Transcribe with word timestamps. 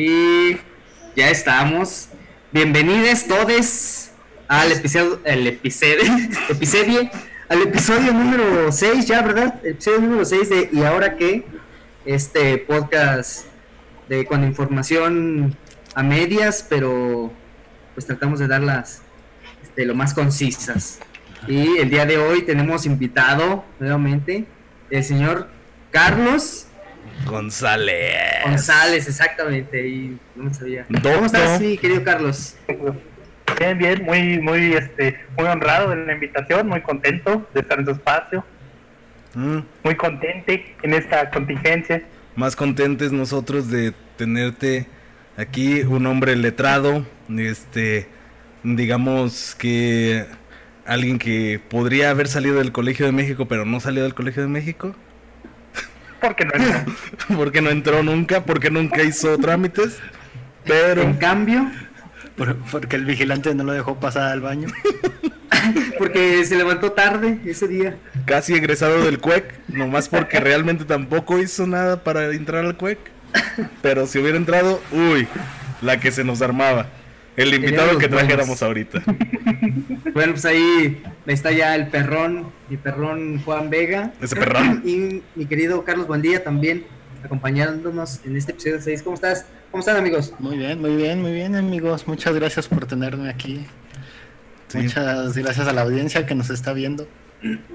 Y 0.00 0.56
ya 1.16 1.28
estamos. 1.28 2.08
Bienvenidos 2.52 3.26
todos 3.26 4.10
al 4.46 4.70
episodio, 4.70 5.20
el 5.24 5.44
episodio, 5.48 6.04
episodio, 6.48 7.10
al 7.48 7.62
episodio 7.62 8.12
número 8.12 8.70
6 8.70 9.06
ya, 9.06 9.22
¿verdad? 9.22 9.60
Episodio 9.64 10.02
número 10.02 10.24
6 10.24 10.50
de 10.50 10.70
¿Y 10.72 10.84
ahora 10.84 11.16
qué? 11.16 11.44
Este 12.04 12.58
podcast 12.58 13.46
de 14.08 14.24
con 14.24 14.44
información 14.44 15.56
a 15.96 16.04
medias, 16.04 16.64
pero 16.68 17.32
pues 17.94 18.06
tratamos 18.06 18.38
de 18.38 18.46
darlas 18.46 19.02
este, 19.64 19.84
lo 19.84 19.96
más 19.96 20.14
concisas. 20.14 21.00
Y 21.48 21.78
el 21.78 21.90
día 21.90 22.06
de 22.06 22.18
hoy 22.18 22.42
tenemos 22.42 22.86
invitado 22.86 23.64
nuevamente 23.80 24.46
el 24.90 25.02
señor 25.02 25.48
Carlos 25.90 26.67
González. 27.26 28.42
González, 28.44 29.08
exactamente. 29.08 29.86
Y 29.88 30.18
no 30.36 30.52
sabía. 30.52 30.86
¿Cómo 31.02 31.26
estás, 31.26 31.60
mi 31.60 31.76
querido 31.78 32.04
Carlos? 32.04 32.56
Bien, 33.58 33.78
bien, 33.78 34.04
muy, 34.04 34.38
muy, 34.40 34.74
este, 34.74 35.18
muy 35.36 35.46
honrado 35.46 35.90
de 35.90 35.96
la 35.96 36.12
invitación, 36.12 36.68
muy 36.68 36.80
contento 36.80 37.48
de 37.54 37.60
estar 37.60 37.78
en 37.78 37.86
su 37.86 37.92
espacio. 37.92 38.44
Mm. 39.34 39.58
Muy 39.82 39.94
contente 39.96 40.74
en 40.82 40.94
esta 40.94 41.30
contingencia. 41.30 42.02
Más 42.36 42.56
contentes 42.56 43.12
nosotros 43.12 43.68
de 43.70 43.92
tenerte 44.16 44.86
aquí, 45.36 45.82
un 45.82 46.06
hombre 46.06 46.36
letrado, 46.36 47.06
este, 47.28 48.08
digamos 48.62 49.54
que 49.56 50.26
alguien 50.86 51.18
que 51.18 51.60
podría 51.68 52.10
haber 52.10 52.28
salido 52.28 52.58
del 52.58 52.72
Colegio 52.72 53.06
de 53.06 53.12
México, 53.12 53.46
pero 53.46 53.64
no 53.64 53.80
salió 53.80 54.02
del 54.02 54.14
Colegio 54.14 54.42
de 54.42 54.48
México. 54.48 54.94
Porque 56.20 56.44
no 56.44 56.52
entró. 56.54 56.94
porque 57.36 57.60
no 57.62 57.70
entró 57.70 58.02
nunca, 58.02 58.44
porque 58.44 58.70
nunca 58.70 59.02
hizo 59.02 59.38
trámites. 59.38 59.98
Pero. 60.64 61.02
En 61.02 61.14
cambio. 61.14 61.70
porque 62.70 62.96
el 62.96 63.04
vigilante 63.04 63.54
no 63.54 63.64
lo 63.64 63.72
dejó 63.72 63.98
pasar 63.98 64.32
al 64.32 64.40
baño. 64.40 64.68
porque 65.98 66.44
se 66.44 66.56
levantó 66.56 66.92
tarde 66.92 67.38
ese 67.44 67.68
día. 67.68 67.96
Casi 68.24 68.54
egresado 68.54 69.04
del 69.04 69.18
CUEC, 69.18 69.68
nomás 69.68 70.08
porque 70.08 70.40
realmente 70.40 70.84
tampoco 70.84 71.38
hizo 71.38 71.66
nada 71.66 72.02
para 72.04 72.26
entrar 72.32 72.64
al 72.64 72.76
CUEC. 72.76 72.98
Pero 73.82 74.06
si 74.06 74.18
hubiera 74.18 74.36
entrado, 74.36 74.80
uy, 74.92 75.26
la 75.82 76.00
que 76.00 76.10
se 76.10 76.24
nos 76.24 76.42
armaba. 76.42 76.86
El 77.36 77.54
invitado 77.54 77.98
que 77.98 78.08
trajéramos 78.08 78.62
ahorita. 78.62 79.00
Bueno, 80.12 80.32
pues 80.32 80.44
ahí 80.44 81.00
está 81.32 81.52
ya 81.52 81.74
el 81.74 81.88
perrón, 81.88 82.52
mi 82.68 82.76
perrón 82.76 83.42
Juan 83.44 83.70
Vega. 83.70 84.12
Ese 84.20 84.36
perrón. 84.36 84.82
Y 84.86 85.22
mi 85.34 85.46
querido 85.46 85.84
Carlos 85.84 86.08
Bandía 86.08 86.42
también 86.42 86.84
acompañándonos 87.24 88.20
en 88.24 88.36
este 88.36 88.52
episodio 88.52 88.80
6. 88.80 89.02
¿Cómo 89.02 89.14
estás? 89.14 89.46
¿Cómo 89.70 89.80
están 89.80 89.96
amigos? 89.96 90.32
Muy 90.38 90.56
bien, 90.56 90.80
muy 90.80 90.96
bien, 90.96 91.20
muy 91.20 91.32
bien 91.32 91.54
amigos. 91.54 92.06
Muchas 92.06 92.34
gracias 92.34 92.68
por 92.68 92.86
tenerme 92.86 93.28
aquí. 93.28 93.66
Muchas 94.74 95.36
gracias 95.36 95.66
a 95.66 95.72
la 95.72 95.82
audiencia 95.82 96.26
que 96.26 96.34
nos 96.34 96.50
está 96.50 96.72
viendo. 96.72 97.08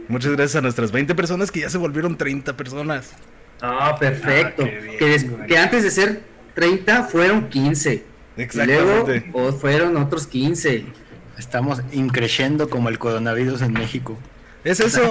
Muchas 0.07 0.31
gracias 0.31 0.55
a 0.57 0.61
nuestras 0.61 0.91
20 0.91 1.15
personas 1.15 1.51
que 1.51 1.61
ya 1.61 1.69
se 1.69 1.77
volvieron 1.77 2.17
30 2.17 2.55
personas. 2.57 3.13
Ah, 3.61 3.95
perfecto. 3.99 4.63
Ah, 4.65 4.97
que, 4.99 5.45
que 5.47 5.57
antes 5.57 5.83
de 5.83 5.91
ser 5.91 6.23
30 6.55 7.03
fueron 7.03 7.49
15. 7.49 8.03
Exactamente. 8.37 9.31
luego 9.31 9.53
fueron 9.53 9.97
otros 9.97 10.27
15. 10.27 10.85
Estamos 11.38 11.81
increciendo 11.92 12.70
como 12.70 12.89
el 12.89 13.00
coronavirus 13.00 13.62
en 13.64 13.73
México. 13.73 14.17
¿Es 14.64 14.80
eso? 14.80 15.09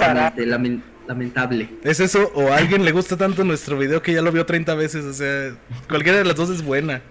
lamentable. 1.07 1.69
¿Es 1.83 1.99
eso? 1.99 2.31
¿O 2.33 2.49
a 2.51 2.57
alguien 2.57 2.85
le 2.85 2.93
gusta 2.93 3.17
tanto 3.17 3.43
nuestro 3.43 3.77
video 3.77 4.01
que 4.01 4.13
ya 4.13 4.21
lo 4.21 4.31
vio 4.31 4.45
30 4.45 4.73
veces? 4.75 5.03
O 5.03 5.13
sea, 5.13 5.53
cualquiera 5.89 6.17
de 6.19 6.23
las 6.23 6.35
dos 6.35 6.49
es 6.49 6.63
buena. 6.63 7.01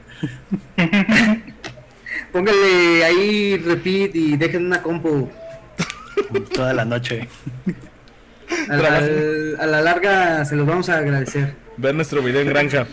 Póngale 2.33 3.05
ahí 3.05 3.59
repeat 3.59 4.15
y 4.15 4.37
dejen 4.39 4.67
una 4.67 4.83
compu. 4.83 5.29
Toda 6.55 6.73
la 6.73 6.87
noche. 6.87 7.29
A 8.69 8.77
la, 9.67 9.83
larga 9.83 10.45
se 10.45 10.57
los 10.57 10.67
vamos 10.67 10.89
a 10.89 10.99
agradecer. 10.99 11.55
Ver 11.77 11.95
nuestro 11.95 12.23
video 12.23 12.41
en 12.41 12.49
granja. 12.49 12.87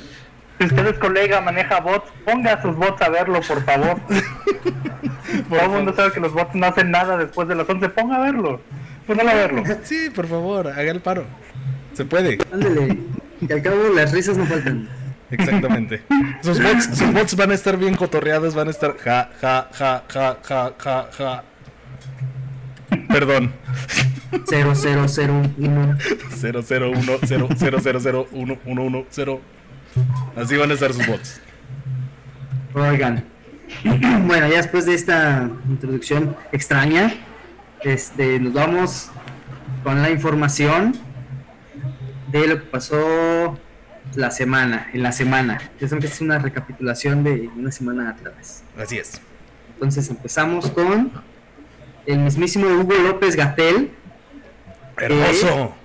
Si 0.59 0.66
usted 0.66 0.88
es 0.88 1.00
colega, 1.00 1.40
maneja 1.40 1.80
bots, 1.80 2.12
ponga 2.25 2.62
sus 2.62 2.75
bots 2.75 3.02
a 3.02 3.09
verlo, 3.09 3.40
por 3.42 3.64
favor. 3.64 3.97
Todo 5.50 5.62
el 5.62 5.70
mundo 5.70 5.96
sabe 5.96 6.12
que 6.12 6.20
los 6.20 6.34
bots 6.34 6.53
no 6.53 6.66
hacen 6.66 6.92
nada 6.92 7.18
después 7.18 7.47
de 7.47 7.56
las 7.56 7.70
11. 7.70 7.88
Ponga 7.90 8.18
a 8.18 8.20
verlo. 8.20 8.59
Póngalo 9.08 9.30
a 9.30 9.36
verlo. 9.36 9.64
Sí, 9.84 10.09
por 10.14 10.28
favor, 10.28 10.68
haga 10.68 10.92
el 10.92 11.00
paro. 11.00 11.24
Se 11.94 12.03
puede. 12.03 12.40
Ándale. 12.52 12.97
Que 13.47 13.53
al 13.53 13.62
cabo 13.62 13.78
las 13.96 14.12
risas 14.12 14.38
no 14.38 14.46
faltan. 14.46 14.90
Exactamente. 15.31 16.02
Sus 16.42 16.59
bots, 16.64 16.97
sus 16.97 17.14
bots 17.14 17.36
van 17.38 17.52
a 17.52 17.53
estar 17.53 17.78
bien 17.78 17.96
cotorreados, 17.96 18.53
van 18.53 18.68
a 18.68 18.72
estar 18.72 18.97
ja, 18.97 19.30
ja, 19.40 19.70
ja, 19.72 20.03
ja, 20.09 20.38
ja, 20.44 20.74
ja, 20.78 21.09
ja. 21.18 21.44
Perdón. 23.08 23.53
0001 24.46 25.97
001 26.41 27.20
0001110 27.22 29.59
Así 30.39 30.55
van 30.55 30.72
a 30.72 30.73
estar 30.73 30.94
sus 30.94 31.05
bots. 31.05 31.41
Oigan. 32.73 33.23
Bueno, 34.25 34.47
ya 34.47 34.57
después 34.57 34.85
de 34.85 34.95
esta 34.95 35.50
introducción 35.67 36.35
extraña, 36.51 37.13
este, 37.83 38.39
nos 38.39 38.53
vamos 38.53 39.09
con 39.83 40.01
la 40.01 40.09
información 40.09 40.95
de 42.31 42.47
lo 42.47 42.59
que 42.59 42.66
pasó 42.66 43.59
la 44.16 44.31
semana, 44.31 44.89
en 44.94 45.03
la 45.03 45.11
semana. 45.11 45.59
Ya 45.79 45.88
que 45.88 46.07
es 46.07 46.22
una 46.22 46.39
recapitulación 46.39 47.23
de 47.23 47.49
una 47.55 47.72
semana 47.72 48.09
atrás. 48.09 48.63
Así 48.78 48.97
es. 48.97 49.22
Entonces 49.73 50.09
empezamos 50.09 50.69
con 50.72 51.11
el 52.05 52.19
mismísimo 52.19 52.67
Hugo 52.67 52.95
López 52.95 53.35
Gatel. 53.35 53.91
Hermoso. 54.97 55.75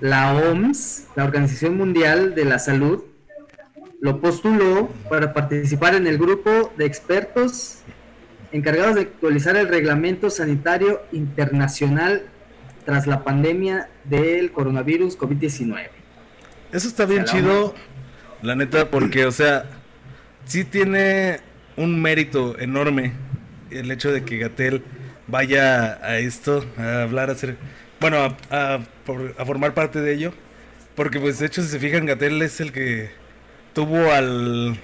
La 0.00 0.34
OMS, 0.34 1.04
la 1.16 1.24
Organización 1.24 1.76
Mundial 1.76 2.34
de 2.34 2.44
la 2.44 2.58
Salud, 2.58 3.04
lo 4.04 4.20
postuló 4.20 4.90
para 5.08 5.32
participar 5.32 5.94
en 5.94 6.06
el 6.06 6.18
grupo 6.18 6.70
de 6.76 6.84
expertos 6.84 7.78
encargados 8.52 8.96
de 8.96 9.00
actualizar 9.00 9.56
el 9.56 9.66
reglamento 9.66 10.28
sanitario 10.28 11.00
internacional 11.10 12.26
tras 12.84 13.06
la 13.06 13.24
pandemia 13.24 13.88
del 14.04 14.52
coronavirus 14.52 15.16
COVID-19. 15.18 15.88
Eso 16.70 16.86
está 16.86 17.06
bien 17.06 17.24
chido, 17.24 17.74
la 18.42 18.54
neta, 18.54 18.90
porque, 18.90 19.24
o 19.24 19.32
sea, 19.32 19.64
sí 20.44 20.64
tiene 20.64 21.40
un 21.78 22.02
mérito 22.02 22.58
enorme 22.58 23.14
el 23.70 23.90
hecho 23.90 24.12
de 24.12 24.22
que 24.22 24.36
Gatel 24.36 24.84
vaya 25.28 25.94
a 26.06 26.18
esto, 26.18 26.62
a 26.76 27.04
hablar, 27.04 27.30
a 27.30 27.32
hacer, 27.32 27.56
bueno, 28.00 28.36
a, 28.50 28.80
a 29.38 29.44
formar 29.46 29.72
parte 29.72 30.02
de 30.02 30.12
ello, 30.12 30.34
porque 30.94 31.18
pues 31.18 31.38
de 31.38 31.46
hecho 31.46 31.62
si 31.62 31.68
se 31.68 31.78
fijan, 31.78 32.04
Gatel 32.04 32.42
es 32.42 32.60
el 32.60 32.70
que 32.70 33.23
tuvo 33.74 34.12
al 34.12 34.78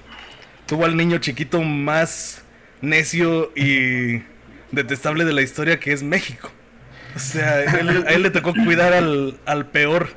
tuvo 0.67 0.85
al 0.85 0.95
niño 0.95 1.17
chiquito 1.17 1.61
más 1.61 2.43
necio 2.81 3.51
y 3.55 4.23
detestable 4.71 5.25
de 5.25 5.33
la 5.33 5.41
historia 5.41 5.79
que 5.79 5.91
es 5.91 6.03
México. 6.03 6.51
O 7.15 7.19
sea, 7.19 7.55
a 7.55 8.13
él 8.13 8.21
le 8.21 8.29
tocó 8.29 8.53
cuidar 8.53 8.93
al, 8.93 9.37
al, 9.45 9.65
peor 9.65 10.09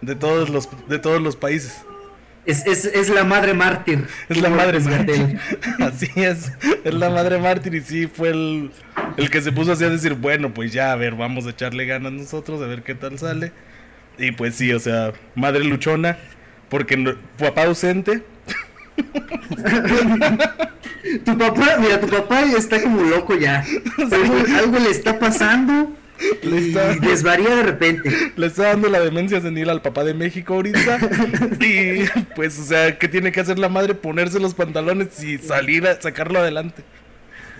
de 0.00 0.14
todos 0.14 0.48
los 0.48 0.68
de 0.88 0.98
todos 0.98 1.20
los 1.20 1.34
países. 1.34 1.84
Es, 2.44 2.64
es, 2.64 2.84
es 2.84 3.08
la 3.08 3.24
madre 3.24 3.54
mártir. 3.54 4.06
Es 4.28 4.40
la 4.40 4.48
madre 4.48 4.78
mártir. 4.78 5.40
Así 5.80 6.08
es. 6.14 6.52
Es 6.84 6.94
la 6.94 7.10
madre 7.10 7.38
mártir 7.38 7.74
y 7.74 7.80
sí 7.80 8.06
fue 8.06 8.30
el, 8.30 8.70
el 9.16 9.30
que 9.30 9.40
se 9.40 9.50
puso 9.50 9.72
así 9.72 9.82
a 9.82 9.90
decir, 9.90 10.14
bueno, 10.14 10.54
pues 10.54 10.72
ya, 10.72 10.92
a 10.92 10.96
ver, 10.96 11.16
vamos 11.16 11.46
a 11.46 11.50
echarle 11.50 11.86
ganas 11.86 12.12
nosotros, 12.12 12.62
a 12.62 12.66
ver 12.66 12.84
qué 12.84 12.94
tal 12.94 13.18
sale. 13.18 13.50
Y 14.16 14.30
pues 14.30 14.54
sí, 14.54 14.72
o 14.72 14.78
sea, 14.78 15.12
madre 15.34 15.64
luchona, 15.64 16.18
porque 16.68 17.16
papá 17.38 17.64
ausente. 17.64 18.22
tu 21.24 21.38
papá, 21.38 21.76
mira, 21.78 22.00
tu 22.00 22.08
papá 22.08 22.42
está 22.42 22.82
como 22.82 23.02
loco 23.02 23.36
ya. 23.36 23.64
Algo, 24.58 24.78
le 24.78 24.90
está 24.90 25.18
pasando. 25.18 25.92
y 26.42 26.72
desvaría 27.06 27.56
de 27.56 27.62
repente. 27.62 28.32
Le 28.36 28.46
está 28.46 28.68
dando 28.68 28.88
la 28.88 29.00
demencia 29.00 29.40
senil 29.40 29.68
al 29.68 29.82
papá 29.82 30.02
de 30.04 30.14
México 30.14 30.54
ahorita. 30.54 30.98
y 31.60 32.06
pues, 32.34 32.58
o 32.58 32.64
sea, 32.64 32.98
¿qué 32.98 33.06
tiene 33.08 33.32
que 33.32 33.40
hacer 33.40 33.58
la 33.58 33.68
madre? 33.68 33.94
Ponerse 33.94 34.40
los 34.40 34.54
pantalones 34.54 35.22
y 35.22 35.36
salir 35.38 35.86
a 35.86 36.00
sacarlo 36.00 36.38
adelante. 36.38 36.82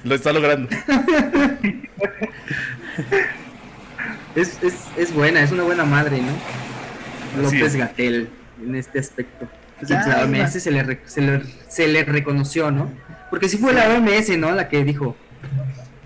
Lo 0.04 0.14
está 0.14 0.32
logrando. 0.32 0.68
es, 4.36 4.58
es, 4.62 4.74
es 4.96 5.12
buena, 5.12 5.42
es 5.42 5.52
una 5.52 5.64
buena 5.64 5.84
madre, 5.84 6.20
¿no? 6.22 7.42
López 7.42 7.76
Gatel 7.76 8.30
en 8.62 8.74
este 8.74 8.98
aspecto. 8.98 9.48
la 9.88 10.24
OMS 10.24 10.52
se 10.52 10.70
le, 10.70 11.00
se, 11.06 11.88
le, 11.88 12.04
reconoció, 12.04 12.70
¿no? 12.70 12.90
Porque 13.30 13.48
si 13.48 13.58
fue 13.58 13.72
la 13.72 13.88
OMS, 13.88 14.36
¿no? 14.38 14.52
La 14.52 14.68
que 14.68 14.84
dijo. 14.84 15.16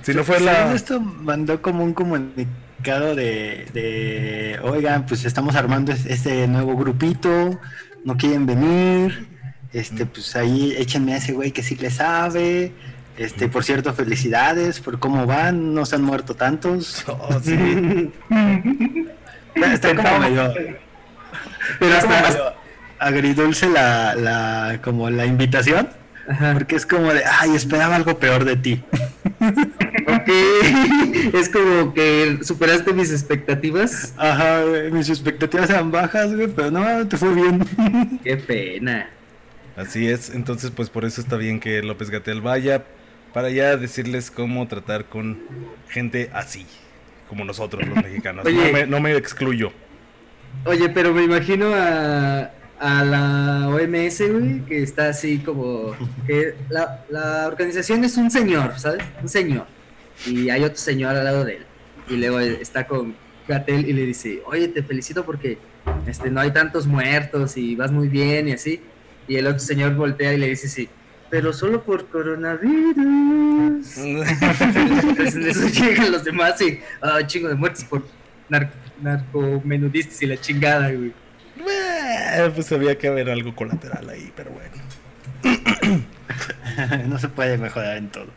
Si 0.03 0.15
no 0.15 0.25
fue 0.25 0.41
la. 0.41 0.75
Esto 0.75 1.01
mandó 1.01 1.61
como 1.61 1.85
un 1.85 1.93
comunicado 1.93 3.15
de, 3.15 3.67
de, 3.73 4.59
oigan, 4.63 5.07
pues 5.07 5.25
estamos 5.25 5.55
armando 5.55 5.93
este 5.93 6.49
nuevo 6.49 6.77
grupito, 6.77 7.61
no 8.05 8.17
quieren 8.17 8.47
venir. 8.47 9.29
Este, 9.73 10.05
pues 10.05 10.35
ahí 10.35 10.75
échenme 10.77 11.15
a 11.15 11.19
ese 11.19 11.33
güey 11.33 11.53
que 11.53 11.63
sí 11.63 11.77
le 11.77 11.91
sabe. 11.91 12.73
Este, 13.17 13.49
por 13.49 13.65
cierto, 13.65 13.93
felicidades 13.93 14.81
por 14.81 14.99
cómo 14.99 15.27
van, 15.27 15.75
no 15.75 15.85
se 15.85 15.97
han 15.97 16.03
muerto 16.03 16.35
tantos. 16.35 17.05
Oh, 17.09 17.39
sí. 17.41 18.11
Está, 19.55 19.75
está 19.75 19.95
como 19.95 20.19
medio, 20.19 20.55
Pero 21.79 21.95
hasta, 21.95 22.55
agridulce 22.99 23.69
la, 23.69 24.15
la, 24.15 24.81
como 24.83 25.11
la 25.11 25.27
invitación, 25.27 25.89
Ajá. 26.29 26.53
porque 26.53 26.77
es 26.77 26.87
como 26.87 27.13
de, 27.13 27.23
ay, 27.25 27.55
esperaba 27.57 27.97
algo 27.97 28.19
peor 28.19 28.45
de 28.45 28.57
ti. 28.57 28.83
Ok. 30.11 30.29
es 31.35 31.49
como 31.49 31.95
que 31.95 32.39
superaste 32.43 32.93
mis 32.93 33.13
expectativas. 33.13 34.13
Ajá, 34.17 34.65
güey, 34.65 34.91
mis 34.91 35.09
expectativas 35.09 35.71
eran 35.71 35.91
bajas, 35.91 36.35
güey, 36.35 36.49
pero 36.49 36.71
no, 36.71 37.07
te 37.07 37.17
fue 37.17 37.33
bien. 37.35 37.65
Qué 38.25 38.37
pena. 38.37 39.09
Así 39.77 40.09
es, 40.09 40.31
entonces 40.31 40.73
pues 40.73 40.91
por 40.91 41.05
eso 41.05 41.21
está 41.21 41.37
bien 41.37 41.61
que 41.61 41.83
López 41.83 42.11
Gatel 42.11 42.41
vaya 42.41 42.85
para 43.33 43.51
ya 43.51 43.77
decirles 43.77 44.31
cómo 44.31 44.67
tratar 44.67 45.05
con 45.07 45.39
gente 45.89 46.29
así, 46.35 46.67
como 47.29 47.45
nosotros 47.45 47.87
los 47.87 47.97
mexicanos. 48.03 48.45
Oye. 48.45 48.57
No, 48.57 48.73
me, 48.73 48.87
no 48.87 49.01
me 49.01 49.13
excluyo. 49.17 49.73
Oye, 50.65 50.89
pero 50.91 51.15
me 51.15 51.25
imagino 51.25 51.73
a, 51.75 52.51
a 52.79 53.05
la 53.05 53.69
OMS, 53.69 54.23
güey, 54.31 54.61
que 54.67 54.83
está 54.83 55.09
así 55.09 55.39
como 55.39 55.95
que 56.27 56.55
la, 56.69 57.05
la 57.11 57.47
organización 57.47 58.05
es 58.05 58.17
un 58.17 58.31
señor, 58.31 58.79
¿sabes? 58.79 59.05
Un 59.23 59.29
señor. 59.29 59.67
Y 60.27 60.51
hay 60.51 60.65
otro 60.65 60.77
señor 60.77 61.17
al 61.17 61.25
lado 61.25 61.45
de 61.45 61.57
él. 61.57 61.67
Y 62.09 62.17
luego 62.17 62.41
está 62.41 62.87
con 62.87 63.15
Gatel 63.47 63.89
y 63.89 63.93
le 63.93 64.07
dice, 64.07 64.43
oye, 64.47 64.69
te 64.69 64.83
felicito 64.83 65.25
porque 65.25 65.59
este, 66.07 66.31
no 66.31 66.41
hay 66.41 66.53
tantos 66.53 66.87
muertos 66.87 67.57
y 67.57 67.77
vas 67.77 67.91
muy 67.91 68.09
bien 68.09 68.49
y 68.49 68.53
así. 68.53 68.81
Y 69.29 69.37
el 69.37 69.47
otro 69.47 69.61
señor 69.61 69.95
voltea 69.95 70.33
y 70.35 70.39
le 70.39 70.49
dice, 70.49 70.69
sí, 70.69 70.89
pero 71.31 71.53
solo 71.53 71.83
por 71.83 72.09
coronavirus. 72.09 73.97
Entonces 73.99 75.35
en 75.37 75.47
eso 75.49 75.69
llegan 75.69 76.13
los 76.13 76.25
demás 76.25 76.61
y, 76.61 76.81
ah, 77.01 77.21
chingo 77.27 77.49
de 77.49 77.55
muertos 77.55 77.85
por 77.85 78.03
nar 78.49 78.73
narcomenudistas 79.03 80.23
y 80.23 80.27
la 80.27 80.37
chingada, 80.37 80.91
güey. 80.91 81.13
Eh, 81.59 82.51
pues 82.55 82.73
había 82.73 82.97
que 82.97 83.09
haber 83.09 83.31
algo 83.31 83.55
colateral 83.55 84.09
ahí, 84.09 84.33
pero 84.35 84.51
bueno. 84.51 84.71
no 87.09 87.19
se 87.19 87.29
puede 87.29 87.59
mejorar 87.59 87.97
en 87.97 88.09
todo. 88.09 88.29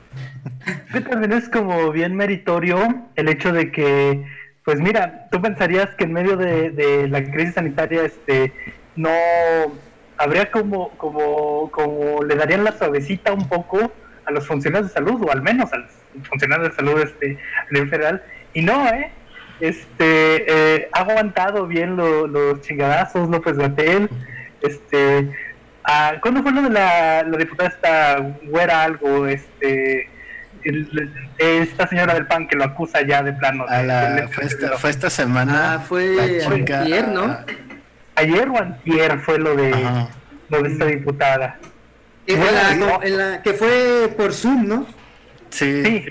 también 1.09 1.33
es 1.33 1.49
como 1.49 1.91
bien 1.91 2.15
meritorio 2.15 3.07
el 3.15 3.29
hecho 3.29 3.51
de 3.51 3.71
que, 3.71 4.25
pues 4.65 4.79
mira, 4.79 5.27
tú 5.31 5.41
pensarías 5.41 5.89
que 5.95 6.05
en 6.05 6.13
medio 6.13 6.37
de, 6.37 6.71
de 6.71 7.07
la 7.07 7.23
crisis 7.23 7.55
sanitaria, 7.55 8.03
este, 8.03 8.53
no 8.95 9.09
habría 10.17 10.51
como, 10.51 10.89
como, 10.97 11.69
como 11.71 12.23
le 12.23 12.35
darían 12.35 12.63
la 12.63 12.77
suavecita 12.77 13.33
un 13.33 13.47
poco 13.47 13.91
a 14.25 14.31
los 14.31 14.47
funcionarios 14.47 14.89
de 14.89 14.93
salud, 14.93 15.21
o 15.23 15.31
al 15.31 15.41
menos 15.41 15.71
a 15.73 15.77
los 15.77 15.91
funcionarios 16.23 16.69
de 16.69 16.75
salud 16.75 17.01
este, 17.01 17.37
a 17.59 17.71
nivel 17.71 17.89
federal, 17.89 18.23
y 18.53 18.61
no, 18.61 18.87
¿eh? 18.87 19.11
Este, 19.67 20.43
eh, 20.75 20.89
ha 20.91 20.99
aguantado 20.99 21.65
bien 21.67 21.95
lo- 21.95 22.27
los 22.27 22.59
chingadazos 22.59 23.29
López 23.29 23.55
Gatel, 23.57 24.09
este, 24.61 25.31
ah, 25.85 26.15
¿cuándo 26.21 26.43
fue 26.43 26.51
lo 26.51 26.63
de 26.63 26.69
la, 26.69 27.23
la 27.23 27.37
diputada 27.37 27.69
esta 27.69 28.17
güera 28.43 28.83
algo, 28.83 29.25
este, 29.25 30.09
el- 30.65 31.13
esta 31.37 31.87
señora 31.87 32.13
del 32.13 32.27
PAN 32.27 32.47
que 32.49 32.57
lo 32.57 32.65
acusa 32.65 33.03
ya 33.07 33.23
de 33.23 33.31
plano. 33.31 33.65
A 33.69 33.77
de- 33.77 33.87
la, 33.87 34.09
del- 34.15 34.27
fue, 34.27 34.43
esta, 34.43 34.77
fue 34.77 34.89
esta 34.89 35.09
semana. 35.09 35.75
Ah, 35.75 35.79
fue 35.79 36.39
chica- 36.41 36.79
antier, 36.81 37.07
¿no? 37.07 37.37
Ayer 38.15 38.49
o 38.49 38.57
antier 38.57 39.17
fue 39.19 39.39
lo 39.39 39.55
de, 39.55 39.71
Ajá. 39.73 40.09
lo 40.49 40.61
de 40.61 40.69
esta 40.73 40.85
diputada. 40.87 41.57
En 42.27 42.37
Bueno, 42.37 42.51
la- 42.53 42.75
no. 42.75 43.01
en 43.01 43.17
la- 43.17 43.41
que 43.41 43.53
fue 43.53 44.13
por 44.17 44.33
Zoom, 44.33 44.67
¿no? 44.67 44.87
Sí. 45.51 45.83
Sí, 45.85 46.05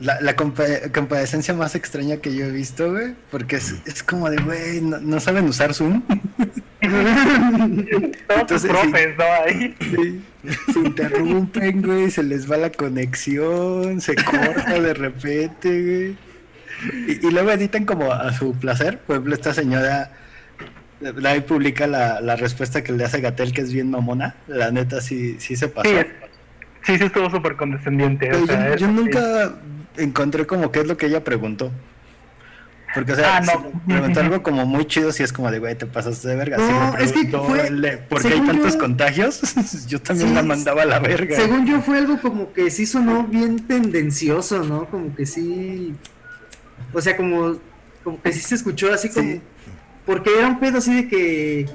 La, 0.00 0.18
la 0.20 0.34
compa- 0.34 0.90
compadecencia 0.92 1.52
más 1.54 1.74
extraña 1.74 2.16
que 2.16 2.34
yo 2.34 2.46
he 2.46 2.50
visto, 2.50 2.90
güey. 2.90 3.14
Porque 3.30 3.56
es, 3.56 3.74
es 3.86 4.02
como 4.02 4.30
de, 4.30 4.38
güey, 4.42 4.80
no, 4.80 4.98
no 4.98 5.20
saben 5.20 5.44
usar 5.44 5.74
Zoom. 5.74 6.02
todos 6.80 8.40
Entonces, 8.40 8.62
sus 8.62 8.70
profes, 8.70 9.16
¿no? 9.18 9.24
Ahí. 9.44 9.74
Sí. 9.80 10.24
Se 10.72 10.78
interrumpen, 10.78 11.82
güey, 11.82 12.10
se 12.10 12.22
les 12.22 12.50
va 12.50 12.56
la 12.56 12.70
conexión, 12.72 14.00
se 14.00 14.14
corta 14.14 14.80
de 14.80 14.94
repente, 14.94 15.68
güey. 15.68 16.16
Y, 17.08 17.26
y 17.26 17.30
luego 17.30 17.50
editan 17.50 17.84
como 17.84 18.10
a 18.12 18.32
su 18.32 18.54
placer. 18.54 18.98
Por 19.00 19.16
ejemplo, 19.16 19.34
esta 19.34 19.52
señora 19.52 20.12
la 21.00 21.30
ahí 21.30 21.40
publica 21.42 21.86
la, 21.86 22.20
la 22.22 22.36
respuesta 22.36 22.82
que 22.82 22.92
le 22.92 23.04
hace 23.04 23.20
Gatel, 23.20 23.52
que 23.52 23.60
es 23.60 23.72
bien 23.72 23.90
mamona. 23.90 24.34
La 24.48 24.70
neta 24.70 25.00
sí, 25.02 25.36
sí 25.38 25.56
se 25.56 25.68
pasó. 25.68 25.90
Sí, 25.90 25.96
sí, 26.84 26.98
sí 26.98 27.04
estuvo 27.04 27.28
súper 27.30 27.56
condescendiente. 27.56 28.32
O 28.32 28.46
sea, 28.46 28.68
yo, 28.68 28.74
es- 28.74 28.80
yo 28.80 28.88
nunca 28.88 29.52
encontré 30.02 30.46
como 30.46 30.70
qué 30.72 30.80
es 30.80 30.86
lo 30.86 30.96
que 30.96 31.06
ella 31.06 31.22
preguntó. 31.24 31.70
Porque, 32.92 33.12
o 33.12 33.14
sea, 33.14 33.36
Ah, 33.36 33.40
no. 33.40 33.52
si 33.52 33.92
preguntó 33.92 34.18
algo 34.20 34.42
como 34.42 34.66
muy 34.66 34.84
chido, 34.84 35.12
si 35.12 35.22
es 35.22 35.32
como 35.32 35.48
de, 35.52 35.60
güey, 35.60 35.76
te 35.78 35.86
pasaste 35.86 36.26
de 36.26 36.34
verga. 36.34 36.56
No, 36.56 36.96
Si 36.98 37.04
es 37.04 37.12
que 37.12 37.28
fue- 37.28 37.98
¿Por 38.08 38.20
qué 38.22 38.28
hay 38.34 38.40
tantos 38.40 38.72
yo- 38.74 38.80
contagios? 38.80 39.40
yo 39.86 40.00
también 40.02 40.30
Sí, 40.30 40.34
la 40.34 40.42
mandaba 40.42 40.82
a 40.82 40.86
la 40.86 40.98
verga. 40.98 41.36
Según 41.36 41.66
yo 41.66 41.80
fue 41.82 41.98
algo 41.98 42.20
como 42.20 42.52
que 42.52 42.68
sí 42.70 42.86
sonó 42.86 43.22
bien 43.24 43.64
tendencioso, 43.66 44.64
¿no? 44.64 44.86
Como 44.86 45.14
que 45.14 45.24
sí... 45.24 45.94
O 46.92 47.00
sea, 47.00 47.16
como, 47.16 47.58
como 48.02 48.20
que 48.20 48.32
sí 48.32 48.40
se 48.40 48.56
escuchó 48.56 48.92
así 48.92 49.08
como... 49.08 49.30
Sí. 49.34 49.40
Porque 50.04 50.36
era 50.36 50.48
un 50.48 50.58
pedo 50.58 50.78
así 50.78 50.92
de 50.92 51.08
que... 51.08 51.66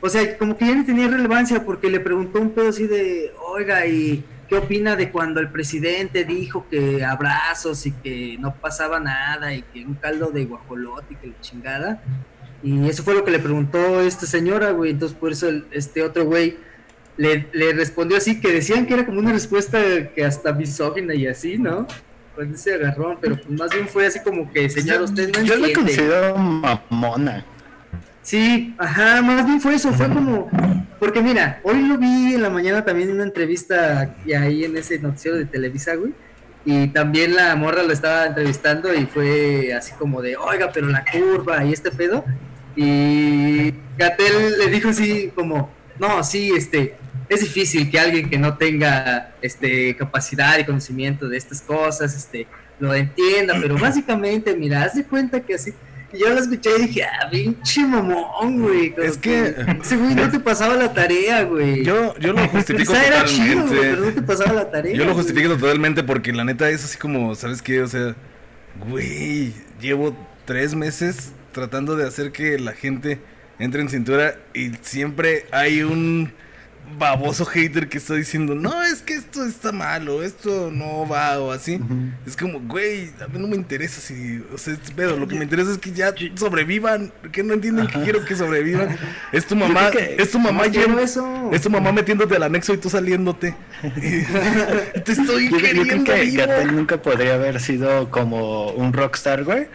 O 0.00 0.08
sea, 0.08 0.38
como 0.38 0.56
que 0.56 0.66
ya 0.66 0.74
no 0.76 0.84
tenía 0.84 1.08
relevancia 1.08 1.64
porque 1.64 1.90
le 1.90 1.98
preguntó 1.98 2.38
un 2.40 2.50
pedo 2.50 2.68
así 2.68 2.86
de, 2.86 3.32
oiga, 3.48 3.86
¿y 3.86 4.22
qué 4.48 4.56
opina 4.56 4.96
de 4.96 5.10
cuando 5.10 5.40
el 5.40 5.48
presidente 5.50 6.24
dijo 6.24 6.66
que 6.70 7.04
abrazos 7.04 7.86
y 7.86 7.92
que 7.92 8.36
no 8.38 8.54
pasaba 8.54 9.00
nada 9.00 9.54
y 9.54 9.62
que 9.62 9.84
un 9.84 9.94
caldo 9.94 10.26
de 10.30 10.44
guajolote 10.44 11.14
y 11.14 11.16
que 11.16 11.26
la 11.28 11.40
chingada? 11.40 12.02
Y 12.62 12.88
eso 12.88 13.02
fue 13.02 13.14
lo 13.14 13.24
que 13.24 13.30
le 13.30 13.38
preguntó 13.38 14.00
esta 14.00 14.26
señora, 14.26 14.70
güey. 14.70 14.90
Entonces 14.92 15.16
por 15.18 15.32
eso 15.32 15.48
el- 15.48 15.66
este 15.70 16.02
otro 16.02 16.24
güey 16.24 16.56
le, 17.16 17.48
le 17.52 17.72
respondió 17.74 18.16
así, 18.16 18.40
que 18.40 18.50
decían 18.52 18.86
que 18.86 18.94
era 18.94 19.06
como 19.06 19.18
una 19.20 19.32
respuesta 19.32 19.78
que 20.14 20.24
hasta 20.24 20.52
misógina 20.52 21.14
y 21.14 21.26
así, 21.26 21.58
¿no? 21.58 21.86
Con 22.34 22.52
ese 22.52 22.74
agarrón, 22.74 23.18
pero 23.20 23.36
pues 23.36 23.48
más 23.50 23.70
bien 23.70 23.86
fue 23.86 24.06
así 24.06 24.18
como 24.20 24.50
que, 24.50 24.68
señor, 24.68 25.02
usted 25.02 25.30
no 25.32 25.42
yo 25.44 25.54
la 25.56 25.68
considero 25.74 26.36
mamona. 26.36 27.44
Sí, 28.24 28.74
ajá, 28.78 29.20
más 29.20 29.46
bien 29.46 29.60
fue 29.60 29.74
eso, 29.74 29.92
fue 29.92 30.08
como, 30.08 30.48
porque 30.98 31.20
mira, 31.20 31.60
hoy 31.62 31.82
lo 31.82 31.98
vi 31.98 32.34
en 32.34 32.40
la 32.40 32.48
mañana 32.48 32.82
también 32.82 33.10
en 33.10 33.16
una 33.16 33.24
entrevista 33.24 34.16
y 34.24 34.32
ahí 34.32 34.64
en 34.64 34.74
ese 34.78 34.98
noticiero 34.98 35.36
de 35.36 35.44
Televisa, 35.44 35.94
güey, 35.94 36.14
y 36.64 36.88
también 36.88 37.36
la 37.36 37.54
morra 37.54 37.82
lo 37.82 37.92
estaba 37.92 38.24
entrevistando 38.24 38.94
y 38.94 39.04
fue 39.04 39.74
así 39.74 39.92
como 39.98 40.22
de, 40.22 40.38
oiga, 40.38 40.70
pero 40.72 40.86
la 40.88 41.04
curva 41.04 41.62
y 41.66 41.74
este 41.74 41.90
pedo, 41.90 42.24
y 42.74 43.74
Gatel 43.98 44.58
le 44.58 44.68
dijo 44.68 44.88
así 44.88 45.30
como, 45.34 45.70
no, 46.00 46.24
sí, 46.24 46.50
este, 46.56 46.96
es 47.28 47.40
difícil 47.40 47.90
que 47.90 48.00
alguien 48.00 48.30
que 48.30 48.38
no 48.38 48.56
tenga, 48.56 49.34
este, 49.42 49.94
capacidad 49.96 50.58
y 50.58 50.64
conocimiento 50.64 51.28
de 51.28 51.36
estas 51.36 51.60
cosas, 51.60 52.16
este, 52.16 52.46
lo 52.80 52.94
entienda, 52.94 53.54
pero 53.60 53.76
básicamente, 53.76 54.56
mira, 54.56 54.82
haz 54.82 54.94
de 54.94 55.04
cuenta 55.04 55.40
que 55.40 55.56
así, 55.56 55.74
yo 56.18 56.28
lo 56.30 56.40
escuché 56.40 56.70
y 56.78 56.82
dije, 56.86 57.04
ah, 57.04 57.28
pinche 57.30 57.86
mamón, 57.86 58.60
güey. 58.62 58.94
Es 58.98 59.16
que- 59.18 59.54
Ese 59.82 59.96
güey 59.96 60.14
no 60.14 60.30
te 60.30 60.40
pasaba 60.40 60.74
la 60.76 60.92
tarea, 60.92 61.42
güey. 61.44 61.84
Yo, 61.84 62.16
yo 62.18 62.32
lo 62.32 62.46
justifico 62.48 62.92
Quizá 62.92 63.06
era 63.06 63.24
chido, 63.24 63.66
güey, 63.66 63.80
pero 63.80 63.96
no 63.96 63.96
te 63.96 63.96
totalmente. 63.96 64.22
pasaba 64.22 64.52
la 64.52 64.70
tarea. 64.70 64.92
Yo 64.92 65.04
lo 65.04 65.12
güey. 65.12 65.24
justifico 65.24 65.56
totalmente 65.56 66.02
porque 66.02 66.32
la 66.32 66.44
neta 66.44 66.68
es 66.70 66.84
así 66.84 66.98
como, 66.98 67.34
¿sabes 67.34 67.62
qué? 67.62 67.82
O 67.82 67.86
sea, 67.88 68.14
güey, 68.88 69.52
llevo 69.80 70.16
tres 70.44 70.74
meses 70.74 71.32
tratando 71.52 71.96
de 71.96 72.06
hacer 72.06 72.32
que 72.32 72.58
la 72.58 72.72
gente 72.72 73.20
entre 73.58 73.80
en 73.80 73.88
cintura 73.88 74.36
y 74.52 74.72
siempre 74.82 75.46
hay 75.52 75.82
un 75.82 76.32
baboso 76.98 77.44
hater 77.44 77.88
que 77.88 77.98
está 77.98 78.14
diciendo, 78.14 78.54
no, 78.54 78.82
es 78.84 79.02
que 79.02 79.14
esto 79.14 79.44
está 79.44 79.72
malo, 79.72 80.22
esto 80.22 80.70
no 80.72 81.08
va 81.08 81.38
o 81.40 81.50
así. 81.50 81.80
Es 82.26 82.36
como, 82.36 82.60
güey, 82.60 83.10
a 83.20 83.26
mí 83.28 83.38
no 83.38 83.48
me 83.48 83.56
interesa 83.56 84.00
si, 84.00 84.42
o 84.52 84.58
sea, 84.58 84.76
pero 84.94 85.16
lo 85.16 85.26
que 85.26 85.34
me 85.34 85.44
interesa 85.44 85.72
es 85.72 85.78
que 85.78 85.90
ya 85.92 86.14
sobrevivan, 86.36 87.12
que 87.32 87.42
no 87.42 87.54
entienden 87.54 87.86
que 87.88 88.00
quiero 88.02 88.24
que 88.24 88.36
sobrevivan. 88.36 88.96
Es 89.32 89.46
tu 89.46 89.56
mamá, 89.56 89.88
es 90.18 90.30
tu 90.30 90.38
mamá 90.38 90.66
No 90.66 90.70
quiero 90.72 90.88
yendo- 90.88 91.00
eso. 91.02 91.50
es 91.52 91.62
tu 91.62 91.70
mamá 91.70 91.90
metiéndote 91.92 92.36
al 92.36 92.44
anexo 92.44 92.72
y 92.74 92.78
tú 92.78 92.88
saliéndote. 92.88 93.54
Te 95.04 95.12
estoy 95.12 95.50
Yo, 95.50 95.58
yo 95.58 95.58
creo 95.58 95.84
queriendo 95.84 96.04
que. 96.12 96.30
Gatel 96.30 96.76
nunca 96.76 97.02
podría 97.02 97.34
haber 97.34 97.60
sido 97.60 98.10
como 98.10 98.70
un 98.72 98.92
rockstar, 98.92 99.44
güey. 99.44 99.66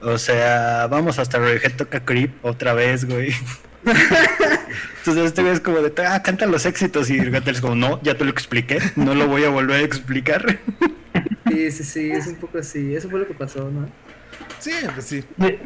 O 0.00 0.18
sea, 0.18 0.86
vamos 0.88 1.18
hasta 1.18 1.38
Radiohead 1.38 1.76
toca 1.76 2.04
Creep 2.04 2.44
otra 2.44 2.72
vez, 2.74 3.04
güey. 3.04 3.32
Entonces 4.98 5.24
este 5.24 5.42
güey 5.42 5.54
es 5.54 5.60
como 5.60 5.78
de, 5.78 5.92
ah, 6.06 6.22
canta 6.22 6.46
los 6.46 6.66
éxitos 6.66 7.10
y 7.10 7.18
Gatel 7.18 7.54
es 7.54 7.60
como, 7.60 7.74
no, 7.74 8.00
ya 8.02 8.14
te 8.14 8.24
lo 8.24 8.30
expliqué, 8.30 8.78
no 8.96 9.14
lo 9.14 9.26
voy 9.26 9.44
a 9.44 9.50
volver 9.50 9.80
a 9.80 9.84
explicar. 9.84 10.58
Sí, 11.48 11.70
sí, 11.70 11.84
sí, 11.84 12.10
es 12.10 12.26
un 12.26 12.36
poco 12.36 12.58
así. 12.58 12.94
Eso 12.94 13.10
fue 13.10 13.20
lo 13.20 13.26
que 13.26 13.34
pasó, 13.34 13.70
¿no? 13.70 13.88
Sí, 14.58 14.72
pues 14.94 15.06
sí. 15.06 15.24
Me, 15.36 15.58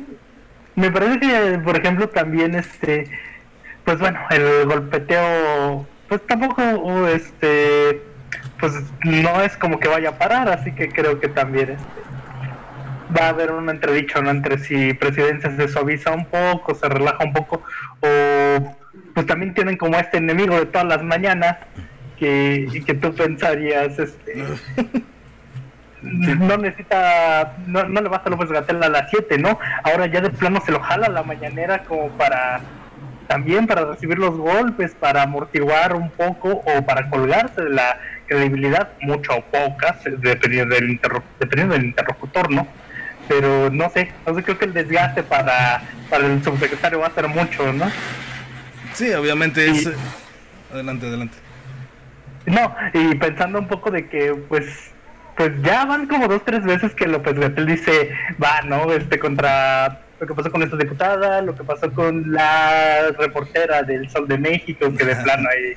me 0.75 0.91
parece 0.91 1.21
que, 1.21 1.61
por 1.63 1.77
ejemplo, 1.77 2.09
también 2.09 2.55
este, 2.55 3.11
pues 3.85 3.99
bueno, 3.99 4.19
el 4.31 4.67
golpeteo 4.67 5.87
pues 6.09 6.25
tampoco, 6.27 6.63
este, 7.09 8.03
pues 8.61 8.73
no 9.05 9.43
es 9.43 9.57
como 9.57 9.81
que 9.81 9.89
vaya 9.89 10.11
a 10.11 10.19
parar, 10.19 10.49
así 10.49 10.73
que 10.73 10.89
creo 10.89 11.21
que 11.21 11.29
también 11.29 11.71
este, 11.71 13.17
va 13.19 13.27
a 13.27 13.29
haber 13.31 13.53
un 13.53 13.69
entredicho, 13.69 14.23
¿no? 14.23 14.31
Entre 14.31 14.59
si 14.59 14.95
presidencia 14.95 15.55
se 15.57 15.69
suaviza 15.69 16.13
un 16.13 16.27
poco, 16.27 16.75
se 16.75 16.89
relaja 16.89 17.25
un 17.25 17.33
poco, 17.33 17.63
o 18.01 18.76
pues 19.17 19.25
también 19.25 19.55
tienen 19.55 19.79
como 19.79 19.97
este 19.97 20.19
enemigo 20.19 20.57
de 20.57 20.67
todas 20.67 20.87
las 20.87 21.03
mañanas, 21.03 21.57
que, 22.19 22.69
que 22.85 22.93
tú 22.93 23.15
pensarías, 23.15 23.99
este... 23.99 24.45
no 26.03 26.59
necesita, 26.59 27.57
no, 27.67 27.85
no 27.85 28.03
le 28.03 28.11
basta 28.11 28.29
López 28.29 28.51
Gatel 28.51 28.83
a 28.83 28.91
las 28.91 29.09
7, 29.09 29.39
¿no? 29.39 29.59
Ahora 29.85 30.05
ya 30.05 30.21
de 30.21 30.29
plano 30.29 30.61
se 30.67 30.71
lo 30.71 30.81
jala 30.81 31.07
a 31.07 31.11
la 31.11 31.23
mañanera 31.23 31.85
como 31.85 32.11
para 32.11 32.61
también 33.27 33.67
para 33.67 33.87
recibir 33.87 34.19
los 34.19 34.37
golpes, 34.37 34.95
para 34.95 35.23
amortiguar 35.23 35.97
un 35.97 36.11
poco 36.11 36.63
o 36.67 36.83
para 36.85 37.09
colgarse 37.09 37.63
de 37.63 37.71
la 37.71 37.99
credibilidad, 38.27 38.91
mucho 39.01 39.33
o 39.35 39.41
pocas, 39.41 39.97
dependiendo 40.05 40.75
del, 40.75 41.01
dependiendo 41.41 41.75
del 41.75 41.87
interlocutor, 41.87 42.51
¿no? 42.51 42.69
Pero 43.29 43.71
no 43.71 43.89
sé, 43.89 44.13
no 44.27 44.35
sé, 44.35 44.43
creo 44.43 44.59
que 44.59 44.67
el 44.67 44.75
desgaste 44.75 45.23
para, 45.23 45.81
para 46.11 46.27
el 46.27 46.45
subsecretario 46.45 47.01
va 47.01 47.07
a 47.07 47.15
ser 47.15 47.29
mucho, 47.29 47.73
¿no? 47.73 47.91
Sí, 48.97 49.13
obviamente 49.13 49.71
es... 49.71 49.91
Adelante, 50.73 51.07
adelante. 51.07 51.37
No, 52.47 52.75
y 52.95 53.15
pensando 53.17 53.59
un 53.59 53.69
poco 53.69 53.91
de 53.91 54.09
que, 54.09 54.35
pues, 54.49 54.91
pues 55.37 55.53
ya 55.63 55.85
van 55.85 56.07
como 56.07 56.29
dos, 56.29 56.43
tres 56.45 56.65
veces 56.65 56.95
que 56.95 57.07
López 57.07 57.39
Gatel 57.39 57.67
dice, 57.67 58.11
va, 58.43 58.63
¿no? 58.63 58.91
Este, 58.93 59.19
contra 59.19 60.01
lo 60.19 60.27
que 60.27 60.35
pasó 60.35 60.51
con 60.51 60.63
esta 60.63 60.77
diputada, 60.77 61.43
lo 61.43 61.55
que 61.55 61.63
pasó 61.63 61.93
con 61.93 62.33
la 62.33 63.11
reportera 63.19 63.83
del 63.83 64.09
Sol 64.09 64.27
de 64.27 64.39
México, 64.39 64.91
que 64.97 65.05
de 65.05 65.17
plano 65.17 65.49
ahí, 65.51 65.75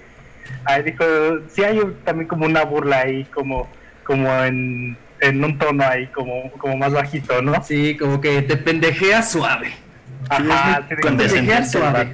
ahí 0.65 0.83
dijo, 0.83 1.03
sí 1.49 1.63
hay 1.63 1.81
también 2.05 2.27
como 2.27 2.45
una 2.45 2.63
burla 2.63 2.99
ahí, 2.99 3.25
como, 3.25 3.67
como 4.05 4.31
en, 4.43 4.95
en 5.19 5.43
un 5.43 5.57
tono 5.57 5.83
ahí, 5.83 6.07
como, 6.07 6.51
como 6.51 6.77
más 6.77 6.93
bajito, 6.93 7.41
¿no? 7.41 7.61
Sí, 7.63 7.97
como 7.97 8.21
que 8.21 8.43
te 8.43 8.55
pendejea 8.55 9.23
suave. 9.23 9.73
Ajá, 10.29 10.85
sí, 10.87 10.95
con 11.01 11.17
pendejea 11.17 11.65
suave. 11.65 12.13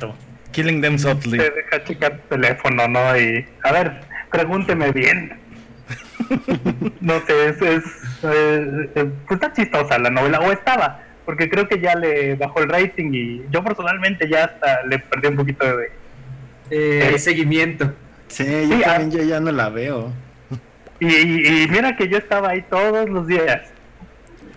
Killing 0.55 0.81
them 0.81 0.97
softly. 0.97 1.37
Te 1.37 1.51
deja 1.51 1.83
checar 1.83 2.17
tu 2.17 2.35
teléfono, 2.35 2.87
¿no? 2.87 3.17
Y, 3.19 3.45
a 3.61 3.71
ver, 3.71 4.01
pregúnteme 4.31 4.91
bien. 4.91 5.37
no 7.01 7.19
sé, 7.27 7.49
es, 7.49 7.61
es 7.61 7.83
eh, 8.23 8.89
eh, 8.95 9.11
pues 9.27 9.39
está 9.39 9.53
chistosa 9.53 9.99
la 9.99 10.09
novela, 10.09 10.39
o 10.39 10.51
estaba 10.51 11.05
porque 11.25 11.49
creo 11.49 11.67
que 11.67 11.79
ya 11.79 11.95
le 11.95 12.35
bajó 12.35 12.61
el 12.61 12.69
rating 12.69 13.11
y 13.13 13.45
yo 13.49 13.63
personalmente 13.63 14.29
ya 14.29 14.45
hasta 14.45 14.85
le 14.85 14.99
perdí 14.99 15.27
un 15.27 15.35
poquito 15.35 15.65
de 15.77 15.91
eh, 16.69 17.19
seguimiento. 17.19 17.93
Sí, 18.27 18.45
yo 18.69 18.77
ah. 18.85 18.97
también 18.97 19.27
ya 19.27 19.39
no 19.39 19.51
la 19.51 19.69
veo. 19.69 20.13
Y, 20.99 21.67
mira 21.69 21.97
que 21.97 22.07
yo 22.07 22.17
estaba 22.17 22.51
ahí 22.51 22.61
todos 22.69 23.09
los 23.09 23.27
días. 23.27 23.61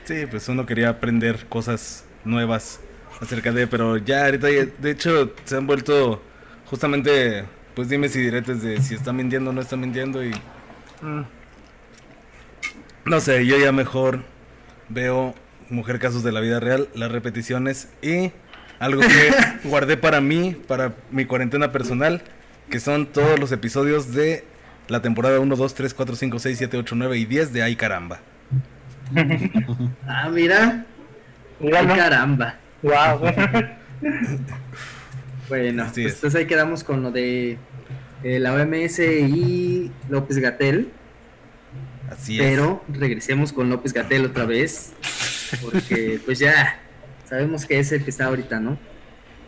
Sí, 0.05 0.27
pues 0.31 0.49
uno 0.49 0.65
quería 0.67 0.91
aprender 0.91 1.47
cosas 1.49 2.07
nuevas 2.25 2.81
acerca 3.21 3.53
de, 3.53 3.67
pero 3.67 3.97
ya 3.97 4.25
ahorita, 4.25 4.47
de 4.47 4.91
hecho, 4.91 5.33
se 5.45 5.57
han 5.57 5.67
vuelto 5.67 6.23
justamente, 6.67 7.45
pues 7.75 7.89
dime 7.89 8.09
si 8.09 8.21
diretes 8.21 8.63
de 8.63 8.81
si 8.81 8.95
está 8.95 9.13
mintiendo 9.13 9.51
o 9.51 9.53
no 9.53 9.61
está 9.61 9.77
mintiendo 9.77 10.25
y... 10.25 10.31
Mm, 11.03 11.23
no 13.05 13.21
sé, 13.21 13.47
yo 13.47 13.59
ya 13.59 13.73
mejor 13.73 14.23
veo 14.89 15.35
Mujer 15.71 15.99
Casos 15.99 16.23
de 16.23 16.33
la 16.33 16.41
Vida 16.41 16.61
Real, 16.61 16.89
las 16.95 17.11
repeticiones 17.11 17.89
y 18.03 18.33
algo 18.79 19.01
que 19.01 19.31
guardé 19.65 19.97
para 19.97 20.21
mí, 20.21 20.57
para 20.67 20.95
mi 21.11 21.25
cuarentena 21.25 21.73
personal, 21.73 22.23
que 22.71 22.81
son 22.81 23.07
todos 23.07 23.39
los 23.39 23.51
episodios 23.53 24.13
de 24.13 24.45
la 24.89 25.03
temporada 25.03 25.41
1, 25.41 25.57
2, 25.57 25.75
3, 25.75 25.95
4, 25.95 26.17
5, 26.17 26.39
6, 26.39 26.59
7, 26.59 26.77
8, 26.79 26.95
9 26.97 27.19
y 27.19 27.25
10 27.25 27.53
de 27.53 27.63
Ay 27.63 27.77
Caramba. 27.77 28.21
ah, 30.07 30.29
mira. 30.31 30.85
Ay 31.61 31.87
Caramba. 31.87 32.57
Wow. 32.83 33.21
bueno, 35.49 35.85
pues 35.93 36.15
entonces 36.15 36.35
ahí 36.35 36.47
quedamos 36.47 36.85
con 36.85 37.03
lo 37.03 37.11
de 37.11 37.59
eh, 38.23 38.39
la 38.39 38.55
OMS 38.55 38.99
y 39.01 39.91
López 40.09 40.39
Gatel. 40.39 40.93
Así 42.11 42.41
es. 42.41 42.43
Pero 42.43 42.85
regresemos 42.89 43.53
con 43.53 43.69
López 43.69 43.93
Gatel 43.93 44.25
otra 44.27 44.45
vez. 44.45 44.93
Porque 45.63 46.21
pues 46.27 46.39
ya 46.39 46.81
sabemos 47.29 47.67
que 47.67 47.79
es 47.79 47.93
el 47.93 48.05
que 48.05 48.11
está 48.11 48.27
ahorita, 48.27 48.61
¿no? 48.61 48.79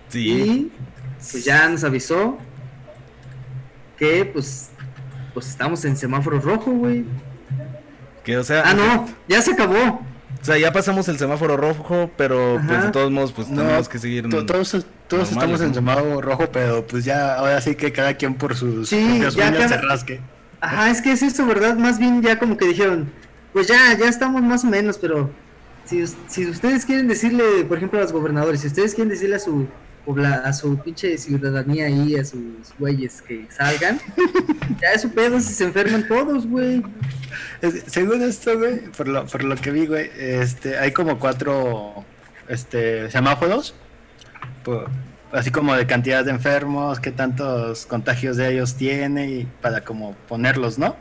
Sí. 0.09 0.31
Y 0.31 0.73
pues 1.19 1.45
ya 1.45 1.69
nos 1.69 1.85
avisó 1.85 2.39
que 3.97 4.25
pues 4.25 4.71
pues 5.35 5.49
estamos 5.49 5.85
en 5.85 5.97
semáforo 5.97 6.41
rojo, 6.41 6.73
güey. 6.73 7.05
Que 8.25 8.37
o 8.37 8.45
sea, 8.45 8.63
Ah, 8.67 8.75
no, 8.75 9.09
ya 9.29 9.41
se 9.41 9.53
acabó. 9.53 10.05
O 10.41 10.45
sea, 10.45 10.57
ya 10.57 10.73
pasamos 10.73 11.09
el 11.09 11.19
semáforo 11.19 11.57
rojo, 11.57 12.11
pero 12.17 12.61
pues 12.67 12.85
de 12.85 12.91
todos 12.91 13.11
modos 13.11 13.33
pues 13.33 13.49
tenemos 13.49 13.89
que 13.89 13.99
seguir 13.99 14.29
todos 14.29 14.87
todos 15.07 15.31
estamos 15.31 15.61
en 15.61 15.75
semáforo 15.75 16.21
rojo, 16.21 16.49
pero 16.53 16.87
pues 16.87 17.05
ya 17.05 17.35
ahora 17.35 17.61
sí 17.61 17.75
que 17.75 17.93
cada 17.93 18.15
quien 18.15 18.35
por 18.35 18.57
sus 18.57 18.89
sí, 18.89 19.21
ya 19.21 19.31
se 19.69 19.77
rasque. 19.77 20.21
Ajá, 20.61 20.91
es 20.91 21.01
que 21.01 21.13
es 21.13 21.23
eso, 21.23 21.47
¿verdad? 21.47 21.77
Más 21.77 21.99
bien 21.99 22.23
ya 22.23 22.39
como 22.39 22.57
que 22.57 22.67
dijeron, 22.67 23.11
pues 23.53 23.67
ya, 23.67 23.97
ya 23.99 24.09
estamos 24.09 24.43
más 24.43 24.65
o 24.65 24.69
menos, 24.69 24.99
pero 24.99 25.31
si, 25.85 26.03
ustedes 26.45 26.85
quieren 26.85 27.09
decirle, 27.09 27.65
por 27.67 27.79
ejemplo, 27.79 27.99
a 27.99 28.03
los 28.03 28.13
gobernadores, 28.13 28.61
si 28.61 28.69
ustedes 28.69 28.95
quieren 28.95 29.11
decirle 29.11 29.37
a 29.37 29.41
su 29.41 29.67
a 30.45 30.53
su 30.53 30.77
pinche 30.79 31.17
ciudadanía 31.19 31.87
ahí, 31.87 32.17
a 32.17 32.25
sus 32.25 32.75
güeyes 32.79 33.23
que 33.23 33.47
salgan, 33.51 34.01
ya 34.81 34.93
es 34.95 35.03
su 35.03 35.11
pedo 35.11 35.39
si 35.39 35.53
se 35.53 35.65
enferman 35.65 36.07
todos, 36.09 36.47
güey. 36.47 36.83
Según 37.87 38.23
esto, 38.23 38.59
güey, 38.59 38.81
por 38.97 39.09
lo, 39.09 39.27
por 39.27 39.45
lo 39.45 39.57
que 39.57 39.71
vi, 39.71 39.87
güey, 39.87 40.11
este, 40.17 40.79
hay 40.79 40.93
como 40.93 41.19
cuatro 41.19 42.05
este, 42.49 43.11
semáforos, 43.11 43.75
así 45.33 45.51
como 45.51 45.75
de 45.75 45.87
cantidad 45.87 46.25
de 46.25 46.31
enfermos, 46.31 47.01
qué 47.01 47.13
tantos 47.13 47.87
contagios 47.87 48.37
de 48.37 48.53
ellos 48.53 48.75
tiene, 48.77 49.31
y 49.31 49.49
para 49.61 49.83
como 49.83 50.15
ponerlos, 50.29 50.79
¿no? 50.79 50.97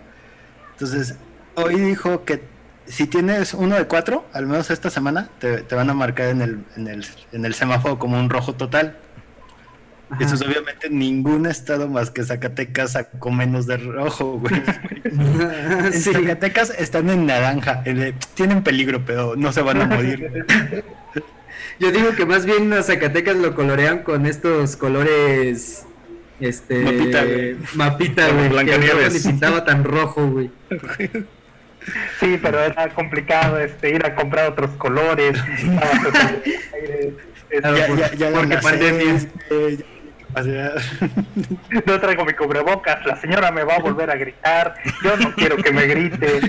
Entonces, 0.74 1.16
hoy 1.56 1.80
dijo 1.80 2.24
que 2.26 2.42
si 2.90 3.06
tienes 3.06 3.54
uno 3.54 3.76
de 3.76 3.86
cuatro, 3.86 4.26
al 4.34 4.48
menos 4.48 4.72
esta 4.72 4.90
semana, 4.90 5.30
te, 5.40 5.64
van 5.76 5.90
a 5.90 5.94
marcar 5.94 6.28
en 6.30 6.42
el, 6.42 6.64
en, 6.76 6.88
el, 6.88 7.06
en 7.32 7.46
el 7.46 7.54
semáforo 7.54 8.00
como 8.00 8.20
un 8.20 8.30
rojo 8.30 8.54
total. 8.54 8.98
Eso 10.20 10.36
es 10.36 10.42
obviamente 10.42 10.90
ningún 10.90 11.46
estado 11.46 11.88
más 11.88 12.10
que 12.10 12.24
Zacatecas 12.24 12.94
sacó 12.94 13.32
menos 13.32 13.68
de 13.68 13.78
rojo, 13.78 14.40
güey. 14.40 14.62
Zacatecas 15.92 16.72
están 16.72 17.10
en 17.10 17.26
naranja. 17.28 17.84
tienen 18.34 18.64
peligro, 18.64 19.04
pero 19.06 19.36
no 19.36 19.52
se 19.54 19.62
van 19.62 19.82
a 19.82 19.86
morir. 19.86 20.46
Yo 21.80 21.92
digo 21.92 22.12
que 22.16 22.26
más 22.26 22.46
bien 22.46 22.74
a 22.74 22.84
Zacatecas 22.84 23.38
lo 23.38 23.56
colorean 23.56 24.00
con 24.00 24.26
estos 24.26 24.76
colores. 24.76 25.86
Este. 26.40 26.80
Mapita, 26.80 27.24
güey. 27.24 27.56
Mapita, 27.76 28.30
güey. 28.30 28.66
Que 28.66 28.78
no 28.78 29.22
pintaba 29.24 29.64
tan 29.64 29.84
rojo, 29.84 30.28
güey. 30.28 30.50
Sí, 32.20 32.38
pero 32.42 32.60
era 32.60 32.90
complicado 32.90 33.60
este, 33.60 33.92
ir 33.92 34.06
a 34.06 34.16
comprar 34.16 34.52
otros 34.52 34.72
colores. 34.72 35.38
porque 38.36 38.58
pandemia. 38.58 39.20
no 41.86 42.00
traigo 42.00 42.26
mi 42.26 42.34
cubrebocas, 42.34 43.06
la 43.06 43.20
señora 43.20 43.52
me 43.52 43.64
va 43.64 43.76
a 43.76 43.80
volver 43.80 44.12
a 44.12 44.16
gritar, 44.16 44.76
yo 45.04 45.18
no 45.18 45.34
quiero 45.34 45.58
que 45.58 45.72
me 45.72 45.88
grite. 45.88 46.40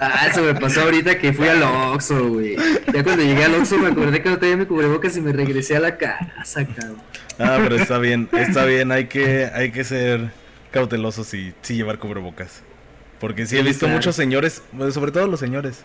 Ah, 0.00 0.26
eso 0.30 0.42
me 0.42 0.54
pasó 0.54 0.82
ahorita 0.82 1.18
que 1.18 1.32
fui 1.32 1.48
al 1.48 1.62
Oxxo, 1.62 2.28
güey. 2.28 2.56
Ya 2.92 3.02
cuando 3.02 3.22
llegué 3.22 3.44
al 3.44 3.54
Oxxo 3.54 3.78
me 3.78 3.88
acordé 3.88 4.22
que 4.22 4.30
no 4.30 4.38
tenía 4.38 4.56
mi 4.56 4.66
cubrebocas 4.66 5.16
y 5.16 5.20
me 5.20 5.32
regresé 5.32 5.76
a 5.76 5.80
la 5.80 5.96
casa, 5.96 6.66
cabrón. 6.66 7.00
Ah, 7.38 7.58
pero 7.62 7.76
está 7.76 7.98
bien, 7.98 8.28
está 8.32 8.64
bien, 8.64 8.92
hay 8.92 9.06
que, 9.06 9.50
hay 9.52 9.70
que 9.70 9.84
ser 9.84 10.30
cautelosos 10.70 11.32
y 11.34 11.54
sí 11.62 11.74
llevar 11.76 11.98
cubrebocas. 11.98 12.62
Porque 13.18 13.46
sí 13.46 13.56
he 13.56 13.62
visto 13.62 13.88
muchos 13.88 14.14
señores, 14.14 14.62
sobre 14.92 15.10
todo 15.10 15.26
los 15.26 15.40
señores, 15.40 15.84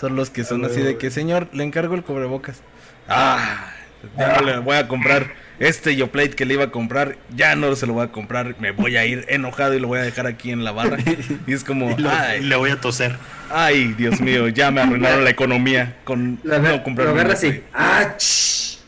son 0.00 0.16
los 0.16 0.30
que 0.30 0.42
son 0.42 0.64
así 0.64 0.80
de 0.80 0.96
que, 0.96 1.10
señor, 1.10 1.48
le 1.52 1.62
encargo 1.62 1.94
el 1.94 2.02
cubrebocas. 2.02 2.60
Ah, 3.08 3.72
ya 4.18 4.40
no 4.40 4.46
le 4.46 4.58
voy 4.58 4.76
a 4.76 4.88
comprar 4.88 5.32
este 5.62 5.94
Yoplate 5.94 6.30
que 6.30 6.44
le 6.44 6.54
iba 6.54 6.64
a 6.64 6.70
comprar, 6.72 7.16
ya 7.36 7.54
no 7.54 7.76
se 7.76 7.86
lo 7.86 7.92
voy 7.92 8.04
a 8.04 8.08
comprar, 8.10 8.56
me 8.58 8.72
voy 8.72 8.96
a 8.96 9.06
ir 9.06 9.24
enojado 9.28 9.74
y 9.74 9.78
lo 9.78 9.86
voy 9.86 10.00
a 10.00 10.02
dejar 10.02 10.26
aquí 10.26 10.50
en 10.50 10.64
la 10.64 10.72
barra. 10.72 10.98
Y 11.46 11.52
es 11.52 11.62
como, 11.62 11.96
ay, 12.08 12.42
le 12.42 12.56
voy 12.56 12.70
a 12.70 12.80
toser. 12.80 13.14
Ay, 13.48 13.94
Dios 13.96 14.20
mío, 14.20 14.48
ya 14.48 14.72
me 14.72 14.80
arruinaron 14.80 15.22
la 15.22 15.30
economía 15.38 15.98
con 16.02 16.40
no 16.42 16.82
comprar. 16.82 17.06
Lo 17.06 17.14
agarra 17.14 17.34
así, 17.34 17.62
ah, 17.72 18.16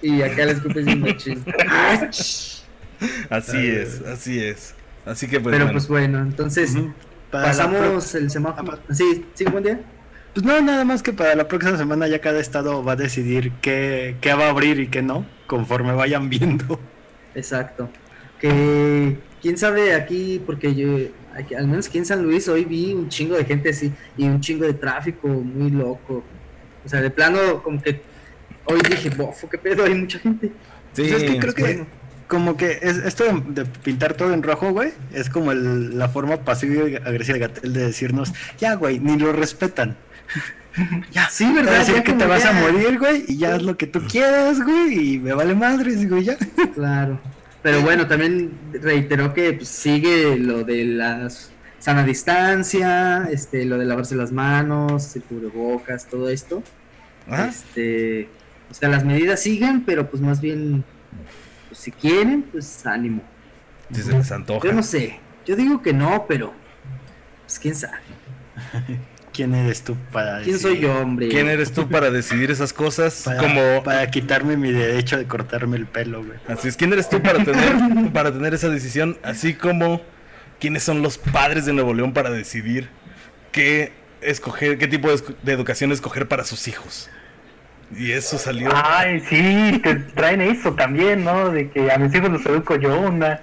y 0.02 0.22
acá 0.22 0.46
le 0.46 0.52
escupes 0.52 0.86
un 0.86 1.00
machín. 1.00 1.44
Ah, 1.68 2.08
así 3.30 3.68
es, 3.68 4.02
así 4.02 4.40
es. 4.40 4.74
Así 5.06 5.28
que 5.28 5.38
pues. 5.38 5.56
Pero 5.56 5.70
pues 5.70 5.86
bueno, 5.86 6.18
entonces. 6.18 6.76
Pasamos 7.30 8.14
el 8.14 8.30
semáforo. 8.30 8.80
Sí, 8.90 9.24
sí, 9.34 9.44
buen 9.44 9.62
día. 9.62 9.80
Pues 10.34 10.44
no, 10.44 10.60
nada 10.60 10.84
más 10.84 11.04
que 11.04 11.12
para 11.12 11.36
la 11.36 11.46
próxima 11.46 11.76
semana 11.76 12.08
ya 12.08 12.20
cada 12.20 12.40
estado 12.40 12.82
va 12.82 12.92
a 12.92 12.96
decidir 12.96 13.52
qué, 13.62 14.16
qué 14.20 14.34
va 14.34 14.46
a 14.46 14.50
abrir 14.50 14.80
y 14.80 14.88
qué 14.88 15.00
no, 15.00 15.24
conforme 15.46 15.92
vayan 15.92 16.28
viendo. 16.28 16.80
Exacto. 17.36 17.88
Que 18.40 19.16
quién 19.40 19.56
sabe 19.56 19.94
aquí, 19.94 20.42
porque 20.44 20.74
yo, 20.74 20.88
aquí, 21.36 21.54
al 21.54 21.68
menos 21.68 21.86
aquí 21.86 21.98
en 21.98 22.06
San 22.06 22.22
Luis 22.24 22.48
hoy 22.48 22.64
vi 22.64 22.92
un 22.92 23.08
chingo 23.08 23.36
de 23.36 23.44
gente 23.44 23.70
así 23.70 23.92
y 24.16 24.24
un 24.24 24.40
chingo 24.40 24.64
de 24.64 24.74
tráfico 24.74 25.28
muy 25.28 25.70
loco. 25.70 26.24
O 26.84 26.88
sea, 26.88 27.00
de 27.00 27.10
plano, 27.10 27.62
como 27.62 27.80
que 27.80 28.02
hoy 28.64 28.80
dije, 28.90 29.10
bofo, 29.10 29.48
qué 29.48 29.58
pedo, 29.58 29.84
hay 29.84 29.94
mucha 29.94 30.18
gente. 30.18 30.48
Sí, 30.94 31.02
pues 31.02 31.12
es 31.12 31.30
que 31.30 31.38
creo 31.38 31.54
que 31.54 31.62
bueno. 31.62 31.86
como 32.26 32.56
que 32.56 32.80
es, 32.82 32.96
esto 32.96 33.22
de, 33.22 33.62
de, 33.62 33.66
pintar 33.66 34.14
todo 34.14 34.34
en 34.34 34.42
rojo, 34.42 34.72
güey, 34.72 34.90
es 35.12 35.30
como 35.30 35.52
el, 35.52 35.96
la 35.96 36.08
forma 36.08 36.38
pasiva 36.38 36.88
y 36.88 36.96
agresiva 36.96 37.38
de 37.38 37.46
Gatel 37.46 37.72
de 37.72 37.86
decirnos, 37.86 38.32
ya, 38.58 38.74
güey, 38.74 38.98
ni 38.98 39.16
lo 39.16 39.32
respetan. 39.32 39.96
ya, 41.12 41.28
sí, 41.30 41.52
¿verdad? 41.52 41.78
Decir 41.80 42.02
que 42.02 42.12
te 42.12 42.26
vas 42.26 42.44
a 42.44 42.52
morir, 42.52 42.98
güey, 42.98 43.24
y 43.28 43.38
ya 43.38 43.56
es 43.56 43.62
lo 43.62 43.76
que 43.76 43.86
tú 43.86 44.00
quieras, 44.08 44.62
güey, 44.62 45.14
y 45.14 45.18
me 45.18 45.32
vale 45.34 45.54
madres, 45.54 46.08
güey, 46.08 46.24
ya. 46.24 46.36
Claro. 46.74 47.20
Pero 47.62 47.80
bueno, 47.80 48.06
también 48.06 48.52
reiteró 48.72 49.32
que 49.32 49.54
pues, 49.54 49.68
sigue 49.68 50.36
lo 50.36 50.64
de 50.64 50.84
las 50.84 51.50
sana 51.78 52.04
distancia, 52.04 53.28
este, 53.30 53.64
lo 53.64 53.78
de 53.78 53.84
lavarse 53.84 54.14
las 54.16 54.32
manos, 54.32 55.16
el 55.16 55.22
cubrebocas, 55.22 56.06
todo 56.06 56.28
esto. 56.28 56.62
¿Ah? 57.28 57.46
Este, 57.48 58.28
o 58.70 58.74
sea, 58.74 58.88
las 58.88 59.04
medidas 59.04 59.40
siguen, 59.40 59.84
pero 59.84 60.10
pues 60.10 60.22
más 60.22 60.40
bien, 60.40 60.84
pues, 61.68 61.80
si 61.80 61.90
quieren, 61.90 62.42
pues 62.42 62.86
ánimo. 62.86 63.22
Si 63.92 64.02
se 64.02 64.12
les 64.12 64.32
antoja. 64.32 64.66
Yo 64.66 64.74
no 64.74 64.82
sé, 64.82 65.20
yo 65.46 65.56
digo 65.56 65.82
que 65.82 65.92
no, 65.92 66.26
pero 66.26 66.52
pues 67.44 67.58
quién 67.58 67.74
sabe. 67.74 67.98
¿Quién 69.34 69.52
eres 69.52 69.82
tú 69.82 69.96
para 70.12 70.42
¿Quién 70.42 70.60
soy 70.60 70.78
yo, 70.78 70.94
hombre? 70.96 71.28
¿Quién 71.28 71.48
eres 71.48 71.72
tú 71.72 71.88
para 71.88 72.10
decidir 72.10 72.52
esas 72.52 72.72
cosas? 72.72 73.22
Para, 73.24 73.38
como 73.38 73.82
para 73.82 74.08
quitarme 74.08 74.56
mi 74.56 74.70
derecho 74.70 75.18
de 75.18 75.26
cortarme 75.26 75.76
el 75.76 75.86
pelo, 75.86 76.24
güey. 76.24 76.38
Así 76.46 76.68
es, 76.68 76.76
¿quién 76.76 76.92
eres 76.92 77.08
tú 77.08 77.20
para 77.20 77.44
tener 77.44 78.12
para 78.12 78.32
tener 78.32 78.54
esa 78.54 78.68
decisión? 78.68 79.18
Así 79.24 79.54
como 79.54 80.00
quiénes 80.60 80.84
son 80.84 81.02
los 81.02 81.18
padres 81.18 81.66
de 81.66 81.72
Nuevo 81.72 81.92
León 81.94 82.12
para 82.12 82.30
decidir 82.30 82.88
qué 83.50 83.92
escoger, 84.20 84.78
qué 84.78 84.86
tipo 84.86 85.10
de, 85.10 85.20
de 85.42 85.52
educación 85.52 85.90
escoger 85.90 86.28
para 86.28 86.44
sus 86.44 86.68
hijos. 86.68 87.10
Y 87.96 88.12
eso 88.12 88.38
salió. 88.38 88.70
Ay, 88.72 89.20
sí, 89.28 89.80
te 89.82 89.96
traen 89.96 90.42
eso 90.42 90.74
también, 90.74 91.24
¿no? 91.24 91.50
De 91.50 91.70
que 91.70 91.90
a 91.90 91.98
mis 91.98 92.14
hijos 92.14 92.30
los 92.30 92.46
educo 92.46 92.76
yo, 92.76 93.00
una. 93.00 93.40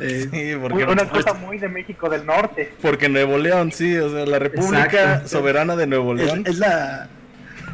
Eh, 0.00 0.28
sí, 0.30 0.52
porque 0.60 0.84
una 0.84 1.08
cosa 1.08 1.34
muy 1.34 1.58
de 1.58 1.68
México 1.68 2.08
del 2.08 2.24
Norte. 2.26 2.72
Porque 2.80 3.08
Nuevo 3.08 3.38
León, 3.38 3.72
sí, 3.72 3.96
o 3.96 4.10
sea, 4.10 4.26
la 4.26 4.38
República 4.38 4.84
Exacto. 4.84 5.28
Soberana 5.28 5.76
de 5.76 5.86
Nuevo 5.86 6.14
León. 6.14 6.44
Es, 6.46 6.54
es, 6.54 6.58
la, 6.58 7.08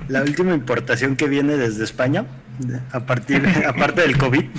la 0.08 0.22
última 0.22 0.54
importación 0.54 1.16
que 1.16 1.28
viene 1.28 1.56
desde 1.56 1.84
España, 1.84 2.26
a 2.92 3.00
partir, 3.00 3.42
aparte 3.66 4.02
del 4.02 4.18
COVID. 4.18 4.44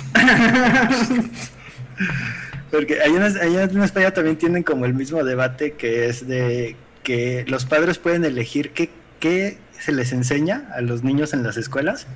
Porque 2.70 3.00
allá 3.00 3.26
en, 3.26 3.38
allá 3.38 3.62
en 3.64 3.82
España 3.82 4.10
también 4.12 4.36
tienen 4.36 4.62
como 4.62 4.84
el 4.84 4.94
mismo 4.94 5.24
debate 5.24 5.72
que 5.72 6.06
es 6.08 6.28
de 6.28 6.76
que 7.02 7.44
los 7.48 7.64
padres 7.64 7.98
pueden 7.98 8.24
elegir 8.24 8.70
qué, 8.70 8.90
qué 9.20 9.58
se 9.78 9.92
les 9.92 10.12
enseña 10.12 10.68
a 10.74 10.82
los 10.82 11.02
niños 11.02 11.32
en 11.32 11.42
las 11.42 11.56
escuelas, 11.56 12.06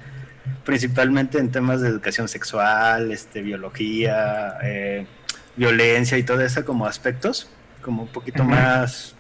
principalmente 0.65 1.39
en 1.39 1.51
temas 1.51 1.81
de 1.81 1.89
educación 1.89 2.29
sexual, 2.29 3.11
este, 3.11 3.41
biología, 3.41 4.59
eh, 4.63 5.07
violencia 5.57 6.19
y 6.19 6.23
todo 6.23 6.41
eso 6.41 6.65
como 6.65 6.87
aspectos, 6.87 7.49
como 7.83 8.03
un 8.03 8.09
poquito 8.09 8.43
uh 8.43 8.47
-huh. 8.47 8.51
más, 8.51 9.15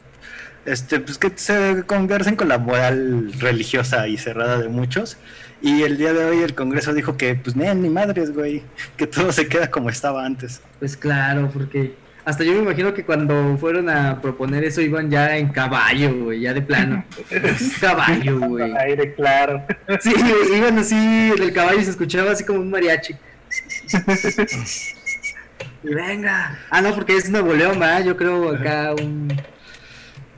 este, 0.64 1.00
pues 1.00 1.18
que 1.18 1.32
se 1.34 1.82
conversen 1.86 2.36
con 2.36 2.48
la 2.48 2.58
moral 2.58 3.32
religiosa 3.38 4.06
y 4.08 4.16
cerrada 4.16 4.58
de 4.58 4.68
muchos. 4.68 5.16
Y 5.60 5.82
el 5.82 5.96
día 5.96 6.12
de 6.12 6.24
hoy 6.24 6.42
el 6.42 6.54
Congreso 6.54 6.92
dijo 6.92 7.16
que, 7.16 7.34
pues, 7.36 7.54
ni 7.56 7.88
madres, 7.88 8.32
güey, 8.32 8.62
que 8.96 9.06
todo 9.06 9.32
se 9.32 9.48
queda 9.48 9.70
como 9.70 9.90
estaba 9.90 10.24
antes. 10.24 10.60
Pues 10.78 10.96
claro, 10.96 11.50
porque 11.52 11.94
hasta 12.24 12.44
yo 12.44 12.52
me 12.52 12.60
imagino 12.60 12.94
que 12.94 13.04
cuando 13.04 13.56
fueron 13.58 13.88
a 13.88 14.20
proponer 14.20 14.62
eso 14.64 14.80
iban 14.80 15.10
ya 15.10 15.36
en 15.36 15.48
caballo, 15.48 16.14
güey, 16.24 16.40
ya 16.40 16.54
de 16.54 16.62
plano. 16.62 17.04
caballo, 17.80 18.38
güey. 18.38 18.72
Aire 18.76 19.14
claro. 19.14 19.64
Sí, 20.00 20.12
iban 20.54 20.78
así 20.78 20.94
en 20.94 21.42
el 21.42 21.52
caballo 21.52 21.80
y 21.80 21.84
se 21.84 21.90
escuchaba 21.90 22.30
así 22.32 22.44
como 22.44 22.60
un 22.60 22.70
mariachi. 22.70 23.14
y 25.82 25.94
venga. 25.94 26.58
Ah, 26.70 26.80
no, 26.80 26.94
porque 26.94 27.16
es 27.16 27.30
Nuevo 27.30 27.54
León, 27.54 27.78
¿verdad? 27.78 28.04
Yo 28.04 28.16
creo 28.16 28.54
acá 28.54 28.94
un. 28.98 29.28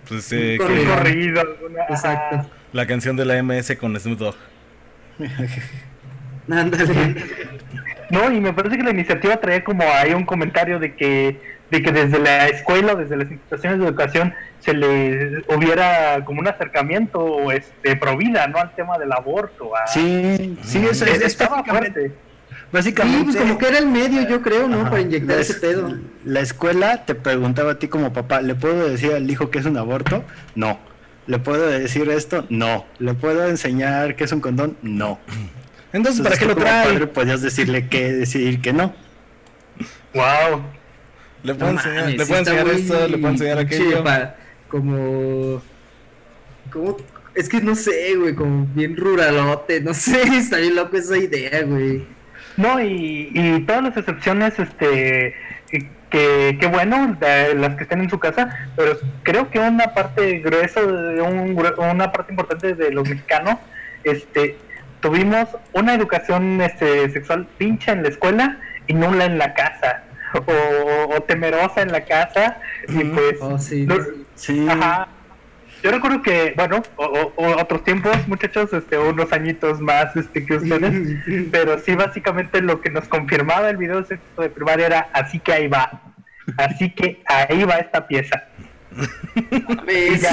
Pues 0.09 0.33
eh, 0.33 0.59
un 0.61 0.67
que... 0.67 0.85
corrido. 0.85 1.41
Alguna... 1.41 1.83
Exacto. 1.89 2.51
La 2.73 2.87
canción 2.87 3.17
de 3.17 3.25
la 3.25 3.43
MS 3.43 3.77
con 3.79 3.99
Snoop 3.99 4.19
Dogg. 4.19 4.37
Ándale. 6.51 7.17
No, 8.11 8.31
y 8.31 8.41
me 8.41 8.53
parece 8.53 8.77
que 8.77 8.83
la 8.83 8.91
iniciativa 8.91 9.37
traía 9.39 9.65
como 9.65 9.83
ahí 9.85 10.13
un 10.13 10.27
comentario 10.27 10.79
de 10.79 10.95
que 10.95 11.41
de 11.71 11.83
que 11.83 11.93
desde 11.93 12.19
la 12.19 12.47
escuela, 12.49 12.95
desde 12.95 13.17
las 13.17 13.31
instituciones 13.31 13.79
de 13.81 13.87
educación, 13.87 14.35
se 14.61 14.75
le 14.75 15.43
hubiera 15.49 16.25
como 16.25 16.41
un 16.41 16.49
acercamiento 16.49 17.51
este, 17.51 17.97
pro 17.97 18.17
vida, 18.17 18.47
¿no? 18.47 18.59
Al 18.59 18.75
tema 18.75 18.99
del 18.99 19.13
aborto. 19.13 19.75
A... 19.77 19.87
Sí, 19.87 20.59
sí, 20.63 20.87
eso 20.87 21.05
es, 21.07 21.23
estaba 21.23 21.65
fuerte. 21.65 22.13
Básicamente, 22.75 23.19
sí, 23.19 23.25
pues 23.25 23.37
como 23.37 23.57
que 23.57 23.69
era 23.69 23.79
el 23.79 23.87
medio, 23.87 24.29
yo 24.29 24.43
creo, 24.43 24.67
¿no? 24.67 24.81
Ajá, 24.81 24.91
Para 24.91 25.03
inyectar 25.03 25.39
ese 25.39 25.55
pedo. 25.55 25.97
La 26.25 26.41
escuela 26.41 27.05
te 27.07 27.15
preguntaba 27.15 27.71
a 27.71 27.79
ti 27.79 27.87
como 27.87 28.13
papá, 28.13 28.43
¿le 28.43 28.57
puedo 28.57 28.89
decir 28.89 29.13
al 29.13 29.31
hijo 29.31 29.49
que 29.49 29.61
es 29.61 29.67
un 29.67 29.77
aborto? 29.77 30.25
No. 30.57 30.81
¿Le 31.29 31.39
puedo 31.39 31.69
decir 31.69 32.11
esto? 32.11 32.47
No. 32.49 32.85
¿Le 32.99 33.15
puedo 33.15 33.49
enseñar 33.49 34.17
que 34.17 34.25
es 34.25 34.33
un 34.33 34.41
condón? 34.41 34.77
No. 34.83 35.21
Entonces, 35.93 36.21
¿para 36.21 36.37
qué 36.37 36.47
lo 36.47 36.57
trae? 36.57 36.89
Padre 36.89 37.07
podías 37.07 37.43
decirle 37.43 37.89
que 37.89 38.13
decidir 38.13 38.61
que 38.61 38.73
no. 38.73 38.93
Wow. 40.13 40.65
Le 41.45 41.55
puedo 41.55 41.75
no, 41.75 41.79
enseñar, 41.79 42.05
mames, 42.07 42.19
le 42.19 42.27
puedo 42.27 42.41
enseñar 42.41 42.67
muy... 42.67 42.75
esto, 42.75 43.09
le 43.09 43.19
puedo 43.19 43.33
enseñar 43.35 43.59
aquello. 43.59 43.99
Sí, 43.99 44.03
para, 44.03 44.37
como, 44.69 45.63
como, 46.73 46.97
es 47.37 47.49
que 47.49 47.61
no 47.61 47.77
sé, 47.77 48.17
güey, 48.17 48.35
como 48.35 48.67
bien 48.75 48.97
ruralote, 48.97 49.81
no 49.81 49.95
sé, 49.95 50.23
está 50.37 50.57
bien 50.57 50.75
loco 50.75 50.97
esa 50.97 51.17
idea, 51.17 51.63
güey. 51.63 52.14
No, 52.57 52.81
y, 52.81 53.31
y 53.33 53.61
todas 53.61 53.83
las 53.83 53.97
excepciones, 53.97 54.59
este, 54.59 55.35
que, 56.15 56.57
que 56.61 56.67
bueno, 56.69 57.17
de 57.19 57.55
las 57.57 57.75
que 57.75 57.83
estén 57.83 58.01
en 58.01 58.09
su 58.09 58.21
casa, 58.21 58.71
pero 58.77 58.97
creo 59.25 59.51
que 59.51 59.59
una 59.59 59.95
parte 59.95 60.39
gruesa, 60.39 60.81
de 60.81 61.21
un, 61.21 61.59
una 61.79 62.13
parte 62.13 62.33
importante 62.33 62.75
de 62.75 62.93
los 62.93 63.09
mexicanos, 63.09 63.57
este, 64.05 64.57
tuvimos 65.01 65.49
una 65.73 65.93
educación 65.95 66.61
este, 66.61 67.11
sexual 67.11 67.49
pincha 67.59 67.93
en 67.93 68.05
la 68.05 68.11
escuela 68.11 68.59
y 68.87 68.95
nula 68.95 69.25
en 69.25 69.39
la 69.39 69.55
casa 69.55 70.05
o, 70.35 71.17
o, 71.17 71.21
temerosa 71.23 71.83
en 71.83 71.91
la 71.91 72.05
casa 72.05 72.59
y 72.89 73.05
pues 73.05 73.37
oh, 73.41 73.59
sí. 73.59 73.85
No, 73.85 73.97
sí. 74.35 74.67
Ajá. 74.69 75.09
Yo 75.85 75.91
recuerdo 75.91 76.23
que 76.23 76.55
bueno 76.57 76.83
o, 76.97 77.33
o, 77.37 77.61
otros 77.61 77.85
tiempos 77.85 78.17
muchachos 78.27 78.73
este 78.73 78.97
unos 78.99 79.31
añitos 79.33 79.81
más 79.83 80.17
este 80.17 80.47
que 80.47 80.57
ustedes 80.57 81.19
pero 81.53 81.79
sí 81.79 81.95
básicamente 81.95 82.63
lo 82.63 82.81
que 82.81 82.91
nos 82.91 83.07
confirmaba 83.07 83.69
el 83.69 83.77
video 83.77 84.01
de 84.01 84.07
sexo 84.07 84.43
de 84.43 84.49
primaria 84.49 84.87
era 84.87 85.09
así 85.13 85.39
que 85.39 85.53
ahí 85.53 85.69
va 85.69 86.01
así 86.57 86.91
que 86.91 87.23
ahí 87.27 87.65
va 87.65 87.75
esta 87.75 88.07
pieza 88.07 88.49
y 89.87 90.19
ya, 90.19 90.31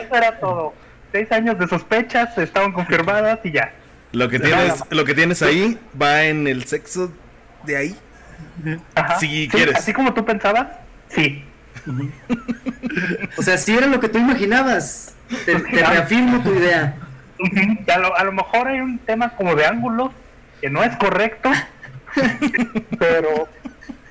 eso 0.00 0.16
era 0.16 0.40
todo 0.40 0.74
seis 1.12 1.30
años 1.30 1.56
de 1.56 1.68
sospechas 1.68 2.36
estaban 2.36 2.72
confirmadas 2.72 3.38
y 3.44 3.52
ya 3.52 3.72
lo 4.10 4.28
que 4.28 4.40
tienes 4.40 4.82
lo 4.90 5.04
que 5.04 5.14
tienes 5.14 5.40
ahí 5.42 5.78
va 6.00 6.24
en 6.24 6.48
el 6.48 6.64
sexo 6.64 7.12
de 7.64 7.76
ahí 7.76 7.96
Ajá. 8.94 9.18
Si 9.18 9.26
sí, 9.26 9.48
quieres. 9.48 9.76
Así 9.76 9.92
como 9.92 10.14
tú 10.14 10.24
pensabas, 10.24 10.68
sí. 11.08 11.44
O 13.36 13.42
sea, 13.42 13.58
si 13.58 13.76
era 13.76 13.86
lo 13.86 14.00
que 14.00 14.08
tú 14.08 14.18
imaginabas. 14.18 15.14
Te, 15.46 15.58
te 15.58 15.84
reafirmo 15.84 16.42
tu 16.42 16.54
idea. 16.54 16.96
A 17.92 17.98
lo, 17.98 18.16
a 18.16 18.24
lo, 18.24 18.32
mejor 18.32 18.68
hay 18.68 18.80
un 18.80 18.98
tema 18.98 19.30
como 19.30 19.54
de 19.54 19.66
ángulos 19.66 20.10
que 20.60 20.70
no 20.70 20.82
es 20.82 20.94
correcto, 20.96 21.50
pero 22.98 23.48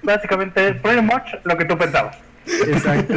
básicamente 0.01 0.73
pretty 0.73 1.01
much 1.01 1.23
lo 1.43 1.57
que 1.57 1.65
tú 1.65 1.77
pensabas. 1.77 2.17
Exacto. 2.45 3.13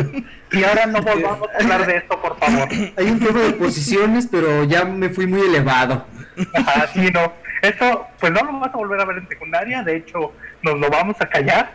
Y 0.53 0.63
ahora 0.63 0.87
no 0.87 1.03
volvamos 1.03 1.49
a 1.51 1.63
hablar 1.63 1.87
de 1.87 1.97
esto, 1.97 2.21
por 2.21 2.39
favor. 2.39 2.69
Hay 2.71 3.07
un 3.07 3.19
tema 3.19 3.41
de 3.41 3.53
posiciones, 3.55 4.29
pero 4.31 4.65
ya 4.65 4.85
me 4.85 5.09
fui 5.09 5.27
muy 5.27 5.41
elevado. 5.41 6.07
Ajá, 6.55 6.87
sí, 6.93 7.11
no. 7.13 7.33
Eso, 7.63 8.07
pues 8.21 8.33
no 8.33 8.43
lo 8.43 8.61
vas 8.61 8.73
a 8.73 8.77
volver 8.77 9.01
a 9.01 9.05
ver 9.05 9.19
en 9.19 9.29
secundaria, 9.29 9.83
de 9.83 9.97
hecho, 9.97 10.33
nos 10.63 10.79
lo 10.79 10.89
vamos 10.89 11.17
a 11.21 11.27
callar. 11.27 11.73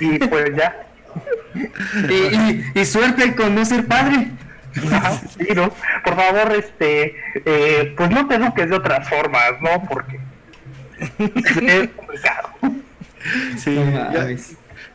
Y 0.00 0.18
pues 0.18 0.54
ya. 0.56 0.85
Y, 2.08 2.14
y, 2.14 2.64
y, 2.74 2.84
suerte 2.84 3.34
con 3.34 3.54
no 3.54 3.64
ser 3.64 3.86
padre. 3.86 4.30
Ajá, 4.92 5.20
sí, 5.38 5.48
¿no? 5.54 5.72
Por 6.04 6.16
favor, 6.16 6.52
este, 6.52 7.14
eh, 7.44 7.94
pues 7.96 8.10
no 8.10 8.26
te 8.26 8.34
eduques 8.36 8.68
de 8.68 8.76
otras 8.76 9.08
formas, 9.08 9.52
¿no? 9.60 9.82
Porque 9.88 10.20
es 10.98 11.88
complicado. 11.90 12.48
Sí, 13.56 13.74
no 13.74 14.12
yo, 14.12 14.36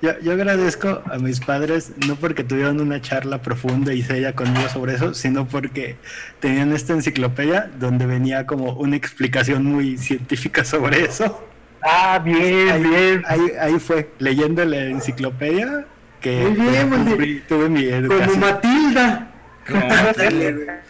yo, 0.02 0.20
yo, 0.20 0.32
agradezco 0.32 1.04
a 1.12 1.18
mis 1.18 1.40
padres, 1.40 1.94
no 2.08 2.16
porque 2.16 2.44
tuvieron 2.44 2.80
una 2.80 3.02
charla 3.02 3.42
profunda 3.42 3.94
y 3.94 4.02
seria 4.02 4.34
conmigo 4.34 4.68
sobre 4.70 4.96
eso, 4.96 5.14
sino 5.14 5.48
porque 5.48 5.98
tenían 6.40 6.72
esta 6.74 6.94
enciclopedia 6.94 7.70
donde 7.80 8.06
venía 8.06 8.46
como 8.46 8.74
una 8.74 8.96
explicación 8.96 9.66
muy 9.66 9.98
científica 9.98 10.64
sobre 10.64 11.04
eso. 11.04 11.48
Ah, 11.84 12.20
bien, 12.24 12.70
ahí, 12.70 12.84
bien. 12.84 13.24
Ahí, 13.28 13.52
ahí 13.60 13.80
fue, 13.80 14.12
leyendo 14.20 14.64
la 14.66 14.86
enciclopedia 14.86 15.86
que 16.22 16.42
Muy 16.46 16.70
bien, 16.70 16.90
pues, 16.90 17.02
Molde. 17.02 17.16
tuve- 17.16 17.42
tuve 17.48 17.70
mi 17.70 17.86
Como 17.86 17.96
educación. 17.98 18.40
Matilda. 18.40 19.28
Como 19.68 19.88
Matilda, 20.06 20.82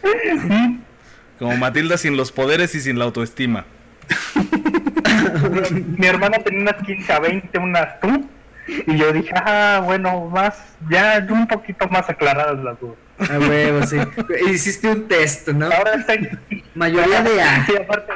como 1.39 1.58
Matilda 1.58 1.98
sin 1.98 2.17
los 2.17 2.32
poderes 2.32 2.74
y 2.76 2.82
sin 2.82 3.00
la 3.00 3.06
autoestima. 3.06 3.65
Mi 5.98 6.08
hermana 6.08 6.38
tenía 6.39 6.62
unas 6.62 6.76
15 6.86 7.13
a 7.13 7.20
20, 7.20 7.60
unas 7.60 8.00
tú. 8.00 8.28
Y 8.88 8.98
yo 8.98 9.12
dije, 9.12 9.32
ah, 9.36 9.82
bueno, 9.84 10.30
más, 10.30 10.76
ya 10.89 11.26
un 11.30 11.48
poquito 11.48 11.88
más 11.89 12.10
aclaradas 12.10 12.63
las 12.63 12.80
dudas. 12.80 12.96
A 13.30 13.38
huevo, 13.39 13.86
sí. 13.86 13.98
Hiciste 14.52 14.89
un 14.89 15.08
test, 15.08 15.50
¿no? 15.50 15.65
Ahora 15.65 15.96
está 15.96 16.13
en... 16.13 16.39
Mayoría 16.76 17.22
de 17.22 17.41
A. 17.41 17.65
Sí, 17.65 17.74
aparte, 17.76 18.13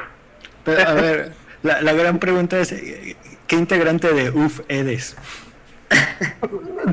Pero, 0.63 0.89
a 0.89 0.93
ver, 0.93 1.31
la, 1.63 1.81
la 1.81 1.93
gran 1.93 2.19
pregunta 2.19 2.59
es, 2.59 2.73
¿qué 3.47 3.55
integrante 3.55 4.13
de 4.13 4.29
UF 4.31 4.61
eres? 4.69 5.15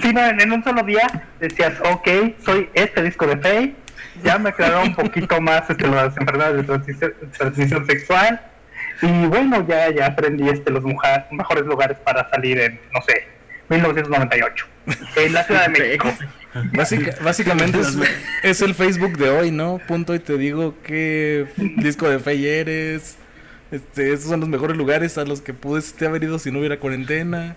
Sí, 0.00 0.12
no, 0.12 0.20
en 0.26 0.52
un 0.52 0.64
solo 0.64 0.82
día 0.82 1.28
decías, 1.40 1.74
ok, 1.90 2.08
soy 2.44 2.68
este 2.74 3.02
disco 3.02 3.26
de 3.26 3.36
Faye. 3.38 3.74
Ya 4.22 4.38
me 4.38 4.50
aclaró 4.50 4.82
un 4.82 4.94
poquito 4.94 5.40
más 5.40 5.68
este, 5.70 5.86
las 5.88 6.16
enfermedades 6.16 6.66
de 6.66 7.08
transmisión, 7.38 7.86
sexual. 7.86 8.40
Y 9.00 9.26
bueno, 9.26 9.66
ya, 9.66 9.90
ya 9.90 10.06
aprendí 10.06 10.48
este, 10.48 10.70
los 10.70 10.84
mejores 10.84 11.64
lugares 11.64 11.96
para 12.04 12.28
salir 12.30 12.60
en, 12.60 12.78
no 12.92 13.00
sé, 13.06 13.26
1998. 13.68 14.66
En 15.16 15.32
la 15.32 15.44
Ciudad 15.44 15.66
de 15.68 15.78
México. 15.78 16.12
Básica- 16.74 17.14
básicamente 17.22 17.80
es, 17.80 17.96
es 18.42 18.60
el 18.60 18.74
Facebook 18.74 19.16
de 19.16 19.30
hoy, 19.30 19.50
¿no? 19.50 19.80
Punto 19.88 20.14
y 20.14 20.18
te 20.18 20.36
digo 20.36 20.74
qué 20.82 21.46
disco 21.78 22.08
de 22.10 22.18
fe 22.18 22.60
eres. 22.60 23.16
Este, 23.70 24.12
esos 24.12 24.28
son 24.28 24.40
los 24.40 24.48
mejores 24.50 24.76
lugares 24.76 25.16
a 25.16 25.24
los 25.24 25.40
que 25.40 25.54
pudiste 25.54 26.04
haber 26.06 26.24
ido 26.24 26.38
si 26.38 26.50
no 26.50 26.58
hubiera 26.58 26.78
cuarentena. 26.78 27.56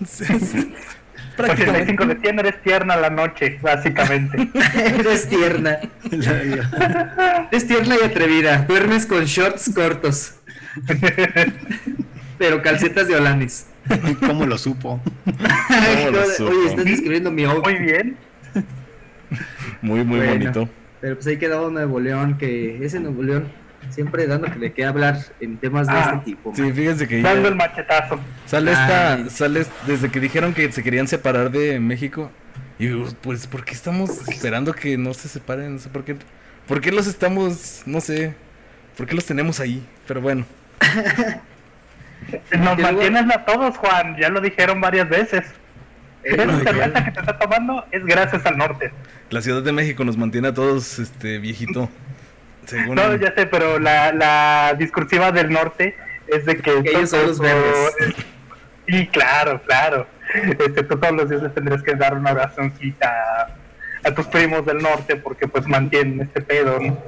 Es- 0.02 0.20
es- 0.22 0.66
prácticamente. 1.36 1.92
85 1.92 2.06
de 2.06 2.20
100 2.20 2.38
eres 2.40 2.62
tierna 2.62 2.94
a 2.94 2.96
la 2.98 3.10
noche, 3.10 3.58
básicamente. 3.62 4.48
Eres 4.98 5.28
tierna. 5.28 5.78
Eres 7.50 7.66
tierna 7.66 7.96
y 8.00 8.04
atrevida. 8.04 8.58
Duermes 8.68 9.06
con 9.06 9.24
shorts 9.24 9.70
cortos. 9.74 10.34
Pero 12.38 12.62
calcetas 12.62 13.08
de 13.08 13.16
Olanis. 13.16 13.66
¿Cómo 14.26 14.46
lo 14.46 14.58
supo? 14.58 15.00
¿Cómo 15.24 16.10
lo 16.10 16.24
supo? 16.26 16.50
Oye, 16.50 16.66
estás 16.68 16.84
describiendo 16.84 17.30
mi 17.30 17.46
Muy 17.46 17.54
outfit. 17.56 17.78
bien. 17.80 18.16
Muy, 19.80 20.04
muy 20.04 20.18
Bueno. 20.18 20.32
bonito. 20.32 20.68
Pero 21.00 21.14
pues 21.16 21.26
ahí 21.26 21.36
quedó 21.38 21.70
Nuevo 21.70 21.98
León, 21.98 22.36
que 22.38 22.84
ese 22.84 23.00
Nuevo 23.00 23.22
León 23.22 23.48
siempre 23.90 24.26
dando 24.26 24.50
que 24.50 24.58
le 24.58 24.72
queda 24.72 24.88
hablar 24.90 25.18
en 25.40 25.56
temas 25.58 25.86
de 25.86 25.92
Ah, 25.94 26.12
este 26.14 26.24
tipo. 26.32 26.52
Sí, 26.54 26.72
fíjense 26.72 27.06
que 27.08 27.20
Dando 27.22 27.48
el 27.48 27.54
machetazo. 27.56 28.18
sale 28.46 28.72
Ay. 28.74 29.22
esta, 29.22 29.30
sale 29.30 29.66
desde 29.86 30.10
que 30.10 30.20
dijeron 30.20 30.54
que 30.54 30.70
se 30.72 30.82
querían 30.82 31.08
separar 31.08 31.50
de 31.50 31.78
México. 31.80 32.30
Y 32.78 32.86
digo, 32.86 33.06
pues, 33.20 33.46
¿por 33.46 33.64
qué 33.64 33.74
estamos 33.74 34.26
esperando 34.28 34.72
que 34.72 34.96
no 34.98 35.14
se 35.14 35.28
separen? 35.28 35.74
No 35.74 35.78
sé 35.78 35.88
por 35.88 36.04
qué. 36.04 36.16
¿Por 36.66 36.80
qué 36.80 36.90
los 36.92 37.06
estamos, 37.06 37.82
no 37.86 38.00
sé, 38.00 38.34
por 38.96 39.06
qué 39.06 39.14
los 39.14 39.24
tenemos 39.24 39.60
ahí? 39.60 39.86
Pero 40.06 40.20
bueno. 40.20 40.44
Nos 42.56 42.78
mantienes 42.78 43.24
a 43.34 43.44
todos, 43.44 43.76
Juan. 43.78 44.16
Ya 44.18 44.28
lo 44.28 44.40
dijeron 44.40 44.80
varias 44.80 45.08
veces. 45.08 45.44
Eh, 46.24 46.36
Esa 46.38 46.60
cerveza 46.60 47.04
que 47.04 47.10
te 47.10 47.20
está 47.20 47.36
tomando 47.38 47.84
es 47.90 48.04
gracias 48.04 48.46
al 48.46 48.56
norte. 48.56 48.92
La 49.30 49.42
Ciudad 49.42 49.62
de 49.62 49.72
México 49.72 50.04
nos 50.04 50.16
mantiene 50.16 50.48
a 50.48 50.54
todos, 50.54 50.98
este, 51.00 51.38
viejito. 51.38 51.88
Según... 52.66 52.94
No, 52.94 53.14
ya 53.16 53.34
sé, 53.34 53.46
pero 53.46 53.78
la, 53.78 54.12
la 54.12 54.74
discursiva 54.78 55.32
del 55.32 55.50
norte 55.50 55.96
es 56.26 56.44
de 56.44 56.56
que... 56.56 56.82
Ellos 56.84 57.10
son 57.10 57.26
los 57.26 57.38
verdes. 57.38 57.94
Sí, 58.86 59.06
claro, 59.08 59.60
claro. 59.62 60.06
Este, 60.34 60.82
tú 60.82 60.98
todos 60.98 61.14
los 61.14 61.28
días 61.28 61.42
les 61.42 61.54
tendrías 61.54 61.82
que 61.82 61.94
dar 61.94 62.14
una 62.14 62.32
oracióncita 62.32 63.08
a, 63.08 64.08
a 64.08 64.14
tus 64.14 64.26
primos 64.26 64.64
del 64.64 64.78
norte 64.78 65.16
porque 65.16 65.46
pues 65.46 65.66
mantienen 65.66 66.20
este 66.20 66.40
pedo, 66.40 66.78
¿no? 66.80 66.98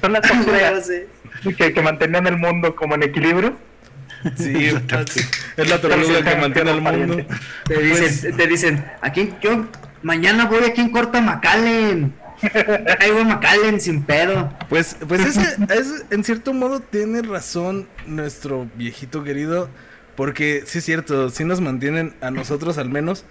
Son 0.00 0.12
las 0.12 0.26
sé. 0.86 1.08
que, 1.56 1.72
que 1.72 1.82
mantenían 1.82 2.26
el 2.26 2.36
mundo 2.36 2.74
como 2.74 2.94
en 2.94 3.02
equilibrio. 3.04 3.56
Sí, 4.36 4.66
es 5.56 5.68
la 5.68 5.80
tortuga 5.80 6.22
que 6.22 6.36
mantiene 6.36 6.70
al 6.70 6.80
mundo. 6.80 7.24
Te 7.66 7.78
dicen, 7.80 8.36
te 8.36 8.46
dicen, 8.46 8.84
aquí 9.02 9.34
yo 9.40 9.66
mañana 10.02 10.46
voy 10.46 10.64
aquí 10.64 10.80
en 10.80 10.90
Corta 10.90 11.20
Macallen. 11.20 12.14
Macallen 13.24 13.80
sin 13.80 14.02
pedo. 14.02 14.52
Pues, 14.68 14.96
pues 15.06 15.20
ese, 15.24 15.56
ese, 15.72 16.04
en 16.10 16.24
cierto 16.24 16.52
modo 16.52 16.80
tiene 16.80 17.22
razón 17.22 17.88
nuestro 18.06 18.68
viejito 18.74 19.24
querido, 19.24 19.68
porque 20.16 20.62
sí 20.66 20.78
es 20.78 20.84
cierto, 20.84 21.30
sí 21.30 21.44
nos 21.44 21.60
mantienen, 21.60 22.14
a 22.20 22.30
nosotros 22.30 22.78
al 22.78 22.88
menos, 22.88 23.24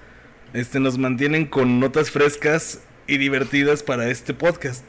este, 0.53 0.79
nos 0.79 0.97
mantienen 0.97 1.45
con 1.45 1.79
notas 1.79 2.11
frescas 2.11 2.81
y 3.07 3.17
divertidas 3.17 3.83
para 3.83 4.07
este 4.09 4.33
podcast. 4.33 4.85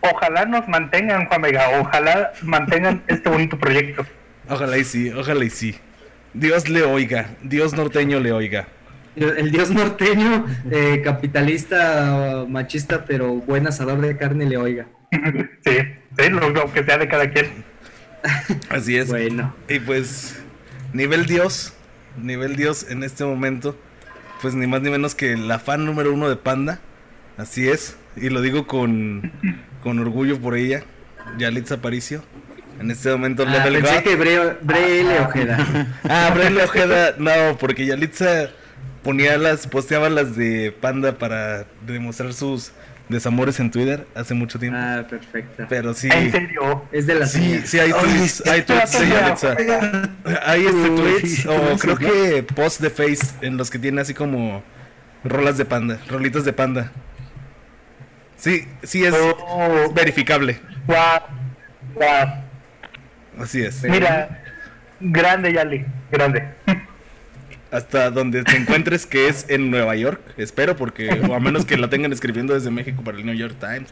Ojalá 0.00 0.44
nos 0.44 0.68
mantengan, 0.68 1.26
Juan 1.26 1.42
Vega, 1.42 1.80
ojalá 1.80 2.32
mantengan 2.42 3.02
este 3.08 3.28
bonito 3.28 3.58
proyecto. 3.58 4.06
Ojalá 4.48 4.78
y 4.78 4.84
sí, 4.84 5.10
ojalá 5.10 5.44
y 5.44 5.50
sí. 5.50 5.76
Dios 6.32 6.68
le 6.68 6.82
oiga, 6.82 7.30
Dios 7.42 7.72
norteño 7.74 8.20
le 8.20 8.32
oiga. 8.32 8.68
El, 9.16 9.50
dios 9.50 9.70
norteño, 9.70 10.44
eh, 10.70 11.00
capitalista, 11.02 12.44
machista, 12.48 13.04
pero 13.06 13.34
buen 13.34 13.66
asador 13.66 14.00
de 14.00 14.16
carne 14.16 14.44
le 14.46 14.58
oiga. 14.58 14.86
sí, 15.64 15.78
sí, 16.18 16.28
lo, 16.30 16.50
lo 16.50 16.72
que 16.72 16.84
sea 16.84 16.98
de 16.98 17.08
cada 17.08 17.30
quien. 17.30 17.64
Así 18.68 18.96
es. 18.96 19.08
Bueno, 19.08 19.54
Y 19.68 19.78
pues, 19.78 20.42
nivel 20.92 21.26
Dios, 21.26 21.72
nivel 22.20 22.56
Dios 22.56 22.86
en 22.90 23.02
este 23.04 23.24
momento, 23.24 23.76
pues 24.42 24.54
ni 24.54 24.66
más 24.66 24.82
ni 24.82 24.90
menos 24.90 25.14
que 25.14 25.36
la 25.36 25.58
fan 25.58 25.86
número 25.86 26.12
uno 26.12 26.28
de 26.28 26.36
Panda. 26.36 26.80
Así 27.38 27.68
es, 27.68 27.96
y 28.16 28.30
lo 28.30 28.40
digo 28.40 28.66
con, 28.66 29.30
con 29.82 29.98
orgullo 29.98 30.38
por 30.40 30.56
ella, 30.56 30.82
Yalitza 31.38 31.76
Aparicio. 31.76 32.22
En 32.80 32.90
este 32.90 33.10
momento 33.10 33.44
ah, 33.46 33.50
Level 33.50 33.82
pensé 33.82 33.94
God. 33.96 34.02
que 34.02 34.16
Bre, 34.16 34.56
Bre 34.60 35.00
L. 35.00 35.20
Ojeda. 35.20 35.86
Ah, 36.04 36.30
Brenle 36.34 36.62
Ojeda, 36.62 37.14
no, 37.18 37.56
porque 37.58 37.86
Yalitza 37.86 38.50
ponía 39.02 39.36
las, 39.38 39.66
posteaba 39.66 40.08
las 40.08 40.36
de 40.36 40.72
Panda 40.80 41.12
para 41.18 41.64
demostrar 41.86 42.32
sus 42.32 42.72
desamores 43.08 43.60
en 43.60 43.70
Twitter 43.70 44.06
hace 44.14 44.34
mucho 44.34 44.58
tiempo. 44.58 44.78
Ah, 44.80 45.04
perfecto. 45.08 45.64
Pero 45.68 45.94
sí. 45.94 46.08
En 46.12 46.32
serio. 46.32 46.84
Es 46.90 47.06
de 47.06 47.14
la 47.14 47.26
Sí, 47.26 47.60
sí 47.64 47.78
hay 47.78 47.92
tweets, 47.92 48.46
hay 48.46 48.62
tweets 48.62 48.98
de. 48.98 50.10
Hay 50.44 50.66
este 50.66 50.90
tweets 50.90 51.34
sí, 51.42 51.48
o 51.48 51.76
creo 51.78 51.96
sí. 51.96 52.04
que 52.04 52.42
post 52.42 52.80
de 52.80 52.90
Face 52.90 53.34
en 53.42 53.56
los 53.56 53.70
que 53.70 53.78
tiene 53.78 54.00
así 54.00 54.12
como 54.14 54.62
rolas 55.24 55.56
de 55.56 55.64
panda, 55.64 55.98
rolitas 56.08 56.44
de 56.44 56.52
panda. 56.52 56.90
Sí, 58.36 58.66
sí 58.82 59.04
es 59.04 59.14
Oh, 59.14 59.92
verificable. 59.94 60.60
guau, 60.86 61.20
guau. 61.94 62.28
Así 63.38 63.62
es. 63.62 63.82
Mira, 63.84 64.42
grande 65.00 65.52
Yali, 65.52 65.84
grande. 66.10 66.44
Hasta 67.76 68.10
donde 68.10 68.42
te 68.42 68.56
encuentres 68.56 69.04
que 69.06 69.28
es 69.28 69.44
en 69.48 69.70
Nueva 69.70 69.94
York, 69.96 70.20
espero 70.38 70.76
porque 70.76 71.10
o 71.28 71.34
a 71.34 71.40
menos 71.40 71.64
que 71.66 71.76
la 71.76 71.90
tengan 71.90 72.12
escribiendo 72.12 72.54
desde 72.54 72.70
México 72.70 73.02
para 73.04 73.18
el 73.18 73.26
New 73.26 73.34
York 73.34 73.56
Times. 73.60 73.90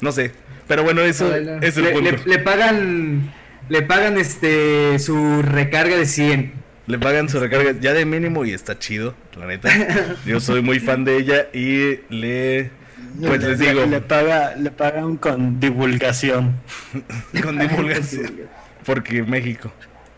No 0.00 0.12
sé, 0.12 0.32
pero 0.66 0.82
bueno, 0.82 1.02
eso 1.02 1.34
es 1.34 1.76
el 1.76 1.84
le, 1.84 1.90
punto. 1.92 2.10
le- 2.10 2.24
le 2.24 2.38
pagan, 2.38 3.32
le 3.68 3.82
pagan 3.82 4.16
este 4.18 4.98
su 4.98 5.42
recarga 5.42 5.96
de 5.96 6.06
100. 6.06 6.52
Le 6.86 6.98
pagan 6.98 7.28
su 7.28 7.38
recarga 7.38 7.72
ya 7.80 7.92
de 7.92 8.04
mínimo 8.04 8.44
y 8.44 8.52
está 8.52 8.78
chido, 8.78 9.14
la 9.38 9.46
neta. 9.46 9.68
Yo 10.26 10.40
soy 10.40 10.62
muy 10.62 10.80
fan 10.80 11.04
de 11.04 11.18
ella 11.18 11.48
y 11.52 12.00
le 12.08 12.70
pues 13.20 13.42
le, 13.42 13.48
les 13.50 13.58
digo 13.58 13.84
Le, 13.86 14.00
paga, 14.00 14.56
le 14.56 14.70
pagan 14.70 15.16
con 15.16 15.60
divulgación. 15.60 16.56
con 17.42 17.58
divulgación 17.58 18.32
porque 18.86 19.22
México. 19.22 19.70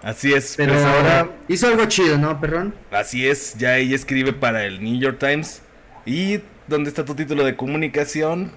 Así 0.04 0.34
es, 0.34 0.54
Pero 0.56 0.74
pues 0.74 0.84
ahora 0.84 1.28
hizo 1.48 1.66
algo 1.66 1.86
chido, 1.86 2.18
¿no, 2.18 2.38
perrón? 2.38 2.74
así 2.92 3.26
es, 3.26 3.54
ya 3.56 3.78
ella 3.78 3.96
escribe 3.96 4.34
para 4.34 4.64
el 4.66 4.84
New 4.84 5.00
York 5.00 5.16
Times 5.18 5.62
y 6.04 6.40
¿dónde 6.68 6.90
está 6.90 7.06
tu 7.06 7.14
título 7.14 7.42
de 7.42 7.56
comunicación? 7.56 8.52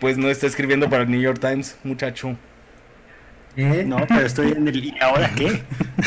Pues 0.00 0.16
no 0.16 0.30
está 0.30 0.46
escribiendo 0.46 0.88
para 0.88 1.02
el 1.02 1.10
New 1.10 1.20
York 1.20 1.40
Times, 1.40 1.76
muchacho. 1.84 2.36
¿Eh? 3.56 3.84
No, 3.86 3.98
pero 4.06 4.24
estoy 4.24 4.52
en 4.52 4.68
el... 4.68 4.76
¿Y 4.82 4.94
ahora 5.00 5.30
qué? 5.36 5.62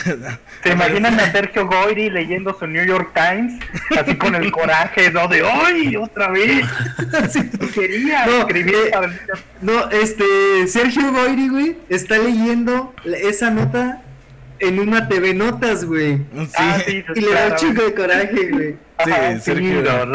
¿Se 0.64 0.72
imaginan 0.72 1.20
a 1.20 1.32
Sergio 1.32 1.68
Goyri 1.68 2.10
leyendo 2.10 2.58
su 2.58 2.66
New 2.66 2.86
York 2.86 3.12
Times? 3.14 3.62
Así 4.00 4.16
con 4.16 4.34
el 4.36 4.52
coraje, 4.52 5.12
¿no? 5.12 5.28
De 5.28 5.44
¡Ay, 5.46 5.96
otra 5.98 6.30
vez! 6.30 6.66
Quería 7.76 8.26
No, 8.26 8.38
escribir 8.40 8.76
eh, 8.88 8.90
para 8.94 9.06
el 9.08 9.12
New 9.12 9.28
York 9.28 9.42
No, 9.62 9.90
este, 9.92 10.68
Sergio 10.68 11.12
Goyri, 11.12 11.50
güey, 11.50 11.78
está 11.90 12.18
leyendo 12.18 12.96
esa 13.06 13.52
nota 13.52 14.02
en 14.62 14.80
una 14.80 15.08
TV 15.08 15.34
Notas, 15.34 15.86
güey. 15.86 16.18
Sí, 16.18 16.48
Ah, 16.58 16.78
sí, 16.86 17.04
Y 17.16 17.22
le 17.22 17.34
da 17.34 17.48
un 17.48 17.56
chico 17.56 17.82
de 17.84 17.94
coraje, 17.94 18.50
güey. 18.52 18.76
Sí, 19.04 19.12
Ajá, 19.12 19.40
Sergio. 19.40 19.82
no. 20.06 20.14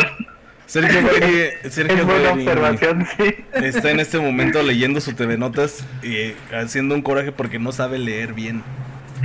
Sergio 0.66 1.00
Goyri, 1.08 1.50
Sergio 1.70 1.96
Es 1.98 2.04
buena 2.06 2.30
observación, 2.32 3.06
sí. 3.16 3.34
está 3.54 3.90
en 3.92 4.00
este 4.00 4.18
momento 4.18 4.62
leyendo 4.62 5.00
su 5.00 5.12
TV 5.12 5.38
Notas 5.38 5.84
y 6.02 6.32
haciendo 6.52 6.94
un 6.96 7.02
coraje 7.02 7.30
porque 7.30 7.58
no 7.60 7.70
sabe 7.70 7.98
leer 7.98 8.32
bien. 8.32 8.62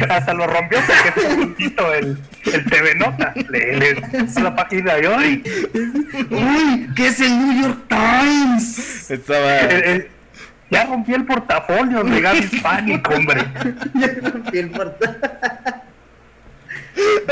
hasta 0.07 0.34
lo 0.34 0.45
rompió 0.47 0.77
porque 0.88 1.36
puntito 1.36 1.93
el, 1.95 2.17
el 2.45 2.65
TV 2.65 2.95
Nota. 2.95 3.34
Le, 3.49 3.75
le 3.75 4.01
la 4.41 4.55
página 4.55 4.93
y 4.99 5.05
¡ay! 5.05 5.43
¡Uy! 6.29 6.88
¿Qué 6.95 7.07
es 7.07 7.19
el 7.19 7.38
New 7.39 7.62
York 7.63 7.79
Times? 7.89 9.10
Estaba. 9.12 9.57
El- 9.62 9.84
el- 9.84 10.07
ya 10.75 10.86
rompí 10.86 11.13
el 11.13 11.25
portafolio 11.25 12.03
de 12.03 12.21
Gaby 12.21 12.39
Hispanic, 12.39 13.10
hombre. 13.10 13.43
Ya 13.93 14.29
rompí 14.29 14.57
el 14.57 14.69
portal. 14.71 15.19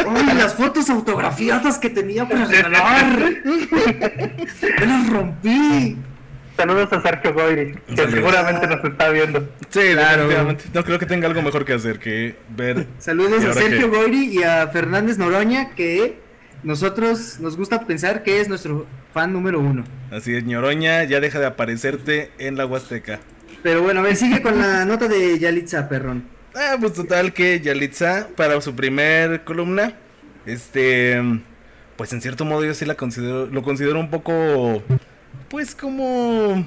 ¡Uy! 0.05 0.33
Las 0.37 0.53
fotos 0.55 0.89
autografiadas 0.89 1.77
que 1.77 1.89
tenía 1.89 2.27
para 2.27 2.45
regalar. 2.45 3.19
Ya 4.79 4.85
las 4.85 5.09
rompí. 5.09 5.97
Saludos 6.55 6.91
a 6.91 7.01
Sergio 7.01 7.33
Goyri, 7.33 7.71
que 7.87 7.95
Saludos. 7.95 8.15
seguramente 8.15 8.67
nos 8.67 8.83
está 8.83 9.09
viendo. 9.09 9.49
Sí, 9.69 9.79
Claro. 9.93 10.57
No 10.73 10.83
creo 10.83 10.99
que 10.99 11.05
tenga 11.05 11.27
algo 11.27 11.41
mejor 11.41 11.63
que 11.63 11.73
hacer 11.73 11.99
que 11.99 12.35
ver. 12.49 12.85
Saludos 12.97 13.43
¿Y 13.43 13.47
a 13.47 13.53
Sergio 13.53 13.89
qué? 13.89 13.97
Goyri 13.97 14.37
y 14.39 14.43
a 14.43 14.67
Fernández 14.67 15.17
Noroña, 15.17 15.69
que 15.75 16.19
nosotros 16.63 17.39
nos 17.39 17.57
gusta 17.57 17.85
pensar 17.85 18.23
que 18.23 18.41
es 18.41 18.49
nuestro 18.49 18.85
fan 19.13 19.33
número 19.33 19.59
uno. 19.59 19.83
Así 20.11 20.35
es, 20.35 20.43
ñoroña, 20.43 21.03
ya 21.03 21.19
deja 21.19 21.39
de 21.39 21.45
aparecerte 21.45 22.31
en 22.37 22.57
la 22.57 22.65
Huasteca. 22.65 23.19
Pero 23.63 23.81
bueno, 23.83 23.99
a 23.99 24.03
ver, 24.03 24.15
sigue 24.15 24.41
con 24.41 24.57
la 24.57 24.85
nota 24.85 25.07
de 25.07 25.37
Yalitza, 25.37 25.89
perrón. 25.89 26.23
Ah, 26.55 26.77
pues 26.79 26.93
total 26.93 27.33
que 27.33 27.59
Yalitza, 27.59 28.27
para 28.35 28.59
su 28.61 28.75
primer 28.75 29.43
columna, 29.43 29.93
este, 30.45 31.21
pues 31.95 32.11
en 32.13 32.21
cierto 32.21 32.45
modo 32.45 32.65
yo 32.65 32.73
sí 32.73 32.85
la 32.85 32.95
considero, 32.95 33.47
lo 33.47 33.61
considero 33.61 33.99
un 33.99 34.09
poco, 34.09 34.81
pues 35.49 35.75
como 35.75 36.65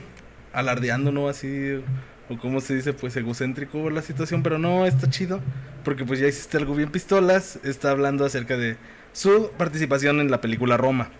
alardeando, 0.52 1.10
¿no? 1.10 1.28
Así, 1.28 1.82
o 2.28 2.38
como 2.38 2.60
se 2.60 2.76
dice, 2.76 2.92
pues 2.92 3.16
egocéntrico 3.16 3.90
la 3.90 4.02
situación, 4.02 4.42
pero 4.42 4.58
no, 4.58 4.86
está 4.86 5.10
chido, 5.10 5.40
porque 5.84 6.04
pues 6.04 6.20
ya 6.20 6.28
hiciste 6.28 6.58
algo 6.58 6.74
bien 6.74 6.90
pistolas, 6.90 7.58
está 7.64 7.90
hablando 7.90 8.24
acerca 8.24 8.56
de 8.56 8.76
su 9.12 9.50
participación 9.56 10.20
en 10.20 10.30
la 10.30 10.40
película 10.40 10.76
Roma. 10.76 11.10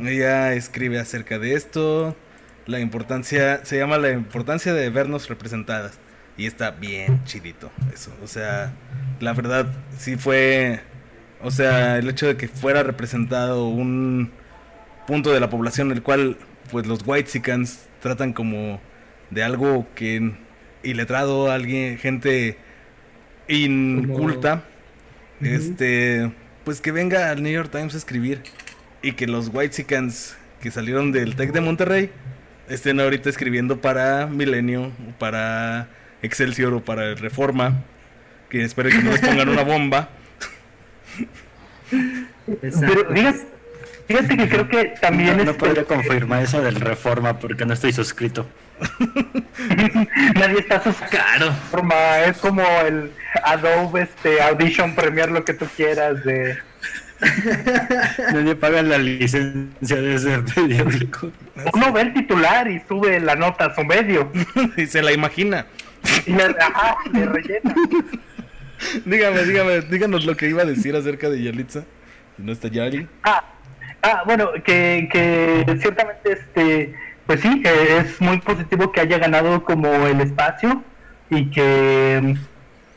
Ella 0.00 0.54
escribe 0.54 0.98
acerca 0.98 1.38
de 1.38 1.54
esto, 1.54 2.16
la 2.66 2.80
importancia, 2.80 3.64
se 3.64 3.78
llama 3.78 3.98
la 3.98 4.10
importancia 4.10 4.72
de 4.74 4.90
vernos 4.90 5.28
representadas. 5.28 5.98
Y 6.36 6.46
está 6.46 6.70
bien 6.70 7.24
chidito 7.24 7.70
eso. 7.92 8.12
O 8.22 8.28
sea, 8.28 8.72
la 9.20 9.32
verdad 9.32 9.66
sí 9.96 10.16
fue... 10.16 10.80
O 11.42 11.50
sea, 11.50 11.98
el 11.98 12.08
hecho 12.08 12.26
de 12.26 12.36
que 12.36 12.48
fuera 12.48 12.82
representado 12.82 13.68
un 13.68 14.32
punto 15.06 15.32
de 15.32 15.40
la 15.40 15.48
población 15.50 15.92
el 15.92 16.02
cual 16.02 16.36
pues 16.70 16.86
los 16.86 17.00
whitexicans 17.06 17.86
tratan 18.00 18.32
como 18.32 18.80
de 19.30 19.42
algo 19.42 19.86
que 19.94 20.32
iletrado, 20.82 21.50
alguien, 21.50 21.98
gente 21.98 22.56
inculta, 23.48 24.64
este, 25.40 26.30
pues 26.68 26.82
que 26.82 26.92
venga 26.92 27.30
al 27.30 27.42
New 27.42 27.50
York 27.50 27.70
Times 27.72 27.94
a 27.94 27.96
escribir 27.96 28.42
y 29.00 29.12
que 29.12 29.26
los 29.26 29.48
whitexicans 29.48 30.36
que 30.60 30.70
salieron 30.70 31.12
del 31.12 31.34
Tec 31.34 31.52
de 31.52 31.62
Monterrey 31.62 32.10
estén 32.68 33.00
ahorita 33.00 33.30
escribiendo 33.30 33.80
para 33.80 34.26
Milenio, 34.26 34.92
para 35.18 35.88
Excelsior 36.20 36.74
o 36.74 36.84
para 36.84 37.14
Reforma, 37.14 37.84
que 38.50 38.64
espero 38.64 38.90
que 38.90 38.98
no 38.98 39.12
les 39.12 39.20
pongan 39.22 39.48
una 39.48 39.62
bomba. 39.62 40.10
Pero 41.90 43.14
fíjate, 43.14 43.46
fíjate 44.06 44.36
que 44.36 44.48
creo 44.50 44.68
que 44.68 44.84
también 45.00 45.38
No, 45.38 45.44
no 45.44 45.50
este, 45.52 45.64
podría 45.64 45.84
confirmar 45.84 46.42
eso 46.42 46.60
del 46.60 46.74
Reforma 46.74 47.38
porque 47.38 47.64
no 47.64 47.72
estoy 47.72 47.94
suscrito. 47.94 48.46
nadie 50.34 50.60
está 50.60 50.82
sus 50.82 50.96
forma, 51.70 52.20
es 52.20 52.36
como 52.38 52.62
el 52.86 53.12
Adobe 53.44 54.02
este 54.02 54.40
Audition 54.42 54.94
Premiere 54.94 55.32
lo 55.32 55.44
que 55.44 55.54
tú 55.54 55.66
quieras 55.76 56.24
de 56.24 56.58
Nadie 58.32 58.54
paga 58.54 58.82
la 58.82 58.98
licencia 58.98 59.96
de 59.96 60.14
ese 60.14 60.38
periódico. 60.54 61.32
uno 61.72 61.92
ve 61.92 62.02
el 62.02 62.14
titular 62.14 62.70
y 62.70 62.80
sube 62.86 63.18
la 63.20 63.34
nota 63.34 63.66
a 63.66 63.74
su 63.74 63.84
medio 63.84 64.30
y 64.76 64.86
se 64.86 65.02
la 65.02 65.12
imagina. 65.12 65.66
y 66.26 66.32
le, 66.32 66.44
ajá, 66.44 66.96
le 67.12 67.26
rellena. 67.26 67.74
Dígame, 69.04 69.42
dígame, 69.42 69.80
díganos 69.82 70.24
lo 70.24 70.36
que 70.36 70.48
iba 70.48 70.62
a 70.62 70.66
decir 70.66 70.94
acerca 70.94 71.28
de 71.28 71.42
Yalitza. 71.42 71.84
¿No 72.36 72.52
está 72.52 72.68
Yali? 72.68 73.08
Ah, 73.24 73.44
ah, 74.02 74.22
bueno, 74.24 74.52
que, 74.64 75.08
que 75.10 75.64
ciertamente 75.80 76.32
este, 76.32 76.94
pues 77.28 77.42
sí, 77.42 77.62
eh, 77.62 77.98
es 78.00 78.18
muy 78.22 78.40
positivo 78.40 78.90
que 78.90 79.02
haya 79.02 79.18
ganado 79.18 79.62
como 79.62 79.86
el 80.06 80.18
espacio 80.22 80.82
y 81.28 81.50
que, 81.50 82.34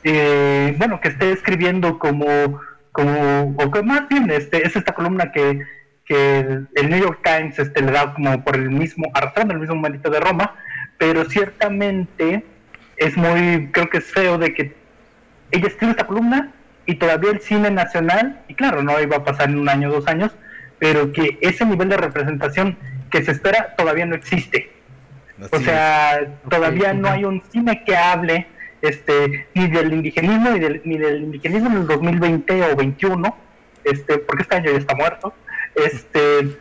eh, 0.05 0.75
bueno, 0.77 1.01
que 1.01 1.09
esté 1.09 1.33
escribiendo 1.33 1.99
como, 1.99 2.61
como, 2.93 3.53
o 3.57 3.71
que 3.71 3.83
más 3.83 4.07
bien, 4.07 4.31
este, 4.31 4.65
es 4.65 4.73
esta 4.77 4.93
columna 4.93 5.33
que, 5.33 5.59
que 6.05 6.61
el, 6.75 6.89
New 6.89 7.01
York 7.01 7.19
Times 7.21 7.59
este, 7.59 7.81
le 7.81 7.91
da 7.91 8.13
como 8.13 8.41
por 8.41 8.55
el 8.55 8.69
mismo, 8.69 9.11
arrastrando 9.13 9.53
el 9.53 9.59
mismo 9.59 9.75
mérito 9.75 10.09
de 10.09 10.21
Roma, 10.21 10.55
pero 10.97 11.25
ciertamente 11.25 12.45
es 12.95 13.17
muy, 13.17 13.69
creo 13.73 13.89
que 13.89 13.97
es 13.97 14.05
feo 14.05 14.37
de 14.37 14.53
que 14.53 14.73
ella 15.51 15.67
escribe 15.67 15.91
esta 15.91 16.07
columna 16.07 16.53
y 16.85 16.95
todavía 16.95 17.31
el 17.31 17.41
cine 17.41 17.69
nacional, 17.69 18.39
y 18.47 18.55
claro, 18.55 18.81
no 18.81 18.97
iba 19.01 19.17
a 19.17 19.25
pasar 19.25 19.49
en 19.49 19.59
un 19.59 19.67
año 19.67 19.89
o 19.89 19.91
dos 19.91 20.07
años, 20.07 20.31
pero 20.81 21.13
que 21.13 21.37
ese 21.41 21.63
nivel 21.63 21.89
de 21.89 21.97
representación 21.97 22.75
que 23.11 23.23
se 23.23 23.33
espera 23.33 23.75
todavía 23.77 24.07
no 24.07 24.15
existe. 24.15 24.71
O 25.51 25.59
sea, 25.59 26.27
todavía 26.49 26.91
no 26.91 27.07
hay 27.07 27.23
un 27.23 27.39
cine 27.51 27.83
que 27.85 27.95
hable 27.95 28.47
este 28.81 29.47
ni 29.53 29.67
del 29.67 29.93
indigenismo 29.93 30.49
ni 30.49 30.59
del, 30.59 30.81
ni 30.83 30.97
del 30.97 31.21
indigenismo 31.21 31.69
en 31.69 31.77
el 31.77 31.87
2020 31.87 32.63
o 32.63 32.75
21, 32.75 33.37
este, 33.83 34.17
porque 34.17 34.41
este 34.41 34.55
año 34.55 34.71
ya 34.71 34.79
está 34.79 34.95
muerto. 34.95 35.35
Este, 35.75 36.57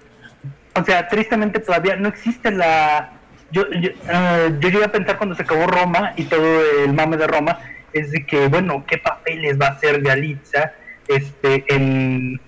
o 0.74 0.84
sea, 0.84 1.08
tristemente 1.08 1.58
todavía 1.58 1.96
no 1.96 2.08
existe 2.08 2.50
la 2.50 3.12
yo, 3.50 3.70
yo, 3.70 3.88
eh, 3.88 4.54
yo 4.60 4.68
llegué 4.68 4.84
a 4.84 4.92
pensar 4.92 5.16
cuando 5.16 5.34
se 5.34 5.44
acabó 5.44 5.66
Roma 5.66 6.12
y 6.16 6.24
todo 6.24 6.60
el 6.84 6.92
mame 6.92 7.16
de 7.16 7.26
Roma 7.26 7.58
es 7.94 8.10
de 8.10 8.26
que 8.26 8.48
bueno 8.48 8.84
qué 8.86 8.98
papeles 8.98 9.58
va 9.58 9.68
a 9.68 9.70
hacer 9.70 10.02
Galitza 10.02 10.74
este 11.08 11.64
en, 11.74 12.38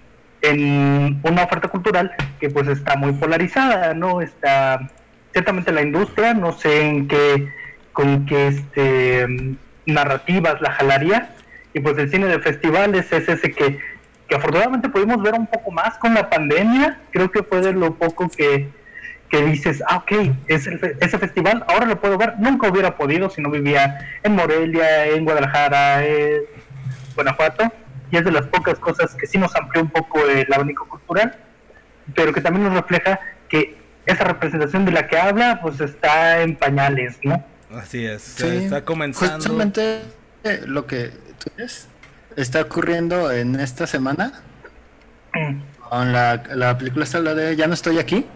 en 0.42 1.20
una 1.22 1.44
oferta 1.44 1.68
cultural 1.68 2.12
que 2.40 2.50
pues 2.50 2.68
está 2.68 2.96
muy 2.96 3.12
polarizada 3.12 3.94
no 3.94 4.20
está 4.20 4.90
ciertamente 5.32 5.72
la 5.72 5.82
industria 5.82 6.34
no 6.34 6.52
sé 6.52 6.88
en 6.88 7.08
qué 7.08 7.48
con 7.92 8.26
qué 8.26 8.48
este 8.48 9.56
narrativas 9.86 10.60
la 10.60 10.72
jalaría. 10.72 11.30
Y 11.74 11.80
pues 11.80 11.96
el 11.98 12.10
cine 12.10 12.26
de 12.26 12.38
festivales 12.38 13.12
es 13.12 13.28
ese 13.28 13.52
que 13.52 13.78
que 14.28 14.36
afortunadamente 14.36 14.88
pudimos 14.88 15.22
ver 15.22 15.34
un 15.34 15.46
poco 15.46 15.70
más 15.70 15.98
con 15.98 16.14
la 16.14 16.30
pandemia. 16.30 16.98
Creo 17.10 17.30
que 17.30 17.42
fue 17.42 17.60
de 17.60 17.72
lo 17.72 17.94
poco 17.94 18.28
que 18.28 18.68
que 19.30 19.42
dices, 19.46 19.82
ah, 19.88 19.96
ok, 19.96 20.12
es 20.46 20.66
el 20.66 20.96
ese 21.00 21.18
festival, 21.18 21.64
ahora 21.66 21.86
lo 21.86 21.98
puedo 21.98 22.18
ver, 22.18 22.34
nunca 22.38 22.68
hubiera 22.68 22.98
podido 22.98 23.30
si 23.30 23.40
no 23.40 23.50
vivía 23.50 24.18
en 24.22 24.34
Morelia, 24.34 25.06
en 25.06 25.24
Guadalajara, 25.24 26.04
en 26.04 26.42
Guanajuato, 27.14 27.72
y 28.12 28.16
es 28.18 28.24
de 28.24 28.30
las 28.30 28.46
pocas 28.46 28.78
cosas 28.78 29.12
que 29.16 29.26
sí 29.26 29.38
nos 29.38 29.54
amplió 29.56 29.82
un 29.82 29.90
poco 29.90 30.24
el 30.24 30.46
abanico 30.52 30.88
cultural, 30.88 31.34
pero 32.14 32.32
que 32.32 32.40
también 32.40 32.64
nos 32.64 32.74
refleja 32.74 33.18
que 33.48 33.76
esa 34.06 34.22
representación 34.24 34.84
de 34.84 34.92
la 34.92 35.08
que 35.08 35.18
habla, 35.18 35.58
pues 35.60 35.80
está 35.80 36.42
en 36.42 36.54
pañales, 36.56 37.18
¿no? 37.24 37.44
Así 37.74 38.04
es. 38.04 38.22
Sí, 38.22 38.46
está 38.46 38.84
comenzando. 38.84 39.34
Justamente 39.36 40.02
eh, 40.44 40.62
lo 40.66 40.86
que 40.86 41.10
tú 41.38 41.50
ves 41.56 41.88
está 42.36 42.60
ocurriendo 42.62 43.32
en 43.32 43.58
esta 43.58 43.86
semana 43.88 44.32
Mm. 45.34 45.62
con 45.88 46.12
la, 46.12 46.42
la 46.54 46.76
película 46.76 47.04
esta 47.04 47.18
la 47.20 47.34
de 47.34 47.56
Ya 47.56 47.66
no 47.66 47.72
estoy 47.72 47.98
aquí. 47.98 48.26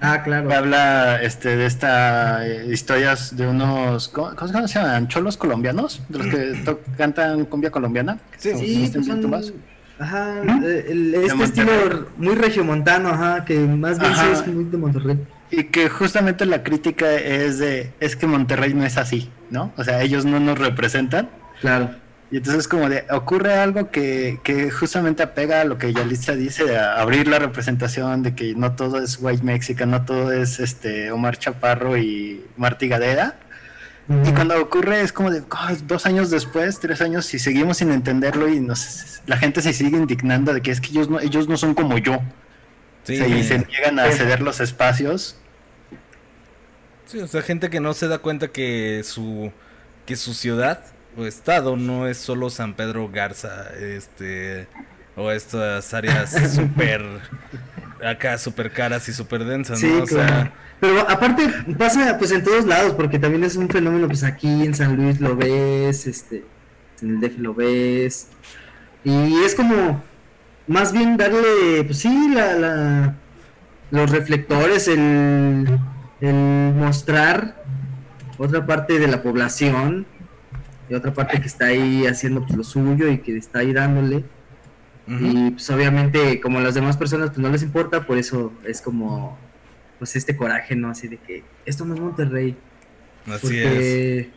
Ah, 0.00 0.22
claro. 0.22 0.52
habla 0.52 1.20
este 1.22 1.56
de 1.56 1.66
esta 1.66 2.46
eh, 2.46 2.66
historias 2.72 3.36
de 3.36 3.46
unos 3.48 4.08
¿cómo, 4.08 4.34
cómo 4.36 4.68
se 4.68 4.78
llaman? 4.78 5.08
cholos 5.08 5.36
colombianos 5.36 6.02
de 6.08 6.18
los 6.18 6.26
que 6.28 6.62
cantan 6.96 7.44
cumbia 7.46 7.70
colombiana 7.70 8.18
Sí, 8.38 8.52
Sí, 8.56 8.90
pues 8.92 9.06
son- 9.06 9.20
Tomás. 9.20 9.52
Ajá, 9.98 10.42
¿Mm? 10.44 10.62
eh, 10.64 10.84
el- 10.88 11.14
este 11.16 11.42
estilo 11.42 11.72
muy 12.18 12.36
regiomontano, 12.36 13.08
ajá, 13.08 13.44
que 13.44 13.58
más 13.58 13.98
bien 13.98 14.12
sí 14.14 14.20
Ajá. 14.20 14.32
es 14.32 14.46
muy 14.46 14.64
de 14.64 14.76
Monterrey. 14.78 15.18
y 15.50 15.64
que 15.64 15.88
justamente 15.88 16.46
la 16.46 16.62
crítica 16.62 17.12
es 17.14 17.58
de 17.58 17.92
es 17.98 18.14
que 18.14 18.26
Monterrey 18.26 18.74
no 18.74 18.84
es 18.84 18.96
así 18.98 19.30
no 19.50 19.72
o 19.76 19.82
sea 19.84 20.02
ellos 20.02 20.24
no 20.24 20.38
nos 20.40 20.58
representan 20.58 21.30
Claro. 21.60 21.90
Y 22.30 22.36
entonces 22.38 22.68
como 22.68 22.88
de 22.90 23.06
ocurre 23.10 23.54
algo 23.54 23.90
que, 23.90 24.40
que 24.44 24.70
justamente 24.70 25.22
apega 25.22 25.62
a 25.62 25.64
lo 25.64 25.78
que 25.78 25.92
Yalitza 25.94 26.34
dice 26.34 26.76
a 26.76 27.00
abrir 27.00 27.26
la 27.28 27.38
representación 27.38 28.22
de 28.22 28.34
que 28.34 28.54
no 28.54 28.74
todo 28.76 29.02
es 29.02 29.18
white 29.20 29.42
mexican 29.44 29.90
no 29.90 30.04
todo 30.04 30.32
es 30.32 30.60
este 30.60 31.10
Omar 31.10 31.38
Chaparro 31.38 31.96
y 31.96 32.44
Martí 32.56 32.88
Gadera 32.88 33.38
Y 34.24 34.32
cuando 34.32 34.60
ocurre 34.60 35.02
es 35.02 35.12
como 35.12 35.30
de 35.30 35.42
"Ah, 35.50 35.74
dos 35.84 36.06
años 36.06 36.30
después, 36.30 36.80
tres 36.80 37.00
años, 37.02 37.32
y 37.34 37.38
seguimos 37.38 37.78
sin 37.78 37.92
entenderlo 37.92 38.48
y 38.48 38.60
nos, 38.60 39.20
la 39.26 39.36
gente 39.38 39.60
se 39.62 39.72
sigue 39.74 39.96
indignando 39.98 40.54
de 40.54 40.62
que 40.62 40.70
es 40.70 40.80
que 40.80 40.88
ellos 40.90 41.08
no, 41.10 41.20
ellos 41.20 41.48
no 41.48 41.56
son 41.58 41.74
como 41.74 41.98
yo. 41.98 42.18
Sí, 43.04 43.14
O 43.14 43.16
sea, 43.16 43.28
y 43.28 43.42
se 43.44 43.58
niegan 43.58 43.98
a 43.98 44.10
ceder 44.12 44.40
los 44.42 44.60
espacios. 44.60 45.36
sí, 47.06 47.18
o 47.20 47.26
sea, 47.28 47.42
gente 47.42 47.70
que 47.70 47.80
no 47.80 47.94
se 47.94 48.08
da 48.08 48.18
cuenta 48.18 48.48
que 48.48 49.02
su 49.04 49.52
que 50.04 50.16
su 50.16 50.34
ciudad 50.34 50.84
estado 51.26 51.76
no 51.76 52.06
es 52.06 52.18
solo 52.18 52.50
San 52.50 52.74
Pedro 52.74 53.08
Garza, 53.10 53.66
este 53.78 54.66
o 55.16 55.30
estas 55.32 55.92
áreas 55.94 56.30
súper 56.54 57.02
acá 58.04 58.38
súper 58.38 58.70
caras 58.70 59.08
y 59.08 59.12
súper 59.12 59.44
densas, 59.44 59.82
¿no? 59.82 59.88
Sí, 59.88 59.94
o 60.02 60.04
claro. 60.04 60.28
sea, 60.28 60.52
Pero 60.80 61.00
aparte 61.10 61.48
pasa 61.76 62.16
pues 62.18 62.30
en 62.30 62.44
todos 62.44 62.64
lados, 62.66 62.94
porque 62.94 63.18
también 63.18 63.42
es 63.44 63.56
un 63.56 63.68
fenómeno, 63.68 64.06
pues 64.06 64.22
aquí 64.24 64.48
en 64.64 64.74
San 64.74 64.96
Luis 64.96 65.20
lo 65.20 65.34
ves, 65.36 66.06
este, 66.06 66.44
en 67.02 67.16
el 67.16 67.20
DF 67.20 67.38
lo 67.38 67.54
ves, 67.54 68.28
y 69.04 69.42
es 69.44 69.54
como 69.56 70.00
más 70.68 70.92
bien 70.92 71.16
darle, 71.16 71.82
pues 71.84 71.98
sí, 71.98 72.28
la, 72.32 72.52
la- 72.54 73.14
los 73.90 74.10
reflectores, 74.10 74.86
el, 74.86 75.66
el 76.20 76.34
mostrar 76.74 77.64
otra 78.36 78.66
parte 78.66 78.98
de 78.98 79.08
la 79.08 79.22
población 79.22 80.06
y 80.88 80.94
otra 80.94 81.12
parte 81.12 81.40
que 81.40 81.46
está 81.46 81.66
ahí 81.66 82.06
haciendo 82.06 82.42
pues, 82.44 82.56
lo 82.56 82.64
suyo 82.64 83.08
y 83.08 83.18
que 83.18 83.36
está 83.36 83.60
ahí 83.60 83.72
dándole. 83.72 84.24
Y 85.10 85.52
pues 85.52 85.70
obviamente 85.70 86.38
como 86.38 86.58
a 86.58 86.60
las 86.60 86.74
demás 86.74 86.98
personas 86.98 87.28
pues 87.30 87.38
no 87.38 87.48
les 87.48 87.62
importa, 87.62 88.04
por 88.06 88.18
eso 88.18 88.52
es 88.66 88.82
como 88.82 89.38
pues 89.98 90.14
este 90.16 90.36
coraje, 90.36 90.76
¿no? 90.76 90.90
Así 90.90 91.08
de 91.08 91.16
que 91.16 91.42
esto 91.64 91.86
no 91.86 91.94
es 91.94 92.00
Monterrey. 92.00 92.54
así 93.26 93.58
es. 93.58 93.64
Porque, 93.64 94.30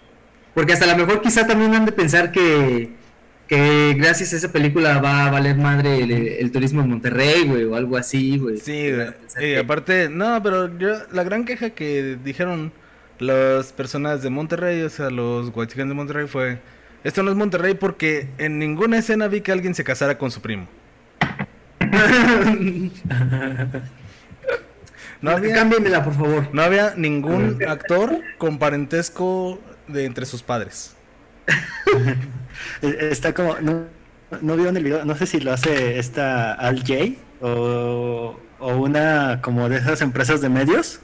porque 0.54 0.74
hasta 0.74 0.86
a 0.86 0.96
lo 0.98 1.06
mejor 1.06 1.22
quizá 1.22 1.46
también 1.46 1.74
han 1.76 1.86
de 1.86 1.92
pensar 1.92 2.32
que, 2.32 2.90
que 3.50 3.94
gracias 3.98 4.32
a 4.32 4.38
esa 4.38 4.52
película 4.54 5.00
va 5.02 5.26
a 5.26 5.30
valer 5.32 5.58
madre 5.58 6.04
el, 6.04 6.12
el 6.12 6.52
turismo 6.54 6.82
en 6.82 6.90
Monterrey, 6.90 7.46
güey, 7.46 7.66
o 7.66 7.76
algo 7.76 7.98
así, 7.98 8.38
güey. 8.38 8.58
Sí, 8.58 8.92
güey. 8.94 9.10
y 9.10 9.40
que- 9.40 9.58
aparte, 9.58 10.08
no, 10.10 10.42
pero 10.42 10.78
yo, 10.78 10.94
la 11.12 11.24
gran 11.26 11.44
queja 11.44 11.72
que 11.72 12.18
dijeron 12.24 12.72
las 13.22 13.72
personas 13.72 14.22
de 14.22 14.30
Monterrey, 14.30 14.82
o 14.82 14.90
sea, 14.90 15.10
los 15.10 15.52
guachicanes 15.52 15.90
de 15.90 15.96
Monterrey 15.96 16.28
fue, 16.28 16.60
esto 17.04 17.24
no 17.24 17.32
es 17.32 17.38
Monterrey 17.38 17.76
porque 17.76 18.30
en 18.38 18.60
ninguna 18.60 18.98
escena 18.98 19.28
vi 19.28 19.42
que 19.42 19.52
alguien 19.52 19.76
se 19.76 19.84
casara 19.84 20.18
con 20.18 20.32
su 20.32 20.42
primo. 20.42 20.68
No 25.22 25.30
había, 25.30 25.54
Cámbiamela, 25.54 26.04
por 26.04 26.16
favor. 26.16 26.48
no 26.52 26.64
había 26.64 26.96
ningún 26.98 27.60
actor 27.68 28.22
con 28.40 28.58
parentesco 28.58 29.60
de 29.88 30.06
entre 30.06 30.26
sus 30.26 30.42
padres. 30.42 30.96
Eh, 32.82 33.10
Está 33.12 33.34
como. 33.34 33.58
No, 33.60 33.86
no 34.42 34.56
vio 34.58 34.70
en 34.70 34.78
el 34.78 34.84
video, 34.84 35.06
no 35.06 35.16
sé 35.16 35.26
si 35.26 35.40
lo 35.40 35.52
hace 35.54 35.98
esta 36.00 36.54
Al 36.54 36.80
J 36.82 37.14
o, 37.40 38.38
o 38.60 38.76
una 38.76 39.40
como 39.42 39.68
de 39.70 39.78
esas 39.78 40.02
empresas 40.02 40.42
de 40.42 40.50
medios 40.50 41.00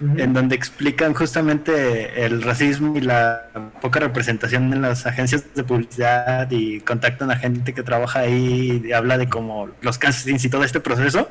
en 0.00 0.32
donde 0.32 0.56
explican 0.56 1.12
justamente 1.12 2.24
el 2.24 2.40
racismo 2.42 2.96
y 2.96 3.02
la 3.02 3.50
poca 3.82 4.00
representación 4.00 4.72
en 4.72 4.80
las 4.80 5.04
agencias 5.06 5.44
de 5.54 5.62
publicidad 5.62 6.50
y 6.50 6.80
contactan 6.80 7.30
a 7.30 7.36
gente 7.36 7.74
que 7.74 7.82
trabaja 7.82 8.20
ahí 8.20 8.82
y 8.84 8.92
habla 8.92 9.18
de 9.18 9.28
como 9.28 9.68
los 9.82 9.98
castings 9.98 10.44
y 10.44 10.48
todo 10.48 10.64
este 10.64 10.80
proceso 10.80 11.28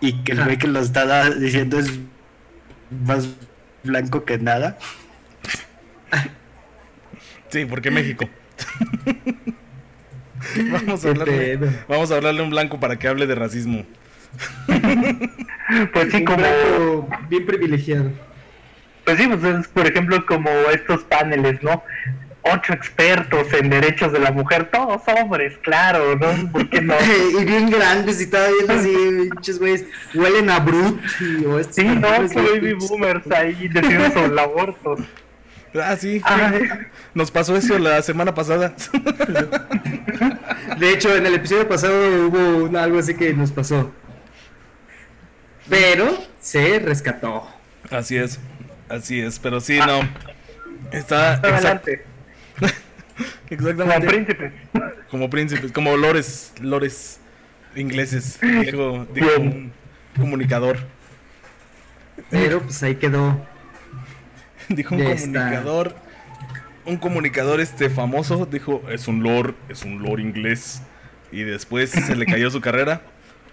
y 0.00 0.22
que 0.22 0.32
el 0.32 0.44
güey 0.44 0.56
que 0.56 0.68
lo 0.68 0.80
está 0.80 1.30
diciendo 1.30 1.78
es 1.78 1.90
más 3.04 3.28
blanco 3.82 4.24
que 4.24 4.38
nada. 4.38 4.78
Sí, 7.48 7.64
porque 7.64 7.90
México. 7.90 8.28
vamos, 10.70 11.04
a 11.04 11.08
hablarle, 11.08 11.58
pedo. 11.58 11.70
vamos 11.88 12.10
a 12.10 12.16
hablarle 12.16 12.40
a 12.40 12.44
un 12.44 12.50
blanco 12.50 12.80
para 12.80 12.98
que 12.98 13.08
hable 13.08 13.26
de 13.26 13.34
racismo. 13.34 13.84
Pues 15.92 16.12
sí, 16.12 16.24
como, 16.24 17.08
bien 17.28 17.44
privilegiado. 17.44 18.10
pues 19.04 19.18
sí, 19.18 19.26
pues 19.26 19.42
es 19.42 19.66
por 19.68 19.86
ejemplo 19.86 20.24
como 20.26 20.48
estos 20.72 21.02
paneles, 21.04 21.60
¿no? 21.62 21.82
Ocho 22.42 22.72
expertos 22.72 23.52
en 23.52 23.70
derechos 23.70 24.12
de 24.12 24.20
la 24.20 24.30
mujer, 24.30 24.70
todos 24.70 25.02
hombres, 25.08 25.58
claro, 25.62 26.14
¿no? 26.16 26.52
¿Por 26.52 26.68
qué 26.70 26.80
no? 26.80 26.94
y 27.40 27.44
bien 27.44 27.68
grandes 27.68 28.20
y 28.20 28.30
todavía 28.30 28.62
así, 28.68 28.94
pinches 29.32 29.58
güeyes, 29.58 29.84
huelen 30.14 30.50
a 30.50 30.60
brut. 30.60 31.00
Y, 31.20 31.44
o 31.46 31.60
Sí, 31.64 31.82
no, 31.84 32.08
baby 32.10 32.28
pinches- 32.74 32.88
boomers 32.88 33.30
ahí 33.32 33.66
decidiendo 33.66 34.10
sobre 34.12 34.26
el 34.26 34.38
aborto. 34.38 34.96
Ah, 35.82 35.96
sí. 35.96 36.22
Ay, 36.24 36.68
Nos 37.12 37.30
pasó 37.32 37.56
eso 37.56 37.76
la 37.80 38.00
semana 38.02 38.32
pasada. 38.34 38.72
De 40.78 40.90
hecho, 40.92 41.14
en 41.14 41.26
el 41.26 41.34
episodio 41.34 41.68
pasado 41.68 42.28
hubo 42.28 42.78
algo 42.78 42.98
así 43.00 43.14
que 43.14 43.34
nos 43.34 43.50
pasó. 43.50 43.90
Pero 45.68 46.16
se 46.40 46.78
rescató. 46.78 47.46
Así 47.90 48.16
es, 48.16 48.38
así 48.88 49.20
es, 49.20 49.38
pero 49.38 49.60
sí, 49.60 49.78
no. 49.78 50.00
Está 50.92 51.40
exact- 51.40 51.44
adelante, 51.46 52.04
como 53.56 53.68
exactamente 53.70 54.06
príncipes. 54.06 54.52
como 55.10 55.30
príncipes, 55.30 55.72
como 55.72 55.96
lores, 55.96 56.52
lores 56.60 57.20
ingleses, 57.74 58.38
dijo, 58.40 59.06
dijo 59.12 59.28
un 59.38 59.72
comunicador. 60.18 60.78
Pero 62.30 62.60
pues 62.62 62.82
ahí 62.82 62.94
quedó. 62.96 63.44
Dijo 64.68 64.96
un 64.96 65.04
comunicador, 65.04 65.94
un 66.84 66.96
comunicador 66.96 67.60
este 67.60 67.88
famoso, 67.88 68.46
dijo, 68.46 68.82
es 68.90 69.06
un 69.06 69.22
lord, 69.22 69.54
es 69.68 69.84
un 69.84 70.02
lord 70.02 70.18
inglés. 70.18 70.82
Y 71.30 71.42
después 71.42 71.90
se 71.90 72.16
le 72.16 72.26
cayó 72.26 72.50
su 72.50 72.60
carrera. 72.60 73.02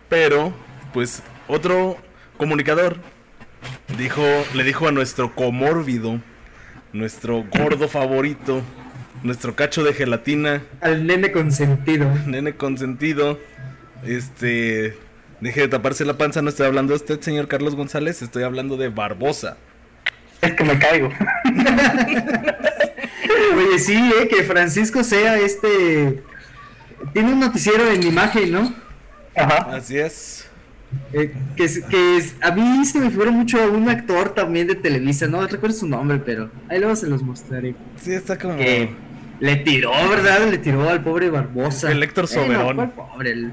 Pero, 0.09 0.53
pues, 0.91 1.21
otro 1.53 1.97
comunicador 2.37 2.97
dijo, 3.97 4.23
le 4.53 4.63
dijo 4.63 4.87
a 4.87 4.91
nuestro 4.91 5.35
comórbido, 5.35 6.19
nuestro 6.91 7.43
gordo 7.43 7.87
favorito, 7.87 8.61
nuestro 9.23 9.55
cacho 9.55 9.83
de 9.83 9.93
gelatina, 9.93 10.63
Al 10.81 11.05
nene 11.05 11.31
consentido. 11.31 12.11
nene 12.25 12.55
consentido, 12.55 13.39
este, 14.05 14.97
deje 15.41 15.61
de 15.61 15.67
taparse 15.67 16.05
la 16.05 16.17
panza, 16.17 16.41
no 16.41 16.49
estoy 16.49 16.65
hablando 16.67 16.93
de 16.93 16.97
usted, 16.97 17.21
señor 17.21 17.47
Carlos 17.47 17.75
González, 17.75 18.21
estoy 18.21 18.43
hablando 18.43 18.75
de 18.77 18.89
Barbosa. 18.89 19.57
Es 20.41 20.53
que 20.53 20.63
me 20.63 20.77
caigo. 20.77 21.09
Oye, 23.55 23.79
sí, 23.79 23.95
eh, 23.95 24.27
que 24.27 24.43
Francisco 24.43 25.03
sea 25.03 25.37
este. 25.39 26.21
Tiene 27.13 27.31
un 27.31 27.39
noticiero 27.39 27.89
en 27.89 28.03
imagen, 28.03 28.51
¿no? 28.51 28.73
Ajá. 29.35 29.69
Así 29.75 29.97
es. 29.97 30.42
Eh, 31.13 31.31
que, 31.55 31.63
es- 31.65 31.83
que 31.83 32.17
es- 32.17 32.35
a 32.41 32.51
mí 32.51 32.83
se 32.85 32.99
me 32.99 33.09
figura 33.09 33.31
mucho 33.31 33.61
a 33.61 33.67
un 33.67 33.87
actor 33.89 34.29
también 34.33 34.67
de 34.67 34.75
Televisa, 34.75 35.27
no 35.27 35.45
recuerdo 35.45 35.75
su 35.77 35.87
nombre, 35.87 36.17
pero 36.19 36.49
ahí 36.69 36.79
luego 36.79 36.95
se 36.95 37.07
los 37.07 37.21
mostraré. 37.21 37.75
Sí, 38.01 38.13
está 38.13 38.37
como... 38.37 38.57
Que 38.57 38.89
le 39.39 39.55
tiró, 39.57 39.91
¿verdad? 40.09 40.47
Le 40.49 40.57
tiró 40.57 40.89
al 40.89 41.03
pobre 41.03 41.29
Barbosa. 41.29 41.91
El 41.91 42.01
Héctor 42.01 42.27
Soberón. 42.27 42.75
¿cuál 42.75 42.91
pobre, 42.91 43.31
el- 43.31 43.51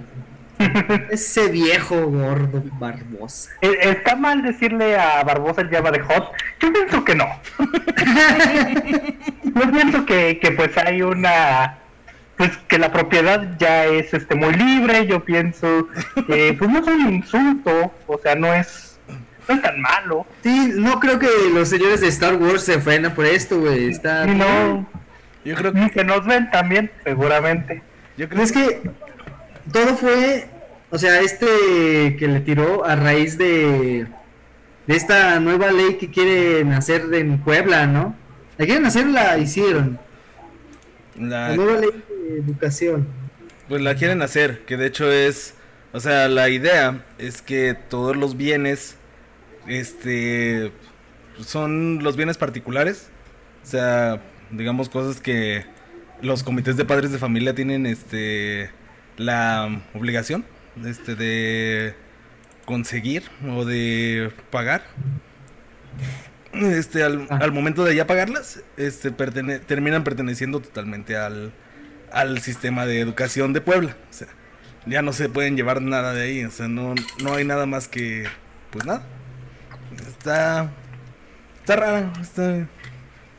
ese 1.10 1.48
viejo 1.48 2.06
gordo 2.06 2.62
Barbosa. 2.78 3.50
Eh, 3.62 3.70
¿Está 3.82 4.14
mal 4.14 4.42
decirle 4.42 4.96
a 4.98 5.22
Barbosa 5.24 5.62
el 5.62 5.70
llama 5.70 5.90
de 5.90 6.00
hot? 6.00 6.32
Yo 6.60 6.72
pienso 6.72 7.02
que 7.04 7.14
no. 7.14 7.26
Yo 9.44 9.70
pienso 9.72 10.06
que, 10.06 10.38
que 10.38 10.52
pues 10.52 10.76
hay 10.78 11.02
una 11.02 11.78
pues 12.40 12.56
que 12.68 12.78
la 12.78 12.90
propiedad 12.90 13.54
ya 13.58 13.84
es 13.84 14.14
este 14.14 14.34
muy 14.34 14.54
libre, 14.54 15.06
yo 15.06 15.22
pienso 15.22 15.88
que 16.26 16.54
pues 16.58 16.70
no 16.70 16.78
es 16.78 16.86
un 16.86 17.14
insulto, 17.16 17.92
o 18.06 18.18
sea, 18.18 18.34
no 18.34 18.54
es 18.54 18.98
no 19.46 19.56
es 19.56 19.60
tan 19.60 19.78
malo. 19.78 20.24
Sí, 20.42 20.72
no 20.74 20.98
creo 21.00 21.18
que 21.18 21.28
los 21.52 21.68
señores 21.68 22.00
de 22.00 22.08
Star 22.08 22.36
Wars 22.36 22.62
se 22.62 22.76
ofendan 22.76 23.14
por 23.14 23.26
esto, 23.26 23.60
güey. 23.60 23.90
Está. 23.90 24.26
Y 24.26 24.34
no 24.36 24.88
Yo 25.44 25.54
creo 25.54 25.74
que... 25.74 25.90
que 25.90 26.02
nos 26.02 26.24
ven 26.24 26.50
también, 26.50 26.90
seguramente. 27.04 27.82
Yo 28.16 28.26
creo 28.26 28.42
es 28.42 28.52
que 28.52 28.80
todo 29.70 29.94
fue, 29.96 30.48
o 30.88 30.96
sea, 30.96 31.20
este 31.20 32.16
que 32.18 32.26
le 32.26 32.40
tiró 32.40 32.86
a 32.86 32.96
raíz 32.96 33.36
de, 33.36 34.06
de 34.86 34.96
esta 34.96 35.38
nueva 35.40 35.72
ley 35.72 35.98
que 35.98 36.10
quieren 36.10 36.72
hacer 36.72 37.02
en 37.12 37.38
Puebla, 37.40 37.86
¿no? 37.86 38.14
La 38.56 38.64
quieren 38.64 38.86
hacer, 38.86 39.08
la 39.08 39.36
hicieron. 39.36 39.98
La 41.18 41.50
La, 41.50 41.56
nueva 41.56 41.80
ley 41.80 41.90
educación. 42.38 43.06
pues 43.68 43.80
la 43.82 43.94
quieren 43.94 44.20
hacer, 44.22 44.64
que 44.66 44.76
de 44.76 44.86
hecho 44.86 45.10
es... 45.12 45.54
O 45.92 46.00
sea, 46.00 46.28
la 46.28 46.48
idea 46.48 47.04
es 47.18 47.42
que 47.42 47.74
todos 47.88 48.16
los 48.16 48.36
bienes, 48.36 48.96
este, 49.66 50.70
son 51.44 52.02
los 52.02 52.16
bienes 52.16 52.36
particulares. 52.38 53.08
O 53.62 53.66
sea, 53.66 54.20
digamos 54.50 54.88
cosas 54.88 55.20
que 55.20 55.64
los 56.22 56.42
comités 56.42 56.76
de 56.76 56.84
padres 56.84 57.10
de 57.12 57.18
familia 57.18 57.54
tienen, 57.54 57.86
este, 57.86 58.70
la 59.16 59.82
obligación, 59.94 60.44
este, 60.84 61.14
de 61.16 61.94
conseguir 62.66 63.24
o 63.48 63.64
de 63.64 64.30
pagar. 64.50 64.82
Este, 66.52 67.02
al, 67.04 67.26
Ah. 67.30 67.38
al 67.42 67.52
momento 67.52 67.84
de 67.84 67.94
ya 67.94 68.06
pagarlas, 68.06 68.62
este, 68.76 69.12
pertene- 69.12 69.60
terminan 69.60 70.02
perteneciendo 70.04 70.60
totalmente 70.60 71.16
al, 71.16 71.52
al 72.12 72.40
sistema 72.40 72.86
de 72.86 73.00
educación 73.00 73.52
de 73.52 73.60
Puebla. 73.60 73.96
O 74.10 74.12
sea, 74.12 74.28
ya 74.86 75.02
no 75.02 75.12
se 75.12 75.28
pueden 75.28 75.56
llevar 75.56 75.82
nada 75.82 76.12
de 76.12 76.22
ahí. 76.22 76.44
O 76.44 76.50
sea, 76.50 76.68
no, 76.68 76.94
no 77.22 77.34
hay 77.34 77.44
nada 77.44 77.66
más 77.66 77.88
que, 77.88 78.26
pues 78.70 78.84
nada. 78.86 79.02
Está, 80.08 80.70
está 81.60 81.76
rara. 81.76 82.12
Está, 82.20 82.66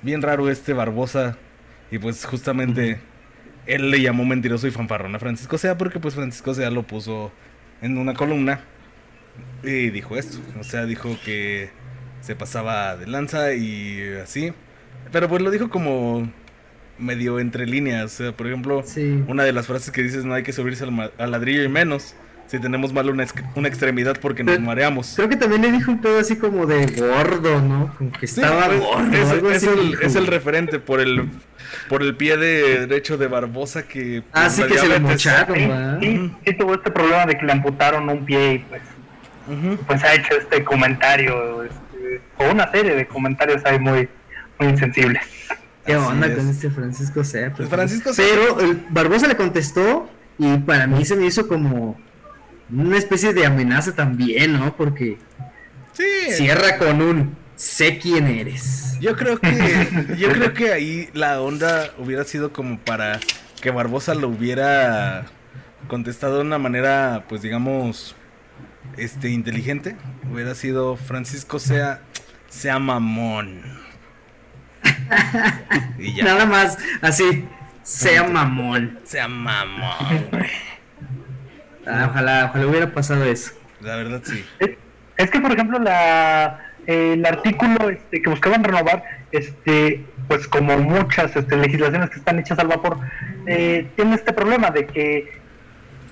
bien 0.02 0.22
raro 0.22 0.50
este 0.50 0.74
Barbosa. 0.74 1.38
Y 1.92 2.00
pues 2.00 2.26
justamente 2.26 3.00
él 3.66 3.92
le 3.92 4.02
llamó 4.02 4.26
mentiroso 4.26 4.68
y 4.68 4.72
fanfarrón 4.72 5.14
a 5.16 5.20
Francisco 5.20 5.58
Sea 5.58 5.78
porque 5.78 6.00
pues 6.00 6.16
Francisco 6.16 6.54
Sea 6.54 6.72
lo 6.72 6.84
puso 6.84 7.32
en 7.82 7.98
una 7.98 8.14
columna 8.14 8.62
y 9.64 9.90
dijo 9.90 10.18
esto. 10.18 10.40
O 10.60 10.64
sea, 10.64 10.86
dijo 10.86 11.18
que 11.24 11.70
se 12.22 12.36
pasaba 12.36 12.96
de 12.96 13.08
lanza 13.08 13.54
y 13.54 14.16
así. 14.24 14.54
Pero 15.12 15.28
pues 15.28 15.42
lo 15.42 15.52
dijo 15.52 15.70
como 15.70 16.32
medio 17.02 17.40
entre 17.40 17.66
líneas. 17.66 18.06
O 18.06 18.24
sea, 18.24 18.32
por 18.32 18.48
ejemplo, 18.48 18.84
Sí. 18.86 19.24
una 19.28 19.44
de 19.44 19.52
las 19.54 19.68
frases 19.68 19.92
que 19.92 20.02
dices 20.04 20.24
no 20.26 20.34
hay 20.34 20.44
que 20.44 20.54
subirse 20.54 20.84
al, 20.84 20.92
ma- 20.92 21.10
al 21.18 21.32
ladrillo 21.32 21.64
y 21.64 21.70
menos 21.70 22.16
si 22.48 22.60
tenemos 22.60 22.92
mal 22.92 23.10
una, 23.10 23.26
una 23.56 23.68
extremidad 23.70 24.18
porque 24.22 24.44
nos 24.44 24.56
Pero- 24.56 24.66
mareamos. 24.68 25.14
Creo 25.16 25.30
que 25.30 25.38
también 25.38 25.62
le 25.62 25.72
dijo 25.72 25.90
un 25.92 26.02
pedo 26.02 26.20
así 26.20 26.36
como 26.36 26.66
de 26.66 26.86
gordo, 26.86 27.62
¿no? 27.62 27.94
Como 27.98 28.12
que 28.12 28.28
Sí, 28.28 28.42
estaba 28.42 28.66
pues, 28.68 28.80
gordo. 28.80 29.14
es, 29.18 29.30
algo 29.30 29.52
es 29.52 29.58
así 29.58 29.68
el, 29.80 29.98
es 30.02 30.28
referente 30.28 30.80
por 30.80 31.00
el 31.00 31.30
por 31.88 32.04
el 32.04 32.16
pie 32.18 32.36
de 32.36 32.86
derecho 32.88 33.18
de 33.18 33.28
Barbosa 33.28 33.84
que 33.84 34.24
Ah, 34.34 34.50
sí 34.50 34.64
que 34.64 34.78
se 34.78 34.90
le 34.90 35.00
mocharon, 35.00 35.56
Sí, 36.02 36.08
sí, 36.18 36.32
sí 36.46 36.54
tuvo 36.58 36.74
este 36.74 36.92
problema 36.92 37.26
de 37.26 37.38
que 37.38 37.46
le 37.46 37.52
amputaron 37.54 38.10
un 38.10 38.26
pie 38.26 38.54
y 38.56 38.60
pues, 38.60 38.82
pues 39.88 40.04
ha 40.04 40.14
hecho 40.14 40.34
este 40.38 40.64
comentario, 40.66 41.64
este, 41.64 42.22
o 42.38 42.52
una 42.52 42.70
serie 42.72 42.96
de 42.96 43.08
comentarios 43.08 43.64
ahí 43.66 43.80
muy, 43.80 44.10
muy 44.60 44.70
insensibles. 44.70 45.22
¿Qué 45.86 45.94
Así 45.94 46.06
onda 46.06 46.28
es. 46.28 46.38
con 46.38 46.50
este 46.50 46.70
Francisco 46.70 47.24
Sea? 47.24 47.54
Pues 47.54 47.70
Francisco 47.70 48.12
Pero 48.16 48.60
el 48.60 48.86
Barbosa 48.90 49.28
le 49.28 49.36
contestó 49.36 50.10
y 50.38 50.58
para 50.60 50.88
mí 50.88 51.06
se 51.06 51.16
me 51.16 51.26
hizo 51.26 51.48
como 51.48 52.00
una 52.72 52.98
especie 52.98 53.34
de 53.34 53.46
amenaza 53.46 53.94
también, 53.94 54.54
¿no? 54.54 54.76
Porque 54.76 55.18
Sí, 55.94 56.04
cierra 56.32 56.78
con 56.78 57.02
un 57.02 57.36
sé 57.56 58.00
quién 58.00 58.28
eres. 58.28 58.98
yo 59.02 59.16
creo 59.16 59.40
que 59.40 60.16
yo 60.18 60.32
creo 60.32 60.54
que 60.54 60.72
ahí 60.72 61.10
la 61.14 61.42
onda 61.42 61.92
hubiera 61.98 62.24
sido 62.24 62.54
como 62.54 62.80
para 62.80 63.20
que 63.62 63.72
Barbosa 63.72 64.16
lo 64.16 64.30
hubiera 64.30 65.26
contestado 65.88 66.38
de 66.38 66.42
una 66.42 66.58
manera, 66.60 67.26
pues 67.28 67.42
digamos, 67.42 68.16
este 68.98 69.30
inteligente. 69.30 69.96
Hubiera 70.32 70.56
sido 70.56 70.96
Francisco 70.96 71.60
sea 71.60 72.02
sea 72.50 72.80
mamón. 72.80 73.81
y 76.00 76.14
ya. 76.14 76.24
Nada 76.24 76.46
más 76.46 76.78
así, 77.02 77.46
sea 77.84 78.24
mamón. 78.24 79.00
Sea 79.04 79.28
mamón, 79.28 80.28
güey. 80.32 80.50
Ah, 81.86 82.08
ojalá, 82.10 82.46
ojalá 82.50 82.68
hubiera 82.68 82.92
pasado 82.92 83.26
eso. 83.26 83.54
La 83.82 83.96
verdad 83.96 84.22
sí. 84.24 84.46
Es, 84.60 84.72
es 85.18 85.32
que, 85.32 85.40
por 85.40 85.52
ejemplo, 85.52 85.80
la, 85.80 86.60
el 86.86 87.26
artículo 87.26 87.90
este, 87.90 88.22
que 88.22 88.30
buscaban 88.30 88.64
renovar, 88.64 89.04
este, 89.32 90.06
pues 90.28 90.48
como 90.48 90.78
muchas 90.78 91.36
este, 91.36 91.58
legislaciones 91.58 92.10
que 92.10 92.20
están 92.20 92.40
hechas 92.40 92.60
al 92.60 92.68
vapor, 92.68 92.98
eh, 93.48 93.88
tiene 93.96 94.16
este 94.16 94.34
problema 94.34 94.72
de 94.72 94.86
que 94.86 95.40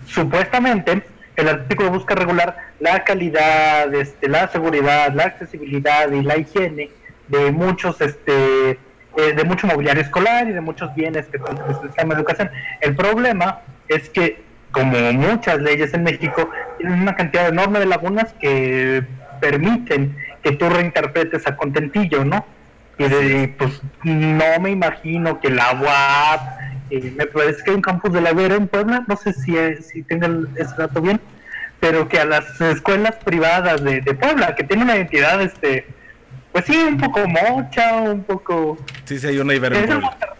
supuestamente 0.05 1.03
el 1.35 1.47
artículo 1.47 1.91
busca 1.91 2.15
regular 2.15 2.57
la 2.79 3.03
calidad, 3.03 3.93
este, 3.93 4.27
la 4.27 4.47
seguridad, 4.49 5.13
la 5.13 5.23
accesibilidad 5.23 6.11
y 6.11 6.21
la 6.21 6.37
higiene 6.37 6.89
de 7.27 7.51
muchos 7.51 8.01
este 8.01 8.79
eh, 9.17 9.33
de 9.33 9.43
mucho 9.43 9.67
mobiliario 9.67 10.01
escolar 10.01 10.47
y 10.47 10.51
de 10.53 10.61
muchos 10.61 10.93
bienes 10.95 11.27
que 11.27 11.39
sistema 11.83 12.13
de 12.13 12.19
educación. 12.21 12.49
El 12.81 12.95
problema 12.95 13.59
es 13.87 14.09
que, 14.09 14.41
como 14.71 14.97
muchas 15.13 15.59
leyes 15.61 15.93
en 15.93 16.03
México, 16.03 16.49
tienen 16.77 17.01
una 17.01 17.15
cantidad 17.15 17.47
enorme 17.49 17.79
de 17.79 17.85
lagunas 17.87 18.33
que 18.39 19.03
permiten 19.41 20.15
que 20.43 20.51
tú 20.53 20.69
reinterpretes 20.69 21.47
a 21.47 21.55
contentillo, 21.55 22.23
¿no? 22.23 22.45
Y 22.97 23.07
de, 23.07 23.55
pues 23.57 23.81
no 24.03 24.59
me 24.59 24.71
imagino 24.71 25.39
que 25.39 25.49
la 25.49 25.71
UAP, 25.73 26.41
eh, 26.91 27.13
me 27.17 27.25
parece 27.27 27.63
que 27.63 27.69
hay 27.71 27.75
un 27.77 27.81
campus 27.81 28.11
de 28.13 28.21
la 28.21 28.31
Ibero 28.31 28.55
en 28.55 28.67
Puebla, 28.67 29.03
no 29.07 29.15
sé 29.15 29.33
si, 29.33 29.55
si 29.81 30.03
tengo 30.03 30.25
el- 30.25 30.49
ese 30.57 30.75
dato 30.77 31.01
bien, 31.01 31.19
pero 31.79 32.09
que 32.09 32.19
a 32.19 32.25
las 32.25 32.59
escuelas 32.59 33.15
privadas 33.23 33.81
de, 33.83 34.01
de 34.01 34.13
Puebla, 34.13 34.53
que 34.55 34.63
tienen 34.65 34.85
una 34.85 34.97
identidad, 34.97 35.41
este, 35.41 35.87
pues 36.51 36.65
sí, 36.65 36.75
un 36.77 36.97
poco 36.97 37.27
mocha, 37.27 37.93
un 38.01 38.23
poco... 38.23 38.77
Sí, 39.05 39.19
sí 39.19 39.27
hay 39.27 39.39
una 39.39 39.53
Ibero 39.53 39.75
en 39.75 39.83
es 39.83 39.89
el 39.89 39.99
Puebla. 39.99 40.09
Monterrey- 40.09 40.35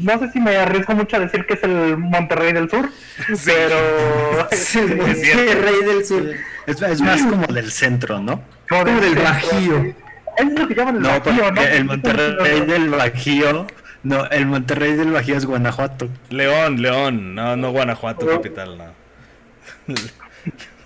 no 0.00 0.18
sé 0.18 0.32
si 0.32 0.40
me 0.40 0.56
arriesgo 0.56 0.94
mucho 0.94 1.16
a 1.16 1.20
decir 1.20 1.46
que 1.46 1.54
es 1.54 1.62
el 1.62 1.96
Monterrey 1.96 2.52
del 2.52 2.68
Sur, 2.68 2.90
pero... 3.44 4.48
Es 4.50 4.74
el 4.76 5.00
este, 5.00 5.54
rey 5.54 5.84
del 5.84 6.04
sur. 6.04 6.30
Es, 6.66 6.82
es 6.82 7.00
más 7.00 7.22
como 7.22 7.46
del 7.46 7.70
centro, 7.70 8.18
¿no? 8.20 8.42
como 8.68 8.84
Como 8.84 9.00
del 9.00 9.14
centro, 9.14 9.22
Bajío. 9.24 9.82
sí. 9.82 9.94
Es 10.38 10.60
lo 10.60 10.68
que 10.68 10.74
llaman 10.74 10.96
el 10.96 11.02
No, 11.02 11.08
Bajío, 11.20 11.50
¿no? 11.52 11.62
el 11.62 11.84
Monterrey 11.84 12.60
del 12.66 12.88
Bajío, 12.90 13.66
no, 14.02 14.26
el 14.26 14.46
Monterrey 14.46 14.92
del 14.94 15.10
Bajío 15.12 15.36
es 15.36 15.46
Guanajuato. 15.46 16.08
León, 16.30 16.82
León, 16.82 17.34
no, 17.34 17.56
no 17.56 17.70
Guanajuato, 17.70 18.26
capital, 18.26 18.76
no. 18.76 19.94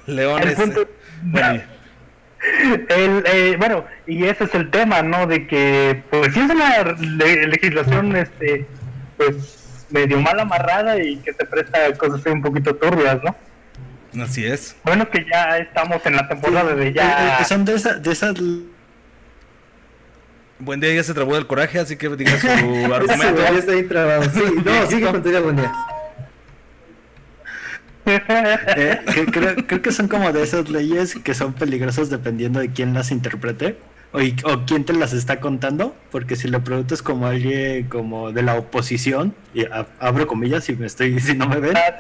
León 0.07 0.43
El 0.43 0.49
es. 0.49 0.55
punto- 0.55 0.89
bueno, 1.23 1.63
El, 2.89 3.23
eh, 3.27 3.57
bueno, 3.59 3.85
y 4.07 4.25
ese 4.25 4.45
es 4.45 4.55
el 4.55 4.71
tema, 4.71 5.03
¿no? 5.03 5.27
De 5.27 5.47
que, 5.47 6.03
pues, 6.11 6.33
sí 6.33 6.41
es 6.41 6.51
una 6.51 6.83
le- 6.99 7.47
legislación, 7.49 8.17
este, 8.17 8.67
pues, 9.19 9.87
medio 9.91 10.19
mal 10.21 10.41
amarrada 10.41 11.03
y 11.03 11.17
que 11.19 11.33
se 11.35 11.45
presta 11.45 11.87
a 11.87 11.93
cosas 11.93 12.25
un 12.27 12.41
poquito 12.43 12.75
turbias, 12.77 13.19
¿no? 13.23 13.37
así 14.23 14.45
es. 14.45 14.75
Bueno, 14.85 15.09
que 15.09 15.25
ya 15.31 15.59
estamos 15.59 16.05
en 16.07 16.17
la 16.17 16.27
temporada 16.29 16.75
de 16.75 16.89
Eh, 16.89 16.93
ya... 16.95 17.39
eh, 17.41 17.45
son 17.45 17.65
de, 17.65 17.75
esa- 17.75 17.95
de 17.95 18.11
esas 18.13 18.35
Buen 20.59 20.79
día 20.81 20.93
ya 20.95 21.03
se 21.03 21.15
trabó 21.15 21.35
del 21.37 21.47
coraje, 21.47 21.79
así 21.79 21.97
que 21.97 22.09
diga 22.11 22.39
su 22.39 22.47
argumento. 22.95 23.43
güey 23.43 23.57
está 23.59 23.73
ahí 23.73 23.83
trabado. 23.85 24.25
Sí, 24.25 24.43
no, 24.65 24.87
sigue 24.87 25.07
con 25.07 25.23
buen 25.23 25.57
día. 25.57 25.73
Eh, 28.07 29.01
que- 29.15 29.27
creo, 29.27 29.57
creo 29.67 29.83
que 29.83 29.93
son 29.93 30.09
como 30.09 30.33
de 30.33 30.43
esas 30.43 30.69
leyes 30.71 31.15
que 31.23 31.35
son 31.35 31.53
peligrosas 31.53 32.11
dependiendo 32.11 32.61
de 32.61 32.71
quién 32.71 32.95
las 32.95 33.11
interprete 33.11 33.77
o, 34.13 34.19
quién 34.67 34.85
te 34.85 34.93
las 34.93 35.13
está 35.13 35.39
contando, 35.39 35.95
porque 36.11 36.35
si 36.35 36.49
lo 36.49 36.65
preguntas 36.65 37.01
como 37.01 37.27
alguien 37.29 37.87
como 37.89 38.33
de 38.33 38.43
la 38.43 38.57
oposición, 38.57 39.37
y 39.55 39.65
a- 39.67 39.87
abro 40.01 40.27
comillas 40.27 40.65
si 40.65 40.75
me 40.75 40.87
estoy 40.87 41.21
si 41.21 41.37
no 41.37 41.47
me 41.47 41.61
ven, 41.61 41.77
Ah, 41.77 41.95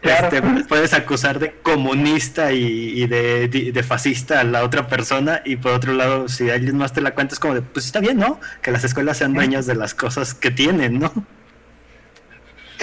claro. 0.00 0.26
este, 0.36 0.64
puedes 0.64 0.92
acusar 0.92 1.38
de 1.38 1.52
comunista 1.62 2.52
y, 2.52 3.00
y 3.02 3.06
de, 3.06 3.46
de- 3.46 3.70
de 3.70 3.82
fascista 3.84 4.40
a 4.40 4.44
la 4.44 4.64
otra 4.64 4.88
persona 4.88 5.40
y 5.44 5.54
por 5.54 5.72
otro 5.72 5.92
lado 5.92 6.28
si 6.28 6.50
alguien 6.50 6.76
más 6.78 6.92
te 6.94 7.00
la 7.00 7.12
cuenta 7.14 7.34
es 7.34 7.38
como 7.38 7.54
de 7.54 7.62
pues 7.62 7.86
está 7.86 8.00
bien, 8.00 8.16
¿no? 8.18 8.40
Que 8.60 8.72
las 8.72 8.82
escuelas 8.82 9.18
sean 9.18 9.32
dueñas 9.34 9.66
de 9.66 9.76
las 9.76 9.94
cosas 9.94 10.34
que 10.34 10.50
tienen, 10.50 10.98
¿no? 10.98 11.12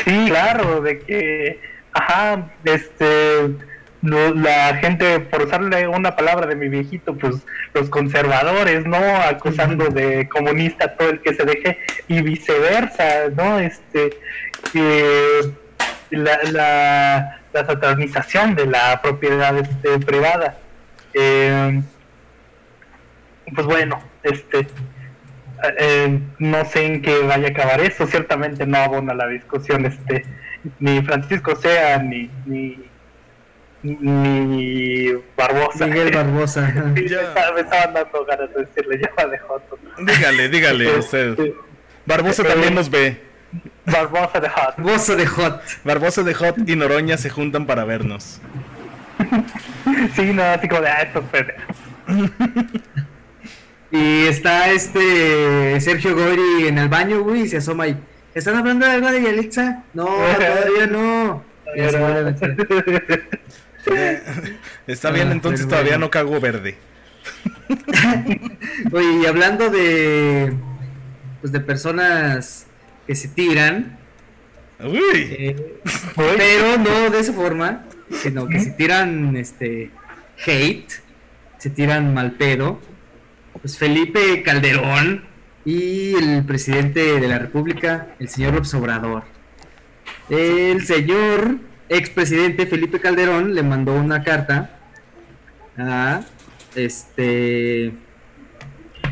Sí, 0.05 0.25
claro, 0.27 0.79
de 0.79 0.99
que, 0.99 1.59
ajá, 1.99 2.49
este, 2.63 3.55
la 4.01 4.75
gente, 4.75 5.19
por 5.19 5.43
usarle 5.43 5.87
una 5.87 6.15
palabra 6.15 6.47
de 6.47 6.55
mi 6.55 6.69
viejito, 6.69 7.15
pues 7.15 7.35
los 7.73 7.89
conservadores, 7.89 8.85
¿no? 8.85 8.97
Acusando 8.97 9.89
de 9.89 10.29
comunista 10.29 10.95
todo 10.95 11.09
el 11.09 11.21
que 11.21 11.33
se 11.33 11.43
deje 11.43 11.77
y 12.07 12.21
viceversa, 12.21 13.29
¿no? 13.35 13.59
Este, 13.59 14.11
la, 16.11 16.39
la, 16.51 17.41
la 17.53 17.65
satanización 17.65 18.55
de 18.55 18.65
la 18.65 19.01
propiedad 19.01 19.57
este, 19.57 19.99
privada. 19.99 20.57
Eh, 21.13 21.81
pues 23.53 23.67
bueno, 23.67 24.01
este, 24.23 24.67
eh, 25.79 26.19
no 26.37 26.65
sé 26.65 26.85
en 26.85 27.01
qué 27.01 27.19
vaya 27.23 27.47
a 27.47 27.51
acabar 27.51 27.81
eso, 27.81 28.07
ciertamente 28.07 28.65
no 28.65 28.77
abona 28.77 29.13
la 29.13 29.27
discusión 29.27 29.85
este 29.85 30.23
ni 30.79 31.01
Francisco 31.03 31.55
Sea 31.55 31.97
ni 31.99 32.29
ni, 32.45 32.77
ni 33.81 35.09
Barbosa. 35.37 35.87
Miguel 35.87 36.11
Barbosa. 36.13 36.67
Sí, 36.95 37.01
me, 37.03 37.07
Ya. 37.09 37.21
estaba- 37.21 37.53
me 37.53 37.61
estaban 37.61 37.93
dando 37.93 38.25
ganas 38.25 38.53
de 38.53 38.65
decirle 38.65 39.01
ya 39.17 39.25
de 39.27 39.37
Joto. 39.39 39.77
Dígale, 39.99 40.49
dígale 40.49 40.97
usted. 40.97 41.29
Este, 41.31 41.53
Barbosa 42.05 42.43
Eh, 42.43 42.45
también 42.45 42.75
nos 42.75 42.89
ve. 42.89 43.21
Barbosa 43.85 44.39
de 44.39 44.49
Hot. 44.49 44.75
Barbosa 44.77 45.15
de 45.15 45.25
Hot. 45.25 45.61
Barbosa 45.83 46.23
de 46.23 46.33
Hot 46.35 46.55
y 46.69 46.75
Noroña 46.75 47.17
se 47.17 47.29
juntan 47.29 47.65
para 47.65 47.83
vernos. 47.85 48.39
Sí, 50.15 50.31
no, 50.33 50.43
así 50.43 50.67
como 50.67 50.81
de 50.81 50.89
ah, 50.89 51.01
estos 51.01 51.23
pendejos. 51.31 51.63
Y 53.91 54.27
está 54.27 54.69
este 54.71 55.79
Sergio 55.81 56.15
Gori 56.15 56.67
en 56.67 56.77
el 56.77 56.89
baño, 56.89 57.21
güey, 57.21 57.41
y 57.43 57.47
se 57.47 57.57
asoma 57.57 57.87
y. 57.87 57.97
¿Están 58.33 58.55
hablando 58.57 58.85
de 58.85 58.91
algo 58.93 59.11
de 59.11 59.21
Yalitza? 59.21 59.83
No, 59.93 60.05
todavía 60.05 60.87
no. 60.87 61.43
Meter. 61.75 63.29
Está 64.87 65.11
bien, 65.11 65.29
Ah, 65.29 65.31
entonces 65.31 65.67
todavía 65.67 65.97
no 65.97 66.09
cago 66.11 66.39
verde. 66.39 66.75
Oye, 68.91 69.21
y 69.23 69.25
hablando 69.25 69.69
de. 69.69 70.53
Pues 71.41 71.53
de 71.53 71.59
personas 71.61 72.67
que 73.07 73.15
se 73.15 73.29
tiran, 73.29 73.97
Uy, 74.83 74.99
eh, 75.13 75.79
pero 76.15 76.77
no 76.77 77.09
de 77.09 77.19
esa 77.19 77.33
forma, 77.33 77.85
sino 78.21 78.47
que 78.47 78.59
se 78.59 78.71
tiran 78.71 79.35
este 79.37 79.91
hate, 80.45 80.89
se 81.57 81.69
tiran 81.69 82.13
mal 82.13 82.33
pedo. 82.33 82.79
Pues 83.61 83.77
Felipe 83.77 84.43
Calderón, 84.43 85.23
y 85.65 86.13
el 86.15 86.43
presidente 86.45 87.19
de 87.19 87.27
la 87.27 87.37
República, 87.39 88.07
el 88.19 88.29
señor 88.29 88.53
López 88.53 88.73
Obrador. 88.73 89.23
El 90.29 90.85
señor 90.85 91.57
expresidente 91.89 92.65
Felipe 92.67 92.99
Calderón 92.99 93.55
le 93.55 93.63
mandó 93.63 93.93
una 93.93 94.23
carta 94.23 94.69
a 95.77 96.21
este 96.75 97.91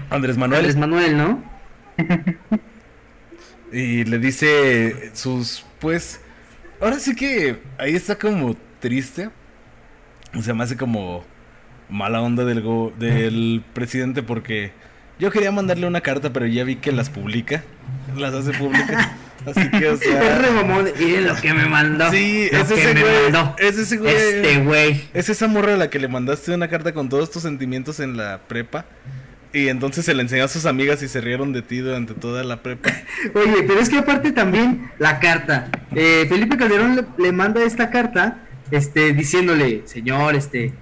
Andrés 0.10 0.38
Manuel. 0.38 0.60
Andrés 0.60 0.76
Manuel, 0.78 1.18
¿no? 1.18 1.43
Y 3.72 4.06
le 4.06 4.18
dice 4.20 5.12
sus, 5.14 5.66
pues, 5.80 6.22
ahora 6.80 7.00
sí 7.00 7.14
que 7.16 7.58
ahí 7.78 7.95
está 7.95 8.18
como 8.18 8.56
triste. 8.80 9.30
O 10.34 10.41
sea, 10.41 10.54
me 10.54 10.64
hace 10.64 10.78
como 10.78 11.26
mala 11.89 12.22
onda 12.22 12.45
del, 12.45 12.62
go- 12.62 12.93
del 12.98 13.62
presidente 13.74 14.24
porque 14.24 14.72
yo 15.20 15.32
quería 15.32 15.51
mandarle 15.51 15.88
una 15.88 16.01
carta, 16.01 16.32
pero 16.32 16.45
ya 16.45 16.63
vi 16.63 16.76
que 16.78 16.91
las 16.91 17.09
publica, 17.09 17.63
las 18.15 18.34
hace 18.34 18.51
públicas. 18.53 19.09
Así 19.45 19.70
que, 19.72 19.88
o 19.88 19.93
Es 19.93 19.99
sea... 19.99 20.39
re 20.39 20.51
mamón, 20.51 20.89
miren 20.99 21.28
lo 21.28 21.36
que 21.36 21.53
me 21.53 21.65
mandó. 21.68 22.11
Sí, 22.11 22.49
lo 22.51 22.57
es 22.59 22.68
que 22.68 22.82
ese 22.82 22.93
me 22.93 23.01
güey, 23.01 23.32
mandó. 23.32 23.55
es 23.59 23.78
ese 23.78 23.97
güey. 23.97 24.13
Este 24.13 24.57
güey. 24.59 25.01
Es 25.13 25.30
esa 25.30 25.47
morra 25.47 25.76
a 25.76 25.78
la 25.78 25.89
que 25.89 25.99
le 25.99 26.07
mandaste 26.07 26.53
una 26.53 26.68
carta 26.68 26.93
con 26.93 27.07
todos 27.07 27.32
tus 27.32 27.43
sentimientos 27.43 27.99
en 27.99 28.18
la 28.18 28.41
prepa. 28.47 28.86
Y 29.53 29.70
entonces 29.70 30.03
se 30.03 30.13
la 30.13 30.22
enseñó 30.24 30.43
a 30.43 30.47
sus 30.49 30.65
amigas 30.65 31.01
y 31.01 31.07
se 31.07 31.22
rieron 31.22 31.53
de 31.53 31.61
ti 31.61 31.78
durante 31.78 32.13
toda 32.13 32.43
la 32.43 32.61
prepa. 32.61 32.91
Oye, 33.34 33.63
pero 33.65 33.80
es 33.80 33.88
que 33.89 33.97
aparte 33.97 34.32
también 34.34 34.91
la 34.99 35.20
carta. 35.20 35.70
Eh, 35.95 36.26
Felipe 36.28 36.57
Calderón 36.57 36.95
le, 36.97 37.05
le 37.18 37.32
manda 37.32 37.63
esta 37.63 37.89
carta, 37.89 38.39
este, 38.70 39.13
diciéndole, 39.13 39.84
señor, 39.86 40.36
este, 40.36 40.74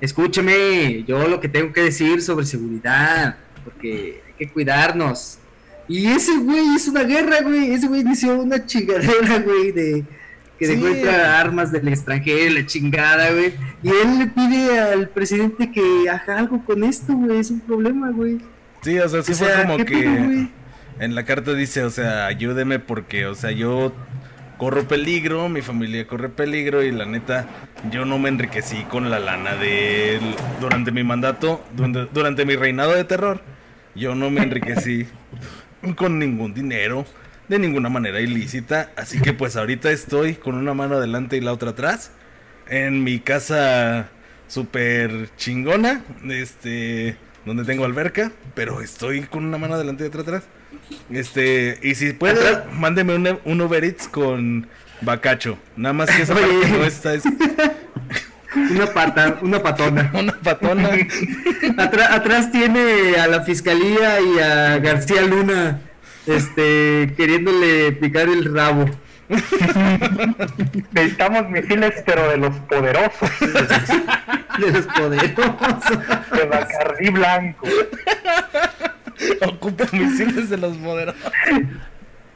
escúcheme, 0.00 1.04
yo 1.06 1.28
lo 1.28 1.40
que 1.40 1.48
tengo 1.48 1.72
que 1.74 1.82
decir 1.82 2.22
sobre 2.22 2.46
seguridad, 2.46 3.36
porque 3.66 4.22
hay 4.26 4.32
que 4.38 4.48
cuidarnos. 4.48 5.38
Y 5.88 6.06
ese 6.06 6.36
güey 6.38 6.74
hizo 6.74 6.90
una 6.90 7.02
guerra, 7.02 7.42
güey. 7.42 7.72
Ese 7.72 7.86
güey 7.88 8.00
inició 8.00 8.40
una 8.40 8.64
chingadera, 8.64 9.38
güey, 9.44 9.72
de 9.72 10.04
que 10.58 10.66
Sí. 10.66 10.72
encuentra 10.72 11.38
armas 11.38 11.70
del 11.70 11.86
extranjero, 11.88 12.54
la 12.54 12.64
chingada, 12.66 13.30
güey. 13.30 13.52
Y 13.82 13.88
él 13.90 14.18
le 14.18 14.26
pide 14.28 14.80
al 14.80 15.08
presidente 15.10 15.70
que 15.70 16.08
haga 16.08 16.38
algo 16.38 16.64
con 16.64 16.82
esto, 16.82 17.12
güey. 17.12 17.40
Es 17.40 17.50
un 17.50 17.60
problema, 17.60 18.10
güey. 18.10 18.38
Sí, 18.82 18.98
o 18.98 19.08
sea, 19.08 19.22
sí 19.22 19.32
O 19.32 19.36
fue 19.36 19.48
sea, 19.48 19.62
como 19.66 19.76
¿qué 19.78 19.84
que 19.84 20.48
en 20.98 21.14
la 21.14 21.24
carta 21.24 21.52
dice, 21.52 21.84
o 21.84 21.90
sea, 21.90 22.26
ayúdeme 22.26 22.78
porque, 22.78 23.26
o 23.26 23.34
sea, 23.34 23.50
yo 23.50 23.92
corro 24.56 24.88
peligro, 24.88 25.48
mi 25.50 25.60
familia 25.60 26.06
corre 26.06 26.30
peligro 26.30 26.82
y 26.82 26.90
la 26.90 27.04
neta, 27.04 27.46
yo 27.90 28.04
no 28.06 28.18
me 28.18 28.30
enriquecí 28.30 28.84
con 28.84 29.10
la 29.10 29.18
lana 29.18 29.54
de 29.56 30.16
él 30.16 30.22
durante 30.60 30.90
mi 30.92 31.04
mandato, 31.04 31.62
durante, 31.76 32.06
durante 32.14 32.46
mi 32.46 32.56
reinado 32.56 32.94
de 32.94 33.04
terror. 33.04 33.42
Yo 33.96 34.14
no 34.14 34.30
me 34.30 34.42
enriquecí 34.42 35.06
con 35.96 36.18
ningún 36.18 36.52
dinero, 36.54 37.06
de 37.48 37.58
ninguna 37.58 37.88
manera 37.88 38.20
ilícita, 38.20 38.90
así 38.96 39.20
que 39.20 39.32
pues 39.32 39.56
ahorita 39.56 39.90
estoy 39.90 40.34
con 40.34 40.54
una 40.56 40.74
mano 40.74 40.96
adelante 40.96 41.36
y 41.36 41.40
la 41.40 41.52
otra 41.52 41.70
atrás 41.70 42.10
en 42.68 43.04
mi 43.04 43.20
casa 43.20 44.08
súper 44.48 45.30
chingona, 45.36 46.02
este, 46.28 47.16
donde 47.44 47.64
tengo 47.64 47.84
alberca, 47.84 48.32
pero 48.54 48.80
estoy 48.80 49.22
con 49.22 49.44
una 49.44 49.58
mano 49.58 49.74
adelante 49.74 50.04
y 50.04 50.08
otra 50.08 50.22
atrás. 50.22 50.44
Este, 51.10 51.78
y 51.82 51.94
si 51.94 52.12
puede, 52.12 52.46
Atrás. 52.46 52.64
mándeme 52.72 53.14
un, 53.14 53.38
un 53.44 53.60
Uber 53.60 53.84
Eats 53.84 54.08
con 54.08 54.68
bacacho. 55.00 55.58
Nada 55.76 55.92
más 55.92 56.10
que 56.10 56.22
esa 56.22 56.34
parte 56.34 56.68
no 56.70 56.84
está, 56.84 57.14
es 57.14 57.24
Una 58.56 58.86
pata, 58.86 59.36
una 59.42 59.62
patona. 59.62 60.10
una 60.14 60.32
patona. 60.42 60.88
Atra- 61.76 62.12
atrás 62.14 62.50
tiene 62.50 63.16
a 63.16 63.26
la 63.26 63.42
fiscalía 63.42 64.20
y 64.20 64.38
a 64.40 64.78
García 64.78 65.22
Luna 65.22 65.80
este 66.26 67.12
queriéndole 67.16 67.92
picar 67.92 68.28
el 68.28 68.52
rabo. 68.54 68.86
Necesitamos 70.92 71.48
misiles, 71.50 71.94
pero 72.06 72.28
de 72.30 72.36
los 72.36 72.54
poderosos, 72.60 73.30
de 73.40 74.70
los 74.72 74.86
poderosos. 74.86 75.98
de 76.32 76.44
Bacardí 76.46 77.10
Blanco. 77.10 77.66
Ocupa 79.46 79.84
misiles 79.92 80.48
de 80.50 80.56
los 80.58 80.76
moderados. 80.78 81.20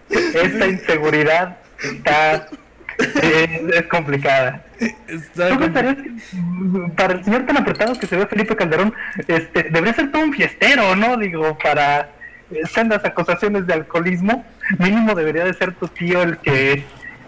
Esta 0.09 0.67
inseguridad 0.67 1.59
está 1.81 2.49
es, 2.99 3.75
es 3.75 3.83
complicada. 3.89 4.65
Está 5.09 5.49
¿Tú 5.49 5.55
como- 5.55 5.61
pensarías 5.73 5.97
que 5.97 6.11
mm, 6.37 6.91
para 6.93 7.15
el 7.15 7.25
señor 7.25 7.45
tan 7.47 7.57
apretado 7.59 7.99
que 7.99 8.07
se 8.07 8.17
ve 8.17 8.27
Felipe 8.27 8.57
Calderón, 8.57 8.95
este, 9.29 9.65
debería 9.65 9.93
ser 9.95 10.11
todo 10.11 10.23
un 10.23 10.33
fiestero, 10.33 10.97
¿no? 10.97 11.17
Digo, 11.17 11.59
para 11.63 12.11
eh, 12.51 12.61
sendas 12.73 13.05
acusaciones 13.05 13.67
de 13.67 13.75
alcoholismo, 13.75 14.45
mínimo 14.79 15.15
debería 15.15 15.45
de 15.45 15.55
ser 15.55 15.75
tu 15.75 15.87
tío 15.89 16.23
el 16.23 16.39
que, 16.39 16.85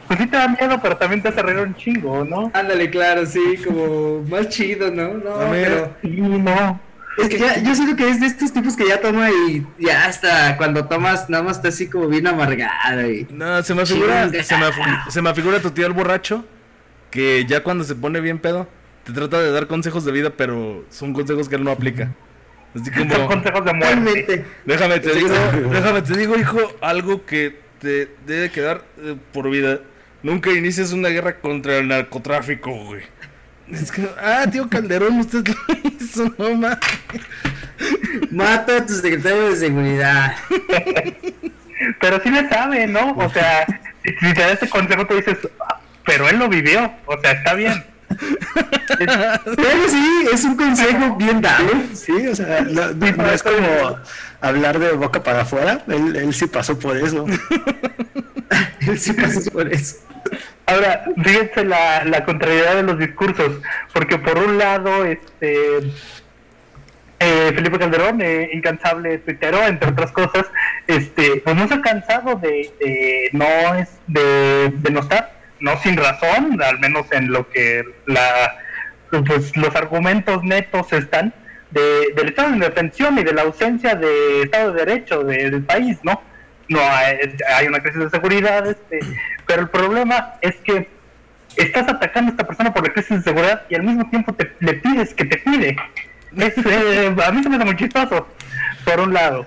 pues 0.09 0.19
sí 0.19 0.27
te 0.27 0.37
da 0.37 0.49
miedo, 0.49 0.81
pero 0.83 0.97
también 0.97 1.21
te 1.23 1.29
hace 1.29 1.43
reír 1.43 1.59
un 1.61 1.75
chingo, 1.77 2.25
¿no? 2.25 2.51
Ándale, 2.55 2.89
claro, 2.91 3.27
sí, 3.27 3.41
como 3.65 4.23
más 4.29 4.49
chido, 4.49 4.91
¿no? 4.91 5.15
No, 5.15 5.31
A 5.35 5.51
ver. 5.51 5.69
pero 5.69 5.97
Sí, 6.03 6.09
no. 6.21 6.81
es 7.19 7.29
que 7.29 7.39
ya, 7.39 7.59
yo 7.63 7.75
siento 7.75 7.95
que 7.97 8.09
es 8.09 8.19
de 8.21 8.27
estos 8.27 8.53
tipos 8.53 8.75
que 8.75 8.89
ya 8.89 8.99
toma 9.01 9.29
y 9.31 9.67
ya 9.79 10.07
hasta 10.07 10.57
cuando 10.57 10.87
tomas 10.87 11.29
nada 11.29 11.45
más 11.45 11.57
está 11.57 11.69
así 11.69 11.87
como 11.89 12.09
bien 12.09 12.27
amargado 12.27 13.11
y 13.11 13.27
No, 13.31 13.63
se 13.63 13.75
me 13.75 13.85
figura, 13.85 14.31
Chinga. 14.31 14.43
se 14.43 14.57
me, 14.57 14.65
afi- 14.67 15.11
se 15.11 15.21
me 15.23 15.35
figura 15.35 15.61
tu 15.61 15.71
tío 15.71 15.87
el 15.87 15.93
borracho 15.93 16.45
que 17.13 17.45
ya 17.47 17.63
cuando 17.63 17.85
se 17.85 17.95
pone 17.95 18.21
bien 18.21 18.41
pedo 18.41 18.67
te 19.05 19.13
trata 19.13 19.41
de 19.41 19.53
dar 19.53 19.69
consejos 19.69 20.05
de 20.05 20.11
vida, 20.13 20.31
pero 20.37 20.85
son 20.91 21.13
consejos 21.13 21.49
que 21.49 21.55
él 21.57 21.63
no 21.65 21.71
aplica. 21.71 22.11
Así 22.75 22.91
Son 22.93 23.07
como, 23.09 23.27
consejos 23.29 23.65
de 23.65 23.73
muerte. 23.75 24.45
déjame 24.65 24.99
te 24.99 25.15
digo, 25.15 25.29
sí. 25.29 25.59
déjame 25.71 26.03
te 26.03 26.17
digo, 26.17 26.37
hijo, 26.39 26.59
algo 26.81 27.25
que 27.27 27.61
te 27.81 28.09
debe 28.27 28.51
quedar 28.51 28.83
eh, 28.99 29.15
por 29.33 29.49
vida. 29.51 29.81
Nunca 30.23 30.51
inicies 30.51 30.93
una 30.93 31.09
guerra 31.11 31.39
contra 31.41 31.77
el 31.79 31.89
narcotráfico, 31.89 32.73
güey. 32.73 33.03
Es 33.71 33.91
que, 33.93 34.09
ah, 34.21 34.45
tío 34.51 34.69
Calderón, 34.69 35.19
usted 35.21 35.45
lo 35.47 35.55
hizo, 36.01 36.33
no 36.39 36.55
mames. 36.57 36.79
mata 38.31 38.79
a 38.79 38.87
tu 38.87 38.95
secretario 38.95 39.51
de 39.51 39.57
seguridad. 39.57 40.35
Pero 42.01 42.21
sí 42.23 42.31
le 42.31 42.49
sabe, 42.49 42.87
¿no? 42.87 43.13
O 43.17 43.29
sea, 43.31 43.67
si 44.05 44.33
te 44.35 44.41
da 44.41 44.53
ese 44.53 44.69
consejo, 44.69 45.07
tú 45.07 45.17
dices, 45.17 45.37
"Ah, 45.61 45.81
pero 46.05 46.29
él 46.29 46.39
lo 46.39 46.49
vivió, 46.49 46.93
o 47.07 47.21
sea, 47.21 47.33
está 47.33 47.55
bien. 47.55 47.85
Pero 48.99 49.89
sí, 49.89 50.27
es 50.31 50.45
un 50.45 50.55
consejo 50.55 51.17
bien 51.17 51.41
dado. 51.41 51.67
Sí, 51.95 52.27
o 52.29 52.37
sea, 52.37 52.61
no, 52.61 53.33
es 53.33 53.43
como 53.43 53.97
hablar 54.43 54.79
de 54.79 54.93
boca 54.93 55.23
para 55.23 55.41
afuera. 55.41 55.83
Él, 55.89 56.15
él 56.15 56.35
sí 56.35 56.47
pasó 56.47 56.79
por 56.79 56.95
eso. 56.99 57.25
Él 58.87 58.99
sí 58.99 59.13
pasó 59.13 59.51
por 59.51 59.73
eso. 59.73 59.97
Ahora, 60.67 61.05
fíjense 61.23 61.65
la, 61.65 62.05
la 62.05 62.25
contrariedad 62.25 62.77
de 62.77 62.83
los 62.85 62.99
discursos, 62.99 63.61
porque 63.93 64.19
por 64.19 64.39
un 64.39 64.59
lado, 64.59 65.05
este 65.05 65.79
eh, 67.19 67.53
Felipe 67.55 67.79
Calderón, 67.79 68.21
eh, 68.21 68.51
incansable 68.53 69.19
tuitero, 69.19 69.65
entre 69.67 69.91
otras 69.91 70.13
cosas, 70.13 70.47
este, 70.87 71.43
pues 71.45 71.57
no 71.57 71.69
se 71.69 71.75
ha 71.75 71.83
cansado 71.83 72.37
de, 72.37 72.73
de 72.81 73.29
no 73.33 73.75
es 73.75 73.91
de, 74.07 74.73
de 74.75 74.91
no 74.91 75.01
estar, 75.01 75.33
no 75.63 75.77
sin 75.79 75.97
razón, 75.97 76.61
al 76.63 76.79
menos 76.81 77.07
en 77.13 77.33
lo 77.33 77.49
que 77.49 77.83
la 78.07 78.55
pues 79.27 79.57
los 79.57 79.75
argumentos 79.77 80.43
netos 80.43 80.93
están 80.93 81.35
de, 81.71 82.13
del 82.17 82.29
estado 82.29 82.49
de 82.51 82.55
indefensión 82.57 83.19
y 83.19 83.25
de 83.25 83.33
la 83.35 83.43
ausencia 83.43 83.95
de 83.95 84.43
Estado 84.43 84.73
de 84.73 84.85
Derecho 84.85 85.23
de- 85.23 85.51
del 85.51 85.63
país, 85.65 85.99
¿no? 86.03 86.21
No 86.69 86.81
hay, 86.81 87.67
una 87.67 87.81
crisis 87.81 88.01
de 88.01 88.11
seguridad, 88.11 88.67
este, 88.67 89.01
pero 89.47 89.63
el 89.63 89.69
problema 89.69 90.35
es 90.41 90.55
que 90.65 90.89
estás 91.57 91.87
atacando 91.89 92.31
a 92.31 92.33
esta 92.33 92.47
persona 92.47 92.73
por 92.73 92.87
la 92.87 92.93
crisis 92.95 93.19
de 93.19 93.23
seguridad 93.23 93.63
y 93.69 93.75
al 93.75 93.83
mismo 93.83 94.09
tiempo 94.09 94.33
te, 94.33 94.51
le 94.61 94.75
pides 94.75 95.13
que 95.15 95.25
te 95.27 95.37
pide. 95.39 95.77
Es, 96.39 96.55
eh, 96.65 97.15
a 97.27 97.33
mí 97.33 97.43
se 97.43 97.49
me 97.51 97.57
hace 97.57 97.65
muy 97.67 97.77
chistoso, 97.77 98.27
por 98.87 99.01
un 99.01 99.13
lado. 99.13 99.45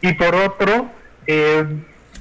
Y 0.00 0.12
por 0.12 0.32
otro, 0.36 0.90
eh, 1.26 1.64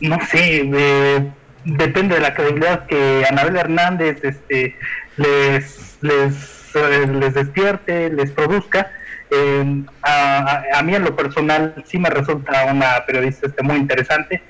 no 0.02 0.18
sé, 0.26 0.64
eh, 0.74 1.32
depende 1.68 2.16
de 2.16 2.22
la 2.22 2.34
credibilidad 2.34 2.86
que 2.88 3.26
Anabel 3.30 3.58
Hernández 3.58 4.24
este, 4.24 4.76
les, 5.18 5.98
les, 6.02 6.76
eh, 6.76 7.08
les 7.08 7.34
despierte, 7.34 8.10
les 8.10 8.32
produzca. 8.32 8.92
Eh, 9.30 9.84
a, 10.04 10.64
a- 10.74 10.82
mí 10.84 10.96
en 10.96 11.04
lo 11.04 11.16
personal 11.16 11.76
sí 11.86 12.00
me 12.00 12.10
resulta 12.10 12.66
una 12.66 13.06
periodista 13.06 13.48
este, 13.48 13.62
muy 13.64 13.76
interesante. 13.78 14.42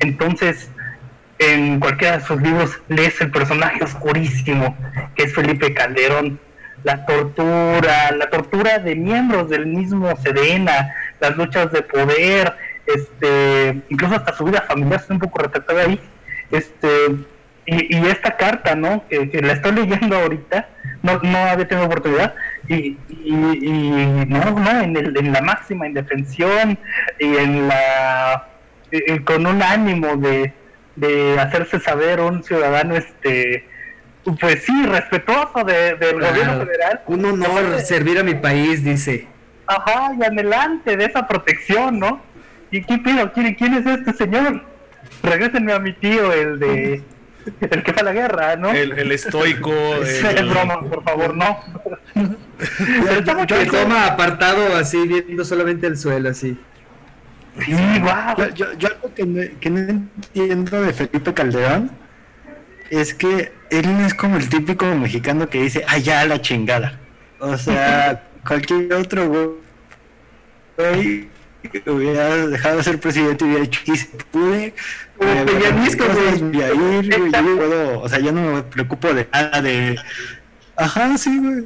Entonces, 0.00 0.70
en 1.38 1.78
cualquiera 1.80 2.18
de 2.18 2.24
sus 2.24 2.40
libros 2.42 2.80
lees 2.88 3.20
el 3.20 3.30
personaje 3.30 3.82
oscurísimo 3.84 4.76
que 5.14 5.24
es 5.24 5.34
Felipe 5.34 5.72
Calderón, 5.74 6.40
la 6.82 7.06
tortura, 7.06 8.10
la 8.12 8.28
tortura 8.30 8.78
de 8.78 8.94
miembros 8.96 9.48
del 9.50 9.66
mismo 9.66 10.14
Sedena, 10.16 10.92
las 11.20 11.36
luchas 11.36 11.70
de 11.72 11.82
poder, 11.82 12.52
este, 12.86 13.80
incluso 13.88 14.16
hasta 14.16 14.34
su 14.34 14.44
vida 14.44 14.62
familiar 14.68 15.00
está 15.00 15.14
un 15.14 15.20
poco 15.20 15.42
retratada 15.42 15.82
ahí, 15.82 16.00
este, 16.56 16.88
Y, 17.66 17.96
y 17.96 18.06
esta 18.08 18.36
carta, 18.36 18.74
¿no? 18.74 19.02
Que, 19.08 19.30
que, 19.30 19.40
la 19.40 19.54
estoy 19.54 19.72
leyendo 19.72 20.16
ahorita, 20.18 20.68
no, 21.02 21.18
no 21.22 21.38
había 21.38 21.66
tenido 21.66 21.86
oportunidad, 21.86 22.34
y, 22.68 22.98
y, 23.08 23.34
y 23.62 24.26
no, 24.28 24.50
no, 24.50 24.80
en, 24.82 24.94
el, 24.96 25.16
en 25.16 25.32
la 25.32 25.40
máxima 25.40 25.86
indefensión 25.86 26.78
y 27.18 27.36
en 27.38 27.68
la. 27.68 28.48
con 29.24 29.46
un 29.46 29.62
ánimo 29.62 30.14
de, 30.16 30.52
de 30.96 31.38
hacerse 31.40 31.80
saber 31.80 32.20
un 32.20 32.42
ciudadano, 32.44 32.96
este. 32.96 33.66
Pues 34.40 34.62
sí, 34.64 34.86
respetuoso 34.86 35.64
de, 35.64 35.94
del 35.96 36.16
Claro. 36.18 36.34
gobierno 36.34 36.66
federal. 36.66 37.00
Un 37.06 37.24
honor 37.24 37.80
servir 37.80 38.18
a 38.18 38.22
mi 38.22 38.34
país, 38.34 38.84
dice. 38.84 39.26
Ajá, 39.66 40.12
y 40.18 40.22
adelante 40.22 40.96
de 40.98 41.04
esa 41.06 41.26
protección, 41.26 41.98
¿no? 41.98 42.20
¿Y 42.70 42.82
qué 42.84 42.98
pido? 42.98 43.32
¿Quién, 43.32 43.54
quién 43.54 43.72
es 43.74 43.86
este 43.86 44.12
señor? 44.12 44.62
Regrésenme 45.24 45.72
a 45.72 45.78
mi 45.78 45.92
tío, 45.94 46.32
el 46.32 46.58
de. 46.58 47.02
El 47.60 47.82
que 47.82 47.92
fue 47.92 48.00
a 48.00 48.04
la 48.04 48.12
guerra, 48.12 48.56
¿no? 48.56 48.70
El, 48.70 48.92
el 48.98 49.12
estoico. 49.12 49.72
Es 50.02 50.24
el- 50.24 50.48
broma, 50.48 50.80
por 50.80 51.02
favor, 51.04 51.36
no. 51.36 51.58
Pero 52.14 53.10
está 53.18 53.34
muy 53.34 53.46
Que 53.46 53.64
chido. 53.66 53.82
toma 53.82 54.06
apartado 54.06 54.76
así, 54.76 55.06
viendo 55.06 55.44
solamente 55.44 55.86
el 55.86 55.96
suelo, 55.98 56.30
así. 56.30 56.58
Sí, 57.64 57.72
guau. 58.00 58.36
Yo, 58.36 58.48
yo, 58.54 58.72
yo 58.78 58.88
algo 58.88 59.14
que 59.14 59.24
no, 59.26 59.42
que 59.60 59.70
no 59.70 59.78
entiendo 59.78 60.82
de 60.82 60.92
Felipe 60.92 61.34
Calderón 61.34 61.90
es 62.90 63.14
que 63.14 63.52
él 63.70 63.92
no 63.96 64.06
es 64.06 64.14
como 64.14 64.36
el 64.36 64.48
típico 64.48 64.86
mexicano 64.94 65.48
que 65.48 65.62
dice, 65.62 65.84
ya 66.02 66.24
la 66.26 66.40
chingada. 66.40 66.98
O 67.40 67.56
sea, 67.58 68.24
cualquier 68.46 68.92
otro 68.94 69.28
güey 70.78 71.28
hubiera 71.86 72.46
dejado 72.46 72.78
de 72.78 72.82
ser 72.82 73.00
presidente 73.00 73.44
y 73.44 73.48
hubiera 73.48 73.62
dicho, 73.64 73.80
"Sí, 73.84 73.96
se 73.96 74.06
pude. 74.30 74.74
Eh, 75.20 75.44
voy 75.46 76.62
a 76.62 76.72
ir, 76.72 77.18
güey, 77.18 77.32
yo 77.32 77.56
puedo, 77.56 78.00
o 78.00 78.08
sea, 78.08 78.18
ya 78.20 78.32
no 78.32 78.54
me 78.56 78.62
preocupo 78.62 79.12
de 79.14 79.28
nada 79.32 79.62
de... 79.62 79.98
Ajá, 80.76 81.16
sí, 81.16 81.38
güey. 81.38 81.64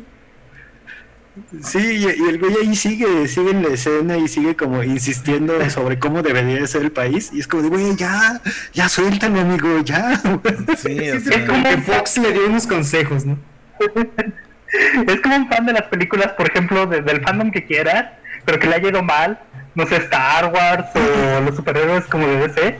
Sí, 1.62 1.78
y, 1.78 2.04
y 2.04 2.28
el 2.28 2.38
güey 2.38 2.52
ahí 2.62 2.74
sigue, 2.74 3.28
sigue 3.28 3.52
en 3.52 3.62
la 3.62 3.68
escena 3.68 4.16
y 4.16 4.26
sigue 4.26 4.56
como 4.56 4.82
insistiendo 4.82 5.54
sobre 5.70 5.98
cómo 5.98 6.20
debería 6.22 6.56
de 6.56 6.66
ser 6.66 6.82
el 6.82 6.90
país. 6.92 7.30
Y 7.32 7.38
es 7.40 7.46
como 7.46 7.62
de, 7.62 7.68
güey, 7.68 7.94
ya, 7.96 8.40
ya 8.72 8.88
suéltalo, 8.88 9.40
amigo, 9.40 9.80
ya. 9.84 10.20
güey". 10.24 10.56
Sí, 10.76 11.30
como 11.46 11.62
que 11.62 11.78
Fox 11.78 12.18
le 12.18 12.32
dio 12.32 12.46
unos 12.46 12.66
consejos, 12.66 13.24
¿no? 13.24 13.38
Es 15.06 15.20
como 15.22 15.34
un 15.36 15.48
fan 15.48 15.64
de 15.64 15.72
las 15.72 15.84
películas, 15.84 16.32
por 16.32 16.46
ejemplo, 16.50 16.84
de- 16.86 17.00
del 17.00 17.22
fandom 17.22 17.50
que 17.50 17.64
quieras, 17.64 18.04
pero 18.44 18.58
que 18.58 18.66
le 18.66 18.74
haya 18.74 18.88
ido 18.90 19.02
mal. 19.02 19.38
No 19.78 19.86
sé, 19.86 19.96
Star 19.96 20.46
Wars 20.52 20.86
o 20.94 21.40
los 21.40 21.54
superhéroes 21.56 22.04
como 22.06 22.26
de 22.26 22.48
DC. 22.48 22.76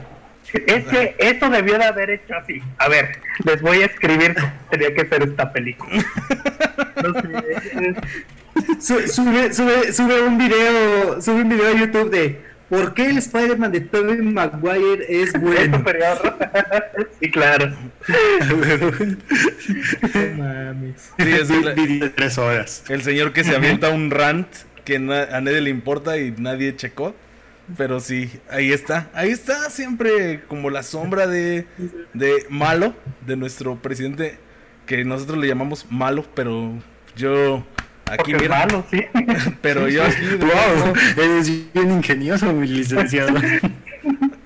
Es 0.66 0.84
que 0.86 1.14
eso 1.18 1.48
debió 1.48 1.78
de 1.78 1.84
haber 1.84 2.10
hecho 2.10 2.34
así. 2.34 2.60
A 2.78 2.88
ver, 2.88 3.20
les 3.44 3.60
voy 3.62 3.82
a 3.82 3.86
escribir 3.86 4.34
cómo 4.34 4.50
tenía 4.70 4.92
que 4.94 5.06
ser 5.06 5.22
esta 5.22 5.52
película. 5.52 5.92
No 7.02 7.14
sé. 7.20 7.94
Su- 8.80 9.06
Sube, 9.08 9.52
sube, 9.52 9.92
sube 9.92 10.22
un 10.22 10.36
video, 10.38 11.22
sube 11.22 11.42
un 11.42 11.48
video 11.48 11.68
a 11.68 11.78
YouTube 11.78 12.10
de 12.10 12.48
¿Por 12.68 12.92
qué 12.92 13.06
el 13.06 13.16
Spider-Man 13.18 13.72
de 13.72 13.80
Tobey 13.80 14.20
Maguire 14.20 15.06
es 15.08 15.34
Es 15.34 15.40
bueno? 15.40 15.78
superior. 15.78 16.36
sí, 17.20 17.30
claro. 17.30 17.72
No 20.14 20.42
mames. 20.44 21.10
sí, 21.18 21.30
es 21.32 21.48
el, 21.78 22.12
tres 22.14 22.36
horas. 22.38 22.84
el 22.88 23.02
señor 23.02 23.32
que 23.32 23.44
se 23.44 23.54
avienta 23.56 23.88
un 23.90 24.10
rant 24.10 24.48
que 24.88 24.96
a 24.96 25.40
nadie 25.42 25.60
le 25.60 25.68
importa 25.70 26.16
y 26.16 26.30
nadie 26.38 26.74
checó. 26.74 27.14
Pero 27.76 28.00
sí, 28.00 28.30
ahí 28.50 28.72
está. 28.72 29.10
Ahí 29.12 29.28
está 29.30 29.68
siempre 29.68 30.40
como 30.48 30.70
la 30.70 30.82
sombra 30.82 31.26
de, 31.26 31.66
de 32.14 32.46
malo, 32.48 32.94
de 33.26 33.36
nuestro 33.36 33.76
presidente, 33.76 34.38
que 34.86 35.04
nosotros 35.04 35.36
le 35.36 35.48
llamamos 35.48 35.84
malo, 35.90 36.24
pero 36.34 36.72
yo 37.14 37.66
aquí 38.06 38.32
Porque 38.32 38.36
es 38.36 38.40
mira, 38.42 38.58
malo, 38.60 38.86
sí. 38.90 39.04
pero 39.60 39.86
yo 39.88 40.02
aquí 40.02 40.24
Wow, 40.40 40.94
eres 41.22 41.72
bien 41.74 41.90
ingenioso, 41.90 42.50
mi 42.54 42.66
licenciado. 42.66 43.36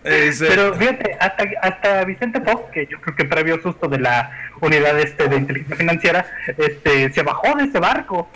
ese- 0.02 0.46
Pero 0.48 0.74
fíjate, 0.74 1.16
hasta, 1.20 1.44
hasta 1.62 2.04
Vicente 2.04 2.40
Fox, 2.40 2.72
que 2.72 2.88
yo 2.90 3.00
creo 3.00 3.14
que 3.14 3.24
previo 3.24 3.62
susto 3.62 3.86
de 3.86 4.00
la 4.00 4.32
unidad 4.60 4.98
este 4.98 5.28
de 5.28 5.36
inteligencia 5.36 5.76
financiera, 5.76 6.26
este 6.58 7.12
se 7.12 7.22
bajó 7.22 7.56
de 7.56 7.64
ese 7.66 7.78
barco 7.78 8.28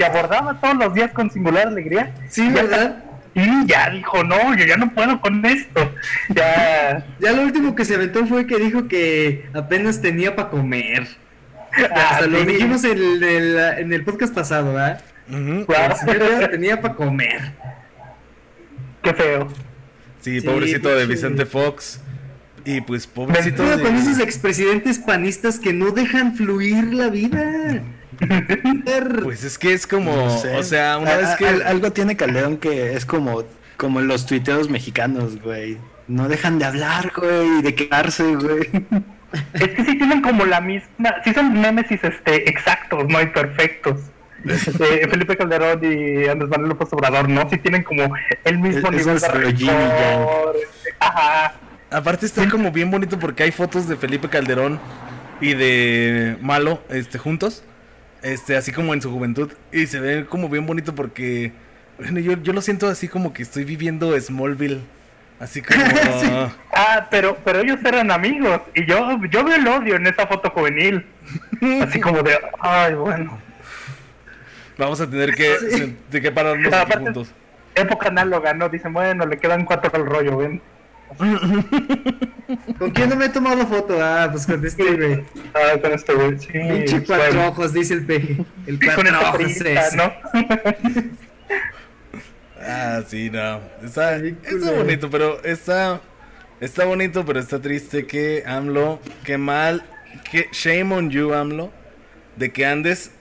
que 0.00 0.06
abordaba 0.06 0.58
todos 0.58 0.76
los 0.76 0.94
días 0.94 1.10
con 1.12 1.30
singular 1.30 1.66
alegría. 1.68 2.14
Sí, 2.30 2.48
¿verdad? 2.48 3.04
Y 3.34 3.66
ya 3.66 3.90
dijo, 3.90 4.24
no, 4.24 4.56
yo 4.56 4.64
ya 4.64 4.76
no 4.78 4.90
puedo 4.94 5.20
con 5.20 5.44
esto. 5.44 5.92
Ya. 6.30 7.04
Ya 7.20 7.32
lo 7.32 7.42
último 7.42 7.74
que 7.74 7.84
se 7.84 7.96
aventó 7.96 8.26
fue 8.26 8.46
que 8.46 8.56
dijo 8.56 8.88
que 8.88 9.48
apenas 9.52 10.00
tenía 10.00 10.34
para 10.34 10.48
comer. 10.48 11.06
Hasta 11.72 12.16
Ah, 12.16 12.20
lo 12.26 12.40
sí. 12.40 12.46
dijimos 12.46 12.82
en 12.84 12.92
el, 12.98 13.22
en 13.22 13.42
el- 13.42 13.78
en 13.78 13.92
el 13.92 14.04
podcast 14.04 14.34
pasado, 14.34 14.72
¿verdad? 14.72 15.02
Ujú. 15.28 15.66
Claro. 15.66 15.94
El 16.06 16.18
señor 16.18 16.48
tenía 16.50 16.80
para 16.80 16.94
comer. 16.94 17.52
Qué 19.02 19.12
feo. 19.14 19.48
Sí, 20.20 20.40
Sí, 20.40 20.46
pobrecito 20.46 20.88
de 20.88 21.06
Vicente 21.06 21.44
Fox. 21.46 22.00
Y 22.64 22.80
pues 22.80 23.06
pobrecito 23.06 23.62
Todo 23.64 23.76
de... 23.76 23.82
con 23.82 23.96
esos 23.96 24.18
expresidentes 24.18 24.98
panistas 24.98 25.58
que 25.58 25.72
no 25.74 25.90
dejan 25.92 26.34
fluir 26.36 26.92
la 26.94 27.08
vida. 27.08 27.82
Pues 29.22 29.44
es 29.44 29.58
que 29.58 29.72
es 29.72 29.86
como, 29.86 30.14
No 30.14 30.38
sé. 30.38 30.56
o 30.56 30.62
sea, 30.62 30.98
una 30.98 31.12
A- 31.14 31.16
vez 31.16 31.28
que... 31.38 31.46
al- 31.46 31.62
algo 31.62 31.92
tiene 31.92 32.16
Calderón 32.16 32.58
que 32.58 32.94
es 32.94 33.06
como, 33.06 33.44
como 33.76 34.00
los 34.00 34.26
tuiteos 34.26 34.68
mexicanos, 34.68 35.40
güey. 35.42 35.78
No 36.08 36.28
dejan 36.28 36.58
de 36.58 36.64
hablar, 36.64 37.12
güey, 37.16 37.58
y 37.58 37.62
de 37.62 37.74
quedarse, 37.74 38.34
güey. 38.34 38.68
Es 39.54 39.68
que 39.68 39.84
sí 39.84 39.96
tienen 39.96 40.22
como 40.22 40.44
la 40.44 40.60
misma, 40.60 41.14
sí 41.24 41.32
son 41.32 41.60
némesis 41.60 42.02
este, 42.02 42.48
exactos, 42.50 43.04
no 43.08 43.20
imperfectos. 43.20 44.00
Eh, 44.42 45.06
Felipe 45.10 45.36
Calderón 45.36 45.80
y 45.82 46.26
Andrés 46.26 46.48
Manuel 46.48 46.70
López 46.70 46.88
Obrador, 46.92 47.28
¿no? 47.28 47.46
Sí 47.50 47.58
tienen 47.58 47.82
como 47.82 48.10
el 48.44 48.58
mismo 48.58 48.88
Es- 48.90 49.06
es 49.06 49.06
nivel 49.06 49.20
de 49.20 49.50
y 49.50 49.66
yang. 49.66 49.76
rencor. 49.76 50.56
Ajá. 50.98 51.54
Aparte 51.90 52.24
está 52.24 52.48
como 52.48 52.72
bien 52.72 52.90
bonito 52.90 53.18
porque 53.18 53.42
hay 53.42 53.50
fotos 53.52 53.86
de 53.86 53.96
Felipe 53.96 54.30
Calderón 54.30 54.80
y 55.42 55.52
de 55.52 56.38
Malo 56.40 56.82
este 56.88 57.18
juntos, 57.18 57.64
este 58.22 58.56
así 58.56 58.72
como 58.72 58.94
en 58.94 59.00
su 59.00 59.10
juventud 59.10 59.52
y 59.72 59.86
se 59.86 60.00
ve 60.00 60.26
como 60.26 60.48
bien 60.48 60.66
bonito 60.66 60.94
porque 60.94 61.52
bueno, 62.00 62.18
yo, 62.20 62.32
yo 62.42 62.52
lo 62.52 62.62
siento 62.62 62.88
así 62.88 63.08
como 63.08 63.32
que 63.32 63.42
estoy 63.42 63.64
viviendo 63.64 64.18
Smallville, 64.18 64.80
así 65.38 65.60
como 65.60 65.80
Ah, 66.72 67.08
pero, 67.10 67.36
pero 67.44 67.60
ellos 67.60 67.78
eran 67.84 68.10
amigos 68.10 68.62
y 68.74 68.86
yo, 68.86 69.18
yo 69.30 69.44
veo 69.44 69.56
el 69.56 69.68
odio 69.68 69.96
en 69.96 70.06
esa 70.06 70.26
foto 70.26 70.48
juvenil. 70.50 71.04
Así 71.82 72.00
como 72.00 72.22
de, 72.22 72.38
ay, 72.58 72.94
bueno. 72.94 73.38
vamos 74.78 74.98
a 75.00 75.10
tener 75.10 75.34
que, 75.34 75.94
de 76.10 76.20
que 76.22 76.32
pararnos 76.32 76.72
aquí 76.72 76.92
juntos. 76.98 77.34
Época 77.74 78.08
análoga, 78.08 78.54
¿no? 78.54 78.70
Dicen, 78.70 78.94
bueno, 78.94 79.26
le 79.26 79.38
quedan 79.38 79.66
cuatro 79.66 79.90
al 79.94 80.06
rollo, 80.06 80.38
ven. 80.38 80.62
¿Con 82.78 82.90
quién 82.90 83.08
no 83.08 83.16
me 83.16 83.26
he 83.26 83.28
tomado 83.28 83.66
foto? 83.66 83.98
Ah, 84.00 84.28
pues 84.30 84.46
con 84.46 84.64
este, 84.64 84.94
güey. 84.94 85.24
Ah, 85.54 85.78
con 85.80 85.92
este 85.92 86.14
güey, 86.14 86.38
sí. 86.38 86.46
Pinche 86.46 87.00
bueno. 87.00 87.04
cuatro 87.06 87.48
ojos, 87.48 87.72
dice 87.72 87.94
el 87.94 88.06
peje. 88.06 88.44
El 88.66 88.78
con 88.78 88.94
cuatro 88.94 89.06
esta 89.06 89.30
ojos 89.30 89.40
ese. 89.46 89.96
¿no? 89.96 90.12
Ah, 92.62 93.00
sí, 93.08 93.30
no. 93.30 93.58
Está, 93.82 94.18
está 94.18 94.72
bonito, 94.72 95.08
pero 95.08 95.42
está 95.42 96.02
está 96.60 96.84
bonito, 96.84 97.24
pero 97.24 97.40
está 97.40 97.60
triste 97.60 98.06
que 98.06 98.44
AMLO, 98.46 99.00
que 99.24 99.38
mal, 99.38 99.82
que 100.30 100.48
shame 100.52 100.94
on 100.94 101.10
you 101.10 101.32
AMLO, 101.32 101.72
de 102.36 102.52
que 102.52 102.66
andes 102.66 103.12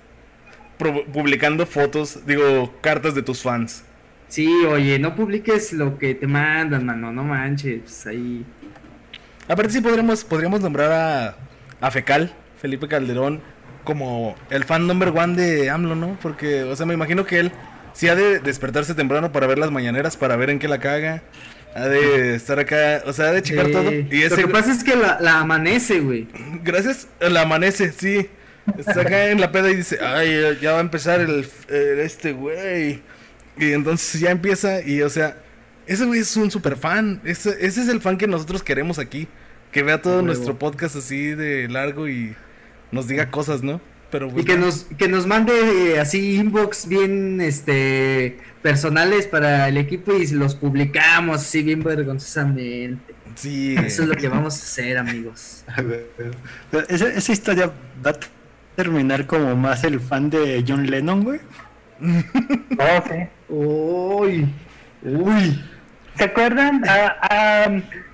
publicando 0.77 1.65
fotos, 1.65 2.25
digo, 2.25 2.73
cartas 2.81 3.15
de 3.15 3.21
tus 3.21 3.41
fans. 3.41 3.83
Sí, 4.29 4.47
oye, 4.65 4.97
no 4.99 5.15
publiques 5.15 5.73
lo 5.73 5.97
que 5.97 6.15
te 6.15 6.27
mandan, 6.27 6.85
mano, 6.85 7.11
no 7.11 7.23
manches, 7.23 8.05
ahí. 8.07 8.45
Aparte 9.47 9.73
sí 9.73 9.81
podríamos 9.81 10.23
podríamos 10.23 10.61
nombrar 10.61 10.91
a 10.91 11.35
a 11.81 11.91
Fecal, 11.91 12.31
Felipe 12.61 12.87
Calderón 12.87 13.41
como 13.83 14.35
el 14.51 14.65
fan 14.65 14.85
number 14.85 15.09
one 15.09 15.35
de 15.35 15.69
AMLO, 15.69 15.95
¿no? 15.95 16.17
Porque, 16.21 16.63
o 16.63 16.75
sea, 16.75 16.85
me 16.85 16.93
imagino 16.93 17.25
que 17.25 17.39
él 17.39 17.51
sí 17.93 18.07
ha 18.07 18.15
de 18.15 18.39
despertarse 18.39 18.93
temprano 18.93 19.31
para 19.31 19.47
ver 19.47 19.57
las 19.57 19.71
mañaneras, 19.71 20.15
para 20.15 20.35
ver 20.35 20.49
en 20.51 20.59
qué 20.59 20.67
la 20.67 20.79
caga. 20.79 21.23
Ha 21.75 21.87
de 21.87 22.35
estar 22.35 22.59
acá, 22.59 23.01
o 23.05 23.13
sea, 23.13 23.27
ha 23.27 23.31
de 23.31 23.41
checar 23.41 23.67
todo. 23.71 23.91
Y 23.91 24.03
Lo 24.03 24.25
ese, 24.27 24.35
que 24.35 24.47
pasa 24.47 24.71
es 24.71 24.83
que 24.83 24.95
la, 24.95 25.17
la 25.21 25.39
amanece, 25.39 25.99
güey. 26.01 26.27
gracias, 26.63 27.07
la 27.19 27.41
amanece, 27.41 27.91
sí. 27.91 28.27
Está 28.77 29.01
acá 29.01 29.29
en 29.29 29.39
la 29.41 29.51
peda 29.51 29.71
y 29.71 29.75
dice, 29.77 29.97
ay, 30.03 30.57
ya 30.61 30.73
va 30.73 30.77
a 30.79 30.81
empezar 30.81 31.19
el, 31.21 31.47
el- 31.69 31.99
este 31.99 32.33
güey. 32.33 33.01
Y 33.59 33.73
entonces 33.73 34.21
ya 34.21 34.31
empieza 34.31 34.81
y, 34.81 35.01
o 35.01 35.09
sea, 35.09 35.37
ese 35.85 36.05
güey 36.05 36.21
es 36.21 36.35
un 36.37 36.49
super 36.49 36.75
fan. 36.77 37.21
Ese, 37.25 37.49
ese 37.65 37.81
es 37.81 37.89
el 37.89 37.99
fan 38.01 38.17
que 38.17 38.27
nosotros 38.27 38.63
queremos 38.63 38.99
aquí. 38.99 39.27
Que 39.71 39.83
vea 39.83 40.01
todo 40.01 40.21
nuestro 40.23 40.57
podcast 40.57 40.95
así 40.95 41.27
de 41.35 41.67
largo 41.67 42.07
y 42.07 42.35
nos 42.91 43.07
diga 43.07 43.29
cosas, 43.29 43.61
¿no? 43.61 43.81
Pero 44.09 44.27
Y 44.35 44.43
pues, 44.43 44.45
que 44.45 44.57
no. 44.57 44.65
nos, 44.65 44.85
que 44.97 45.07
nos 45.07 45.27
mande 45.27 45.93
eh, 45.93 45.99
así 45.99 46.35
inbox 46.37 46.87
bien 46.87 47.39
este 47.41 48.39
personales 48.63 49.27
para 49.27 49.67
el 49.69 49.77
equipo 49.77 50.13
y 50.13 50.25
los 50.27 50.55
publicamos 50.55 51.41
así 51.41 51.61
bien 51.61 51.83
vergonzosamente. 51.83 53.13
Sí. 53.35 53.75
Eso 53.77 54.03
es 54.03 54.09
lo 54.09 54.15
que 54.15 54.27
vamos 54.27 54.55
a 54.59 54.63
hacer, 54.63 54.97
amigos. 54.97 55.63
Pero 56.71 56.87
Esa, 56.89 57.07
esa 57.09 57.31
historia 57.31 57.71
va 58.05 58.11
a 58.11 58.19
terminar 58.75 59.27
como 59.27 59.55
más 59.55 59.83
el 59.83 59.99
fan 59.99 60.29
de 60.29 60.63
John 60.67 60.89
Lennon, 60.89 61.23
güey. 61.23 61.39
No, 61.99 62.13
sí. 63.09 63.27
Uy, 63.49 64.47
uy. 65.03 65.63
¿Se 66.15 66.25
acuerdan? 66.25 66.83
Ah, 66.87 67.15
ah, 67.21 67.67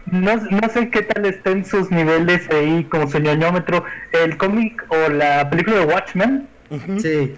no, 0.05 0.35
no 0.35 0.69
sé 0.69 0.89
qué 0.89 1.01
tal 1.01 1.25
estén 1.25 1.65
sus 1.65 1.89
niveles 1.91 2.47
ahí, 2.51 2.83
como 2.85 3.07
su 3.09 3.19
ñoñómetro, 3.19 3.83
el 4.11 4.37
cómic 4.37 4.85
o 4.89 5.09
la 5.09 5.49
película 5.49 5.77
de 5.79 5.85
Watchmen, 5.85 6.47
Sí. 6.99 7.35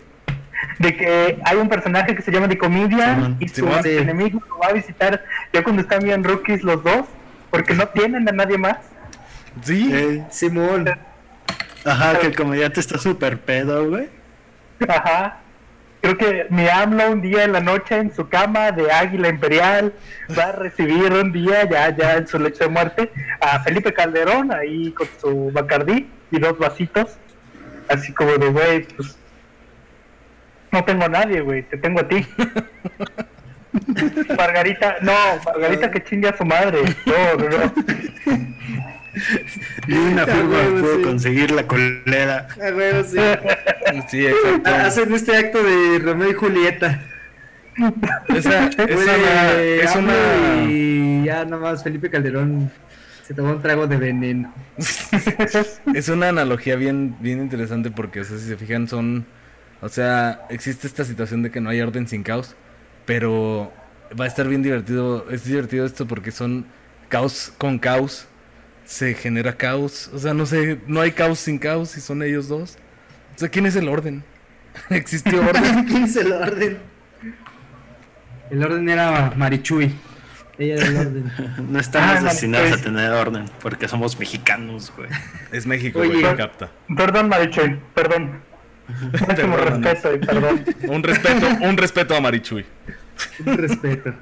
de 0.79 0.95
que 0.97 1.39
hay 1.45 1.57
un 1.57 1.69
personaje 1.69 2.15
que 2.15 2.21
se 2.21 2.31
llama 2.31 2.47
The 2.49 2.57
Comedian 2.57 3.37
y 3.39 3.47
su 3.47 3.67
sí. 3.83 3.97
enemigo 3.97 4.41
lo 4.49 4.59
va 4.59 4.67
a 4.67 4.73
visitar 4.73 5.23
ya 5.53 5.63
cuando 5.63 5.81
están 5.81 6.03
bien 6.03 6.23
rookies 6.23 6.63
los 6.63 6.83
dos, 6.83 7.05
porque 7.49 7.73
no 7.73 7.87
tienen 7.87 8.27
a 8.27 8.31
nadie 8.31 8.57
más. 8.57 8.77
Sí. 9.61 9.89
Eh, 9.93 10.23
Simón. 10.29 10.87
ajá, 11.85 12.19
que 12.19 12.27
el 12.27 12.35
comediante 12.35 12.79
está 12.81 12.97
súper 12.97 13.39
pedo, 13.39 13.89
güey. 13.89 14.09
Ajá. 14.87 15.37
Creo 16.07 16.17
que 16.17 16.47
mi 16.51 16.69
AMLO 16.69 17.11
un 17.11 17.21
día 17.21 17.43
en 17.43 17.51
la 17.51 17.59
noche 17.59 17.97
en 17.97 18.15
su 18.15 18.29
cama 18.29 18.71
de 18.71 18.89
águila 18.89 19.27
imperial 19.27 19.93
va 20.39 20.43
a 20.43 20.51
recibir 20.53 21.11
un 21.11 21.33
día 21.33 21.69
ya 21.69 21.93
ya 21.93 22.15
en 22.15 22.25
su 22.25 22.39
lecho 22.39 22.63
de 22.63 22.69
muerte 22.69 23.11
a 23.41 23.59
Felipe 23.59 23.93
Calderón 23.93 24.53
ahí 24.53 24.93
con 24.93 25.05
su 25.19 25.51
Bacardí 25.51 26.09
y 26.31 26.39
dos 26.39 26.57
vasitos. 26.57 27.17
Así 27.89 28.13
como 28.13 28.37
de, 28.37 28.47
güey, 28.47 28.83
pues 28.95 29.17
no 30.71 30.81
tengo 30.85 31.03
a 31.03 31.09
nadie, 31.09 31.41
güey, 31.41 31.63
te 31.63 31.75
tengo 31.75 31.99
a 31.99 32.07
ti. 32.07 32.25
Margarita, 34.37 34.95
no, 35.01 35.13
Margarita 35.43 35.91
que 35.91 36.05
chingue 36.05 36.29
a 36.29 36.37
su 36.37 36.45
madre. 36.45 36.83
No, 37.05 37.35
no, 37.35 37.49
no. 37.49 37.73
Y 39.88 39.93
una 39.93 40.26
güey, 40.26 40.82
pudo 40.82 40.97
sí. 40.97 41.01
conseguir 41.03 41.51
la 41.51 41.68
colera. 41.68 42.47
Ah, 42.61 42.72
güey, 42.72 43.03
sí. 43.03 43.18
Sí, 44.09 44.26
exacto. 44.26 44.70
Hacen 44.70 45.13
este 45.13 45.36
acto 45.36 45.63
de 45.63 45.99
Romeo 45.99 46.30
y 46.30 46.34
Julieta. 46.34 47.01
Esa, 48.30 48.68
es 48.88 49.95
una, 49.95 50.63
Y 50.68 51.24
ya 51.24 51.45
nomás 51.45 51.84
Felipe 51.84 52.09
Calderón 52.09 52.72
se 53.24 53.34
tomó 53.34 53.51
un 53.51 53.61
trago 53.61 53.88
de 53.88 53.97
veneno. 53.97 54.53
es 54.78 56.09
una 56.09 56.30
analogía 56.30 56.76
bien, 56.76 57.15
bien 57.20 57.39
interesante 57.39 57.91
porque, 57.91 58.22
o 58.22 58.24
sea, 58.24 58.38
si 58.38 58.47
se 58.47 58.57
fijan, 58.57 58.88
son, 58.88 59.26
o 59.82 59.89
sea, 59.89 60.45
existe 60.49 60.88
esta 60.88 61.03
situación 61.05 61.43
de 61.43 61.51
que 61.51 61.61
no 61.61 61.70
hay 61.70 61.82
orden 61.82 62.07
sin 62.07 62.24
caos, 62.24 62.55
pero 63.05 63.72
va 64.20 64.26
a 64.26 64.28
estar 64.28 64.47
bien 64.47 64.63
divertido, 64.63 65.30
es 65.30 65.43
divertido 65.43 65.86
esto 65.86 66.07
porque 66.07 66.32
son 66.32 66.65
caos 67.09 67.53
con 67.57 67.80
caos, 67.80 68.28
se 68.88 69.13
genera 69.13 69.57
caos, 69.57 70.09
o 70.13 70.17
sea, 70.17 70.33
no 70.33 70.45
sé, 70.45 70.79
no 70.88 71.01
hay 71.01 71.11
caos 71.11 71.39
sin 71.39 71.59
caos 71.59 71.95
y 71.97 72.01
son 72.01 72.23
ellos 72.23 72.47
dos. 72.47 72.77
O 73.35 73.39
sea, 73.39 73.49
¿quién 73.49 73.65
es 73.65 73.75
el 73.75 73.88
orden? 73.89 74.23
¿Existe 74.89 75.38
orden? 75.38 75.85
¿Quién 75.88 76.03
es 76.05 76.15
el 76.15 76.31
orden? 76.31 76.77
El 78.49 78.63
orden 78.63 78.88
era 78.89 79.33
Marichuy. 79.35 79.93
Ella 80.57 80.75
era 80.75 80.85
el 80.88 80.97
orden. 80.97 81.31
No 81.69 81.79
estamos 81.79 82.17
Ah, 82.17 82.23
destinados 82.23 82.69
pues. 82.69 82.81
a 82.81 82.83
tener 82.85 83.11
orden, 83.11 83.45
porque 83.61 83.88
somos 83.88 84.17
mexicanos, 84.17 84.91
güey. 84.95 85.09
Es 85.51 85.65
México, 85.67 85.99
Oye. 85.99 86.09
güey, 86.09 86.23
que 86.23 86.35
capta. 86.35 86.71
Perdón, 86.95 87.27
Marichuy, 87.29 87.77
perdón. 87.93 88.41
Máximo 89.27 89.57
respeto 89.57 90.15
y 90.15 90.19
perdón. 90.19 90.63
Un 90.88 91.03
respeto, 91.03 91.45
un 91.61 91.75
respeto 91.77 92.15
a 92.15 92.21
Marichuy. 92.21 92.65
Un 93.45 93.57
respeto. 93.57 94.13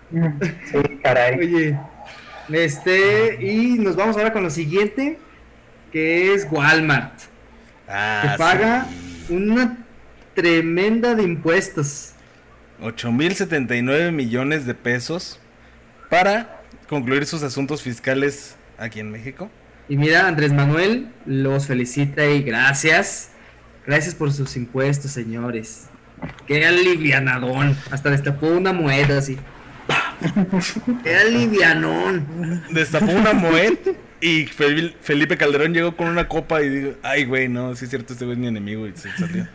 Sí, 0.71 0.99
caray. 1.03 1.37
Oye, 1.39 1.79
este, 2.51 3.37
y 3.45 3.77
nos 3.79 3.95
vamos 3.95 4.17
ahora 4.17 4.33
con 4.33 4.43
lo 4.43 4.49
siguiente, 4.49 5.19
que 5.91 6.33
es 6.33 6.47
Walmart, 6.51 7.13
Ah, 7.87 8.21
que 8.31 8.37
paga 8.37 8.87
sí. 9.27 9.33
una 9.33 9.77
tremenda 10.33 11.15
de 11.15 11.23
impuestos. 11.23 12.11
8.079 12.81 14.11
millones 14.11 14.65
de 14.65 14.73
pesos 14.73 15.39
para 16.09 16.61
concluir 16.89 17.25
sus 17.25 17.43
asuntos 17.43 17.81
fiscales 17.81 18.55
aquí 18.77 18.99
en 18.99 19.11
México. 19.11 19.49
Y 19.87 19.97
mira, 19.97 20.27
Andrés 20.27 20.51
Manuel 20.51 21.09
los 21.25 21.67
felicita 21.67 22.25
y 22.25 22.41
gracias. 22.43 23.29
Gracias 23.85 24.15
por 24.15 24.31
sus 24.33 24.55
impuestos, 24.57 25.11
señores. 25.11 25.85
Qué 26.47 26.65
alivianadón. 26.65 27.77
Hasta 27.91 28.09
destapó 28.09 28.47
una 28.47 28.73
moneda 28.73 29.19
así. 29.19 29.37
Qué 31.03 31.15
alivianón. 31.15 32.63
Destapó 32.71 33.11
una 33.11 33.33
Moet 33.33 33.79
y 34.21 34.45
Fel- 34.47 34.95
Felipe 35.01 35.37
Calderón 35.37 35.73
llegó 35.73 35.95
con 35.95 36.07
una 36.07 36.27
copa 36.27 36.61
y 36.61 36.69
dijo, 36.69 36.97
ay, 37.03 37.25
güey, 37.25 37.47
no, 37.47 37.75
sí 37.75 37.85
es 37.85 37.89
cierto, 37.89 38.13
este 38.13 38.25
güey 38.25 38.35
es 38.35 38.39
mi 38.39 38.47
enemigo 38.47 38.87
y 38.87 38.93
se 38.95 39.09
salió. 39.11 39.47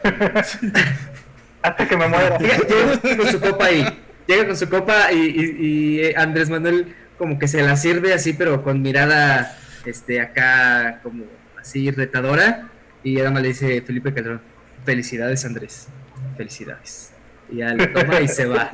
Hasta 1.62 1.86
que 1.88 1.96
me 1.96 2.08
muera. 2.08 2.38
Llega 2.38 3.16
con 3.16 3.26
su 3.28 3.40
copa 3.40 3.64
ahí. 3.66 3.84
Llega 4.26 4.46
con 4.46 4.56
su 4.56 4.68
copa 4.68 5.12
y, 5.12 5.18
y- 5.18 5.66
y, 5.66 6.00
eh, 6.00 6.14
Andrés 6.16 6.48
Manuel 6.50 6.94
como 7.18 7.38
que 7.38 7.48
se 7.48 7.62
la 7.62 7.76
sirve 7.76 8.12
así, 8.14 8.32
pero 8.32 8.62
con 8.62 8.80
mirada 8.80 9.56
este 9.84 10.20
acá 10.20 11.00
como 11.02 11.24
así 11.61 11.90
retadora. 11.90 12.68
Y 13.02 13.14
nada 13.16 13.30
más 13.30 13.42
le 13.42 13.48
dice 13.48 13.82
Felipe 13.82 14.12
Calderón, 14.14 14.40
felicidades 14.84 15.44
Andrés, 15.44 15.88
felicidades. 16.36 17.12
Y 17.50 17.56
ya 17.56 17.74
le 17.74 17.86
toma 17.88 18.20
y 18.20 18.28
se 18.28 18.44
va. 18.46 18.70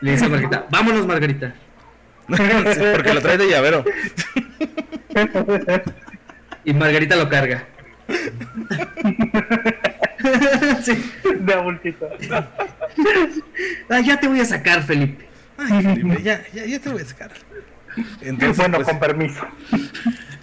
Le 0.00 0.12
dice 0.12 0.24
a 0.24 0.28
Margarita, 0.28 0.66
vámonos 0.70 1.06
Margarita. 1.06 1.54
Sí, 2.28 2.82
porque 2.94 3.14
lo 3.14 3.22
trae 3.22 3.38
de 3.38 3.48
llavero. 3.48 3.84
Y 6.64 6.74
Margarita 6.74 7.16
lo 7.16 7.28
carga. 7.28 7.64
sí. 10.82 11.10
De 11.40 11.54
abultito. 11.54 12.08
Ah, 13.88 14.00
ya 14.00 14.18
te 14.18 14.26
voy 14.28 14.40
a 14.40 14.44
sacar, 14.44 14.82
Felipe. 14.82 15.26
Ay, 15.56 15.82
Felipe, 15.82 16.22
ya, 16.22 16.42
ya, 16.52 16.66
ya 16.66 16.78
te 16.80 16.88
voy 16.90 17.02
a 17.02 17.04
sacar. 17.04 17.30
Entonces, 18.20 18.56
Bueno, 18.56 18.76
pues, 18.76 18.88
con 18.88 18.98
permiso. 18.98 19.40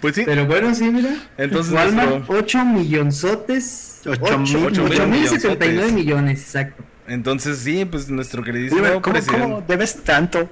pues 0.00 0.14
sí, 0.16 0.22
Pero 0.24 0.46
bueno, 0.46 0.74
sí, 0.74 0.90
mira. 0.90 1.10
entonces 1.38 1.72
Walmart, 1.72 2.10
nuestro- 2.10 2.36
8 2.38 2.64
millonzotes. 2.64 4.02
Ocho 4.06 4.38
mil- 4.38 4.56
ocho 4.56 4.82
mil 4.82 4.92
8 4.92 5.06
mil 5.06 5.20
millonzotes. 5.20 5.42
79 5.42 5.92
millones, 5.92 6.40
exacto. 6.40 6.82
Entonces 7.08 7.58
sí, 7.58 7.84
pues 7.84 8.08
nuestro 8.08 8.42
Dime, 8.42 8.52
queridísimo 8.52 9.00
¿cómo, 9.00 9.14
presidente. 9.14 9.42
cómo 9.42 9.64
debes 9.66 10.02
tanto? 10.04 10.48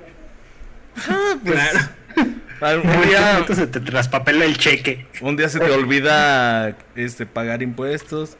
Ah, 1.08 1.34
pues, 1.44 1.58
al- 2.60 2.80
Un 2.80 3.02
día, 3.08 3.44
se 3.52 3.66
te 3.66 3.80
traspapela 3.80 4.44
el 4.44 4.56
cheque. 4.56 5.06
un 5.20 5.36
día 5.36 5.48
se 5.48 5.58
te 5.58 5.70
olvida 5.70 6.76
este 6.94 7.26
pagar 7.26 7.62
impuestos. 7.62 8.36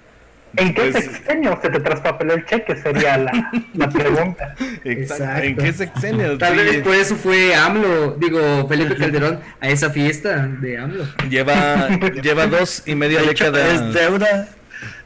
¿En 0.57 0.73
qué 0.73 0.83
Pues- 0.93 1.05
sexenio 1.07 1.59
se 1.61 1.69
te 1.69 1.81
traspapeló 1.81 2.35
el 2.35 2.47
cheque? 2.47 2.77
Sería 2.77 3.19
la, 3.19 3.51
la 3.75 3.89
pregunta. 3.89 4.55
Exacto. 4.85 5.43
¿En 5.43 5.57
qué 5.57 5.73
sexenio? 5.73 6.39
Tal 6.39 6.55
vez 6.57 6.77
por 6.85 6.95
eso 6.95 7.17
fue 7.17 7.57
AMLO, 7.57 8.13
digo, 8.21 8.69
Felipe 8.69 8.95
Calderón, 8.97 9.41
a 9.61 9.69
esa 9.69 9.91
fiesta 9.91 10.47
de 10.47 10.79
AMLO. 10.79 11.07
Lleva, 11.29 11.89
lleva 12.23 12.47
dos 12.47 12.85
y 12.87 12.95
media 12.95 13.21
décadas. 13.23 13.83
es 13.83 13.95
deuda, 13.95 14.49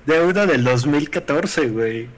deuda 0.09 0.47
del 0.47 0.65
2014, 0.65 1.69
güey. 1.69 2.09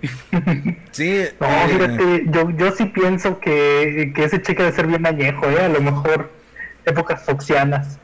Sí, 0.92 1.24
No, 1.40 1.46
eh, 1.48 1.68
fíjate, 1.68 2.24
yo, 2.28 2.50
yo 2.50 2.72
sí 2.72 2.86
pienso 2.86 3.38
que, 3.40 4.12
que 4.14 4.24
ese 4.24 4.40
cheque 4.40 4.62
debe 4.62 4.74
ser 4.74 4.86
bien 4.86 5.06
añejo, 5.06 5.46
¿eh? 5.50 5.60
A 5.64 5.68
lo 5.68 5.80
mejor 5.80 6.32
épocas 6.84 7.24
foxianas. 7.24 7.98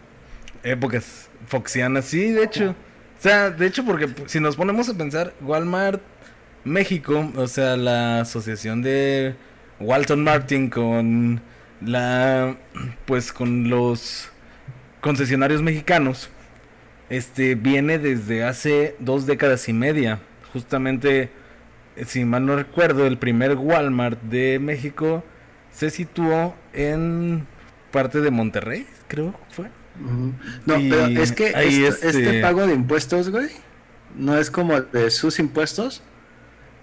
épocas 0.63 1.31
foxianas, 1.47 2.05
sí, 2.07 2.33
de 2.33 2.45
hecho. 2.45 2.71
O 2.71 3.23
sea, 3.23 3.51
de 3.51 3.67
hecho, 3.67 3.85
porque 3.85 4.09
si 4.27 4.41
nos 4.41 4.57
ponemos 4.57 4.89
a 4.89 4.95
pensar, 4.95 5.35
Walmart 5.41 6.03
México, 6.65 7.31
o 7.37 7.47
sea, 7.47 7.77
la 7.77 8.21
asociación 8.21 8.83
de 8.83 9.37
Walton 9.81 10.23
Martin 10.25 10.69
con 10.69 11.41
la, 11.81 12.57
pues 13.07 13.33
con 13.33 13.71
los 13.71 14.31
concesionarios 15.01 15.63
mexicanos, 15.63 16.31
este, 17.11 17.55
viene 17.55 17.99
desde 17.99 18.45
hace 18.45 18.97
dos 18.99 19.27
décadas 19.27 19.69
y 19.69 19.73
media. 19.73 20.21
Justamente, 20.53 21.31
si 22.07 22.25
mal 22.25 22.47
no 22.47 22.57
recuerdo, 22.57 23.07
el 23.07 23.19
primer 23.19 23.55
Walmart 23.57 24.21
de 24.23 24.59
México 24.59 25.23
se 25.71 25.91
situó 25.91 26.55
en 26.73 27.47
parte 27.93 28.21
de 28.21 28.31
Monterrey, 28.31 28.87
creo 29.09 29.35
fue. 29.51 29.67
No, 30.67 30.79
Y 30.79 30.91
pero 30.91 31.07
es 31.07 31.33
que 31.33 31.55
ahí, 31.57 31.85
esto- 31.85 32.07
este- 32.09 32.23
este 32.25 32.41
pago 32.43 32.67
de 32.67 32.75
impuestos, 32.75 33.31
güey, 33.31 33.49
no 34.15 34.37
es 34.39 34.51
como 34.51 34.81
de 34.81 35.11
sus 35.11 35.39
impuestos. 35.39 36.03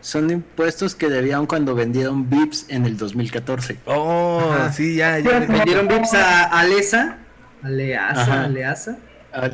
Son 0.02 0.30
impuestos 0.32 0.96
que 0.96 1.08
debían 1.10 1.46
cuando 1.46 1.76
vendieron 1.76 2.30
VIPs 2.30 2.66
en 2.70 2.86
el 2.86 2.98
2014. 2.98 3.78
Oh, 3.86 4.52
Ajá. 4.54 4.72
sí, 4.74 4.96
ya, 4.96 5.18
ya. 5.20 5.46
Pues, 5.46 5.50
Le 5.50 5.64
dieron 5.64 5.88
VIPs 5.88 6.14
a 6.16 6.44
Alesa, 6.60 7.18
Aleasa, 7.62 8.22
Ajá. 8.22 8.44
Aleasa. 8.44 8.98
A, 9.34 9.48
la- 9.48 9.52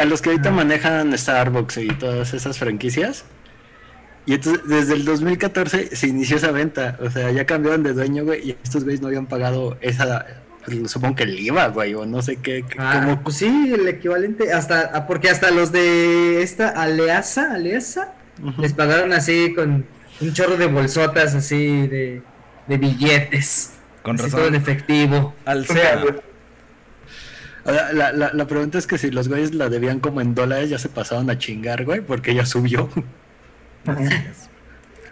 a 0.00 0.04
los 0.04 0.20
que 0.20 0.30
ahorita 0.30 0.50
manejan 0.50 1.16
Starbucks 1.16 1.78
y 1.78 1.88
todas 1.88 2.34
esas 2.34 2.58
franquicias. 2.58 3.24
Y 4.26 4.34
entonces, 4.34 4.62
desde 4.68 4.94
el 4.94 5.04
2014 5.04 5.94
se 5.96 6.06
inició 6.06 6.36
esa 6.36 6.50
venta. 6.52 6.96
O 7.00 7.10
sea, 7.10 7.30
ya 7.30 7.44
cambiaron 7.46 7.82
de 7.82 7.92
dueño, 7.92 8.24
güey, 8.24 8.50
y 8.50 8.56
estos 8.62 8.84
güeyes 8.84 9.00
no 9.00 9.08
habían 9.08 9.26
pagado 9.26 9.76
esa, 9.80 10.26
pues, 10.64 10.90
supongo 10.90 11.16
que 11.16 11.22
el 11.24 11.38
IVA, 11.38 11.68
güey, 11.68 11.94
o 11.94 12.06
no 12.06 12.22
sé 12.22 12.36
qué. 12.36 12.64
qué- 12.68 12.76
Ah, 12.78 13.00
cómo- 13.04 13.22
pues 13.24 13.36
sí, 13.36 13.72
el 13.74 13.88
equivalente, 13.88 14.52
hasta, 14.52 15.06
porque 15.08 15.28
hasta 15.28 15.50
los 15.50 15.72
de 15.72 16.42
esta 16.42 16.68
Aleasa, 16.68 17.52
Aleasa, 17.54 18.12
les 18.58 18.72
pagaron 18.72 19.12
así 19.12 19.54
con 19.54 19.84
un 20.20 20.32
chorro 20.32 20.56
de 20.56 20.66
bolsotas 20.66 21.34
así 21.34 21.86
de, 21.88 22.22
de 22.68 22.76
billetes. 22.78 23.72
Con 24.02 24.18
así 24.20 24.30
todo 24.30 24.46
en 24.46 24.54
efectivo. 24.56 25.34
Al 25.44 25.66
sea. 25.66 26.02
La, 27.64 28.12
la, 28.12 28.32
la 28.32 28.46
pregunta 28.46 28.78
es 28.78 28.86
que 28.86 28.98
si 28.98 29.10
los 29.10 29.28
güeyes 29.28 29.54
la 29.54 29.68
debían 29.68 30.00
como 30.00 30.20
en 30.20 30.34
dólares, 30.34 30.70
ya 30.70 30.78
se 30.78 30.88
pasaron 30.88 31.30
a 31.30 31.38
chingar, 31.38 31.84
güey, 31.84 32.00
porque 32.00 32.34
ya 32.34 32.44
subió. 32.46 32.88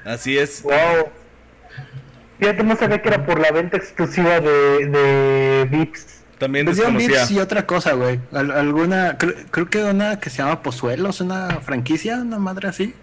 Así 0.04 0.38
es. 0.38 0.62
Wow. 0.62 0.72
Fíjate, 2.38 2.62
no 2.64 2.76
sabía 2.76 3.02
que 3.02 3.08
era 3.08 3.26
por 3.26 3.38
la 3.38 3.50
venta 3.52 3.76
exclusiva 3.76 4.40
de, 4.40 4.86
de 4.86 5.68
Vips. 5.70 6.06
También 6.38 6.64
Pues. 6.64 6.78
Vips 7.18 7.30
y 7.32 7.38
otra 7.38 7.66
cosa, 7.66 7.92
güey. 7.92 8.18
Al- 8.32 8.50
alguna, 8.50 9.18
creo, 9.18 9.34
creo 9.50 9.68
que 9.68 9.84
una 9.84 10.18
que 10.18 10.30
se 10.30 10.38
llama 10.38 10.62
Pozuelos, 10.62 11.20
una 11.20 11.60
franquicia, 11.60 12.16
una 12.16 12.38
madre 12.38 12.68
así. 12.68 12.94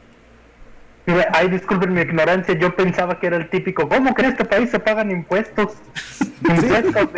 Mira, 1.08 1.30
ay, 1.34 1.48
disculpen 1.50 1.94
mi 1.94 2.02
ignorancia, 2.02 2.54
yo 2.60 2.76
pensaba 2.76 3.18
que 3.18 3.28
era 3.28 3.38
el 3.38 3.50
típico, 3.50 3.88
¿cómo 3.88 4.14
que 4.14 4.24
en 4.24 4.32
este 4.32 4.44
país 4.44 4.70
se 4.70 4.78
pagan 4.78 5.10
impuestos? 5.10 5.72
Impuestos. 6.50 7.10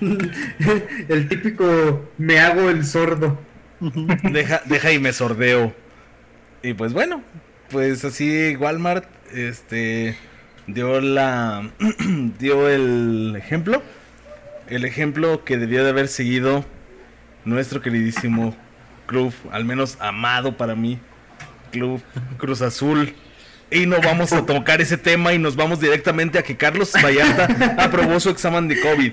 el 1.08 1.28
típico 1.28 2.08
me 2.18 2.38
hago 2.38 2.70
el 2.70 2.84
sordo. 2.84 3.36
Deja, 4.22 4.62
deja 4.66 4.92
y 4.92 5.00
me 5.00 5.12
sordeo. 5.12 5.74
Y 6.62 6.74
pues 6.74 6.92
bueno, 6.92 7.22
pues 7.68 8.04
así 8.04 8.54
Walmart 8.54 9.06
este 9.32 10.16
dio 10.68 11.00
la 11.00 11.68
dio 12.38 12.68
el 12.68 13.34
ejemplo. 13.36 13.82
El 14.68 14.84
ejemplo 14.84 15.44
que 15.44 15.56
debió 15.56 15.82
de 15.82 15.90
haber 15.90 16.06
seguido 16.06 16.64
nuestro 17.44 17.82
queridísimo 17.82 18.54
club, 19.06 19.34
al 19.50 19.64
menos 19.64 19.96
amado 20.00 20.56
para 20.56 20.76
mí, 20.76 21.00
Club 21.70 22.02
Cruz 22.38 22.62
Azul. 22.62 23.14
Y 23.70 23.84
no 23.86 23.98
vamos 24.00 24.32
a 24.32 24.46
tocar 24.46 24.80
ese 24.80 24.96
tema 24.96 25.34
y 25.34 25.38
nos 25.38 25.54
vamos 25.56 25.78
directamente 25.80 26.38
a 26.38 26.42
que 26.42 26.56
Carlos 26.56 26.92
Vallarta 27.04 27.74
aprobó 27.78 28.18
su 28.18 28.30
examen 28.30 28.66
de 28.68 28.80
COVID. 28.80 29.12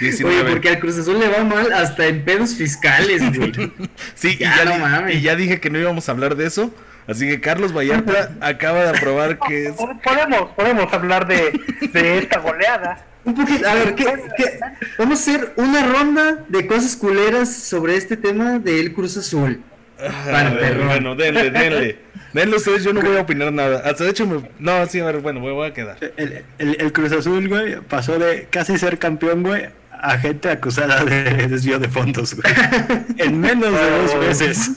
Oye, 0.00 0.44
porque 0.50 0.70
al 0.70 0.80
Cruz 0.80 0.98
Azul 0.98 1.20
le 1.20 1.28
va 1.28 1.44
mal 1.44 1.72
hasta 1.72 2.06
en 2.06 2.24
pedos 2.24 2.54
fiscales, 2.56 3.22
güey. 3.36 3.52
Sí, 4.16 4.36
Ya, 4.38 4.52
y, 4.52 4.58
ya 4.58 4.64
no 4.64 4.72
di- 4.74 4.78
mames. 4.80 5.14
y 5.14 5.20
ya 5.20 5.36
dije 5.36 5.60
que 5.60 5.70
no 5.70 5.78
íbamos 5.78 6.08
a 6.08 6.12
hablar 6.12 6.34
de 6.34 6.46
eso. 6.46 6.74
Así 7.06 7.28
que 7.28 7.40
Carlos 7.40 7.72
Vallarta 7.76 8.32
acaba 8.40 8.82
de 8.82 8.88
aprobar 8.98 9.38
que 9.38 9.66
es. 9.68 9.74
Podemos, 10.02 10.50
podemos 10.56 10.92
hablar 10.92 11.28
de, 11.28 11.52
de 11.92 12.18
esta 12.18 12.40
goleada. 12.40 13.06
Un 13.24 13.34
poquito, 13.36 13.68
a 13.68 13.74
ver, 13.74 13.94
¿qué, 13.94 14.04
qué? 14.36 14.58
vamos 14.98 15.20
a 15.20 15.22
hacer 15.22 15.52
una 15.56 15.86
ronda 15.86 16.44
de 16.48 16.66
cosas 16.66 16.96
culeras 16.96 17.54
sobre 17.54 17.96
este 17.96 18.16
tema 18.16 18.58
del 18.58 18.92
Cruz 18.92 19.16
Azul. 19.16 19.62
Bueno, 19.98 21.14
denle, 21.14 21.50
denle. 21.50 21.98
Denle 22.34 22.56
ustedes, 22.56 22.82
yo 22.82 22.92
no 22.92 23.00
voy 23.00 23.16
a 23.16 23.20
opinar 23.20 23.52
nada. 23.52 23.88
Hasta 23.88 24.02
de 24.02 24.10
hecho, 24.10 24.26
me... 24.26 24.42
no, 24.58 24.84
sí, 24.86 24.98
a 24.98 25.04
ver, 25.04 25.20
bueno, 25.20 25.38
me 25.38 25.52
voy 25.52 25.68
a 25.68 25.72
quedar. 25.72 25.98
El, 26.16 26.44
el- 26.58 26.76
el 26.80 26.92
Cruz 26.92 27.12
Azul, 27.12 27.48
güey, 27.48 27.80
pasó 27.82 28.18
de 28.18 28.48
casi 28.50 28.76
ser 28.76 28.98
campeón, 28.98 29.44
güey, 29.44 29.68
a 29.92 30.18
gente 30.18 30.50
acusada 30.50 31.04
de 31.04 31.46
desvío 31.46 31.78
de 31.78 31.88
fondos, 31.88 32.34
güey. 32.34 32.52
en 33.18 33.38
menos 33.40 33.72
de 33.72 33.90
dos 34.02 34.18
veces. 34.18 34.72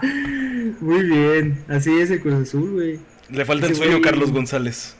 Muy 0.80 1.02
bien, 1.02 1.62
así 1.68 2.00
es 2.00 2.10
el 2.10 2.20
Cruz 2.22 2.48
Azul, 2.48 2.70
güey. 2.72 2.98
Le 3.28 3.44
falta 3.44 3.66
el 3.66 3.76
sueño 3.76 4.00
Carlos 4.00 4.32
González. 4.32 4.96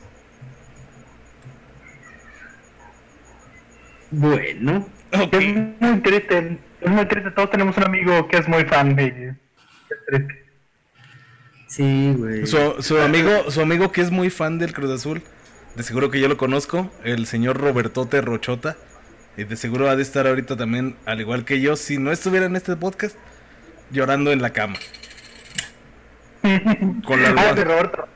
Bueno, 4.11 4.87
Ok. 5.11 5.33
Es 5.33 5.55
muy 5.79 5.99
triste, 6.01 6.57
es 6.81 6.89
muy 6.89 7.05
triste. 7.07 7.31
Todos 7.31 7.49
tenemos 7.51 7.75
un 7.77 7.83
amigo 7.83 8.27
que 8.27 8.37
es 8.37 8.47
muy 8.47 8.63
fan 8.65 8.95
de. 8.95 9.07
Es 9.89 9.97
triste. 10.07 10.45
sí, 11.67 12.13
güey. 12.17 12.45
Su, 12.47 12.75
su 12.81 12.97
amigo, 12.99 13.49
su 13.51 13.61
amigo 13.61 13.91
que 13.91 14.01
es 14.01 14.11
muy 14.11 14.29
fan 14.29 14.59
del 14.59 14.73
Cruz 14.73 14.91
Azul, 14.91 15.21
de 15.75 15.83
seguro 15.83 16.09
que 16.11 16.19
yo 16.19 16.27
lo 16.27 16.37
conozco, 16.37 16.91
el 17.03 17.25
señor 17.25 17.57
Robertote 17.59 18.21
Rochota. 18.21 18.75
Y 19.37 19.45
de 19.45 19.55
seguro 19.55 19.89
ha 19.89 19.95
de 19.95 20.01
estar 20.01 20.27
ahorita 20.27 20.57
también, 20.57 20.95
al 21.05 21.21
igual 21.21 21.45
que 21.45 21.61
yo, 21.61 21.75
si 21.77 21.97
no 21.97 22.11
estuviera 22.11 22.45
en 22.47 22.55
este 22.57 22.75
podcast, 22.75 23.15
llorando 23.89 24.31
en 24.33 24.41
la 24.41 24.49
cama. 24.51 24.75
Con 27.05 27.21
la 27.23 27.29
Ah, 27.37 27.53
de 27.53 27.61
almohada, 27.61 27.63
Roberto. 27.63 28.07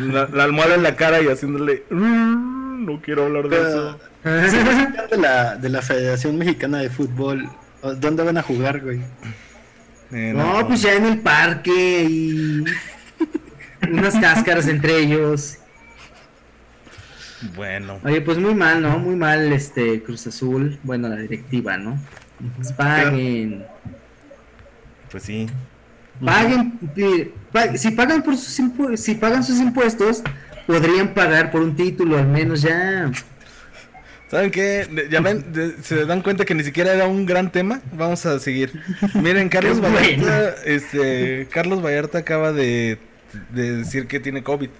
la, 0.00 0.28
la 0.32 0.44
almohada 0.44 0.74
en 0.74 0.82
la 0.82 0.96
cara 0.96 1.20
y 1.20 1.28
haciéndole... 1.28 1.84
"Mm, 1.90 2.84
No 2.86 3.00
quiero 3.00 3.26
hablar 3.26 3.48
de 3.48 3.56
eso. 3.58 4.00
De 4.24 5.18
la, 5.18 5.56
de 5.56 5.68
la 5.68 5.82
Federación 5.82 6.38
Mexicana 6.38 6.78
de 6.78 6.90
Fútbol, 6.90 7.48
¿dónde 7.82 8.22
van 8.22 8.38
a 8.38 8.42
jugar, 8.42 8.80
güey? 8.80 9.00
Eh, 10.12 10.32
No, 10.34 10.66
pues 10.66 10.82
ya 10.82 10.94
en 10.94 11.06
el 11.06 11.18
parque 11.20 12.06
y 12.08 12.64
unas 13.90 14.14
cáscaras 14.16 14.68
entre 14.68 14.98
ellos. 14.98 15.58
Bueno, 17.56 17.98
Oye, 18.04 18.20
pues 18.20 18.38
muy 18.38 18.54
mal, 18.54 18.80
¿no? 18.82 18.98
Muy 18.98 19.16
mal 19.16 19.52
este 19.52 20.02
Cruz 20.02 20.26
Azul, 20.28 20.78
bueno, 20.84 21.08
la 21.08 21.16
directiva, 21.16 21.76
¿no? 21.76 21.98
Pues 22.56 22.72
paguen. 22.72 23.64
pues 25.10 25.24
sí. 25.24 25.48
Paguen, 26.24 26.78
si 27.74 27.90
pagan 27.90 28.22
por 28.22 28.36
sus 28.36 28.60
si 29.00 29.14
pagan 29.16 29.42
sus 29.42 29.58
impuestos, 29.58 30.22
podrían 30.66 31.14
pagar 31.14 31.50
por 31.50 31.62
un 31.62 31.74
título 31.74 32.16
al 32.16 32.28
menos 32.28 32.62
ya. 32.62 33.10
¿Saben 34.32 34.50
qué? 34.50 34.88
Ya 35.10 35.20
ven, 35.20 35.52
de- 35.52 35.74
se 35.82 36.06
dan 36.06 36.22
cuenta 36.22 36.46
que 36.46 36.54
ni 36.54 36.64
siquiera 36.64 36.94
era 36.94 37.06
un 37.06 37.26
gran 37.26 37.52
tema. 37.52 37.82
Vamos 37.92 38.24
a 38.24 38.38
seguir. 38.38 38.72
Miren, 39.12 39.50
Carlos. 39.50 39.78
Vallarta, 39.78 40.54
este, 40.64 41.46
Carlos 41.50 41.84
Vallarta 41.84 42.16
acaba 42.16 42.50
de, 42.50 42.96
de 43.50 43.76
decir 43.76 44.06
que 44.06 44.20
tiene 44.20 44.42
COVID. 44.42 44.70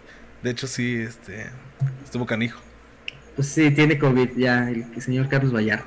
De 0.42 0.50
hecho, 0.50 0.66
sí, 0.66 0.96
este, 1.06 1.48
estuvo 2.02 2.24
canijo. 2.24 2.62
Pues 3.36 3.48
sí, 3.48 3.70
tiene 3.72 3.98
COVID 3.98 4.30
ya 4.38 4.70
el 4.70 4.86
señor 5.02 5.28
Carlos 5.28 5.54
Vallarta. 5.54 5.84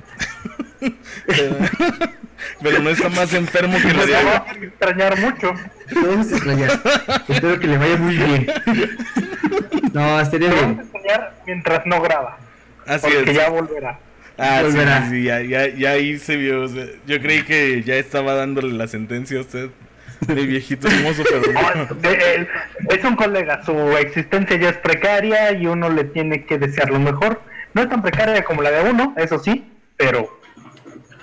Pero, 1.26 1.58
pero 2.62 2.80
no 2.84 2.92
está 2.92 3.10
más 3.10 3.34
enfermo 3.34 3.80
que 3.82 3.88
la 3.88 3.94
Nos 3.96 4.06
de 4.06 4.14
va 4.14 4.46
a 4.48 4.52
extrañar 4.64 5.20
mucho. 5.20 5.54
Lo 5.90 6.08
vamos 6.08 6.32
a 6.32 6.36
extrañar. 6.36 6.82
Espero 7.28 7.60
que 7.60 7.66
le 7.66 7.78
vaya 7.80 7.98
muy 7.98 8.16
bien. 8.16 8.48
No, 9.92 10.20
estaría 10.20 10.50
Lo 10.50 10.56
vamos 10.56 10.68
a 10.70 10.74
bien. 10.76 10.82
extrañar 10.82 11.36
mientras 11.48 11.86
no 11.88 12.02
graba. 12.02 12.38
Así 12.88 13.08
Porque 13.14 13.32
es. 13.32 13.38
ya 13.38 13.50
volverá. 13.50 14.00
Ah, 14.38 14.58
sí, 14.60 14.66
volverá. 14.66 15.04
sí, 15.04 15.10
sí, 15.12 15.24
ya, 15.24 15.42
ya, 15.42 15.68
ya 15.68 15.92
ahí 15.92 16.18
se 16.18 16.36
vio. 16.38 16.64
o 16.64 16.68
sea, 16.68 16.86
yo 17.08 17.22
creí 17.22 17.44
que 17.44 17.82
ya 17.84 17.96
estaba 17.96 18.34
dándole 18.36 18.74
la 18.74 18.88
sentencia 18.88 19.38
a 19.38 19.42
usted. 19.42 19.70
Mi 20.28 20.46
viejito 20.46 20.88
hermoso, 20.88 21.24
pero 21.30 21.96
de- 22.02 22.36
él- 22.36 22.48
es 22.90 23.04
un 23.04 23.16
colega, 23.16 23.64
su 23.66 23.78
existencia 23.98 24.56
ya 24.58 24.70
es 24.70 24.78
precaria 24.78 25.52
y 25.52 25.68
uno 25.68 25.90
le 25.90 26.06
tiene 26.06 26.46
que 26.46 26.58
desear 26.58 26.90
lo 26.90 27.00
mejor. 27.00 27.42
No 27.74 27.82
es 27.82 27.90
tan 27.90 28.02
precaria 28.02 28.44
como 28.44 28.62
la 28.62 28.72
de 28.72 28.90
uno, 28.90 29.14
eso 29.18 29.38
sí, 29.40 29.70
pero 29.98 30.40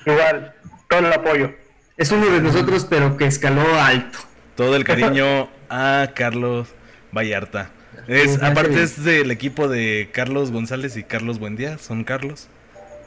igual, 0.05 0.53
todo 0.89 1.01
el 1.01 1.13
apoyo. 1.13 1.53
Es 1.97 2.11
uno 2.13 2.27
de 2.27 2.41
nosotros, 2.43 2.87
pero 2.89 3.17
que 3.17 3.27
escaló 3.27 3.63
alto. 3.81 4.19
todo 4.57 4.77
el 4.77 4.85
cariño 4.91 5.49
a 5.71 6.09
Carlos 6.15 6.69
Vallarta. 7.13 7.71
Es, 8.09 8.33
Sí, 8.35 8.39
aparte 8.43 8.83
es 8.83 9.03
del 9.05 9.31
equipo 9.31 9.69
de 9.69 10.11
Carlos 10.13 10.51
González 10.51 10.97
y 10.97 11.05
Carlos 11.05 11.39
Buendía, 11.39 11.79
son 11.79 12.05
Carlos. 12.05 12.49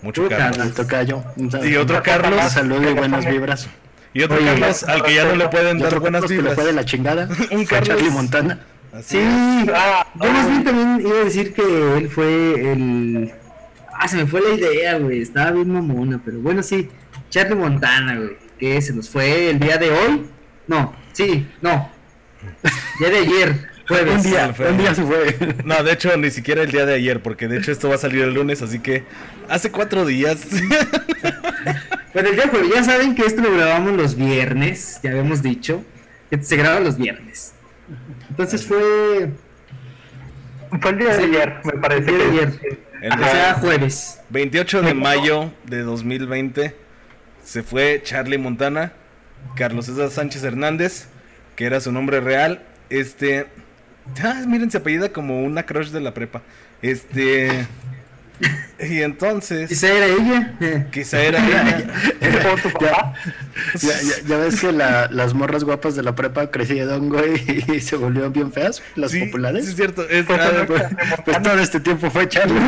Mucho 0.02 0.28
Carlos. 0.30 0.74
Callo. 0.88 1.24
Y 1.64 1.76
otro 1.76 2.02
Carlos. 2.04 2.44
Un 2.44 2.50
saludo 2.50 2.90
y 2.90 2.94
buenas 2.94 3.26
vibras. 3.26 3.68
Y 4.14 4.24
otro 4.24 4.38
Oye, 4.38 4.46
Carlos 4.46 4.84
al 4.84 5.04
que 5.04 5.16
ya 5.16 5.26
no 5.26 5.36
le 5.36 5.48
pueden 5.50 5.80
dar 5.80 6.00
buenas 6.00 6.22
Carlos 6.22 6.30
que 6.30 6.36
le 6.36 6.42
vibras. 6.42 6.56
fue 6.56 6.66
de 6.66 6.74
la 6.74 6.86
chingada. 6.86 7.30
Un 7.52 7.66
Carlos. 7.66 7.88
Charlie 7.90 8.10
Montana. 8.12 8.60
Así 8.94 9.18
Sí, 9.18 9.18
es. 9.18 9.70
Ah, 9.74 10.08
yo 10.22 10.32
más 10.32 10.48
bien 10.50 10.64
también 10.64 11.02
iba 11.02 11.20
a 11.22 11.24
decir 11.26 11.54
que 11.54 11.98
él 11.98 12.10
fue 12.10 12.72
el. 12.72 13.34
Ah, 13.98 14.08
se 14.08 14.18
me 14.18 14.26
fue 14.28 14.42
la 14.42 14.56
idea, 14.56 14.98
güey. 15.00 15.22
Estaba 15.22 15.52
bien 15.52 15.70
mamona, 15.72 16.22
pero 16.24 16.40
bueno, 16.40 16.64
sí. 16.64 16.90
Charlie 17.30 17.56
Montana, 17.56 18.16
güey. 18.18 18.38
Que 18.60 18.82
se 18.82 18.94
nos 18.94 19.10
fue 19.10 19.50
el 19.50 19.60
día 19.60 19.78
de 19.78 19.90
hoy. 19.92 20.28
No, 20.68 20.94
sí, 21.14 21.48
no. 21.62 21.90
Día 23.00 23.10
de 23.10 23.18
ayer, 23.18 23.70
jueves. 23.88 24.16
Un 24.16 24.24
día, 24.24 24.54
fue. 24.54 24.72
un 24.72 24.78
día 24.78 24.96
se 24.96 25.04
fue. 25.04 25.38
No, 25.64 25.84
de 25.84 25.92
hecho, 25.94 26.16
ni 26.18 26.32
siquiera 26.32 26.64
el 26.64 26.72
día 26.72 26.86
de 26.86 26.94
ayer, 26.96 27.22
porque 27.22 27.48
de 27.48 27.58
hecho 27.58 27.72
esto 27.72 27.90
va 27.90 27.96
a 27.96 28.00
salir 28.00 28.24
el 28.24 28.34
lunes, 28.34 28.62
así 28.62 28.80
que 28.80 29.04
hace 29.50 29.72
cuatro 29.72 30.06
días. 30.06 30.46
Bueno, 32.14 32.30
el 32.30 32.36
día 32.36 32.48
jueves, 32.48 32.70
ya 32.74 32.84
saben 32.84 33.14
que 33.14 33.24
esto 33.24 33.42
lo 33.42 33.52
grabamos 33.54 33.94
los 33.94 34.16
viernes, 34.16 35.00
ya 35.04 35.12
habíamos 35.12 35.42
dicho. 35.44 35.84
Que 36.30 36.42
se 36.42 36.56
graba 36.56 36.80
los 36.80 36.98
viernes. 36.98 37.54
Entonces 38.30 38.66
fue 38.66 39.30
fue 40.82 40.92
el 40.92 40.98
día 40.98 41.10
de 41.10 41.18
Sí, 41.18 41.24
ayer, 41.24 41.56
me 41.64 41.74
parece. 41.74 42.10
el 42.10 42.18
día 42.18 42.18
de 42.18 42.24
ayer. 42.32 42.80
El 43.02 43.12
o 43.14 43.18
sea, 43.18 43.54
jueves. 43.56 44.20
28 44.30 44.82
de 44.82 44.94
mayo 44.94 45.52
de 45.66 45.82
2020 45.82 46.76
se 47.44 47.64
fue 47.64 48.02
Charlie 48.04 48.38
Montana, 48.38 48.94
Carlos 49.56 49.86
César 49.86 50.10
Sánchez 50.10 50.44
Hernández, 50.44 51.08
que 51.56 51.66
era 51.66 51.80
su 51.80 51.92
nombre 51.92 52.22
real. 52.22 52.64
Este. 52.90 53.46
Ah, 54.24 54.44
miren, 54.48 54.70
se 54.72 54.78
apellida 54.78 55.10
como 55.10 55.44
una 55.44 55.64
crush 55.64 55.90
de 55.90 56.02
la 56.02 56.14
prepa. 56.14 56.42
Este. 56.82 57.66
Y 58.80 59.02
entonces. 59.02 59.70
Quizá 59.70 59.88
era 59.88 60.06
ella. 60.08 60.88
Quizá 60.92 61.22
era 61.22 61.40
ella. 61.48 62.52
¿O 62.54 62.58
tu 62.58 62.70
papá? 62.72 63.14
Ya, 63.76 63.94
ya, 64.02 64.28
ya 64.28 64.38
ves 64.38 64.60
que 64.60 64.72
la- 64.74 65.08
las 65.10 65.34
morras 65.34 65.64
guapas 65.64 65.96
de 65.96 66.04
la 66.04 66.14
prepa 66.16 66.52
crecieron, 66.52 67.10
güey, 67.10 67.42
y 67.74 67.80
se 67.80 67.96
volvieron 67.96 68.34
bien 68.34 68.52
feas, 68.52 68.84
las 68.96 69.12
Sí, 69.12 69.22
populares. 69.26 69.64
Sí, 69.66 69.72
es 69.72 69.78
cierto. 69.78 70.08
Es, 70.10 70.26
Pues, 70.26 70.40
ah, 70.42 70.64
pues, 70.68 70.84
Pues 71.24 71.42
todo 71.42 71.60
este 71.60 71.80
tiempo 71.80 72.10
fue 72.12 72.28
Charlie. 72.28 72.60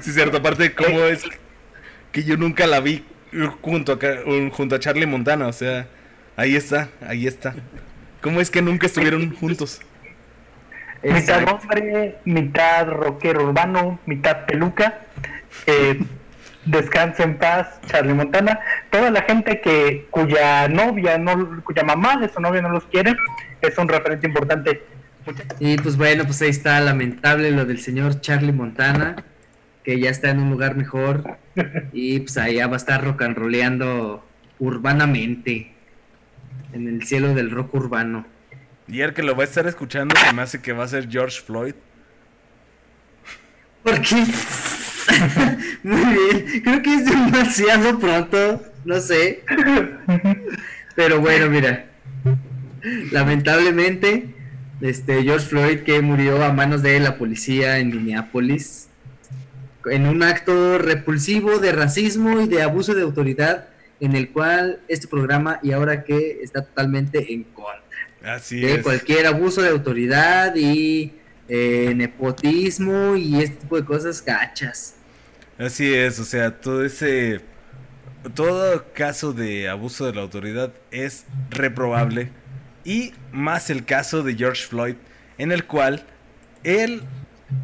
sí, 0.00 0.10
es 0.10 0.14
cierto. 0.14 0.36
Aparte, 0.38 0.72
¿cómo 0.74 1.00
es 1.04 1.22
que 2.12 2.22
yo 2.22 2.36
nunca 2.36 2.66
la 2.66 2.80
vi 2.80 3.04
junto 3.60 3.92
a, 3.92 3.98
junto 4.52 4.76
a 4.76 4.80
Charlie 4.80 5.06
Montana? 5.06 5.48
O 5.48 5.52
sea, 5.52 5.86
ahí 6.36 6.54
está, 6.56 6.88
ahí 7.06 7.26
está. 7.26 7.54
¿Cómo 8.22 8.40
es 8.40 8.50
que 8.50 8.62
nunca 8.62 8.86
estuvieron 8.86 9.34
juntos? 9.34 9.80
Mitad 11.02 11.42
hombre, 11.48 12.18
mitad 12.24 12.86
rockero 12.86 13.44
urbano, 13.44 13.98
mitad 14.06 14.46
peluca. 14.46 15.00
Eh, 15.66 16.00
descansa 16.64 17.24
en 17.24 17.36
paz, 17.36 17.80
Charlie 17.86 18.14
Montana. 18.14 18.60
Toda 18.90 19.10
la 19.10 19.22
gente 19.22 19.60
que 19.60 20.06
cuya 20.10 20.68
novia, 20.68 21.18
no, 21.18 21.62
cuya 21.64 21.82
mamá 21.82 22.16
de 22.18 22.28
su 22.28 22.40
novia 22.40 22.62
no 22.62 22.68
los 22.68 22.84
quiere, 22.84 23.16
es 23.60 23.76
un 23.76 23.88
referente 23.88 24.28
importante. 24.28 24.84
Y 25.58 25.76
pues 25.78 25.96
bueno, 25.96 26.24
pues 26.24 26.40
ahí 26.42 26.50
está 26.50 26.80
lamentable 26.80 27.50
lo 27.50 27.64
del 27.64 27.80
señor 27.80 28.20
Charlie 28.20 28.52
Montana, 28.52 29.16
que 29.82 29.98
ya 29.98 30.10
está 30.10 30.30
en 30.30 30.38
un 30.38 30.50
lugar 30.50 30.76
mejor 30.76 31.38
y 31.92 32.20
pues 32.20 32.38
allá 32.38 32.68
va 32.68 32.74
a 32.74 32.76
estar 32.76 33.04
rock 33.04 33.22
and 33.22 33.36
rolleando 33.36 34.24
urbanamente 34.60 35.71
en 36.72 36.88
el 36.88 37.04
cielo 37.04 37.34
del 37.34 37.50
rock 37.50 37.74
urbano. 37.74 38.26
Y 38.88 39.00
el 39.00 39.14
que 39.14 39.22
lo 39.22 39.36
va 39.36 39.42
a 39.42 39.46
estar 39.46 39.66
escuchando 39.66 40.14
se 40.16 40.32
me 40.32 40.42
hace 40.42 40.60
que 40.60 40.72
va 40.72 40.84
a 40.84 40.88
ser 40.88 41.08
George 41.08 41.40
Floyd. 41.40 41.74
¿Por 43.82 44.00
qué? 44.00 44.16
Muy 45.82 46.04
bien, 46.04 46.62
creo 46.62 46.82
que 46.82 46.94
es 46.94 47.04
demasiado 47.04 47.98
pronto, 47.98 48.62
no 48.84 49.00
sé. 49.00 49.44
Pero 50.94 51.20
bueno, 51.20 51.48
mira. 51.48 51.86
Lamentablemente, 53.12 54.34
este 54.80 55.22
George 55.22 55.46
Floyd 55.46 55.78
que 55.80 56.00
murió 56.00 56.44
a 56.44 56.52
manos 56.52 56.82
de 56.82 56.98
la 57.00 57.16
policía 57.16 57.78
en 57.78 57.90
Minneapolis 57.90 58.88
en 59.90 60.06
un 60.06 60.22
acto 60.22 60.78
repulsivo 60.78 61.58
de 61.58 61.72
racismo 61.72 62.40
y 62.40 62.48
de 62.48 62.62
abuso 62.62 62.94
de 62.94 63.02
autoridad 63.02 63.68
en 64.04 64.14
el 64.16 64.30
cual 64.30 64.80
este 64.88 65.06
programa 65.08 65.58
y 65.62 65.72
ahora 65.72 66.04
que 66.04 66.40
está 66.42 66.64
totalmente 66.64 67.32
en 67.32 67.44
contra 67.44 67.80
Así 68.34 68.60
de 68.60 68.74
es. 68.74 68.82
cualquier 68.82 69.26
abuso 69.26 69.62
de 69.62 69.68
autoridad 69.70 70.54
y 70.56 71.14
eh, 71.48 71.92
nepotismo 71.96 73.16
y 73.16 73.42
este 73.42 73.56
tipo 73.56 73.76
de 73.76 73.84
cosas 73.84 74.24
gachas. 74.24 74.94
Así 75.58 75.92
es, 75.92 76.18
o 76.18 76.24
sea, 76.24 76.60
todo 76.60 76.84
ese. 76.84 77.40
Todo 78.34 78.84
caso 78.94 79.32
de 79.32 79.68
abuso 79.68 80.06
de 80.06 80.14
la 80.14 80.22
autoridad 80.22 80.72
es 80.92 81.24
reprobable. 81.50 82.30
Y 82.84 83.12
más 83.32 83.68
el 83.70 83.84
caso 83.84 84.22
de 84.22 84.34
George 84.36 84.62
Floyd, 84.66 84.94
en 85.38 85.50
el 85.52 85.64
cual 85.66 86.04
él. 86.64 87.02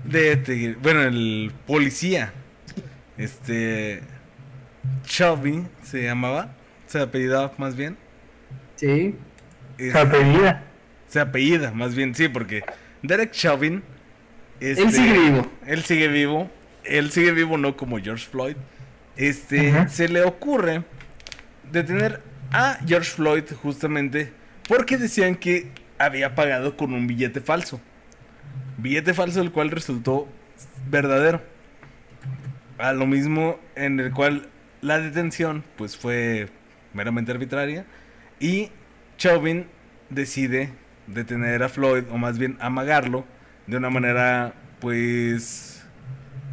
De, 0.05 0.36
de- 0.36 0.76
bueno, 0.82 1.03
el 1.03 1.53
policía. 1.66 2.32
Este. 3.16 4.01
Shelby 5.05 5.66
se 5.83 6.03
llamaba. 6.05 6.55
Se 6.87 7.01
apellidaba 7.01 7.53
más 7.59 7.76
bien. 7.76 7.97
Sí. 8.76 9.14
Es- 9.76 9.93
Su 9.93 9.99
apellida. 9.99 10.64
se 11.09 11.20
apellida, 11.20 11.70
más 11.72 11.95
bien, 11.95 12.14
sí, 12.14 12.29
porque 12.29 12.62
Derek 13.03 13.31
Chauvin. 13.33 13.83
Él 14.61 14.70
este, 14.79 14.91
sigue 14.91 15.18
vivo. 15.18 15.51
Él 15.66 15.83
sigue 15.85 16.09
vivo. 16.09 16.51
Él 16.85 17.11
sigue 17.12 17.31
vivo, 17.33 17.59
no 17.59 17.76
como 17.76 17.99
George 17.99 18.26
Floyd. 18.29 18.57
Este, 19.16 19.70
Ajá. 19.70 19.89
se 19.89 20.09
le 20.09 20.22
ocurre 20.22 20.85
detener 21.70 22.22
a 22.53 22.79
George 22.87 23.11
Floyd 23.11 23.45
justamente 23.62 24.33
porque 24.68 24.97
decían 24.97 25.35
que 25.35 25.70
había 25.99 26.35
pagado 26.35 26.76
con 26.76 26.93
un 26.95 27.07
billete 27.07 27.41
falso. 27.41 27.81
Billete 28.79 29.12
falso 29.14 29.41
el 29.43 29.51
cual 29.53 29.70
resultó 29.70 30.29
verdadero. 30.89 31.43
A 32.79 32.93
lo 32.93 33.07
mismo 33.07 33.59
en 33.74 33.99
el 34.01 34.12
cual 34.12 34.49
la 34.81 34.99
detención 35.01 35.64
pues 35.76 35.97
fue 35.97 36.49
meramente 36.95 37.31
arbitraria 37.33 37.85
y 38.41 38.70
Chauvin 39.16 39.66
decide 40.11 40.70
detener 41.07 41.62
a 41.62 41.68
Floyd 41.68 42.05
o 42.11 42.18
más 42.18 42.39
bien 42.39 42.57
amagarlo 42.61 43.24
de 43.66 43.76
una 43.76 43.91
manera 43.91 44.55
pues 44.81 45.85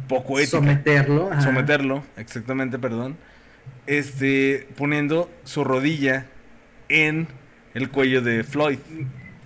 poco 0.08 0.38
ética 0.38 0.58
Someterlo. 0.58 1.30
ajá. 1.32 1.40
someterlo, 1.40 2.04
exactamente, 2.16 2.78
perdón, 2.78 3.16
este, 3.86 4.68
poniendo 4.76 5.30
su 5.44 5.64
rodilla 5.64 6.26
en 6.88 7.26
el 7.74 7.90
cuello 7.90 8.22
de 8.22 8.44
Floyd. 8.44 8.78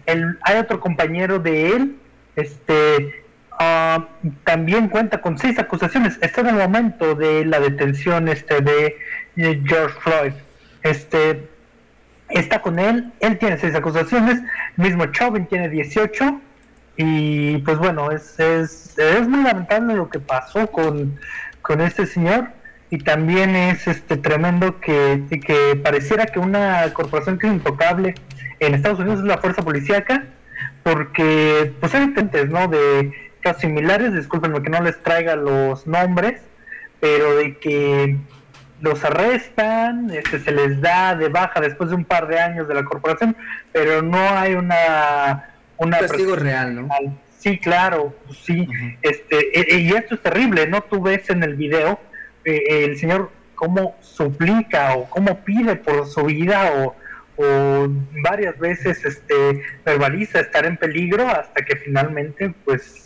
El- 0.07 0.39
hay 0.43 0.59
otro 0.59 0.81
compañero 0.81 1.39
de 1.39 1.69
él, 1.77 1.97
este, 2.37 3.25
ah, 3.61 4.09
también 4.43 4.89
cuenta 4.89 5.21
con 5.21 5.39
seis 5.39 5.57
acusaciones. 5.61 6.19
Está 6.21 6.41
en 6.41 6.49
el 6.49 6.57
momento 6.57 7.15
de 7.15 7.45
la 7.45 7.61
detención, 7.61 8.27
este, 8.27 8.61
de 8.61 8.97
George 9.37 9.97
Floyd. 10.01 10.33
Este, 10.83 11.49
está 12.31 12.61
con 12.61 12.79
él, 12.79 13.13
él 13.21 13.39
tiene 13.39 13.59
seis 13.59 13.75
acusaciones, 13.75 14.41
mismo 14.77 15.07
Chauvin 15.07 15.47
tiene 15.47 15.69
18 15.69 16.41
y 16.97 17.59
pues 17.59 17.79
bueno, 17.79 18.11
es, 18.11 18.39
es, 18.39 18.99
es 18.99 19.29
muy 19.29 19.43
lamentable 19.43 19.95
lo 19.95 20.09
que 20.09 20.21
pasó 20.21 20.67
con, 20.69 21.19
con 21.63 21.81
este 21.81 22.07
señor 22.07 22.49
y 22.91 22.99
también 22.99 23.55
es 23.55 23.87
este 23.87 24.17
tremendo 24.17 24.81
que, 24.81 25.23
que 25.45 25.77
pareciera 25.83 26.27
que 26.27 26.39
una 26.39 26.93
corporación 26.93 27.39
que 27.39 27.47
es 27.47 27.53
intocable 27.53 28.15
en 28.59 28.75
Estados 28.75 29.01
Unidos 29.01 29.21
es 29.21 29.27
la 29.27 29.39
fuerza 29.39 29.63
policíaca 29.63 30.25
porque 30.83 31.73
pues 31.81 31.95
hay 31.95 32.05
intentes 32.05 32.49
no 32.49 32.69
de 32.69 33.30
casos 33.41 33.63
similares 33.63 34.15
discúlpenme 34.15 34.63
que 34.63 34.71
no 34.71 34.81
les 34.83 35.03
traiga 35.03 35.37
los 35.37 35.87
nombres 35.87 36.41
pero 37.01 37.37
de 37.37 37.57
que 37.59 38.17
los 38.81 39.05
arrestan, 39.05 40.11
este, 40.11 40.39
se 40.41 40.53
les 40.53 40.81
da 40.81 41.15
de 41.15 41.29
baja 41.29 41.61
después 41.61 41.91
de 41.91 41.97
un 41.97 42.05
par 42.05 42.29
de 42.29 42.39
años 42.39 42.69
de 42.69 42.75
la 42.75 42.85
corporación, 42.85 43.37
pero 43.73 44.03
no 44.03 44.19
hay 44.19 44.55
una 44.55 45.51
una 45.77 45.97
Un 45.99 46.07
castigo 46.07 46.37
real, 46.37 46.75
¿no? 46.75 46.89
Sí, 47.39 47.59
claro, 47.59 48.15
sí. 48.31 48.61
Ujú. 48.61 48.75
Este, 49.01 49.59
e- 49.59 49.77
e- 49.77 49.81
y 49.81 49.93
esto 49.93 50.15
es 50.15 50.23
terrible, 50.23 50.67
¿no? 50.67 50.83
Tú 50.83 51.01
ves 51.01 51.29
en 51.31 51.43
el 51.43 51.55
video 51.57 51.99
eh, 52.45 52.85
el 52.85 52.99
señor 52.99 53.31
cómo 53.55 53.97
suplica 54.01 54.95
o 54.95 55.09
cómo 55.09 55.43
pide 55.43 55.77
por 55.77 56.07
su 56.07 56.25
vida 56.25 56.71
o, 56.73 56.97
o 57.37 57.89
varias 58.23 58.59
veces 58.59 59.05
este 59.05 59.63
verbaliza 59.85 60.41
estar 60.41 60.67
en 60.67 60.77
peligro 60.77 61.29
hasta 61.29 61.63
que 61.65 61.77
finalmente 61.77 62.55
pues 62.65 63.00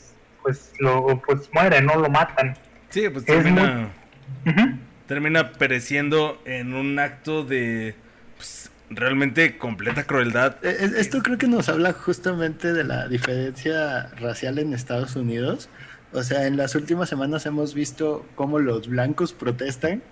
pues 0.44 0.72
lo 0.78 1.22
pues 1.26 1.48
muere, 1.52 1.80
no 1.80 1.96
lo 1.96 2.10
matan. 2.10 2.54
Sí, 2.90 3.08
pues 3.08 3.24
Es 3.26 3.34
termina, 3.34 3.88
termina 5.08 5.52
pereciendo 5.52 6.40
en 6.44 6.74
un 6.74 6.98
acto 6.98 7.44
de 7.44 7.94
pues, 8.36 8.70
realmente 8.90 9.56
completa 9.56 10.04
crueldad. 10.04 10.56
Eh, 10.62 10.76
eh, 10.80 10.90
Esto 10.98 11.22
creo 11.22 11.38
que 11.38 11.48
nos 11.48 11.70
habla 11.70 11.94
justamente 11.94 12.74
de 12.74 12.84
la 12.84 13.08
diferencia 13.08 14.10
racial 14.20 14.58
en 14.58 14.74
Estados 14.74 15.16
Unidos. 15.16 15.70
O 16.12 16.22
sea, 16.22 16.46
en 16.46 16.58
las 16.58 16.74
últimas 16.74 17.08
semanas 17.08 17.46
hemos 17.46 17.74
visto 17.74 18.26
cómo 18.34 18.58
los 18.58 18.86
blancos 18.86 19.32
protestan 19.32 20.02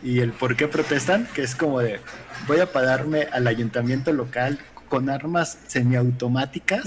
y 0.00 0.20
el 0.20 0.30
por 0.30 0.54
qué 0.54 0.68
protestan, 0.68 1.26
que 1.34 1.42
es 1.42 1.56
como 1.56 1.80
de 1.80 1.98
voy 2.46 2.60
a 2.60 2.66
pararme 2.66 3.26
al 3.32 3.48
ayuntamiento 3.48 4.12
local 4.12 4.60
con 4.88 5.10
armas 5.10 5.58
semiautomáticas 5.66 6.84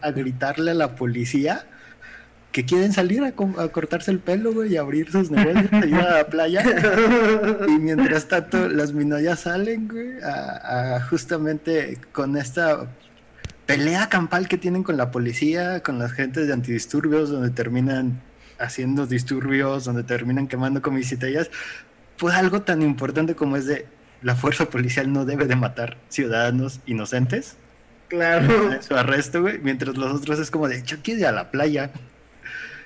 a 0.00 0.12
gritarle 0.12 0.70
a 0.70 0.74
la 0.74 0.94
policía 0.94 1.66
que 2.52 2.64
quieren 2.66 2.92
salir 2.92 3.24
a, 3.24 3.32
co- 3.32 3.54
a 3.58 3.68
cortarse 3.68 4.10
el 4.10 4.18
pelo, 4.18 4.52
güey, 4.52 4.74
y 4.74 4.76
abrir 4.76 5.10
sus 5.10 5.30
negocios, 5.30 5.72
a 5.72 5.86
ir 5.86 5.94
a 5.94 6.18
la 6.18 6.26
playa. 6.26 6.62
Y 7.68 7.78
mientras 7.78 8.28
tanto, 8.28 8.68
las 8.68 8.92
minorías 8.92 9.40
salen, 9.40 9.88
güey, 9.88 10.20
a, 10.22 10.96
a 10.96 11.00
justamente 11.06 11.98
con 12.12 12.36
esta 12.36 12.86
pelea 13.66 14.08
campal 14.08 14.48
que 14.48 14.58
tienen 14.58 14.82
con 14.82 14.96
la 14.96 15.10
policía, 15.10 15.82
con 15.82 15.98
las 15.98 16.12
gentes 16.12 16.46
de 16.46 16.52
antidisturbios, 16.52 17.30
donde 17.30 17.50
terminan 17.50 18.20
haciendo 18.58 19.06
disturbios, 19.06 19.84
donde 19.84 20.02
terminan 20.04 20.46
quemando 20.46 20.82
comisarías. 20.82 21.50
Pues 22.18 22.34
algo 22.34 22.62
tan 22.62 22.82
importante 22.82 23.34
como 23.34 23.56
es 23.56 23.66
de 23.66 23.86
la 24.20 24.36
fuerza 24.36 24.66
policial 24.66 25.12
no 25.12 25.24
debe 25.24 25.46
de 25.46 25.56
matar 25.56 25.96
ciudadanos 26.10 26.80
inocentes. 26.86 27.56
Claro. 28.08 28.80
Su 28.82 28.94
arresto, 28.94 29.40
güey, 29.40 29.58
mientras 29.58 29.96
los 29.96 30.12
otros 30.20 30.38
es 30.38 30.50
como 30.50 30.68
de, 30.68 30.82
yo 30.82 30.98
quiero 31.02 31.20
ir 31.20 31.26
a 31.26 31.32
la 31.32 31.50
playa. 31.50 31.90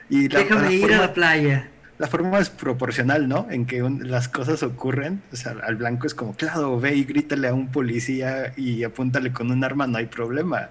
Y 0.08 0.28
la, 0.28 0.40
Déjame 0.40 0.62
la 0.62 0.72
ir 0.72 0.92
a 0.94 1.00
la 1.00 1.14
playa. 1.14 1.68
la 1.98 2.06
forma 2.06 2.38
es 2.38 2.50
proporcional, 2.50 3.28
¿no? 3.28 3.46
En 3.50 3.66
que 3.66 3.82
un- 3.82 4.10
las 4.10 4.28
cosas 4.28 4.62
ocurren. 4.62 5.22
O 5.32 5.36
sea, 5.36 5.56
al 5.64 5.76
blanco 5.76 6.06
es 6.06 6.14
como, 6.14 6.34
claro, 6.34 6.78
ve 6.78 6.94
y 6.96 7.04
grítale 7.04 7.48
a 7.48 7.54
un 7.54 7.68
policía 7.72 8.52
y 8.56 8.84
apúntale 8.84 9.32
con 9.32 9.50
un 9.50 9.64
arma, 9.64 9.86
no 9.86 9.98
hay 9.98 10.06
problema. 10.06 10.70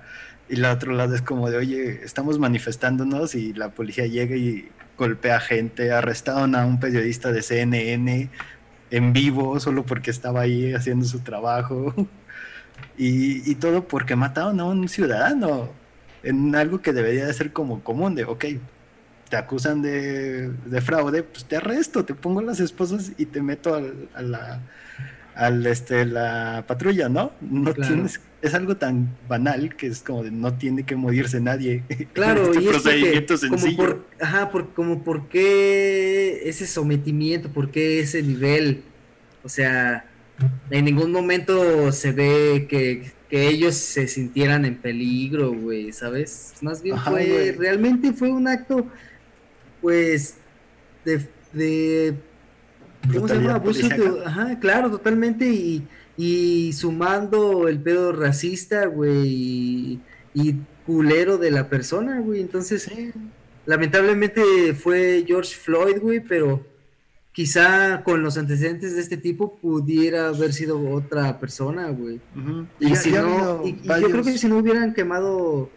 Y 0.49 0.57
la 0.57 0.71
otro 0.73 0.93
lado 0.93 1.15
es 1.15 1.21
como 1.23 1.49
de, 1.49 1.57
oye, 1.57 2.01
estamos 2.03 2.37
manifestándonos 2.39 3.33
y 3.35 3.53
la 3.53 3.69
policía 3.69 4.05
llega 4.05 4.35
y 4.35 4.69
golpea 4.97 5.39
gente, 5.39 5.91
arrestaron 5.91 6.55
a 6.55 6.65
un 6.65 6.79
periodista 6.79 7.31
de 7.31 7.41
CNN 7.41 8.29
en 8.91 9.13
vivo 9.13 9.59
solo 9.59 9.83
porque 9.85 10.11
estaba 10.11 10.41
ahí 10.41 10.73
haciendo 10.73 11.05
su 11.05 11.19
trabajo. 11.19 11.93
Y, 12.97 13.49
y 13.49 13.55
todo 13.55 13.87
porque 13.87 14.15
mataron 14.15 14.59
a 14.59 14.65
un 14.65 14.87
ciudadano 14.89 15.69
en 16.23 16.55
algo 16.55 16.81
que 16.81 16.93
debería 16.93 17.25
de 17.25 17.33
ser 17.33 17.51
como 17.53 17.81
común, 17.81 18.15
de, 18.15 18.25
ok, 18.25 18.45
te 19.35 19.39
acusan 19.41 19.81
de, 19.81 20.49
de 20.65 20.79
fraude, 20.79 21.21
pues 21.21 21.43
te 21.43 21.57
arresto, 21.57 22.05
te 22.05 22.13
pongo 22.13 22.41
las 22.41 22.61
esposas 22.61 23.11
y 23.17 23.25
te 23.25 23.41
meto 23.41 23.75
al, 23.75 24.07
a 24.13 24.21
la, 24.21 24.61
al, 25.35 25.65
este, 25.65 26.05
la 26.05 26.63
patrulla, 26.65 27.09
¿no? 27.09 27.33
No 27.41 27.73
Claro. 27.73 27.93
tienes, 27.95 28.21
es 28.41 28.53
algo 28.53 28.77
tan 28.77 29.09
banal 29.27 29.75
que 29.75 29.87
es 29.87 29.99
como 29.99 30.23
de 30.23 30.31
no 30.31 30.53
tiene 30.53 30.83
que 30.85 30.95
morirse 30.95 31.41
nadie. 31.41 31.83
Claro, 32.13 32.45
este 32.53 32.61
y 32.61 32.67
es 32.67 32.71
procedimiento 32.71 33.35
como 33.49 33.75
por, 33.75 34.05
ajá, 34.21 34.51
por, 34.51 34.73
como 34.73 35.03
por 35.03 35.27
qué 35.27 36.47
ese 36.47 36.65
sometimiento, 36.65 37.49
por 37.49 37.71
qué 37.71 37.99
ese 37.99 38.23
nivel, 38.23 38.83
o 39.43 39.49
sea, 39.49 40.05
en 40.69 40.85
ningún 40.85 41.11
momento 41.11 41.91
se 41.91 42.13
ve 42.13 42.67
que, 42.69 43.11
que 43.29 43.47
ellos 43.49 43.75
se 43.75 44.07
sintieran 44.07 44.63
en 44.65 44.75
peligro, 44.75 45.51
güey, 45.51 45.91
¿sabes? 45.91 46.53
Más 46.61 46.81
bien 46.81 46.95
Ajá, 46.95 47.11
fue, 47.11 47.55
realmente 47.57 48.13
fue 48.13 48.29
un 48.29 48.47
acto, 48.47 48.87
pues, 49.81 50.35
de, 51.03 51.27
de 51.53 52.15
¿cómo 53.13 53.27
se 53.27 53.35
llama? 53.35 53.49
Brutalidad 53.49 53.55
Abuso 53.57 53.87
de- 53.87 53.95
policíaca. 53.95 54.29
ajá, 54.29 54.59
claro, 54.59 54.89
totalmente, 54.91 55.45
y, 55.49 55.87
y 56.17 56.73
sumando 56.73 57.67
el 57.67 57.79
pedo 57.79 58.11
racista, 58.11 58.85
güey, 58.87 59.27
y, 59.27 60.01
y 60.33 60.55
culero 60.85 61.37
de 61.37 61.51
la 61.51 61.69
persona, 61.69 62.19
güey, 62.19 62.41
entonces, 62.41 62.89
lamentablemente 63.65 64.73
fue 64.73 65.23
George 65.27 65.55
Floyd, 65.55 65.97
güey, 66.01 66.19
pero 66.19 66.65
quizá 67.31 68.01
con 68.03 68.21
los 68.23 68.37
antecedentes 68.37 68.95
de 68.95 69.01
este 69.01 69.17
tipo 69.17 69.57
pudiera 69.57 70.29
haber 70.29 70.53
sido 70.53 70.79
otra 70.91 71.37
persona, 71.39 71.89
güey. 71.89 72.21
Y, 72.79 72.89
ya- 72.89 72.95
si 72.95 73.11
no, 73.11 73.61
y- 73.65 73.69
y 73.83 74.01
yo 74.01 74.09
creo 74.09 74.23
que 74.23 74.37
si 74.37 74.47
no 74.47 74.57
hubieran 74.59 74.93
quemado 74.93 75.69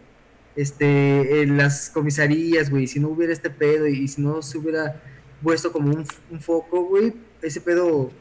este 0.55 1.41
en 1.41 1.57
las 1.57 1.89
comisarías, 1.89 2.69
güey, 2.69 2.87
si 2.87 2.99
no 2.99 3.09
hubiera 3.09 3.33
este 3.33 3.49
pedo 3.49 3.87
y, 3.87 4.07
si 4.07 4.21
no 4.21 4.41
se 4.41 4.57
hubiera 4.57 5.01
puesto 5.41 5.71
como 5.71 5.89
un, 5.89 6.05
un 6.31 6.39
foco, 6.39 6.83
güey, 6.83 7.13
ese 7.41 7.61
pedo 7.61 8.11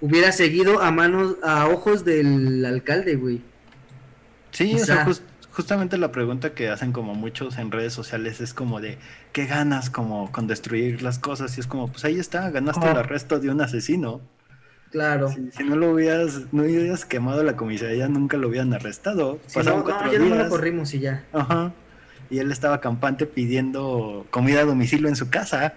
hubiera 0.00 0.32
seguido 0.32 0.80
a 0.82 0.90
manos, 0.90 1.36
a 1.42 1.68
ojos 1.68 2.04
del 2.04 2.64
alcalde, 2.64 3.16
güey. 3.16 3.42
Sí, 4.50 4.74
o 4.74 4.78
sea, 4.84 5.06
jus- 5.06 5.22
justamente 5.52 5.96
la 5.96 6.10
pregunta 6.12 6.54
que 6.54 6.68
hacen 6.68 6.92
como 6.92 7.14
muchos 7.14 7.56
en 7.58 7.70
redes 7.70 7.92
sociales 7.92 8.40
es 8.40 8.52
como 8.52 8.80
de, 8.80 8.98
¿qué 9.32 9.46
ganas 9.46 9.90
como 9.90 10.32
con 10.32 10.46
destruir 10.46 11.02
las 11.02 11.18
cosas? 11.18 11.56
Y 11.56 11.60
es 11.60 11.66
como, 11.66 11.88
pues 11.88 12.04
ahí 12.04 12.18
está, 12.18 12.50
ganaste 12.50 12.90
el 12.90 12.96
arresto 12.96 13.38
de 13.40 13.50
un 13.50 13.60
asesino. 13.60 14.20
Claro. 14.90 15.28
Si, 15.28 15.50
si 15.52 15.64
no 15.64 15.76
lo 15.76 15.92
hubieras, 15.92 16.52
no 16.52 16.62
hubieras 16.64 17.04
quemado 17.04 17.42
la 17.44 17.54
comisaría, 17.56 18.08
nunca 18.08 18.36
lo 18.36 18.48
hubieran 18.48 18.72
arrestado. 18.74 19.38
Si 19.46 19.54
Pasaron 19.54 19.80
no, 19.80 19.84
no, 19.86 19.90
cuatro 19.92 20.12
ya 20.12 20.18
no 20.18 20.34
lo 20.34 20.48
corrimos 20.48 20.92
y 20.94 21.00
ya. 21.00 21.24
Ajá. 21.32 21.72
Y 22.28 22.38
él 22.38 22.50
estaba 22.52 22.80
campante 22.80 23.26
pidiendo 23.26 24.26
comida 24.30 24.60
a 24.60 24.64
domicilio 24.64 25.08
en 25.08 25.16
su 25.16 25.30
casa. 25.30 25.74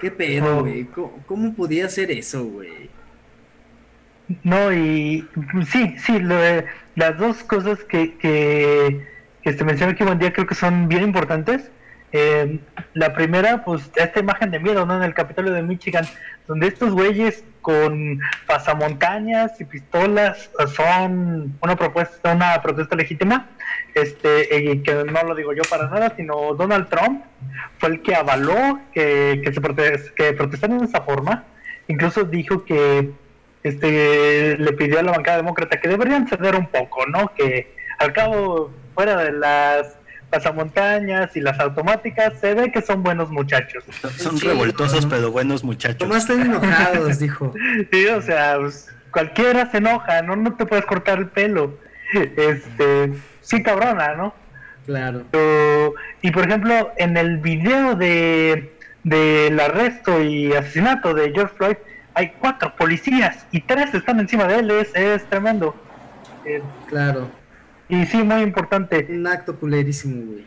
¿Qué 0.00 0.10
pedo, 0.10 0.60
güey? 0.60 0.84
¿Cómo, 0.86 1.22
cómo 1.26 1.54
podía 1.54 1.86
hacer 1.86 2.10
eso, 2.10 2.44
güey? 2.44 2.90
No, 4.44 4.72
y 4.72 5.26
sí, 5.68 5.94
sí, 5.98 6.18
lo 6.20 6.36
de- 6.36 6.64
las 6.94 7.18
dos 7.18 7.42
cosas 7.42 7.80
que, 7.84 8.16
que, 8.16 9.06
que 9.42 9.52
se 9.52 9.64
menciona 9.64 9.92
aquí 9.92 10.04
buen 10.04 10.18
día 10.18 10.32
creo 10.32 10.46
que 10.46 10.54
son 10.54 10.88
bien 10.88 11.02
importantes. 11.02 11.70
Eh, 12.12 12.58
la 12.94 13.12
primera, 13.12 13.64
pues 13.64 13.90
esta 13.96 14.20
imagen 14.20 14.50
de 14.50 14.58
miedo, 14.60 14.86
¿no? 14.86 14.96
En 14.96 15.02
el 15.02 15.14
Capitolio 15.14 15.52
de 15.52 15.62
Michigan, 15.62 16.04
donde 16.46 16.68
estos 16.68 16.92
güeyes 16.92 17.44
con 17.60 18.20
pasamontañas 18.46 19.60
y 19.60 19.64
pistolas 19.64 20.50
eh, 20.58 20.66
son 20.66 21.58
una 21.60 21.76
propuesta, 21.76 22.32
una 22.32 22.60
protesta 22.62 22.96
legítima, 22.96 23.48
este, 23.94 24.48
y 24.58 24.82
que 24.82 24.94
no 25.04 25.22
lo 25.22 25.34
digo 25.34 25.52
yo 25.52 25.62
para 25.68 25.88
nada, 25.88 26.14
sino 26.16 26.54
Donald 26.54 26.88
Trump 26.88 27.24
fue 27.78 27.90
el 27.90 28.02
que 28.02 28.14
avaló 28.14 28.80
que, 28.92 29.40
que 29.44 29.52
se 29.52 29.60
protes- 29.60 30.12
que 30.14 30.36
esa 30.84 31.00
forma. 31.02 31.44
Incluso 31.88 32.24
dijo 32.24 32.64
que 32.64 33.10
este 33.62 34.56
le 34.56 34.72
pidió 34.72 35.00
a 35.00 35.02
la 35.02 35.12
bancada 35.12 35.38
demócrata 35.38 35.80
que 35.80 35.88
deberían 35.88 36.28
ceder 36.28 36.54
un 36.56 36.66
poco, 36.66 37.04
¿no? 37.06 37.32
Que 37.34 37.74
al 37.98 38.12
cabo, 38.12 38.72
fuera 38.94 39.16
de 39.16 39.32
las 39.32 39.99
pasamontañas 40.30 41.36
y 41.36 41.40
las 41.40 41.58
automáticas, 41.60 42.34
se 42.40 42.54
ve 42.54 42.70
que 42.72 42.80
son 42.82 43.02
buenos 43.02 43.30
muchachos. 43.30 43.84
Son 44.16 44.38
Sí, 44.38 44.46
revoltosos, 44.46 45.04
¿no? 45.04 45.10
pero 45.10 45.30
buenos 45.30 45.64
muchachos. 45.64 45.98
Tomás 45.98 46.28
están 46.28 46.42
enojados, 46.42 47.18
dijo. 47.18 47.52
Sí, 47.92 48.06
o 48.06 48.22
sea, 48.22 48.56
pues, 48.58 48.88
cualquiera 49.10 49.70
se 49.70 49.78
enoja, 49.78 50.22
¿no? 50.22 50.36
No 50.36 50.54
te 50.54 50.66
puedes 50.66 50.86
cortar 50.86 51.18
el 51.18 51.26
pelo. 51.28 51.76
Este, 52.12 53.12
sí, 53.40 53.62
cabrona, 53.62 54.14
¿no? 54.14 54.34
Claro. 54.86 55.22
Pero, 55.30 55.94
y 56.22 56.30
por 56.30 56.44
ejemplo, 56.44 56.90
en 56.96 57.16
el 57.16 57.38
video 57.38 57.94
de 57.94 58.72
del 59.02 59.58
arresto 59.58 60.20
y 60.22 60.52
asesinato 60.52 61.14
de 61.14 61.32
George 61.32 61.54
Floyd, 61.56 61.76
hay 62.14 62.32
cuatro 62.38 62.74
policías 62.76 63.46
y 63.50 63.60
tres 63.62 63.94
están 63.94 64.20
encima 64.20 64.46
de 64.46 64.56
él, 64.58 64.70
es, 64.70 64.94
es 64.94 65.24
tremendo. 65.30 65.74
Eh, 66.44 66.60
Claro. 66.88 67.28
Y 67.90 68.06
sí, 68.06 68.22
muy 68.22 68.42
importante. 68.42 69.06
Un 69.10 69.26
acto 69.26 69.56
culerísimo, 69.56 70.32
güey. 70.32 70.46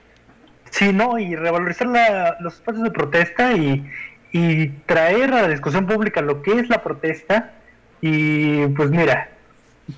Sí, 0.69 0.91
no, 0.91 1.19
y 1.19 1.35
revalorizar 1.35 1.87
la- 1.87 2.37
los 2.39 2.55
espacios 2.55 2.83
de 2.83 2.91
protesta 2.91 3.53
y, 3.53 3.87
y 4.31 4.67
traer 4.87 5.33
a 5.33 5.43
la 5.43 5.47
discusión 5.49 5.85
pública 5.85 6.21
lo 6.21 6.41
que 6.41 6.59
es 6.59 6.69
la 6.69 6.81
protesta. 6.81 7.51
Y 8.01 8.65
pues 8.67 8.89
mira, 8.89 9.29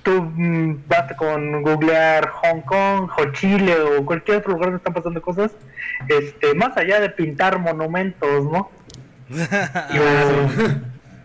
tú 0.02 0.22
mm, 0.34 0.82
basta 0.86 1.16
con 1.16 1.62
googlear 1.62 2.28
Hong 2.28 2.60
Kong 2.60 3.10
o 3.18 3.32
Chile 3.32 3.74
o 3.80 4.04
cualquier 4.04 4.38
otro 4.38 4.52
lugar 4.52 4.66
donde 4.66 4.78
están 4.78 4.94
pasando 4.94 5.22
cosas, 5.22 5.52
este, 6.08 6.54
más 6.54 6.76
allá 6.76 7.00
de 7.00 7.08
pintar 7.10 7.58
monumentos, 7.58 8.44
¿no? 8.44 8.70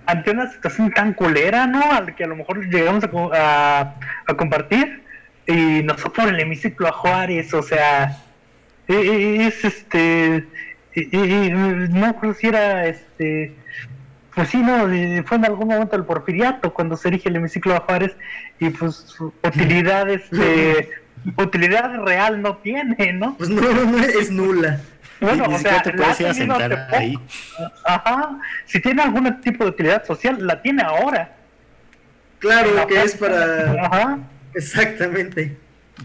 Ante 0.05 0.31
una 0.31 0.51
situación 0.51 0.91
tan 0.91 1.13
culera, 1.13 1.67
¿no? 1.67 1.81
Al 1.91 2.15
que 2.15 2.23
a 2.23 2.27
lo 2.27 2.35
mejor 2.35 2.65
llegamos 2.67 3.03
a, 3.33 3.95
a 4.27 4.33
compartir 4.35 5.00
y 5.51 5.83
nos 5.83 6.01
fue 6.01 6.13
por 6.13 6.27
el 6.27 6.39
hemiciclo 6.39 6.87
a 6.87 6.91
Juárez, 6.91 7.53
o 7.53 7.61
sea, 7.61 8.17
e- 8.87 8.93
e- 8.93 9.47
es 9.47 9.63
este, 9.63 10.45
y 10.95 11.49
no 11.49 12.15
si 12.33 12.47
era 12.47 12.87
este, 12.87 13.53
pues 14.35 14.49
sí, 14.49 14.57
no, 14.57 14.87
fue 15.25 15.37
en 15.37 15.45
algún 15.45 15.67
momento 15.67 15.95
el 15.95 16.05
porfiriato 16.05 16.73
cuando 16.73 16.97
se 16.97 17.09
erige 17.09 17.29
el 17.29 17.35
hemiciclo 17.37 17.75
a 17.75 17.81
Juárez 17.81 18.15
y 18.59 18.69
pues 18.69 19.15
utilidad, 19.43 20.09
este, 20.09 20.89
utilidad 21.37 21.93
real 22.03 22.41
no 22.41 22.57
tiene, 22.57 23.13
¿no? 23.13 23.35
Pues 23.37 23.49
no, 23.49 23.61
no 23.61 23.97
es 23.99 24.31
nula. 24.31 24.79
Bueno, 25.19 25.45
Ni 25.47 25.53
o 25.53 25.57
sea, 25.59 25.83
te 25.83 25.93
puedes 25.93 26.19
ir 26.19 26.27
a 26.27 26.33
sentar 26.33 26.87
ahí. 26.91 27.19
Ajá, 27.85 28.39
si 28.65 28.79
tiene 28.79 29.03
algún 29.03 29.39
tipo 29.41 29.63
de 29.65 29.69
utilidad 29.69 30.03
social, 30.03 30.35
la 30.45 30.61
tiene 30.61 30.81
ahora. 30.81 31.35
Claro 32.39 32.87
que 32.87 33.01
es 33.03 33.15
para. 33.15 33.85
Ajá. 33.85 34.19
Exactamente. 34.55 35.57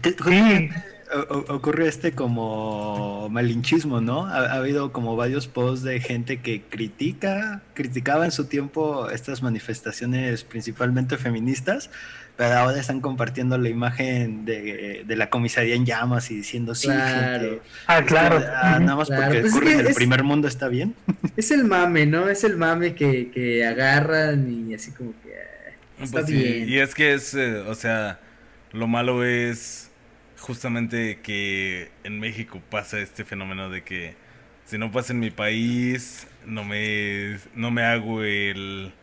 Sí. 0.03 0.69
o- 1.13 1.33
o- 1.33 1.55
ocurre 1.55 1.87
este 1.87 2.11
como 2.11 3.29
malinchismo, 3.29 4.01
¿no? 4.01 4.25
Ha, 4.27 4.39
ha 4.51 4.53
habido 4.55 4.91
como 4.91 5.15
varios 5.15 5.47
posts 5.47 5.83
de 5.83 5.99
gente 6.01 6.41
que 6.41 6.61
critica, 6.63 7.61
criticaba 7.73 8.25
en 8.25 8.31
su 8.31 8.45
tiempo 8.45 9.09
estas 9.09 9.41
manifestaciones 9.41 10.43
principalmente 10.43 11.17
feministas, 11.17 11.89
pero 12.35 12.53
ahora 12.55 12.79
están 12.79 12.99
compartiendo 13.01 13.57
la 13.57 13.69
imagen 13.69 14.45
de, 14.45 15.03
de 15.07 15.15
la 15.15 15.29
comisaría 15.29 15.75
en 15.75 15.85
llamas 15.85 16.29
y 16.29 16.35
diciendo 16.35 16.75
sí, 16.75 16.87
Claro. 16.87 17.39
gente. 17.49 17.61
Ah, 17.87 17.99
Es 17.99 18.05
claro. 18.05 18.43
ah, 18.55 18.79
nada 18.79 18.95
más 18.97 19.07
Claro, 19.07 19.23
porque 19.23 19.39
pues 19.39 19.45
es 19.51 19.57
ocurre 19.57 19.71
en 19.71 19.81
que 19.81 19.87
el 19.89 19.95
primer 19.95 20.23
mundo 20.23 20.47
está 20.47 20.67
bien. 20.67 20.93
Es 21.37 21.49
el 21.51 21.63
mame, 21.63 22.05
¿no? 22.05 22.29
Es 22.29 22.43
el 22.43 22.57
mame 22.57 22.93
que, 22.95 23.31
que 23.31 23.65
agarran 23.65 24.69
y 24.69 24.73
así 24.75 24.91
como 24.91 25.13
que. 25.23 25.33
ah, 25.33 26.03
Está 26.03 26.19
Pues 26.19 26.25
sí, 26.27 26.33
bien. 26.33 26.69
Y 26.69 26.77
es 26.79 26.93
que 26.93 27.13
es, 27.13 27.33
eh, 27.33 27.59
o 27.61 27.73
sea, 27.73 28.19
lo 28.71 28.87
malo 28.87 29.23
es 29.23 29.91
justamente 30.39 31.19
que 31.21 31.89
en 32.03 32.19
México 32.19 32.61
pasa 32.69 32.99
este 32.99 33.25
fenómeno 33.25 33.69
de 33.69 33.83
que 33.83 34.15
si 34.65 34.77
no 34.77 34.91
pasa 34.91 35.13
en 35.13 35.19
mi 35.19 35.31
país, 35.31 36.27
no 36.45 36.63
me, 36.63 37.37
no 37.55 37.71
me 37.71 37.83
hago 37.83 38.23
el, 38.23 38.93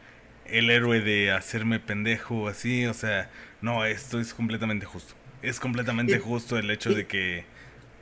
el 0.47 0.71
héroe 0.71 1.01
de 1.01 1.33
hacerme 1.33 1.81
pendejo 1.81 2.43
o 2.43 2.49
así. 2.49 2.87
O 2.87 2.95
sea, 2.95 3.31
no, 3.63 3.85
esto 3.85 4.21
es 4.21 4.35
completamente 4.35 4.85
justo. 4.87 5.15
Es 5.43 5.61
completamente 5.61 6.19
justo 6.19 6.59
el 6.59 6.71
hecho 6.71 6.91
de 6.95 7.07
que 7.07 7.45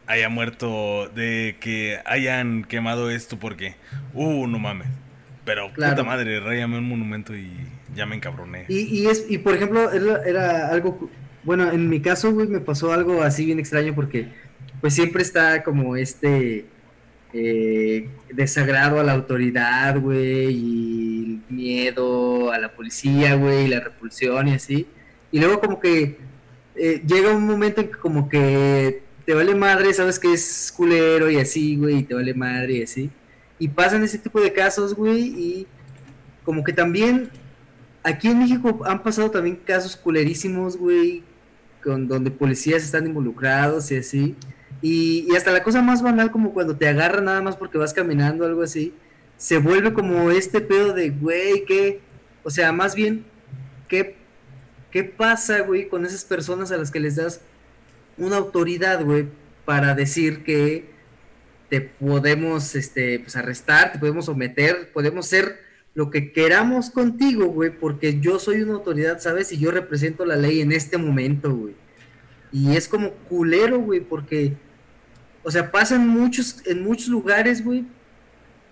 haya 0.07 0.29
muerto, 0.29 1.09
de 1.15 1.57
que 1.61 2.01
hayan 2.05 2.65
quemado 2.65 3.11
esto 3.11 3.39
porque, 3.39 3.77
uh, 4.15 4.47
no 4.47 4.59
mames. 4.59 4.89
Pero 5.45 5.73
Claro. 5.73 5.95
puta 5.97 6.05
madre, 6.05 6.39
rayame 6.41 6.79
un 6.79 6.89
monumento 6.89 7.37
y 7.37 7.51
ya 7.95 8.07
me 8.07 8.17
encabroné. 8.17 8.65
Y, 8.69 8.81
y, 9.03 9.07
es, 9.07 9.25
y 9.29 9.39
por 9.39 9.55
ejemplo, 9.55 9.91
era, 9.91 10.23
era 10.25 10.69
algo, 10.69 11.11
bueno, 11.45 11.71
en 11.73 11.89
mi 11.89 12.01
caso, 12.01 12.33
güey, 12.33 12.47
me 12.47 12.61
pasó 12.61 12.93
algo 12.93 13.23
así 13.23 13.45
bien 13.45 13.59
extraño 13.59 13.95
porque 13.95 14.29
pues 14.81 14.95
siempre 14.95 15.23
está 15.23 15.63
como 15.63 15.97
este, 15.97 16.67
eh, 17.33 18.09
desagrado 18.33 19.01
a 19.01 19.05
la 19.05 19.13
autoridad, 19.13 19.99
güey, 20.01 20.51
y 20.51 21.43
miedo 21.49 22.53
a 22.53 22.59
la 22.59 22.73
policía, 22.73 23.35
güey, 23.37 23.67
y 23.67 23.69
la 23.69 23.81
repulsión 23.81 24.49
y 24.49 24.55
así. 24.55 24.87
Y 25.31 25.41
luego 25.41 25.61
como 25.61 25.81
que 25.81 26.19
eh, 26.77 27.03
llega 27.07 27.35
un 27.35 27.47
momento 27.47 27.81
en 27.81 27.89
que 27.89 27.99
como 27.99 28.29
que 28.29 29.03
te 29.25 29.35
vale 29.35 29.55
madre, 29.55 29.95
sabes 29.95 30.19
que 30.19 30.33
es 30.33 30.73
culero 30.77 31.31
y 31.31 31.39
así, 31.39 31.77
güey, 31.77 31.99
y 31.99 32.03
te 32.03 32.15
vale 32.15 32.35
madre 32.35 32.75
y 32.75 32.83
así. 32.83 33.11
Y 33.59 33.69
pasan 33.69 34.03
ese 34.03 34.19
tipo 34.19 34.41
de 34.41 34.53
casos, 34.53 34.95
güey, 34.95 35.23
y 35.23 35.67
como 36.45 36.65
que 36.65 36.73
también 36.73 37.31
aquí 38.03 38.29
en 38.29 38.41
México 38.41 38.81
han 38.85 39.03
pasado 39.03 39.31
también 39.31 39.57
casos 39.57 39.97
culerísimos, 39.97 40.77
güey, 40.77 41.23
donde 41.85 42.31
policías 42.31 42.83
están 42.83 43.07
involucrados 43.07 43.91
y 43.91 43.97
así. 43.97 44.37
Y, 44.81 45.35
hasta 45.37 45.53
la 45.53 45.63
cosa 45.63 45.81
más 45.81 46.03
banal, 46.03 46.31
como 46.31 46.53
cuando 46.53 46.77
te 46.77 46.89
agarran 46.89 47.27
nada 47.27 47.41
más 47.41 47.57
porque 47.57 47.79
vas 47.79 47.95
caminando, 47.95 48.45
algo 48.45 48.63
así, 48.63 48.95
se 49.37 49.59
vuelve 49.59 49.93
como 49.93 50.31
este 50.31 50.61
pedo 50.61 50.93
de, 50.93 51.11
güey, 51.11 51.65
¿qué? 51.65 52.01
O 52.43 52.51
sea, 52.51 52.73
más 52.73 52.95
bien, 52.95 53.25
¿qué, 53.89 54.17
qué 54.91 55.05
pasa, 55.05 55.61
güey, 55.61 55.89
con 55.89 56.05
esas 56.05 56.25
personas 56.25 56.73
a 56.73 56.77
las 56.77 56.91
que 56.91 57.01
les 57.01 57.17
das 57.17 57.41
una 58.19 58.37
autoridad, 58.37 59.05
güey, 59.05 59.29
para 59.65 59.95
decir 59.95 60.43
que 60.43 60.91
te 61.69 61.81
podemos, 61.81 62.75
este, 62.75 63.21
pues 63.21 63.37
arrestar, 63.37 63.93
te 63.93 63.99
podemos 63.99 64.27
someter, 64.27 64.93
podemos 64.93 65.27
ser 65.27 65.62
lo 65.95 66.11
que 66.11 66.33
queramos 66.33 66.91
contigo, 66.91 67.47
güey, 67.47 67.71
porque 67.71 68.21
yo 68.21 68.39
soy 68.39 68.63
una 68.63 68.75
autoridad, 68.75 69.21
¿sabes? 69.21 69.53
Y 69.53 69.59
yo 69.59 69.71
represento 69.71 70.25
la 70.25 70.37
ley 70.37 70.61
en 70.61 70.73
este 70.73 70.97
momento, 70.99 71.55
güey. 71.55 71.75
Y 72.51 72.77
es 72.77 72.89
como 72.89 73.11
culero, 73.11 73.79
güey, 73.79 74.01
porque 74.01 74.55
o 75.45 75.51
sea, 75.51 75.71
pasa 75.71 75.97
en 75.97 76.07
muchos, 76.07 76.63
en 76.67 76.83
muchos 76.83 77.09
lugares, 77.09 77.65
güey. 77.65 77.85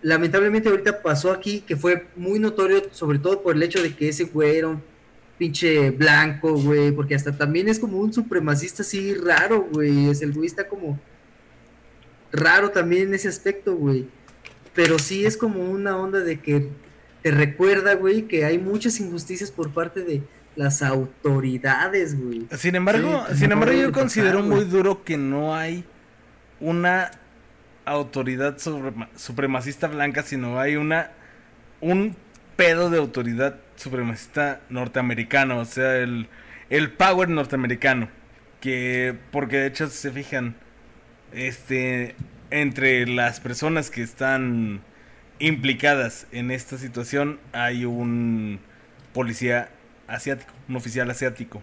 Lamentablemente 0.02 0.68
ahorita 0.68 1.02
pasó 1.02 1.32
aquí 1.32 1.60
que 1.60 1.76
fue 1.76 2.06
muy 2.16 2.38
notorio, 2.38 2.82
sobre 2.92 3.18
todo 3.18 3.42
por 3.42 3.56
el 3.56 3.62
hecho 3.62 3.82
de 3.82 3.94
que 3.94 4.08
ese 4.08 4.24
güey 4.24 4.62
pinche 5.36 5.90
blanco, 5.90 6.54
güey, 6.54 6.92
porque 6.92 7.14
hasta 7.14 7.36
también 7.36 7.68
es 7.68 7.78
como 7.78 7.98
un 7.98 8.12
supremacista 8.12 8.82
así 8.82 9.14
raro, 9.14 9.68
güey. 9.72 10.08
Es 10.08 10.22
el 10.22 10.32
güey 10.32 10.46
está 10.46 10.68
como 10.68 10.98
raro 12.32 12.70
también 12.70 13.08
en 13.08 13.14
ese 13.14 13.28
aspecto, 13.28 13.74
güey. 13.74 14.06
Pero 14.74 14.98
sí 14.98 15.26
es 15.26 15.36
como 15.36 15.68
una 15.70 15.96
onda 15.98 16.20
de 16.20 16.38
que 16.40 16.68
te 17.22 17.30
recuerda, 17.30 17.94
güey, 17.94 18.22
que 18.22 18.44
hay 18.44 18.58
muchas 18.58 18.98
injusticias 19.00 19.50
por 19.50 19.72
parte 19.72 20.04
de 20.04 20.22
las 20.56 20.82
autoridades, 20.82 22.20
güey. 22.20 22.46
Sin 22.56 22.74
embargo, 22.74 23.24
sin 23.34 23.52
embargo 23.52 23.74
yo 23.74 23.92
considero 23.92 24.42
muy 24.42 24.64
duro 24.64 25.04
que 25.04 25.16
no 25.16 25.54
hay 25.54 25.84
una 26.60 27.10
autoridad 27.84 28.56
supremacista 29.16 29.88
blanca, 29.88 30.22
sino 30.22 30.60
hay 30.60 30.76
una 30.76 31.12
un 31.80 32.14
pedo 32.56 32.90
de 32.90 32.98
autoridad 32.98 33.56
supremacista 33.76 34.60
norteamericano, 34.68 35.60
o 35.60 35.64
sea, 35.64 35.96
el, 35.96 36.28
el 36.68 36.92
power 36.92 37.28
norteamericano, 37.30 38.08
que 38.60 39.16
porque 39.30 39.56
de 39.56 39.66
hecho 39.66 39.88
se 39.88 40.10
fijan 40.10 40.56
este 41.32 42.16
entre 42.50 43.06
las 43.06 43.40
personas 43.40 43.90
que 43.90 44.02
están 44.02 44.82
implicadas 45.40 46.26
en 46.32 46.50
esta 46.50 46.78
situación 46.78 47.40
hay 47.52 47.84
un 47.84 48.60
policía 49.12 49.70
asiático, 50.06 50.52
un 50.68 50.76
oficial 50.76 51.10
asiático 51.10 51.62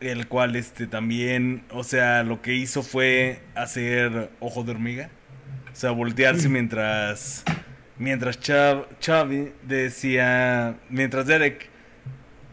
el 0.00 0.28
cual 0.28 0.56
este 0.56 0.86
también, 0.86 1.64
o 1.70 1.84
sea, 1.84 2.22
lo 2.24 2.42
que 2.42 2.54
hizo 2.54 2.82
fue 2.82 3.40
hacer 3.54 4.30
ojo 4.40 4.62
de 4.64 4.72
hormiga, 4.72 5.10
o 5.72 5.76
sea, 5.76 5.90
voltearse 5.90 6.48
mientras 6.48 7.44
mientras 7.98 8.38
Chav, 8.40 8.86
decía, 9.62 10.76
mientras 10.90 11.26
Derek 11.26 11.68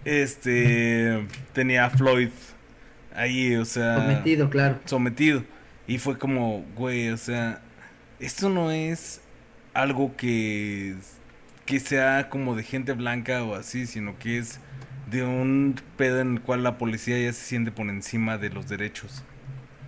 este 0.05 1.27
tenía 1.53 1.85
a 1.85 1.89
Floyd 1.89 2.29
ahí, 3.13 3.55
o 3.55 3.65
sea, 3.65 3.95
sometido, 3.95 4.49
claro. 4.49 4.79
Sometido 4.85 5.43
y 5.87 5.97
fue 5.97 6.17
como, 6.17 6.63
güey, 6.75 7.09
o 7.09 7.17
sea, 7.17 7.61
esto 8.19 8.49
no 8.49 8.71
es 8.71 9.20
algo 9.73 10.15
que 10.15 10.95
que 11.65 11.79
sea 11.79 12.29
como 12.29 12.55
de 12.55 12.63
gente 12.63 12.93
blanca 12.93 13.43
o 13.43 13.55
así, 13.55 13.87
sino 13.87 14.17
que 14.19 14.37
es 14.37 14.59
de 15.09 15.23
un 15.23 15.75
pedo 15.97 16.19
en 16.19 16.33
el 16.33 16.41
cual 16.41 16.63
la 16.63 16.77
policía 16.77 17.19
ya 17.19 17.31
se 17.33 17.45
siente 17.45 17.71
por 17.71 17.87
encima 17.87 18.37
de 18.37 18.49
los 18.49 18.67
derechos. 18.67 19.23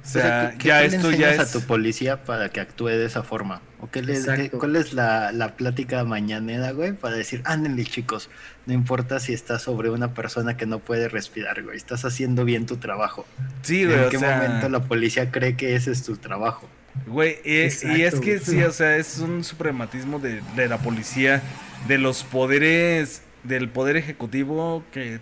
O 0.03 0.07
sea, 0.07 0.53
ya 0.57 0.83
esto 0.83 1.11
ya 1.11 1.31
es... 1.31 1.39
a 1.39 1.51
tu 1.51 1.65
policía 1.65 2.25
para 2.25 2.49
que 2.49 2.59
actúe 2.59 2.87
de 2.87 3.05
esa 3.05 3.23
forma? 3.23 3.61
¿O 3.79 3.89
qué 3.89 4.01
les, 4.01 4.27
cuál 4.51 4.75
es 4.75 4.93
la, 4.93 5.31
la, 5.31 5.55
plática 5.55 6.03
mañanera, 6.03 6.71
güey? 6.71 6.91
Para 6.91 7.15
decir, 7.15 7.41
ándenle 7.45 7.85
chicos, 7.85 8.29
no 8.65 8.73
importa 8.73 9.21
si 9.21 9.33
estás 9.33 9.61
sobre 9.61 9.89
una 9.89 10.13
persona 10.13 10.57
que 10.57 10.65
no 10.65 10.79
puede 10.79 11.07
respirar, 11.07 11.63
güey, 11.63 11.77
estás 11.77 12.03
haciendo 12.03 12.43
bien 12.43 12.65
tu 12.65 12.77
trabajo. 12.77 13.25
Sí, 13.61 13.85
güey. 13.85 14.03
¿En 14.03 14.09
qué 14.09 14.17
momento 14.17 14.67
la 14.67 14.81
policía 14.81 15.31
cree 15.31 15.55
que 15.55 15.75
ese 15.75 15.91
es 15.91 16.03
tu 16.03 16.17
trabajo? 16.17 16.69
Güey, 17.07 17.37
y, 17.43 17.57
y, 17.57 18.01
es 18.03 18.19
que 18.19 18.39
sí, 18.39 18.61
o 18.61 18.71
sea, 18.71 18.97
es 18.97 19.17
un 19.19 19.43
suprematismo 19.43 20.19
de, 20.19 20.41
de 20.55 20.67
la 20.67 20.77
policía, 20.77 21.41
de 21.87 21.97
los 21.97 22.23
poderes 22.23 23.23
del 23.43 23.69
Poder 23.69 23.97
Ejecutivo 23.97 24.85
que 24.91 25.19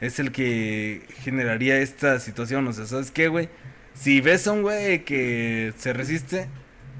es 0.00 0.18
el 0.18 0.32
que 0.32 1.02
generaría 1.20 1.78
esta 1.78 2.18
situación. 2.20 2.66
O 2.66 2.72
sea, 2.72 2.86
¿sabes 2.86 3.10
qué, 3.10 3.28
güey? 3.28 3.48
Si 3.94 4.20
ves 4.20 4.46
a 4.46 4.52
un 4.52 4.62
güey 4.62 5.04
que 5.04 5.72
se 5.76 5.92
resiste, 5.92 6.48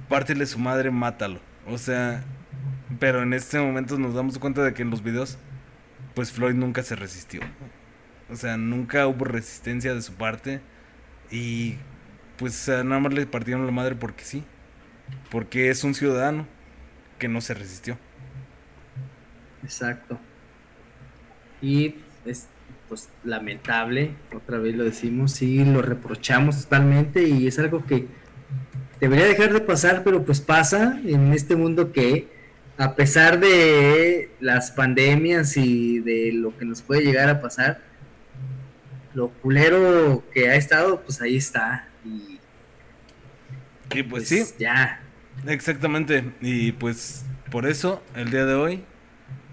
pártele 0.09 0.47
su 0.47 0.59
madre, 0.59 0.91
mátalo. 0.91 1.41
O 1.66 1.79
sea, 1.79 2.25
pero 2.99 3.23
en 3.23 3.33
este 3.33 3.59
momento 3.59 3.99
nos 3.99 4.15
damos 4.15 4.39
cuenta 4.39 4.62
de 4.62 4.75
que 4.75 4.83
en 4.83 4.91
los 4.91 5.03
videos, 5.03 5.39
pues 6.15 6.31
Floyd 6.33 6.55
nunca 6.55 6.83
se 6.83 6.97
resistió. 6.97 7.41
O 8.31 8.37
sea, 8.37 8.57
nunca 8.57 9.07
hubo 9.07 9.25
resistencia 9.25 9.95
de 9.95 10.03
su 10.03 10.15
parte. 10.15 10.61
Y 11.31 11.77
pues 12.36 12.69
nada 12.69 13.01
más 13.01 13.12
le 13.12 13.27
partieron 13.27 13.66
la 13.66 13.73
madre 13.73 13.94
porque 13.94 14.24
sí. 14.24 14.44
Porque 15.31 15.70
es 15.70 15.85
un 15.85 15.94
ciudadano 15.94 16.47
que 17.19 17.28
no 17.28 17.40
se 17.40 17.55
resistió. 17.55 17.98
Exacto. 19.62 20.19
Y 21.62 21.97
es 22.24 22.48
pues 22.89 23.09
lamentable, 23.24 24.15
otra 24.35 24.59
vez 24.59 24.74
lo 24.74 24.85
decimos, 24.85 25.32
sí, 25.32 25.65
lo 25.65 25.81
reprochamos 25.81 26.62
totalmente 26.62 27.27
y 27.27 27.47
es 27.47 27.59
algo 27.59 27.85
que 27.86 28.06
debería 29.01 29.24
dejar 29.24 29.52
de 29.52 29.61
pasar, 29.61 30.05
pero 30.05 30.24
pues 30.24 30.40
pasa 30.40 31.01
en 31.05 31.32
este 31.32 31.56
mundo 31.56 31.93
que 31.93 32.28
a 32.77 32.94
pesar 32.94 33.40
de 33.40 34.31
las 34.40 34.70
pandemias 34.70 35.56
y 35.56 36.01
de 36.01 36.32
lo 36.32 36.56
que 36.56 36.65
nos 36.65 36.82
puede 36.82 37.02
llegar 37.02 37.28
a 37.28 37.40
pasar, 37.40 37.81
lo 39.15 39.28
culero 39.28 40.24
que 40.32 40.51
ha 40.51 40.56
estado, 40.56 41.01
pues 41.01 41.20
ahí 41.23 41.36
está. 41.36 41.89
Y, 42.05 42.39
pues, 43.89 44.05
pues 44.09 44.28
sí. 44.28 44.44
Ya. 44.59 45.01
Exactamente. 45.47 46.32
Y 46.40 46.72
pues 46.72 47.24
por 47.51 47.66
eso, 47.66 48.02
el 48.14 48.31
día 48.31 48.44
de 48.44 48.55
hoy, 48.55 48.85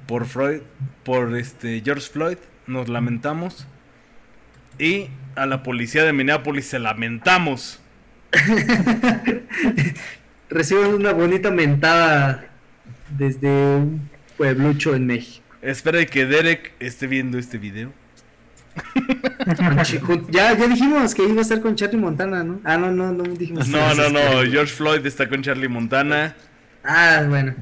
por 0.08 0.26
Freud, 0.26 0.62
por 1.04 1.36
este 1.36 1.82
George 1.84 2.10
Floyd, 2.10 2.38
nos 2.68 2.90
lamentamos. 2.90 3.68
Y 4.80 5.10
a 5.36 5.46
la 5.46 5.64
policía 5.64 6.04
de 6.04 6.14
Minneapolis 6.14 6.66
se 6.66 6.80
lamentamos. 6.80 7.80
Reciben 10.50 10.94
una 10.94 11.14
bonita 11.14 11.52
mentada 11.52 12.50
desde 13.18 13.50
un 13.50 14.10
pueblucho 14.38 14.96
en 14.96 15.08
México. 15.08 15.46
Espera 15.62 16.06
que 16.06 16.26
Derek 16.26 16.74
esté 16.80 17.08
viendo 17.08 17.38
este 17.38 17.58
video. 17.58 17.94
ya, 20.30 20.58
ya 20.58 20.68
dijimos 20.68 21.14
que 21.14 21.24
iba 21.24 21.40
a 21.40 21.42
estar 21.42 21.62
con 21.62 21.76
Charlie 21.76 22.00
Montana, 22.00 22.44
¿no? 22.44 22.62
Ah, 22.64 22.78
no, 22.78 22.92
no, 22.92 23.12
no 23.12 23.24
dijimos. 23.24 23.68
No, 23.68 23.94
no, 23.96 24.10
no, 24.10 24.20
George 24.50 24.74
Floyd 24.74 25.06
está 25.06 25.28
con 25.28 25.42
Charlie 25.42 25.68
Montana. 25.68 26.36
Ah, 26.84 27.26
bueno. 27.28 27.56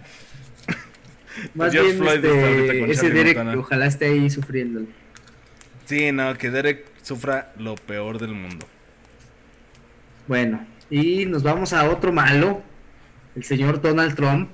Más 1.55 1.71
bien 1.73 2.05
este, 2.05 2.91
ese 2.91 3.09
Derek 3.09 3.37
ojalá 3.57 3.87
esté 3.87 4.05
ahí 4.05 4.29
sufriendo. 4.29 4.81
Sí, 5.85 6.11
no, 6.11 6.37
que 6.37 6.51
Derek 6.51 6.85
sufra 7.01 7.51
lo 7.57 7.75
peor 7.75 8.19
del 8.19 8.33
mundo. 8.33 8.67
Bueno, 10.27 10.63
y 10.91 11.25
nos 11.25 11.41
vamos 11.41 11.73
a 11.73 11.89
otro 11.89 12.13
malo, 12.13 12.61
el 13.35 13.43
señor 13.43 13.81
Donald 13.81 14.15
Trump, 14.15 14.49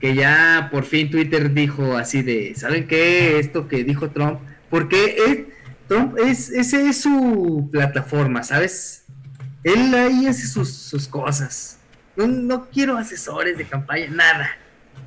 que 0.00 0.14
ya 0.14 0.68
por 0.70 0.84
fin 0.84 1.10
Twitter 1.10 1.52
dijo 1.52 1.96
así 1.96 2.22
de, 2.22 2.54
¿saben 2.54 2.86
qué? 2.86 3.38
Esto 3.38 3.68
que 3.68 3.84
dijo 3.84 4.10
Trump, 4.10 4.40
porque 4.70 5.48
Trump 5.86 6.18
es, 6.18 6.50
ese 6.50 6.88
es 6.88 7.00
su 7.00 7.68
plataforma, 7.72 8.42
¿sabes? 8.42 9.04
Él 9.64 9.94
ahí 9.94 10.26
hace 10.26 10.46
sus, 10.46 10.72
sus 10.72 11.08
cosas. 11.08 11.78
No, 12.16 12.26
no 12.26 12.68
quiero 12.70 12.96
asesores 12.96 13.56
de 13.56 13.64
campaña, 13.64 14.08
nada. 14.10 14.50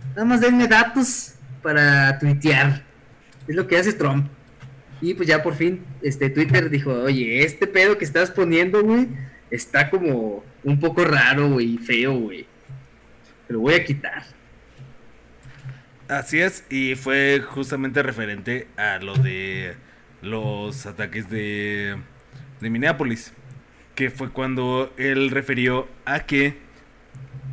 Nada 0.10 0.26
más 0.26 0.42
denme 0.42 0.68
datos 0.68 1.34
para 1.62 2.18
tuitear. 2.20 2.84
Es 3.48 3.56
lo 3.56 3.68
que 3.68 3.78
hace 3.78 3.94
Trump. 3.94 4.28
Y 5.02 5.14
pues 5.14 5.28
ya 5.28 5.42
por 5.42 5.56
fin, 5.56 5.84
este 6.02 6.30
Twitter 6.30 6.70
dijo, 6.70 6.92
oye, 6.92 7.44
este 7.44 7.66
pedo 7.68 7.98
que 7.98 8.06
estás 8.06 8.30
poniendo, 8.30 8.84
güey, 8.84 9.08
está 9.50 9.90
como 9.90 10.44
un 10.64 10.80
poco 10.80 11.04
raro, 11.04 11.50
güey, 11.50 11.78
feo, 11.78 12.14
güey. 12.14 12.46
Te 13.48 13.54
lo 13.54 13.62
voy 13.62 13.74
a 13.74 13.84
quitar. 13.84 14.24
Así 16.12 16.42
es, 16.42 16.66
y 16.70 16.96
fue 16.96 17.40
justamente 17.40 18.04
referente 18.04 18.68
a 18.76 18.98
lo 18.98 19.16
de 19.16 19.78
los 20.22 20.86
ataques 20.86 21.30
de, 21.30 21.96
de 22.60 22.70
Minneapolis, 22.70 23.32
que 23.96 24.10
fue 24.10 24.30
cuando 24.30 24.94
él 24.98 25.30
refirió 25.30 25.88
a 26.04 26.26
que 26.26 26.58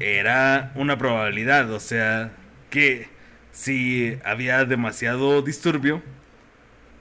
era 0.00 0.72
una 0.74 0.98
probabilidad, 0.98 1.70
o 1.70 1.78
sea, 1.78 2.32
que 2.68 3.06
si 3.52 4.18
había 4.24 4.64
demasiado 4.64 5.40
disturbio, 5.42 6.02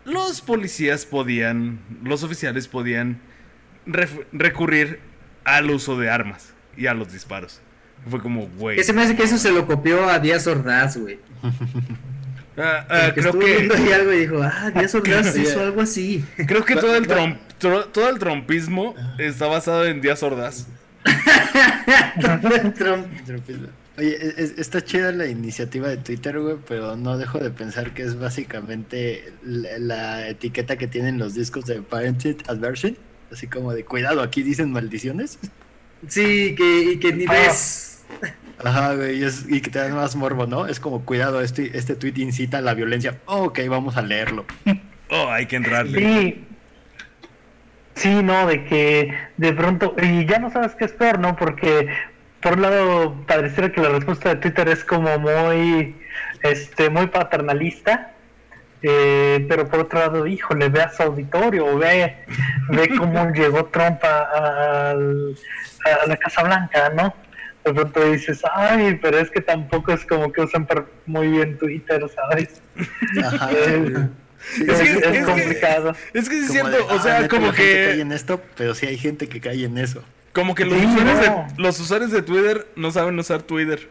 los 0.06 0.42
policías 0.42 1.08
podían, 1.08 1.80
los 2.04 2.22
oficiales 2.22 2.68
podían 2.68 3.20
recurrir 4.32 5.00
al 5.44 5.72
uso 5.72 5.98
de 5.98 6.12
armas 6.12 6.54
y 6.78 6.86
a 6.86 6.94
los 6.94 7.12
disparos. 7.12 7.64
Fue 8.10 8.20
como, 8.22 8.48
güey. 8.58 8.76
Que 8.78 8.84
se 8.84 8.94
me 8.94 9.02
hace 9.02 9.16
que 9.16 9.24
eso 9.24 9.38
se 9.38 9.52
lo 9.52 9.66
copió 9.68 10.10
a 10.10 10.20
Díaz 10.20 10.48
Ordaz, 10.48 10.98
güey. 10.98 11.20
Ah, 12.60 12.86
ah, 12.90 13.12
creo 13.14 13.26
estuvo 13.28 13.44
viendo 13.46 13.76
ahí 13.76 13.84
que 13.86 13.94
algo 13.94 14.14
y 14.14 14.20
dijo, 14.20 14.42
ah, 14.42 14.72
Díaz 14.74 14.96
Ordaz 14.96 15.36
hizo 15.38 15.62
algo 15.62 15.82
así. 15.82 16.26
creo 16.48 16.66
que 16.66 16.76
todo 16.76 16.96
el 16.96 17.08
trom- 17.08 17.38
tro- 17.60 17.86
todo 17.92 18.10
el 18.10 18.18
trompismo 18.18 18.96
está 19.20 19.48
basado 19.48 19.86
en 19.86 20.02
Díaz 20.02 20.24
Ordaz. 20.24 20.68
Trump. 22.78 23.08
Oye, 23.98 24.16
es- 24.16 24.38
es- 24.38 24.54
está 24.60 24.84
chida 24.84 25.12
la 25.12 25.28
iniciativa 25.28 25.88
de 25.90 25.98
Twitter, 25.98 26.40
güey, 26.40 26.58
pero 26.68 26.96
no 26.96 27.18
dejo 27.18 27.40
de 27.40 27.50
pensar 27.50 27.94
que 27.94 28.04
es 28.04 28.18
básicamente 28.20 29.34
la, 29.44 29.78
la 29.80 30.28
etiqueta 30.30 30.78
que 30.78 30.88
tienen 30.88 31.18
los 31.18 31.34
discos 31.34 31.66
de 31.66 31.82
Parented 31.82 32.38
Adversion. 32.48 32.98
Así 33.32 33.48
como 33.48 33.74
de 33.74 33.84
cuidado, 33.84 34.22
aquí 34.22 34.42
dicen 34.44 34.72
maldiciones. 34.72 35.38
Sí, 36.08 36.56
que, 36.56 36.92
y 36.94 36.98
que 37.00 37.12
ni 37.14 37.26
Ah. 37.28 37.32
ves. 37.32 37.87
Ajá, 38.64 38.96
güey, 38.96 39.20
y, 39.20 39.24
es- 39.24 39.46
y 39.48 39.62
que 39.62 39.70
te 39.70 39.80
dan 39.80 39.94
más 39.96 40.16
morbo, 40.16 40.48
¿no? 40.48 40.66
Es 40.66 40.80
como 40.80 41.06
cuidado, 41.06 41.42
este, 41.42 41.78
este 41.78 41.96
tweet 41.96 42.14
incita 42.18 42.58
a 42.58 42.62
la 42.62 42.74
violencia. 42.74 43.20
Oh, 43.26 43.44
ok, 43.46 43.60
vamos 43.70 43.98
a 43.98 44.02
leerlo. 44.02 44.46
Oh, 45.10 45.30
hay 45.32 45.46
que 45.46 45.56
entrarle. 45.56 46.00
Sí. 46.00 46.44
Sí, 47.96 48.10
no, 48.24 48.46
de 48.46 48.66
que 48.66 49.18
de 49.38 49.54
pronto, 49.54 49.96
y 50.02 50.26
ya 50.26 50.38
no 50.40 50.52
sabes 50.52 50.76
qué 50.76 50.84
es 50.84 50.92
peor, 50.92 51.18
¿no? 51.20 51.36
Porque 51.38 51.88
por 52.42 52.54
un 52.56 52.62
lado 52.64 53.16
pareciera 53.26 53.72
que 53.72 53.80
la 53.80 53.88
respuesta 53.90 54.30
de 54.30 54.36
Twitter 54.36 54.68
es 54.68 54.84
como 54.84 55.18
muy, 55.18 55.96
este, 56.44 56.90
muy 56.90 57.08
paternalista, 57.08 58.12
eh, 58.84 59.46
pero 59.50 59.68
por 59.70 59.80
otro 59.80 59.98
lado, 60.00 60.28
híjole, 60.28 60.68
ve 60.68 60.82
a 60.82 60.90
su 60.92 61.04
auditorio, 61.04 61.78
ve, 61.78 62.18
ve 62.70 62.90
cómo 62.98 63.32
llegó 63.34 63.66
Trump 63.66 64.04
a, 64.04 64.20
a- 64.24 64.90
al- 64.92 65.36
a 66.04 66.08
la 66.08 66.18
Casa 66.18 66.44
Blanca, 66.44 66.90
¿no? 66.96 67.14
De 67.68 67.74
pronto 67.74 68.12
dices, 68.12 68.42
ay, 68.54 68.98
pero 69.02 69.18
es 69.20 69.30
que 69.30 69.42
tampoco 69.42 69.92
es 69.94 70.06
como 70.06 70.32
que 70.32 70.42
usan 70.42 70.68
muy 71.06 71.28
bien 71.28 71.58
Twitter, 71.58 72.04
¿sabes? 72.16 72.62
Ajá. 73.24 73.50
Sí, 74.40 74.64
es, 74.70 74.78
que- 74.80 74.92
es 74.92 75.04
es 75.04 75.12
que- 75.18 75.24
complicado. 75.24 75.94
Es 76.14 76.30
que 76.30 76.36
es 76.40 76.48
como 76.48 76.54
cierto, 76.54 76.70
de, 76.70 76.80
o 76.80 76.88
"Ah, 76.92 77.02
sea, 77.02 77.28
como 77.28 77.52
gente 77.52 77.56
cae 77.88 77.96
que 77.96 78.02
en 78.02 78.12
esto, 78.12 78.40
pero 78.56 78.76
sí 78.76 78.86
hay 78.86 78.98
gente 78.98 79.28
que 79.28 79.42
cae 79.42 79.64
en 79.66 79.78
eso. 79.80 80.04
como 80.32 80.54
que 80.54 80.64
los 80.64 80.78
Sí, 80.80 80.86
usuarios 80.86 81.20
de, 81.20 81.28
no. 81.28 81.48
los 81.58 81.80
usuarios 81.80 82.12
de 82.12 82.22
Twitter 82.22 82.68
no 82.76 82.92
saben 82.92 83.18
usar 83.18 83.42
Twitter. 83.42 83.90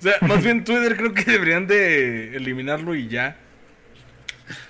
O 0.00 0.02
sea, 0.02 0.14
más 0.22 0.42
bien 0.42 0.64
Twitter 0.64 0.96
creo 0.96 1.12
que 1.12 1.24
deberían 1.30 1.66
de 1.66 2.34
eliminarlo 2.36 2.94
y 2.94 3.08
ya. 3.08 3.36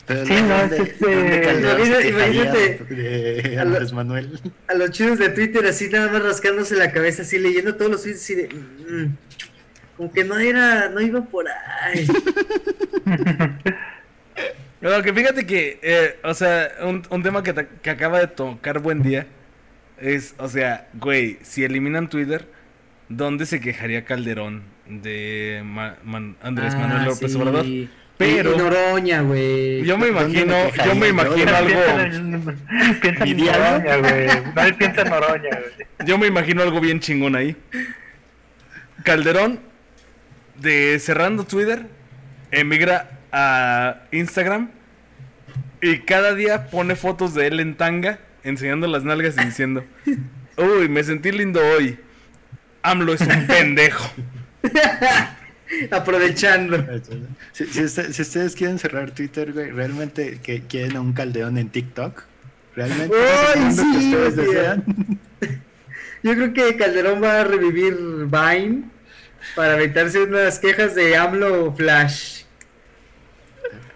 Pero 0.07 0.25
Sí, 0.27 0.33
no, 0.33 0.59
¿dónde- 0.59 0.77
es 0.77 0.83
este- 0.83 2.09
Imagínate- 2.09 2.85
de 2.95 3.59
A 3.59 3.65
lo- 3.65 3.71
Andrés 3.73 3.93
Manuel? 3.93 4.41
A 4.69 4.75
los 4.75 4.91
chidos 4.91 5.19
de 5.19 5.29
Twitter 5.31 5.67
así 5.67 5.89
nada 5.91 6.11
más 6.11 6.23
rascándose 6.23 6.77
la 6.77 6.91
cabeza, 6.93 7.23
así 7.23 7.39
leyendo 7.39 7.75
todos 7.77 7.91
los 7.91 8.03
tweets 8.03 8.21
así 8.23 8.35
de... 8.35 8.49
"Mm, 8.49 9.17
como 9.97 10.13
que 10.13 10.25
no 10.25 10.39
era, 10.39 10.89
no 10.91 11.01
iba 11.01 11.23
por 11.25 11.47
ahí. 11.49 12.07
Pero 14.81 15.03
que 15.03 15.13
fíjate 15.15 15.47
que, 15.47 15.79
eh, 15.83 16.19
o 16.23 16.35
sea, 16.35 16.71
un, 16.83 17.03
un 17.09 17.23
tema 17.23 17.43
que, 17.43 17.53
te- 17.53 17.67
que 17.83 17.91
acaba 17.91 18.21
de 18.21 18.27
tocar 18.27 18.79
buen 18.81 19.03
día 19.03 19.27
es, 19.99 20.35
o 20.39 20.49
sea, 20.49 20.89
güey, 20.95 21.39
si 21.43 21.65
eliminan 21.65 22.09
Twitter, 22.11 22.47
¿dónde 23.09 23.47
se 23.47 23.61
quejaría 23.61 24.05
Calderón 24.05 24.63
de 24.87 25.63
Ma- 25.65 25.97
Man- 26.05 26.37
Andrés 26.43 26.75
Ah, 26.77 26.81
Manuel 26.81 27.05
López 27.07 27.33
sí. 27.33 27.39
Obrador? 27.39 27.67
Pero- 28.19 28.55
y 28.55 28.57
Noroña, 28.59 29.21
güey. 29.23 29.85
Yo 29.85 29.99
me 29.99 30.07
¿Dónde 30.07 30.41
imagino, 30.41 30.55
me 30.57 30.85
yo 30.87 30.95
me 30.95 31.09
imagino 31.09 31.55
algo, 31.57 31.71
en, 32.01 33.01
piensa 33.01 33.25
en. 33.25 33.37
Noroña, 33.39 33.97
güey. 33.99 34.27
Nadie 34.55 34.73
piensa 34.75 35.03
en 35.03 35.09
Noroña, 35.11 35.51
güey. 35.51 36.07
yo 36.09 36.19
me 36.19 36.27
imagino 36.27 36.63
algo 36.63 36.81
bien 36.81 37.01
chingón 37.01 37.37
ahí. 37.37 37.57
Calderón, 39.05 39.61
de 40.57 40.99
cerrando 40.99 41.45
Twitter, 41.45 41.87
emigra 42.51 43.11
a 43.33 44.03
Instagram 44.13 44.71
y 45.83 45.99
cada 45.99 46.35
día 46.35 46.69
pone 46.71 46.97
fotos 46.97 47.35
de 47.35 47.49
él 47.49 47.61
en 47.61 47.77
tanga, 47.77 48.19
enseñando 48.45 48.87
las 48.87 49.05
nalgas 49.05 49.37
y 49.41 49.45
diciendo, 49.45 49.85
uy, 50.57 50.89
me 50.89 51.05
sentí 51.05 51.33
lindo 51.33 51.61
hoy. 51.61 51.99
AMLO 52.83 53.13
es 53.15 53.21
un 53.21 53.47
pendejo. 53.47 54.11
Aprovechando. 55.91 56.85
Si, 57.53 57.67
si 57.67 57.85
usted- 57.85 58.13
si 58.13 58.23
ustedes 58.23 58.55
quieren 58.55 58.79
cerrar 58.79 59.11
Twitter, 59.11 59.53
güey, 59.53 59.71
realmente 59.71 60.39
que 60.43 60.63
quieren 60.63 60.97
a 60.97 61.01
un 61.01 61.13
caldeón 61.13 61.59
en 61.59 61.69
TikTok. 61.71 62.23
Realmente 62.75 63.15
¡Ay, 63.17 63.49
¿Es 63.49 63.57
el 63.57 63.61
mundo 63.63 63.83
sí, 63.83 63.91
que 63.93 63.99
ustedes 64.07 64.37
güey! 64.37 64.47
desean. 64.49 64.85
Yo 66.23 66.33
creo 66.35 66.53
que 66.53 66.77
Calderón 66.77 67.23
va 67.23 67.41
a 67.41 67.45
revivir 67.45 67.95
Vine 68.27 68.83
para 69.55 69.77
evitarse 69.81 70.23
unas 70.23 70.59
quejas 70.59 70.95
de 70.95 71.17
AMLO 71.17 71.73
Flash. 71.75 72.43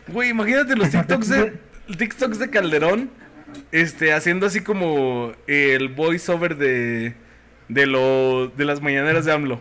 Güey, 0.09 0.31
imagínate 0.31 0.77
los 0.77 0.91
TikToks 0.91 1.29
de, 1.29 1.53
TikToks 1.99 2.39
de 2.39 2.51
Calderón, 2.51 3.11
este, 3.73 4.13
haciendo 4.13 4.47
así 4.47 4.61
como 4.61 5.33
el 5.47 5.89
voiceover 5.89 6.57
de, 6.57 7.15
de, 7.69 7.87
lo, 7.87 8.49
de 8.49 8.65
las 8.65 8.81
mañaneras 8.81 9.25
de 9.25 9.33
AMLO. 9.33 9.61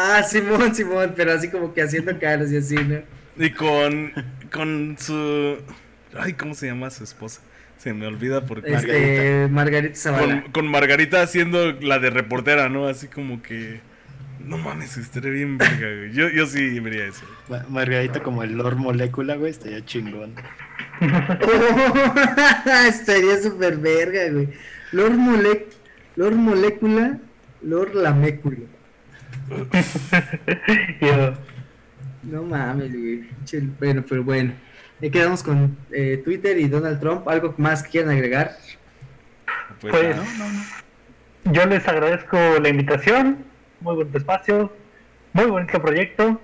Ah, 0.00 0.22
Simón, 0.22 0.74
Simón, 0.74 1.12
pero 1.16 1.32
así 1.32 1.48
como 1.48 1.74
que 1.74 1.82
haciendo 1.82 2.16
caras 2.20 2.52
y 2.52 2.56
así, 2.58 2.76
¿no? 2.76 3.00
Y 3.36 3.50
con, 3.50 4.12
con 4.52 4.96
su... 4.98 5.56
Ay, 6.16 6.34
¿cómo 6.34 6.54
se 6.54 6.66
llama 6.66 6.88
su 6.90 7.02
esposa? 7.02 7.40
Se 7.78 7.92
me 7.92 8.06
olvida 8.06 8.46
porque... 8.46 8.72
Este, 8.74 9.48
Margarita 9.50 9.96
Zavala. 9.96 10.42
Con, 10.42 10.52
con 10.52 10.68
Margarita 10.68 11.20
haciendo 11.22 11.72
la 11.72 11.98
de 11.98 12.10
reportera, 12.10 12.68
¿no? 12.68 12.86
Así 12.86 13.08
como 13.08 13.42
que... 13.42 13.80
No 14.44 14.56
mames, 14.56 14.96
estaría 14.96 15.32
bien 15.32 15.58
verga, 15.58 15.88
güey. 15.96 16.12
Yo, 16.12 16.28
yo 16.28 16.46
sí 16.46 16.78
vería 16.78 17.06
eso. 17.06 17.24
Ma- 17.48 17.66
Margarita 17.68 18.22
como 18.22 18.44
el 18.44 18.52
Lord 18.56 18.76
Molécula, 18.76 19.34
güey, 19.34 19.50
estaría 19.50 19.84
chingón. 19.84 20.34
Estaría 22.88 23.42
súper 23.42 23.76
verga, 23.78 24.30
güey. 24.32 24.48
Lord, 24.92 25.16
Mole 25.16 25.66
Lord 26.16 26.36
Molécula, 26.36 27.18
Lord 27.62 27.94
Lamécula. 27.94 28.58
Yo, 31.00 31.34
No 32.22 32.42
mames, 32.42 32.92
güey. 32.92 33.28
Bueno, 33.78 34.04
pero 34.08 34.22
bueno. 34.24 34.52
Ahí 35.00 35.10
quedamos 35.10 35.42
con 35.42 35.76
eh, 35.92 36.20
Twitter 36.24 36.58
y 36.58 36.68
Donald 36.68 37.00
Trump. 37.00 37.28
¿Algo 37.28 37.54
más 37.56 37.82
que 37.82 37.90
quieran 37.90 38.10
agregar? 38.10 38.56
Pues, 39.80 39.92
Pues, 39.92 40.16
ah, 40.16 40.82
yo 41.44 41.66
les 41.66 41.86
agradezco 41.86 42.36
la 42.60 42.68
invitación, 42.68 43.44
muy 43.80 43.94
buen 43.94 44.10
espacio, 44.14 44.72
muy 45.32 45.46
bonito 45.46 45.80
proyecto 45.80 46.40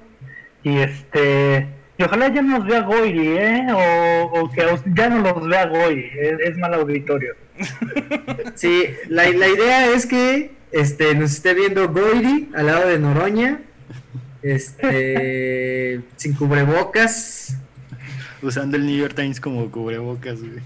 y 0.63 0.79
este 0.79 1.69
y 1.97 2.03
ojalá 2.03 2.29
ya 2.29 2.43
nos 2.43 2.65
vea 2.67 2.81
Goiri, 2.81 3.29
¿eh? 3.39 3.67
O, 3.73 4.41
o 4.41 4.51
que 4.51 4.65
ya 4.95 5.09
no 5.09 5.21
los 5.21 5.47
vea 5.49 5.67
Goiri, 5.67 6.11
es, 6.19 6.41
es 6.41 6.59
mal 6.59 6.75
auditorio. 6.75 7.35
Sí, 8.55 8.87
la, 9.09 9.29
la 9.31 9.49
idea 9.49 9.93
es 9.93 10.07
que 10.07 10.54
este, 10.75 11.15
nos 11.15 11.33
esté 11.33 11.55
viendo 11.55 11.89
Goiri 11.89 12.51
al 12.55 12.67
lado 12.67 12.89
de 12.89 12.99
Noroña. 12.99 13.61
Este, 14.43 16.01
sin 16.17 16.35
cubrebocas. 16.35 17.57
Usando 18.43 18.77
el 18.77 18.85
New 18.85 18.97
York 18.99 19.15
Times 19.15 19.41
como 19.41 19.71
cubrebocas, 19.71 20.41
güey. 20.41 20.61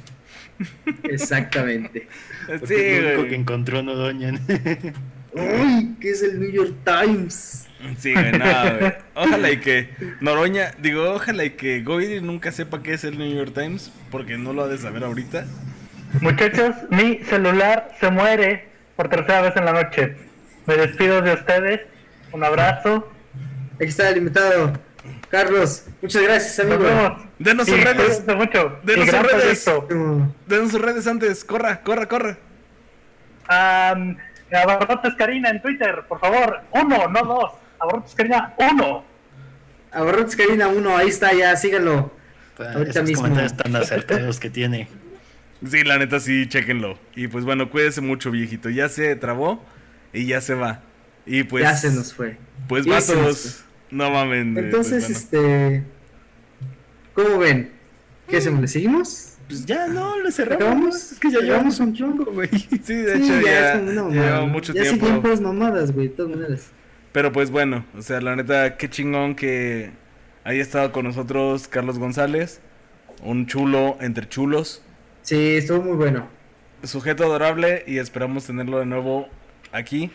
Exactamente. 1.05 2.09
Porque 2.47 2.67
Sí, 2.67 2.75
es 2.75 3.03
lo 3.03 3.07
único 3.09 3.19
güey. 3.19 3.29
que 3.31 3.35
encontró 3.37 3.83
Nodoña. 3.83 4.33
Uy, 5.33 5.95
¿qué 6.01 6.11
es 6.11 6.23
el 6.23 6.41
New 6.41 6.51
York 6.51 6.75
Times? 6.85 7.67
Sí, 7.99 8.13
güey, 8.13 8.33
nada, 8.33 8.77
güey. 8.79 8.93
Ojalá 9.15 9.51
y 9.53 9.59
que 9.61 9.91
Noroña, 10.21 10.73
digo, 10.83 11.13
ojalá 11.13 11.45
y 11.45 11.51
que 11.51 11.83
Goiri 11.83 12.21
nunca 12.21 12.51
sepa 12.51 12.83
qué 12.83 12.95
es 12.95 13.05
el 13.05 13.19
New 13.19 13.33
York 13.37 13.53
Times, 13.55 13.93
porque 14.11 14.39
no 14.39 14.53
lo 14.53 14.65
ha 14.65 14.69
de 14.69 14.79
saber 14.79 15.05
ahorita. 15.05 15.47
Muchachos, 16.23 16.75
mi 16.91 17.19
celular 17.23 17.95
se 18.01 18.11
muere 18.11 18.68
por 18.99 19.09
tercera 19.09 19.43
vez 19.43 19.55
en 19.55 19.65
la 19.65 19.73
noche. 19.73 20.17
Me 20.67 20.77
despido 20.77 21.23
de 21.23 21.33
ustedes, 21.35 21.83
un 22.33 22.43
abrazo, 22.43 23.09
Aquí 23.77 23.85
está 23.85 24.09
el 24.09 24.17
invitado. 24.17 24.73
Carlos, 25.29 25.87
muchas 26.03 26.21
gracias, 26.21 26.67
nos 26.67 26.75
amigo. 26.75 26.91
vemos. 26.91 27.23
Denos 27.39 27.69
sus 27.69 27.81
redes. 27.85 28.25
mucho. 28.27 28.77
Denos 28.83 29.09
sus 29.09 29.23
redes. 29.23 29.71
Denos 30.49 30.71
sus 30.73 30.81
redes 30.81 31.07
antes, 31.07 31.45
corra, 31.45 31.81
corra, 31.83 32.09
corra. 32.09 32.39
Am, 33.47 34.17
Abarrotes 34.53 35.15
Karina 35.15 35.51
en 35.51 35.63
Twitter, 35.63 36.03
por 36.09 36.19
favor. 36.19 36.61
Uno, 36.73 37.07
no 37.07 37.23
dos. 37.23 37.53
Abarrotes 37.79 38.17
Karina, 38.17 38.53
uno. 38.59 39.05
Abarrotes 39.93 40.35
Karina 40.35 40.67
1, 40.67 40.97
ahí 40.97 41.09
está, 41.09 41.33
ya, 41.33 41.55
síganlo. 41.55 42.11
Pues, 42.57 42.69
Ahorita 42.71 42.91
esos 42.91 43.05
mismo. 43.05 43.23
comentarios 43.23 43.57
tan 43.57 43.77
acertados 43.77 44.41
que 44.41 44.51
tiene. 44.51 44.89
Sí, 45.67 45.83
la 45.85 45.99
neta 45.99 46.21
sí, 46.21 46.47
chéquenlo. 46.49 46.99
Y 47.17 47.29
pues 47.29 47.45
bueno, 47.45 47.71
cuídese 47.71 48.01
mucho, 48.01 48.31
viejito. 48.31 48.71
Ya 48.71 48.89
se 48.89 49.15
trabó 49.17 49.65
y 50.13 50.27
ya 50.27 50.41
se 50.41 50.55
va. 50.55 50.83
Y 51.27 51.43
pues. 51.45 51.65
ya 51.65 51.75
se 51.77 51.91
nos 51.93 52.15
fue. 52.15 52.37
Pues 52.69 52.85
Ya 52.85 53.01
se 53.01 53.15
vatos. 53.17 53.65
No 53.91 54.11
mamen. 54.11 54.57
eh, 54.57 54.61
Entonces, 54.61 55.05
pues, 55.07 55.29
bueno. 55.31 55.49
este. 55.57 55.83
¿Cómo 57.15 57.39
ven? 57.39 57.71
¿Qué 58.29 58.37
hacemos? 58.37 58.61
¿Le 58.61 58.69
seguimos? 58.69 59.35
Pues 59.49 59.65
ya 59.65 59.87
no, 59.89 60.19
lo 60.19 60.31
cerramos. 60.31 60.63
¿Acabamos? 60.63 61.13
Es 61.13 61.19
que 61.19 61.31
ya 61.31 61.41
¿Llevamos 61.41 61.81
un 61.81 61.95
chongo, 61.95 62.27
güey. 62.27 62.49
Sí, 62.83 62.95
de 62.95 63.17
Sí, 63.17 63.23
hecho, 63.25 63.41
ya, 63.41 63.51
ya, 63.51 63.85
ya 63.85 64.09
llevamos 64.11 64.51
mucho 64.51 64.73
ya 64.75 64.83
tiempo. 64.83 65.07
siguen 65.07 65.23
puras 65.23 65.41
mamadas, 65.41 65.93
güey, 65.93 66.09
de 66.09 66.15
todas 66.15 66.37
maneras. 66.37 66.67
Pero 67.13 67.33
pues 67.33 67.51
bueno, 67.51 67.85
o 67.97 68.03
sea, 68.03 68.21
la 68.21 68.37
neta, 68.37 68.77
qué 68.77 68.91
chingón 68.91 69.35
que 69.35 69.91
haya 70.45 70.61
estado 70.63 70.93
con 70.93 71.05
nosotros 71.07 71.67
Carlos 71.67 71.99
González. 71.99 72.61
Un 73.23 73.47
chulo 73.47 73.97
entre 74.01 74.29
chulos. 74.29 74.83
Sí, 75.29 75.57
estuvo 75.59 75.83
muy 75.83 75.95
bueno. 75.95 76.27
Sujeto 76.85 77.23
adorable 77.25 77.85
y 77.87 77.99
esperamos 77.99 78.47
tenerlo 78.47 78.79
de 78.79 78.87
nuevo 78.87 79.29
aquí. 79.73 80.11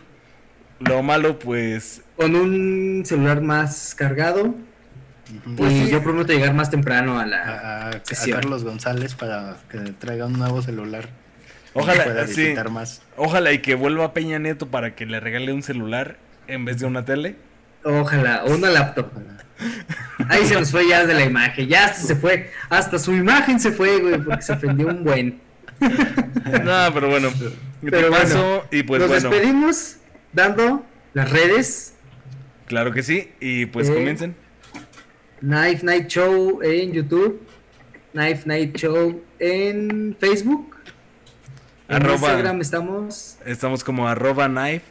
Lo 0.80 1.04
malo, 1.04 1.38
pues. 1.38 2.02
Con 2.16 2.36
un 2.36 3.04
celular 3.06 3.40
más 3.40 3.94
cargado. 3.94 4.56
Pues 5.56 5.72
y 5.72 5.86
sí. 5.86 5.92
yo 5.92 6.02
prometo 6.02 6.34
llegar 6.34 6.56
más 6.56 6.72
temprano 6.72 7.20
a 7.20 7.28
la. 7.28 7.90
a-. 7.90 8.02
Carlos 8.32 8.64
González 8.64 9.14
para 9.14 9.58
que 9.70 9.78
traiga 9.78 10.26
un 10.26 10.34
nuevo 10.34 10.64
celular. 10.64 11.10
Ojalá, 11.76 12.06
pueda 12.06 12.26
sí. 12.26 12.56
más. 12.72 13.04
Ojalá 13.16 13.52
y 13.52 13.60
que 13.60 13.76
vuelva 13.76 14.14
Peña 14.14 14.40
Nieto 14.40 14.70
para 14.70 14.96
que 14.96 15.06
le 15.06 15.20
regale 15.20 15.54
un 15.54 15.62
celular 15.62 16.18
en 16.48 16.66
vez 16.66 16.80
de 16.80 16.88
una 16.88 17.06
tele. 17.06 17.36
Ojalá, 17.84 18.46
o 18.46 18.56
una 18.56 18.72
laptop. 18.72 19.12
Ahí 20.30 20.46
se 20.46 20.56
nos 20.56 20.72
fue 20.72 20.88
ya 20.88 21.06
de 21.06 21.14
la 21.14 21.24
imagen. 21.24 21.68
Ya 21.68 21.86
hasta 21.86 22.02
se 22.02 22.16
fue. 22.16 22.50
Hasta 22.70 22.98
su 23.00 23.14
imagen 23.14 23.60
se 23.60 23.72
fue, 23.72 24.00
güey, 24.00 24.18
porque 24.22 24.42
se 24.42 24.54
ofendió 24.54 24.88
un 24.88 25.04
buen. 25.04 25.40
No, 25.80 26.94
pero 26.94 27.10
bueno. 27.10 27.30
Pero 27.82 28.10
paso 28.12 28.38
bueno, 28.44 28.64
y 28.72 28.84
pues 28.84 29.02
Nos 29.02 29.10
bueno. 29.10 29.30
despedimos 29.30 29.96
dando 30.32 30.86
las 31.14 31.30
redes. 31.32 31.94
Claro 32.68 32.92
que 32.94 33.04
sí. 33.04 33.32
Y 33.40 33.66
pues 33.68 33.90
Eh, 33.90 33.94
comiencen. 33.94 34.36
Knife 35.42 35.86
Night 35.86 36.08
Show 36.08 36.62
en 36.64 36.94
YouTube. 36.94 37.42
Knife 38.14 38.44
Night 38.46 38.76
Show 38.78 39.22
en 39.40 40.16
Facebook. 40.20 40.76
En 41.90 41.96
Arroba- 41.98 42.14
Instagram 42.14 42.62
estamos. 42.62 43.38
Estamos 43.46 43.84
como 43.84 44.08
arroba 44.08 44.48
knife 44.48 44.84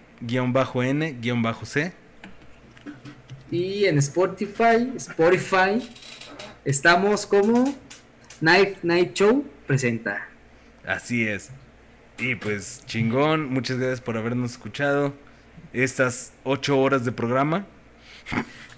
Y 3.53 3.85
en 3.85 3.99
Spotify, 3.99 4.95
Spotify, 4.97 5.87
estamos 6.65 7.27
como 7.27 7.77
Knife 8.41 8.77
Night 8.83 9.13
Show 9.13 9.45
presenta. 9.67 10.27
Así 10.87 11.29
es. 11.29 11.51
Y 12.19 12.35
pues 12.37 12.83
chingón, 12.87 13.53
muchas 13.53 13.77
gracias 13.77 14.01
por 14.01 14.17
habernos 14.17 14.53
escuchado 14.53 15.13
estas 15.75 16.33
ocho 16.45 16.81
horas 16.81 17.05
de 17.05 17.13
programa. 17.13 17.67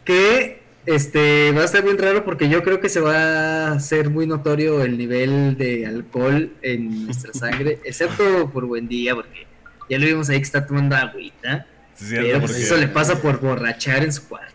Que 0.05 0.61
este 0.87 1.53
va 1.53 1.63
a 1.63 1.67
estar 1.67 1.85
bien 1.85 1.97
raro 1.97 2.25
porque 2.25 2.49
yo 2.49 2.65
creo 2.65 2.81
que 2.81 2.89
se 2.89 2.99
va 2.99 3.69
a 3.69 3.73
hacer 3.75 4.11
muy 4.11 4.27
notorio 4.27 4.83
el 4.83 4.99
nivel 4.99 5.57
de 5.57 5.87
alcohol 5.87 6.53
en 6.63 7.07
nuestra 7.07 7.33
sangre, 7.35 7.79
excepto 7.85 8.51
por 8.51 8.67
buen 8.67 8.89
día, 8.89 9.15
porque 9.15 9.47
ya 9.89 10.01
lo 10.01 10.07
vimos 10.07 10.29
ahí 10.31 10.39
que 10.39 10.43
está 10.43 10.67
tomando 10.67 10.97
agüita. 10.97 11.69
Sí, 11.95 12.17
Pero 12.17 12.41
pues 12.41 12.57
eso 12.57 12.77
le 12.77 12.89
pasa 12.89 13.23
por 13.23 13.39
borrachar 13.41 14.03
en 14.03 14.13
su 14.13 14.27
cuarto. 14.27 14.54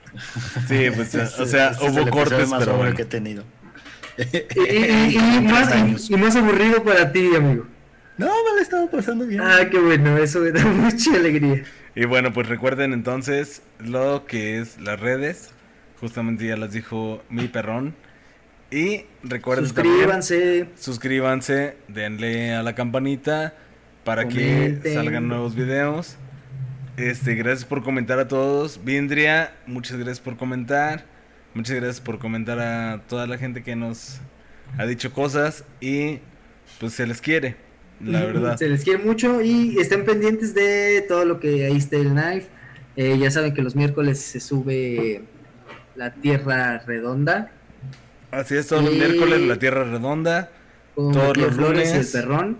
Sí, 0.67 0.87
pues 0.95 1.15
o 1.15 1.45
sea, 1.45 1.69
Este 1.71 1.85
hubo 1.89 2.09
cortes, 2.09 2.49
más 2.49 2.59
pero 2.63 2.77
bueno. 2.77 2.95
que 2.95 3.03
he 3.03 3.05
tenido. 3.05 3.43
Y, 4.17 4.37
y- 4.59 5.17
y- 5.17 5.41
más, 5.41 6.09
y 6.09 6.15
más 6.17 6.35
aburrido 6.35 6.83
para 6.83 7.11
ti, 7.11 7.35
amigo. 7.35 7.65
No, 8.17 8.25
me 8.27 8.55
lo 8.55 8.59
estaba 8.61 8.89
pasando 8.91 9.25
bien. 9.25 9.39
Ah, 9.41 9.59
qué 9.71 9.79
bueno, 9.79 10.17
eso 10.17 10.39
me 10.39 10.51
da 10.51 10.65
mucha 10.65 11.13
alegría. 11.15 11.63
Y 11.95 12.05
bueno, 12.05 12.33
pues 12.33 12.47
recuerden 12.47 12.91
entonces 12.93 13.61
lo 13.79 14.25
que 14.25 14.59
es 14.59 14.79
las 14.79 14.99
redes. 14.99 15.51
Justamente 16.01 16.45
ya 16.47 16.57
las 16.57 16.71
dijo 16.71 17.23
mi 17.29 17.47
perrón. 17.47 17.95
Y 18.71 19.05
recuerden 19.23 19.65
también 19.73 19.95
Suscríbanse, 19.95 20.67
suscríbanse, 20.77 21.75
denle 21.87 22.53
a 22.53 22.61
la 22.61 22.75
campanita 22.75 23.53
para 24.03 24.27
que 24.27 24.35
Comenten. 24.53 24.93
salgan 24.93 25.27
nuevos 25.27 25.55
videos. 25.55 26.17
Este, 26.99 27.35
gracias 27.35 27.63
por 27.63 27.81
comentar 27.81 28.19
a 28.19 28.27
todos. 28.27 28.83
Vindria, 28.83 29.53
muchas 29.65 29.95
gracias 29.95 30.19
por 30.19 30.35
comentar. 30.35 31.05
Muchas 31.53 31.77
gracias 31.77 32.01
por 32.01 32.19
comentar 32.19 32.59
a 32.59 33.01
toda 33.07 33.25
la 33.25 33.37
gente 33.37 33.63
que 33.63 33.73
nos 33.77 34.19
ha 34.77 34.85
dicho 34.85 35.13
cosas 35.13 35.63
y 35.79 36.19
pues 36.77 36.91
se 36.91 37.07
les 37.07 37.21
quiere, 37.21 37.55
la 38.03 38.25
verdad. 38.25 38.57
Se 38.57 38.67
les 38.67 38.83
quiere 38.83 39.01
mucho 39.01 39.41
y 39.41 39.77
estén 39.79 40.03
pendientes 40.03 40.53
de 40.53 41.05
todo 41.07 41.23
lo 41.23 41.39
que 41.39 41.65
ahí 41.67 41.77
esté 41.77 42.01
el 42.01 42.09
knife. 42.09 42.47
Eh, 42.97 43.17
ya 43.17 43.31
saben 43.31 43.53
que 43.53 43.61
los 43.61 43.77
miércoles 43.77 44.19
se 44.19 44.41
sube 44.41 45.21
la 45.95 46.13
Tierra 46.15 46.79
Redonda 46.79 47.49
Así 48.29 48.55
es, 48.55 48.67
todos 48.67 48.83
los 48.83 48.93
miércoles 48.93 49.39
la 49.39 49.55
Tierra 49.55 49.85
Redonda, 49.85 50.51
con 50.95 51.13
Todos 51.13 51.37
los 51.37 51.47
y 51.47 51.49
el 51.49 51.57
lunes. 51.65 52.11
perrón. 52.11 52.57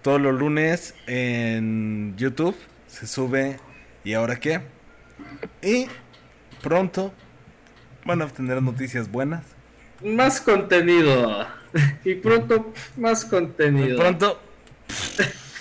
todos 0.00 0.20
los 0.20 0.38
lunes 0.38 0.94
en 1.06 2.14
YouTube 2.16 2.56
se 2.98 3.06
sube 3.06 3.58
¿Y 4.04 4.14
ahora 4.14 4.36
qué? 4.36 4.60
Y 5.60 5.88
pronto 6.62 7.12
van 8.04 8.22
a 8.22 8.28
tener 8.28 8.62
noticias 8.62 9.10
buenas. 9.10 9.44
Más 10.02 10.40
contenido. 10.40 11.46
Y 12.04 12.14
pronto, 12.14 12.72
más 12.96 13.24
contenido. 13.24 13.98
Pronto, 13.98 14.40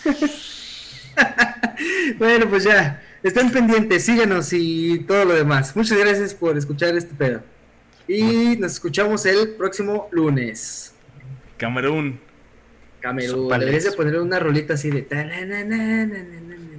Bueno, 2.18 2.50
pues 2.50 2.64
ya. 2.64 3.02
Estén 3.24 3.52
pendientes, 3.52 4.06
síganos 4.06 4.54
y 4.54 5.00
todo 5.00 5.26
lo 5.26 5.34
demás. 5.34 5.76
Muchas 5.76 5.98
gracias 5.98 6.36
por 6.36 6.56
escuchar 6.56 6.96
este 6.96 7.16
pedo. 7.16 7.42
Y 8.08 8.56
nos 8.58 8.74
escuchamos 8.74 9.26
el 9.26 9.56
próximo 9.56 10.08
lunes. 10.12 10.94
Camerún. 11.58 12.20
Camerún, 13.06 13.44
Sopales. 13.44 13.68
deberías 13.68 13.84
de 13.84 13.92
poner 13.92 14.20
una 14.20 14.40
rolita 14.40 14.74
así 14.74 14.90
de... 14.90 15.06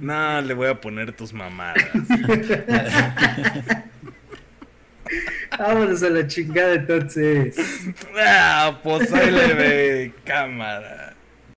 No, 0.01 0.41
le 0.41 0.53
voy 0.53 0.67
a 0.67 0.81
poner 0.81 1.13
tus 1.13 1.31
mamadas. 1.31 1.85
Vámonos 5.57 6.03
a 6.03 6.09
la 6.09 6.27
chingada 6.27 6.73
entonces. 6.73 7.55
ah, 8.19 8.77
pues 8.83 9.13
ahí 9.13 9.31
le 9.31 9.53
ve 9.53 10.13
cámara. 10.25 11.15